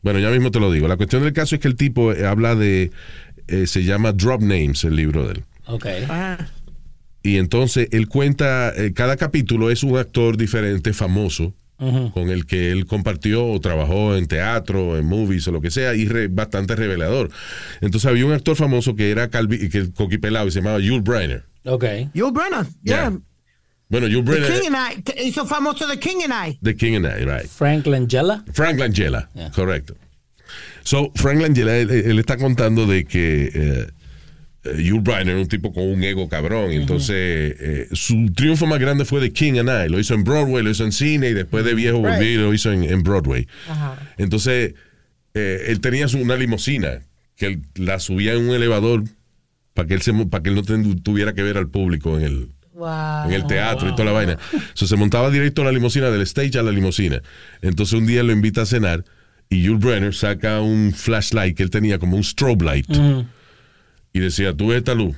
Bueno, 0.02 0.18
ya 0.18 0.30
mismo 0.30 0.50
te 0.50 0.60
lo 0.60 0.70
digo. 0.72 0.88
La 0.88 0.96
cuestión 0.96 1.22
del 1.22 1.32
caso 1.32 1.54
es 1.54 1.60
que 1.60 1.68
el 1.68 1.76
tipo 1.76 2.12
eh, 2.12 2.26
habla 2.26 2.54
de, 2.54 2.90
eh, 3.48 3.66
se 3.66 3.84
llama 3.84 4.12
Drop 4.12 4.40
Names, 4.42 4.84
el 4.84 4.96
libro 4.96 5.26
de 5.26 5.34
él. 5.34 5.44
Ok. 5.66 5.86
Y 7.22 7.36
entonces 7.36 7.88
él 7.92 8.08
cuenta, 8.08 8.72
eh, 8.76 8.92
cada 8.94 9.16
capítulo 9.16 9.70
es 9.70 9.84
un 9.84 9.96
actor 9.96 10.36
diferente, 10.36 10.92
famoso, 10.92 11.54
Ujú. 11.78 12.12
con 12.12 12.28
el 12.30 12.46
que 12.46 12.70
él 12.72 12.86
compartió 12.86 13.44
o 13.46 13.60
trabajó 13.60 14.16
en 14.16 14.26
teatro, 14.26 14.96
en 14.98 15.04
movies 15.06 15.46
o 15.48 15.52
lo 15.52 15.60
que 15.60 15.70
sea, 15.70 15.94
y 15.94 16.06
re- 16.06 16.28
bastante 16.28 16.74
revelador. 16.76 17.30
Entonces 17.80 18.08
había 18.10 18.26
un 18.26 18.32
actor 18.32 18.56
famoso 18.56 18.96
que 18.96 19.10
era 19.10 19.30
calvi, 19.30 19.68
que 19.68 19.90
coquipelado 19.92 20.48
y 20.48 20.50
se 20.50 20.60
llamaba 20.60 20.80
Yul 20.80 21.02
Brynner. 21.02 21.44
Ok. 21.64 21.84
Yul 22.14 22.32
Brenner, 22.32 22.66
yeah. 22.82 23.10
Yeah. 23.10 23.18
Bueno, 23.92 24.06
Yul 24.08 24.24
The 24.24 24.30
Brynner, 24.32 24.48
King 24.60 24.74
and 24.74 24.76
I, 24.76 25.22
hizo 25.28 25.46
famoso 25.46 25.86
The 25.86 25.98
King 26.00 26.22
and 26.24 26.32
I. 26.32 26.58
The 26.62 26.74
King 26.74 26.96
and 26.96 27.06
I, 27.06 27.24
right. 27.24 27.46
Frank 27.46 27.84
Langella. 27.86 28.42
Frank 28.52 28.78
Langella, 28.80 29.28
Yeah. 29.34 29.50
correcto. 29.50 29.94
So, 30.82 31.12
Frank 31.14 31.40
Langella, 31.42 31.76
él, 31.78 31.90
él 31.90 32.18
está 32.18 32.36
contando 32.38 32.86
de 32.86 33.04
que 33.04 33.50
eh, 33.54 33.86
eh, 34.64 34.82
Yul 34.82 35.00
Brynner 35.02 35.36
un 35.36 35.46
tipo 35.46 35.72
con 35.72 35.84
un 35.84 36.02
ego 36.02 36.26
cabrón. 36.28 36.70
Entonces, 36.72 37.54
eh, 37.60 37.88
su 37.92 38.32
triunfo 38.34 38.66
más 38.66 38.80
grande 38.80 39.04
fue 39.04 39.20
The 39.20 39.30
King 39.32 39.58
and 39.60 39.68
I. 39.68 39.88
Lo 39.90 40.00
hizo 40.00 40.14
en 40.14 40.24
Broadway, 40.24 40.64
lo 40.64 40.70
hizo 40.70 40.84
en 40.84 40.92
cine 40.92 41.28
y 41.28 41.34
después 41.34 41.64
de 41.64 41.74
viejo 41.74 41.98
volvió 41.98 42.22
y 42.30 42.36
lo 42.36 42.52
hizo 42.54 42.72
en, 42.72 42.84
en 42.84 43.02
Broadway. 43.02 43.46
Entonces, 44.18 44.74
eh, 45.34 45.64
él 45.68 45.80
tenía 45.80 46.08
su- 46.08 46.18
una 46.18 46.36
limusina 46.36 47.02
que 47.36 47.46
él 47.46 47.62
la 47.74 47.98
subía 47.98 48.32
en 48.34 48.48
un 48.48 48.54
elevador 48.54 49.04
para 49.74 49.86
que 49.88 49.94
él, 49.94 50.02
se, 50.02 50.12
para 50.26 50.42
que 50.42 50.50
él 50.50 50.56
no 50.56 50.62
ten- 50.62 51.02
tuviera 51.02 51.32
que 51.34 51.42
ver 51.42 51.56
al 51.58 51.68
público 51.68 52.18
en 52.18 52.24
el, 52.24 52.48
Wow. 52.82 53.26
en 53.26 53.32
el 53.32 53.46
teatro 53.46 53.88
y 53.88 53.92
toda 53.92 54.06
la 54.06 54.12
vaina. 54.12 54.38
So, 54.74 54.88
se 54.88 54.96
montaba 54.96 55.30
directo 55.30 55.62
a 55.62 55.66
la 55.66 55.70
limusina, 55.72 56.10
del 56.10 56.22
stage 56.22 56.58
a 56.58 56.62
la 56.64 56.72
limusina. 56.72 57.22
Entonces 57.60 57.96
un 57.96 58.06
día 58.06 58.24
lo 58.24 58.32
invita 58.32 58.62
a 58.62 58.66
cenar 58.66 59.04
y 59.48 59.62
Yul 59.62 59.78
Brenner 59.78 60.12
saca 60.12 60.60
un 60.60 60.92
flashlight 60.92 61.56
que 61.56 61.62
él 61.62 61.70
tenía 61.70 62.00
como 62.00 62.16
un 62.16 62.24
strobe 62.24 62.64
light 62.64 62.90
y 64.12 64.18
decía, 64.18 64.52
tú 64.56 64.68
ves 64.68 64.78
esta 64.78 64.94
luz, 64.94 65.14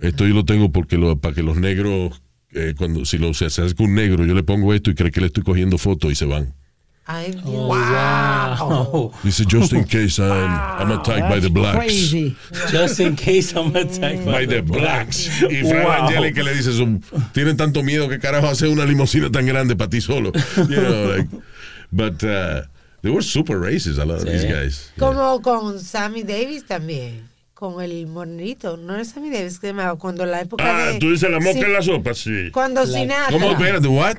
esto 0.00 0.26
yo 0.28 0.34
lo 0.34 0.44
tengo 0.44 0.70
porque 0.70 0.96
lo, 0.96 1.18
para 1.18 1.34
que 1.34 1.42
los 1.42 1.56
negros, 1.56 2.22
eh, 2.52 2.74
cuando 2.76 3.04
si 3.04 3.18
lo, 3.18 3.34
se 3.34 3.46
acerca 3.46 3.82
un 3.82 3.94
negro, 3.94 4.24
yo 4.24 4.34
le 4.34 4.44
pongo 4.44 4.72
esto 4.72 4.90
y 4.90 4.94
cree 4.94 5.10
que 5.10 5.20
le 5.20 5.26
estoy 5.26 5.42
cogiendo 5.42 5.78
fotos 5.78 6.12
y 6.12 6.14
se 6.14 6.24
van. 6.24 6.54
Ay, 7.08 7.30
Dios. 7.30 7.44
Wow. 7.68 9.12
Dice, 9.22 9.44
just 9.46 9.72
in 9.72 9.84
case 9.84 10.18
I'm, 10.18 10.32
I'm 10.80 10.90
attacked 10.90 11.28
by 11.28 11.38
the 11.38 11.48
blacks. 11.50 11.76
Crazy. 11.78 12.36
Just 12.70 12.98
in 12.98 13.14
case 13.14 13.52
I'm 13.54 13.74
attacked 13.76 14.24
By 14.26 14.44
the 14.44 14.60
blacks. 14.62 15.28
Y 15.42 15.62
Frank 15.62 15.86
Wow. 15.86 16.06
Angelica 16.08 16.42
le 16.42 16.54
dice, 16.54 16.72
"Son- 16.72 17.00
tienen 17.32 17.56
tanto 17.56 17.82
miedo 17.82 18.08
que 18.08 18.18
carajo 18.18 18.48
hacer 18.48 18.68
una 18.68 18.84
limusina 18.84 19.30
tan 19.30 19.46
grande 19.46 19.76
para 19.76 19.88
ti 19.88 20.00
solo. 20.00 20.32
You 20.56 20.64
know, 20.80 21.16
like, 21.16 21.28
but 21.92 22.24
uh, 22.24 22.62
they 23.02 23.10
were 23.10 23.22
super 23.22 23.60
racist, 23.60 23.98
a 23.98 24.04
lot 24.04 24.18
of 24.18 24.24
these 24.26 24.44
guys. 24.44 24.90
Como 24.98 25.40
con 25.42 25.78
Sammy 25.78 26.22
Davis 26.24 26.64
también. 26.66 27.28
con 27.54 27.80
el 27.80 28.06
monito, 28.06 28.76
no 28.76 28.96
es 28.98 29.10
Sammy 29.12 29.30
Davis 29.30 29.58
que 29.58 29.68
llamaba 29.68 29.96
cuando 29.96 30.26
la 30.26 30.42
época 30.42 30.62
Ah, 30.66 30.92
de 30.92 30.98
tú 30.98 31.10
dices 31.12 31.30
la 31.30 31.38
mosca 31.40 31.54
Sí, 31.60 31.64
en 31.64 31.72
la 31.72 31.80
sopa, 31.82 32.12
sí. 32.14 32.50
Cuando 32.52 32.84
Sinatra. 32.84 33.30
¿Cómo? 33.30 33.50
Espérate, 33.52 33.88
what? 33.88 34.16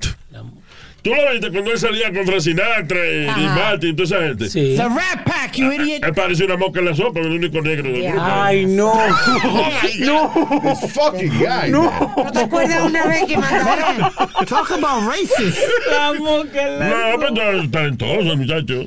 Tú 1.07 1.15
lo 1.15 1.31
viste 1.31 1.51
cuando 1.51 1.71
él 1.71 1.79
salía 1.79 2.11
contra 2.11 2.37
Sinatra 2.41 2.99
y 3.09 3.27
Ajá. 3.27 3.55
Martin 3.55 3.89
y 3.91 3.93
toda 3.95 4.03
esa 4.03 4.27
gente. 4.27 4.49
Sí. 4.49 4.73
The 4.75 4.83
Rat 4.83 5.23
Pack, 5.23 5.53
you 5.53 5.71
idiot. 5.71 6.03
Él 6.03 6.13
parecía 6.13 6.45
una 6.47 6.57
mosca 6.57 6.79
en 6.79 6.85
la 6.85 6.95
sopa, 6.95 7.21
el 7.21 7.27
único 7.31 7.61
negro 7.61 7.89
del 7.89 8.03
grupo. 8.11 8.21
Ay, 8.21 8.65
no. 8.65 8.93
no. 9.99 10.75
Fucking 10.75 11.29
guy. 11.39 11.71
No. 11.71 12.13
¿No 12.17 12.31
te 12.33 12.39
acuerdas 12.39 12.81
una 12.83 13.05
vez 13.05 13.23
que 13.23 13.37
mandaron? 13.37 14.11
Talk 14.49 14.69
about 14.71 15.09
racist. 15.09 15.59
La 15.89 16.13
mosca 16.13 16.67
en 16.67 16.79
la 16.79 16.89
No, 16.89 17.19
pero 17.19 17.61
está 17.61 17.71
talentoso 17.79 18.35
muchacho. 18.35 18.83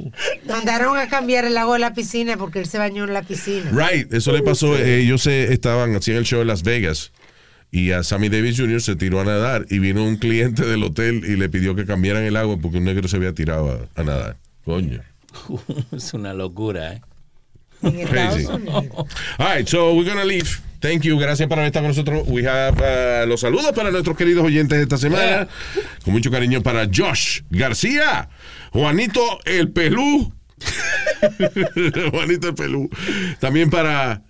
Mandaron 0.47 0.99
a 0.99 1.09
cambiar 1.09 1.47
el 1.47 1.57
agua 1.57 1.77
de 1.77 1.81
la 1.81 1.95
piscina 1.95 2.37
porque 2.37 2.59
él 2.59 2.67
se 2.67 2.77
bañó 2.77 3.05
en 3.05 3.15
la 3.15 3.23
piscina. 3.23 3.71
Right, 3.73 4.13
eso 4.13 4.33
le 4.33 4.43
pasó. 4.43 4.77
eh, 4.77 5.01
ellos 5.01 5.23
se 5.23 5.55
estaban 5.55 5.97
haciendo 5.97 6.21
el 6.21 6.27
show 6.27 6.43
en 6.43 6.49
Las 6.49 6.63
Vegas 6.65 7.13
y 7.73 7.93
a 7.93 8.03
Sammy 8.03 8.29
Davis 8.29 8.59
Jr. 8.59 8.81
se 8.81 8.97
tiró 8.97 9.21
a 9.21 9.25
nadar 9.25 9.67
y 9.71 9.79
vino 9.79 10.05
un 10.05 10.17
cliente 10.17 10.67
del 10.67 10.83
hotel 10.83 11.25
y 11.25 11.37
le 11.37 11.49
pidió 11.49 11.75
que 11.75 11.87
cambiaran 11.87 12.25
el 12.25 12.37
agua 12.37 12.57
porque 12.61 12.79
un 12.79 12.85
negro 12.85 13.09
se 13.09 13.17
había 13.17 13.33
tirado 13.33 13.89
a, 13.97 14.01
a 14.01 14.05
nadar. 14.05 14.37
Coño. 14.65 15.03
Es 15.93 16.13
una 16.15 16.35
locura, 16.35 16.95
¿eh? 16.95 17.01
Crazy. 17.81 18.45
All 18.47 19.07
right, 19.39 19.67
so 19.67 19.95
we're 19.95 20.05
gonna 20.05 20.25
leave. 20.25 20.61
Thank 20.81 21.03
you. 21.03 21.19
Gracias 21.19 21.49
por 21.49 21.59
haber 21.59 21.69
estado 21.69 21.85
con 21.85 21.91
nosotros. 21.91 22.25
We 22.27 22.47
have 22.47 22.79
uh, 22.79 23.27
los 23.27 23.41
saludos 23.41 23.73
para 23.73 23.91
nuestros 23.91 24.17
queridos 24.17 24.45
oyentes 24.45 24.77
de 24.77 24.83
esta 24.83 24.99
semana. 24.99 25.49
Con 26.05 26.13
mucho 26.13 26.31
cariño 26.31 26.63
para 26.63 26.87
Josh 26.87 27.41
García, 27.51 28.29
Juanito 28.73 29.21
el 29.45 29.71
Pelú. 29.71 30.33
Juanito 32.11 32.49
el 32.49 32.55
Pelú. 32.55 32.91
También 33.41 33.71
para. 33.71 34.23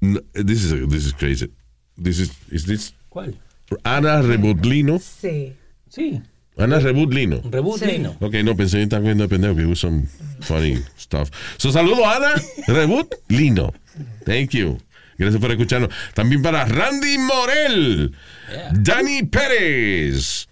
This 0.00 0.64
is, 0.64 0.88
this 0.88 1.06
is 1.06 1.14
crazy. 1.14 1.50
This 2.02 2.18
is, 2.18 2.30
is 2.50 2.66
this 2.66 2.94
¿Cuál? 3.08 3.34
Ana 3.84 4.22
Rebutlino. 4.22 4.98
Sí. 4.98 5.54
Sí. 5.88 6.20
Ana 6.56 6.78
Rebutlino. 6.78 7.42
Rebutlino. 7.50 8.16
Ok, 8.20 8.34
no, 8.44 8.56
pensé 8.56 8.78
que 8.78 8.84
estaba 8.84 9.02
viendo 9.02 9.24
de 9.24 9.28
pendejo 9.28 9.56
que 9.56 9.76
some 9.76 10.06
funny 10.40 10.82
stuff. 10.98 11.30
So, 11.58 11.70
saludo 11.72 12.06
a 12.06 12.16
Ana 12.16 12.34
Rebut 12.66 13.14
Lino. 13.28 13.72
Thank 14.24 14.50
you. 14.50 14.78
Gracias 15.18 15.40
por 15.40 15.50
escucharnos. 15.50 15.90
También 16.14 16.42
para 16.42 16.64
Randy 16.66 17.18
Morel, 17.18 18.14
Dani 18.72 19.22
Pérez, 19.22 20.46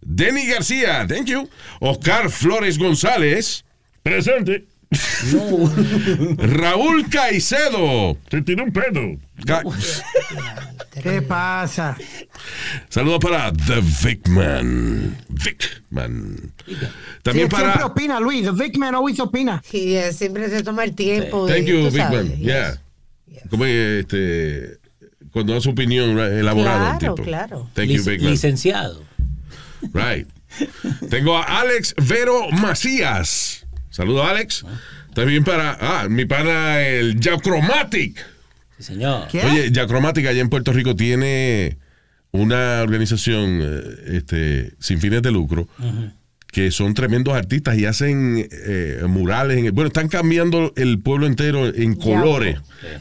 Denny 0.00 0.46
García, 0.46 1.06
thank 1.06 1.26
you. 1.26 1.48
Oscar 1.80 2.30
Flores 2.30 2.78
González, 2.78 3.64
Presente. 4.02 4.66
Raúl 6.38 7.08
Caicedo. 7.10 8.16
Se 8.30 8.42
tiró 8.42 8.64
un 8.64 8.72
pedo. 8.72 9.18
Ca- 9.44 9.62
¿Qué 11.02 11.22
pasa? 11.22 11.96
Saludos 12.88 13.18
para 13.20 13.52
The 13.52 13.80
Vicman. 14.02 15.16
Vicman. 15.28 16.52
También 17.22 17.48
Sí, 17.50 17.56
Siempre 17.56 17.72
para. 17.72 17.86
opina, 17.86 18.18
Luis. 18.20 18.44
The 18.44 18.52
Vic 18.52 18.76
Man 18.78 18.94
always 18.94 19.20
opina. 19.20 19.62
Y 19.72 19.94
eh, 19.94 20.12
siempre 20.12 20.48
se 20.48 20.62
toma 20.62 20.84
el 20.84 20.94
tiempo. 20.94 21.46
de- 21.46 21.54
Thank 21.54 21.66
you, 21.66 21.76
tú 21.84 21.90
Big 21.92 22.02
sabes, 22.02 22.24
Man. 22.28 22.38
yes. 22.38 22.46
Yeah. 22.46 23.42
Como 23.50 23.64
este, 23.66 24.78
cuando 25.30 25.54
da 25.54 25.60
su 25.60 25.70
opinión 25.70 26.18
elaborada. 26.18 26.92
el 26.92 26.98
Claro, 26.98 27.14
tipo. 27.14 27.26
claro. 27.28 27.70
Thank 27.74 27.88
you, 27.90 27.98
Lic- 28.02 28.06
Big 28.06 28.22
Man. 28.22 28.30
licenciado. 28.32 29.04
Right. 29.92 30.26
Tengo 31.10 31.36
a 31.36 31.60
Alex 31.60 31.94
Vero 32.08 32.50
Macías. 32.50 33.64
Saludos, 33.98 34.24
Alex. 34.28 34.64
También 35.12 35.42
para, 35.42 35.76
ah, 35.80 36.06
mi 36.08 36.24
pana, 36.24 36.80
el 36.86 37.18
Yachromatic. 37.18 38.24
Sí, 38.76 38.84
señor. 38.84 39.26
¿Qué? 39.26 39.42
Oye, 39.44 39.72
Yachromatic 39.72 40.24
allá 40.28 40.40
en 40.40 40.48
Puerto 40.48 40.72
Rico 40.72 40.94
tiene 40.94 41.78
una 42.30 42.80
organización 42.82 43.58
eh, 43.60 43.80
este, 44.18 44.72
sin 44.78 45.00
fines 45.00 45.20
de 45.22 45.32
lucro 45.32 45.66
que 46.52 46.70
son 46.70 46.94
tremendos 46.94 47.34
artistas 47.34 47.76
y 47.76 47.86
hacen 47.86 48.48
eh, 48.50 49.02
murales. 49.08 49.58
en- 49.58 49.74
bueno, 49.74 49.88
están 49.88 50.08
cambiando 50.08 50.72
el 50.76 51.00
pueblo 51.00 51.26
entero 51.26 51.66
en 51.66 51.94
colores. 51.96 52.58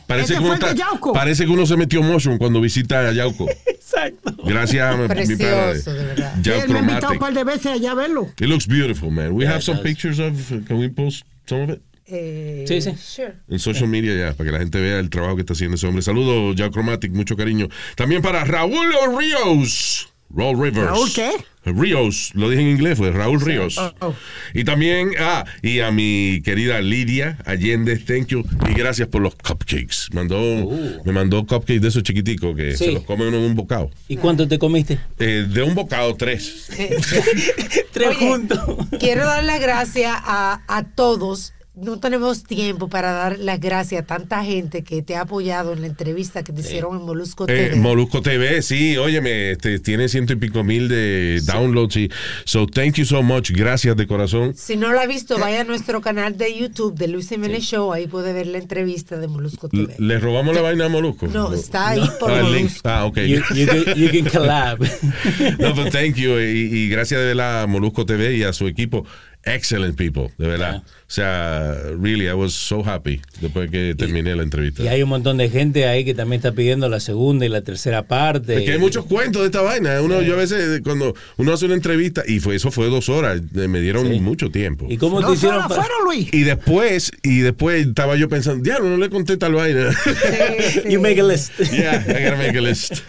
Parece 0.08 0.34
que, 0.34 0.40
uno 0.40 0.54
el 0.56 0.60
está- 0.66 0.76
parece 1.14 1.46
que 1.46 1.52
uno 1.52 1.66
se 1.68 1.78
metió 1.78 2.02
motion 2.02 2.40
cuando 2.40 2.60
visita 2.60 3.08
a 3.08 3.12
Yauco. 3.14 3.46
Exacto. 3.98 4.36
Gracias 4.46 4.82
a 4.94 4.98
mi 4.98 5.08
pana 5.08 5.22
de 5.22 5.26
Precioso, 5.38 5.94
de 5.94 6.06
verdad. 6.06 6.34
Sí, 6.44 6.50
me 6.74 6.80
ha 6.80 6.82
invitado 6.82 7.14
un 7.14 7.20
par 7.20 7.34
de 7.34 7.44
veces 7.44 7.66
allá 7.68 7.92
a 7.92 7.96
verlo. 7.96 8.30
It 8.40 8.48
looks 8.48 8.68
beautiful, 8.68 9.12
man. 9.12 9.32
We 9.32 9.44
Yeah, 9.44 9.54
have 9.54 9.62
some 9.64 9.78
does. 9.78 9.84
pictures 9.86 10.20
of. 10.20 10.34
Can 10.68 10.78
we 10.80 10.90
post 10.90 11.26
some 11.46 11.64
of 11.64 11.70
it? 11.72 11.82
Eh, 12.10 12.64
Sí, 12.68 12.80
sí. 12.82 12.92
Sure. 12.98 13.34
En 13.50 13.60
social 13.60 13.88
media 13.90 14.16
ya, 14.16 14.34
para 14.34 14.46
que 14.48 14.52
la 14.54 14.60
gente 14.60 14.80
vea 14.80 15.00
el 15.00 15.10
trabajo 15.10 15.36
que 15.36 15.42
está 15.42 15.54
haciendo 15.54 15.76
ese 15.76 15.88
hombre. 15.88 16.02
Saludos, 16.02 16.56
Jack 16.56 16.72
Chromatic, 16.72 17.12
mucho 17.12 17.36
cariño. 17.36 17.68
También 17.96 18.22
para 18.22 18.46
Raúl 18.46 18.88
Ríos. 19.18 20.08
Raúl 20.30 20.62
Rivers. 20.62 20.88
¿Raúl 20.88 21.12
qué? 21.14 21.32
Ríos, 21.66 22.32
lo 22.34 22.50
dije 22.50 22.62
en 22.62 22.70
inglés, 22.70 22.98
fue 22.98 23.12
Raúl 23.12 23.42
Ríos. 23.42 23.78
Oh, 23.78 23.94
oh. 24.00 24.16
Y 24.54 24.64
también, 24.64 25.12
ah, 25.20 25.44
y 25.62 25.80
a 25.82 25.92
mi 25.92 26.42
querida 26.44 26.80
Lidia 26.80 27.38
Allende, 27.46 27.98
thank 27.98 28.28
you. 28.28 28.46
Y 28.70 28.74
gracias 28.74 29.10
por 29.10 29.22
los 29.22 29.36
cupcakes. 29.36 30.08
Mandó, 30.14 30.38
Me 31.04 31.12
mandó 31.12 31.46
cupcakes 31.46 31.82
de 31.82 31.90
esos 31.90 32.04
chiquiticos 32.04 32.56
que 32.56 32.78
Sí. 32.78 32.86
se 32.86 32.92
los 32.94 33.04
come 33.04 33.28
uno 33.28 33.38
en 33.38 33.44
un 33.44 33.56
bocado. 33.56 33.90
¿Y 34.08 34.16
cuánto 34.16 34.48
te 34.48 34.58
comiste? 34.60 34.98
Eh, 35.20 35.46
de 35.50 35.62
un 35.64 35.76
bocado, 35.76 36.16
tres. 36.16 36.68
Tres 37.92 38.10
Oye, 38.10 38.16
juntos. 38.30 38.60
Quiero 39.00 39.26
dar 39.26 39.44
las 39.44 39.60
gracias 39.60 40.14
a, 40.16 40.62
a 40.68 40.84
todos. 40.84 41.54
No 41.80 42.00
tenemos 42.00 42.44
tiempo 42.44 42.90
para 42.90 43.12
dar 43.12 43.38
las 43.38 43.60
gracias 43.60 44.02
a 44.02 44.06
tanta 44.06 44.44
gente 44.44 44.84
que 44.84 45.04
te 45.04 45.16
ha 45.16 45.22
apoyado 45.22 45.74
en 45.74 45.82
la 45.82 45.88
entrevista 45.88 46.44
que 46.44 46.52
te 46.52 46.62
hicieron 46.62 46.98
en 46.98 47.04
Molusco 47.06 47.44
Eh, 47.48 47.70
TV. 47.70 47.76
Molusco 47.76 48.24
TV, 48.24 48.64
sí, 48.64 48.98
óyeme, 48.98 49.52
este, 49.52 49.78
tiene 49.80 50.10
ciento 50.10 50.34
y 50.34 50.38
pico 50.38 50.64
mil 50.64 50.88
de 50.88 51.40
downloads. 51.46 51.98
Y, 51.98 52.10
so, 52.46 52.66
thank 52.66 52.96
you 52.96 53.06
so 53.06 53.22
much. 53.22 53.52
Gracias 53.52 53.96
de 53.96 54.08
corazón. 54.08 54.56
si 54.56 54.76
no 54.76 54.92
lo 54.92 55.00
ha 55.00 55.06
visto, 55.06 55.38
vaya 55.38 55.62
a 55.62 55.64
nuestro 55.66 56.02
canal 56.02 56.36
de 56.36 56.58
YouTube 56.58 56.96
de 56.96 57.10
Luis 57.10 57.30
Jiménez 57.30 57.64
Show. 57.64 57.94
Ahí 57.94 58.08
puede 58.08 58.34
ver 58.34 58.48
la 58.48 58.58
entrevista 58.58 59.18
de 59.18 59.28
Molusco 59.28 59.70
TV. 59.70 59.94
¿Le 60.00 60.18
robamos 60.20 60.56
la 60.56 60.62
vaina 60.64 60.86
a 60.86 60.90
Molusco? 60.90 61.28
No, 61.28 61.54
está 61.54 61.90
ahí 61.90 62.02
por 62.20 62.32
Ah, 62.32 62.40
el 62.40 62.46
link. 62.54 62.56
Molusco. 62.70 62.90
Ah, 62.90 63.06
ok. 63.06 63.18
You, 63.20 63.42
you 63.54 63.68
can, 63.68 63.96
you 63.96 64.10
can 64.10 64.26
collab. 64.34 64.80
no, 65.60 65.76
but 65.76 65.92
thank 65.92 66.16
you. 66.16 66.40
Y, 66.40 66.72
y 66.74 66.90
gracias 66.90 67.22
de 67.22 67.36
la 67.36 67.62
a 67.62 67.68
Molusco 67.68 68.04
TV 68.04 68.36
y 68.36 68.42
a 68.44 68.52
su 68.52 68.66
equipo. 68.68 69.06
Excellent 69.44 69.96
people, 69.96 70.30
de 70.38 70.48
verdad. 70.48 70.84
O 71.08 71.10
sea, 71.10 71.74
really, 72.02 72.28
I 72.28 72.34
was 72.34 72.54
so 72.54 72.84
happy 72.86 73.22
después 73.40 73.72
que 73.72 73.96
terminé 73.98 74.36
la 74.36 74.44
entrevista. 74.44 74.84
Y 74.84 74.90
hay 74.90 75.02
un 75.04 75.08
montón 75.08 75.38
de 75.38 75.50
gente 75.50 75.88
ahí 75.88 76.04
que 76.04 76.14
también 76.14 76.40
está 76.42 76.52
pidiendo 76.52 76.90
la 76.90 77.00
segunda 77.00 77.46
y 77.46 77.50
la 77.50 77.62
tercera 77.62 78.04
parte. 78.04 78.58
Es 78.58 78.64
que 78.64 78.74
hay 78.74 78.78
muchos 78.78 79.06
cuentos 79.06 79.42
de 79.44 79.46
esta 79.46 79.62
vaina. 79.62 80.02
Uno, 80.02 80.22
Yo 80.22 80.34
a 80.34 80.38
veces, 80.38 80.82
cuando 80.84 81.16
uno 81.38 81.54
hace 81.54 81.64
una 81.66 81.76
entrevista, 81.76 82.24
y 82.28 82.42
fue 82.42 82.56
eso 82.56 82.72
fue 82.72 82.88
dos 82.90 83.08
horas, 83.08 83.42
eh, 83.56 83.68
me 83.70 83.80
dieron 83.80 84.12
Sí. 84.12 84.20
mucho 84.20 84.50
tiempo. 84.52 84.86
¿Y 84.90 84.98
cómo 84.98 85.26
te 85.26 85.32
hicieron? 85.34 85.60
horas 85.60 85.68
fueron, 85.78 86.04
Luis. 86.04 86.28
Y 86.34 86.42
después, 86.44 87.10
y 87.24 87.40
después 87.40 87.88
estaba 87.88 88.18
yo 88.18 88.28
pensando, 88.28 88.62
diablo, 88.62 88.90
no 88.90 88.98
le 88.98 89.10
conté 89.10 89.38
tal 89.38 89.54
vaina. 89.54 89.92
Sí, 89.94 90.10
sí. 90.84 90.92
You 90.92 91.00
make 91.00 91.22
a 91.22 91.24
list. 91.24 91.54
yeah, 91.72 92.04
I 92.06 92.24
gotta 92.26 92.36
make 92.36 92.58
a 92.58 92.62
list. 92.62 92.96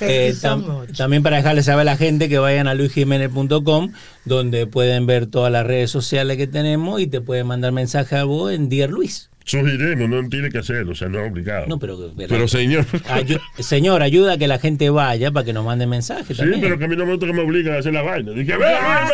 Eh, 0.00 0.34
tam- 0.42 0.86
también 0.96 1.22
para 1.22 1.36
dejarles 1.36 1.66
saber 1.66 1.82
a 1.82 1.84
la 1.84 1.96
gente 1.96 2.28
que 2.28 2.38
vayan 2.38 2.66
a 2.66 2.74
luisjimenez.com 2.74 3.92
donde 4.24 4.66
pueden 4.66 5.06
ver 5.06 5.26
todas 5.26 5.52
las 5.52 5.66
redes 5.66 5.90
sociales 5.90 6.36
que 6.36 6.46
tenemos 6.46 7.00
y 7.00 7.06
te 7.06 7.20
pueden 7.20 7.43
mandar 7.44 7.72
mensaje 7.72 8.16
a 8.16 8.24
vos 8.24 8.52
en 8.52 8.68
Dear 8.68 8.90
Luis. 8.90 9.30
Sugerimos, 9.46 10.08
no 10.08 10.26
tiene 10.30 10.48
que 10.48 10.56
hacerlo, 10.56 10.92
o 10.92 10.94
sea, 10.94 11.10
no 11.10 11.20
es 11.22 11.30
obligado. 11.30 11.66
No, 11.66 11.78
pero, 11.78 11.98
pero- 12.16 12.28
Pero 12.30 12.48
señor. 12.48 12.86
ayu- 13.10 13.38
señor, 13.58 14.02
ayuda 14.02 14.32
a 14.32 14.38
que 14.38 14.46
la 14.48 14.58
gente 14.58 14.88
vaya 14.88 15.30
para 15.32 15.44
que 15.44 15.52
nos 15.52 15.66
manden 15.66 15.90
mensajes 15.90 16.28
Sí, 16.28 16.36
también. 16.36 16.62
pero 16.62 16.78
que 16.78 16.84
a 16.86 16.88
mí 16.88 16.96
no 16.96 17.04
me 17.04 17.10
gusta 17.12 17.26
que 17.26 17.34
me 17.34 17.42
obligan 17.42 17.74
a 17.74 17.78
hacer 17.80 17.92
la 17.92 18.00
vaina. 18.00 18.32
Dije, 18.32 18.56
ve, 18.56 18.64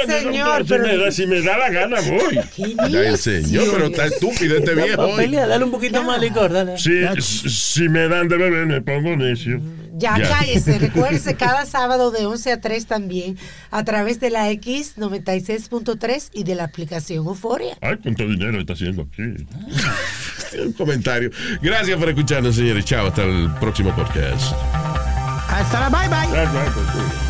no, 0.06 0.14
señor, 0.20 0.58
no, 0.60 0.64
si, 0.64 0.68
pero- 0.68 0.86
me 0.86 0.96
da, 0.98 1.10
si 1.10 1.26
me 1.26 1.42
da 1.42 1.58
la 1.58 1.70
gana, 1.70 1.96
voy. 2.02 2.38
El 2.94 3.16
señor, 3.18 3.64
pero 3.72 3.86
está 3.86 4.06
estúpido 4.06 4.56
este 4.58 4.72
viejo 4.76 5.02
hoy. 5.02 5.10
papelea, 5.10 5.48
dale 5.48 5.64
un 5.64 5.72
poquito 5.72 6.04
más 6.04 6.20
licor, 6.20 6.52
dale. 6.52 6.78
Si, 6.78 6.92
si 7.20 7.88
me 7.88 8.06
dan 8.06 8.28
de 8.28 8.36
beber, 8.36 8.66
me 8.66 8.80
pongo 8.82 9.16
necio. 9.16 9.60
Ya, 10.00 10.18
Ya. 10.18 10.28
cállese. 10.28 10.78
Recuérdese 10.80 11.34
cada 11.36 11.66
sábado 11.66 12.10
de 12.10 12.26
11 12.26 12.52
a 12.52 12.60
3 12.60 12.86
también 12.86 13.38
a 13.70 13.84
través 13.84 14.18
de 14.18 14.30
la 14.30 14.50
X 14.50 14.94
96.3 14.96 16.30
y 16.32 16.44
de 16.44 16.54
la 16.54 16.64
aplicación 16.64 17.26
Euforia. 17.26 17.76
Ay, 17.80 17.96
cuánto 18.02 18.26
dinero 18.26 18.58
está 18.58 18.72
haciendo 18.72 19.02
aquí. 19.02 19.22
Un 20.64 20.72
comentario. 20.72 21.30
Gracias 21.62 21.96
por 21.98 22.08
escucharnos, 22.08 22.56
señores. 22.56 22.84
Chao, 22.84 23.06
hasta 23.06 23.22
el 23.22 23.50
próximo 23.60 23.94
podcast. 23.94 24.52
Hasta 25.48 25.80
la 25.80 25.88
bye 25.90 26.08
bye. 26.08 26.38
Ay, 26.38 26.48
ay, 26.50 26.68
pues, 26.74 27.29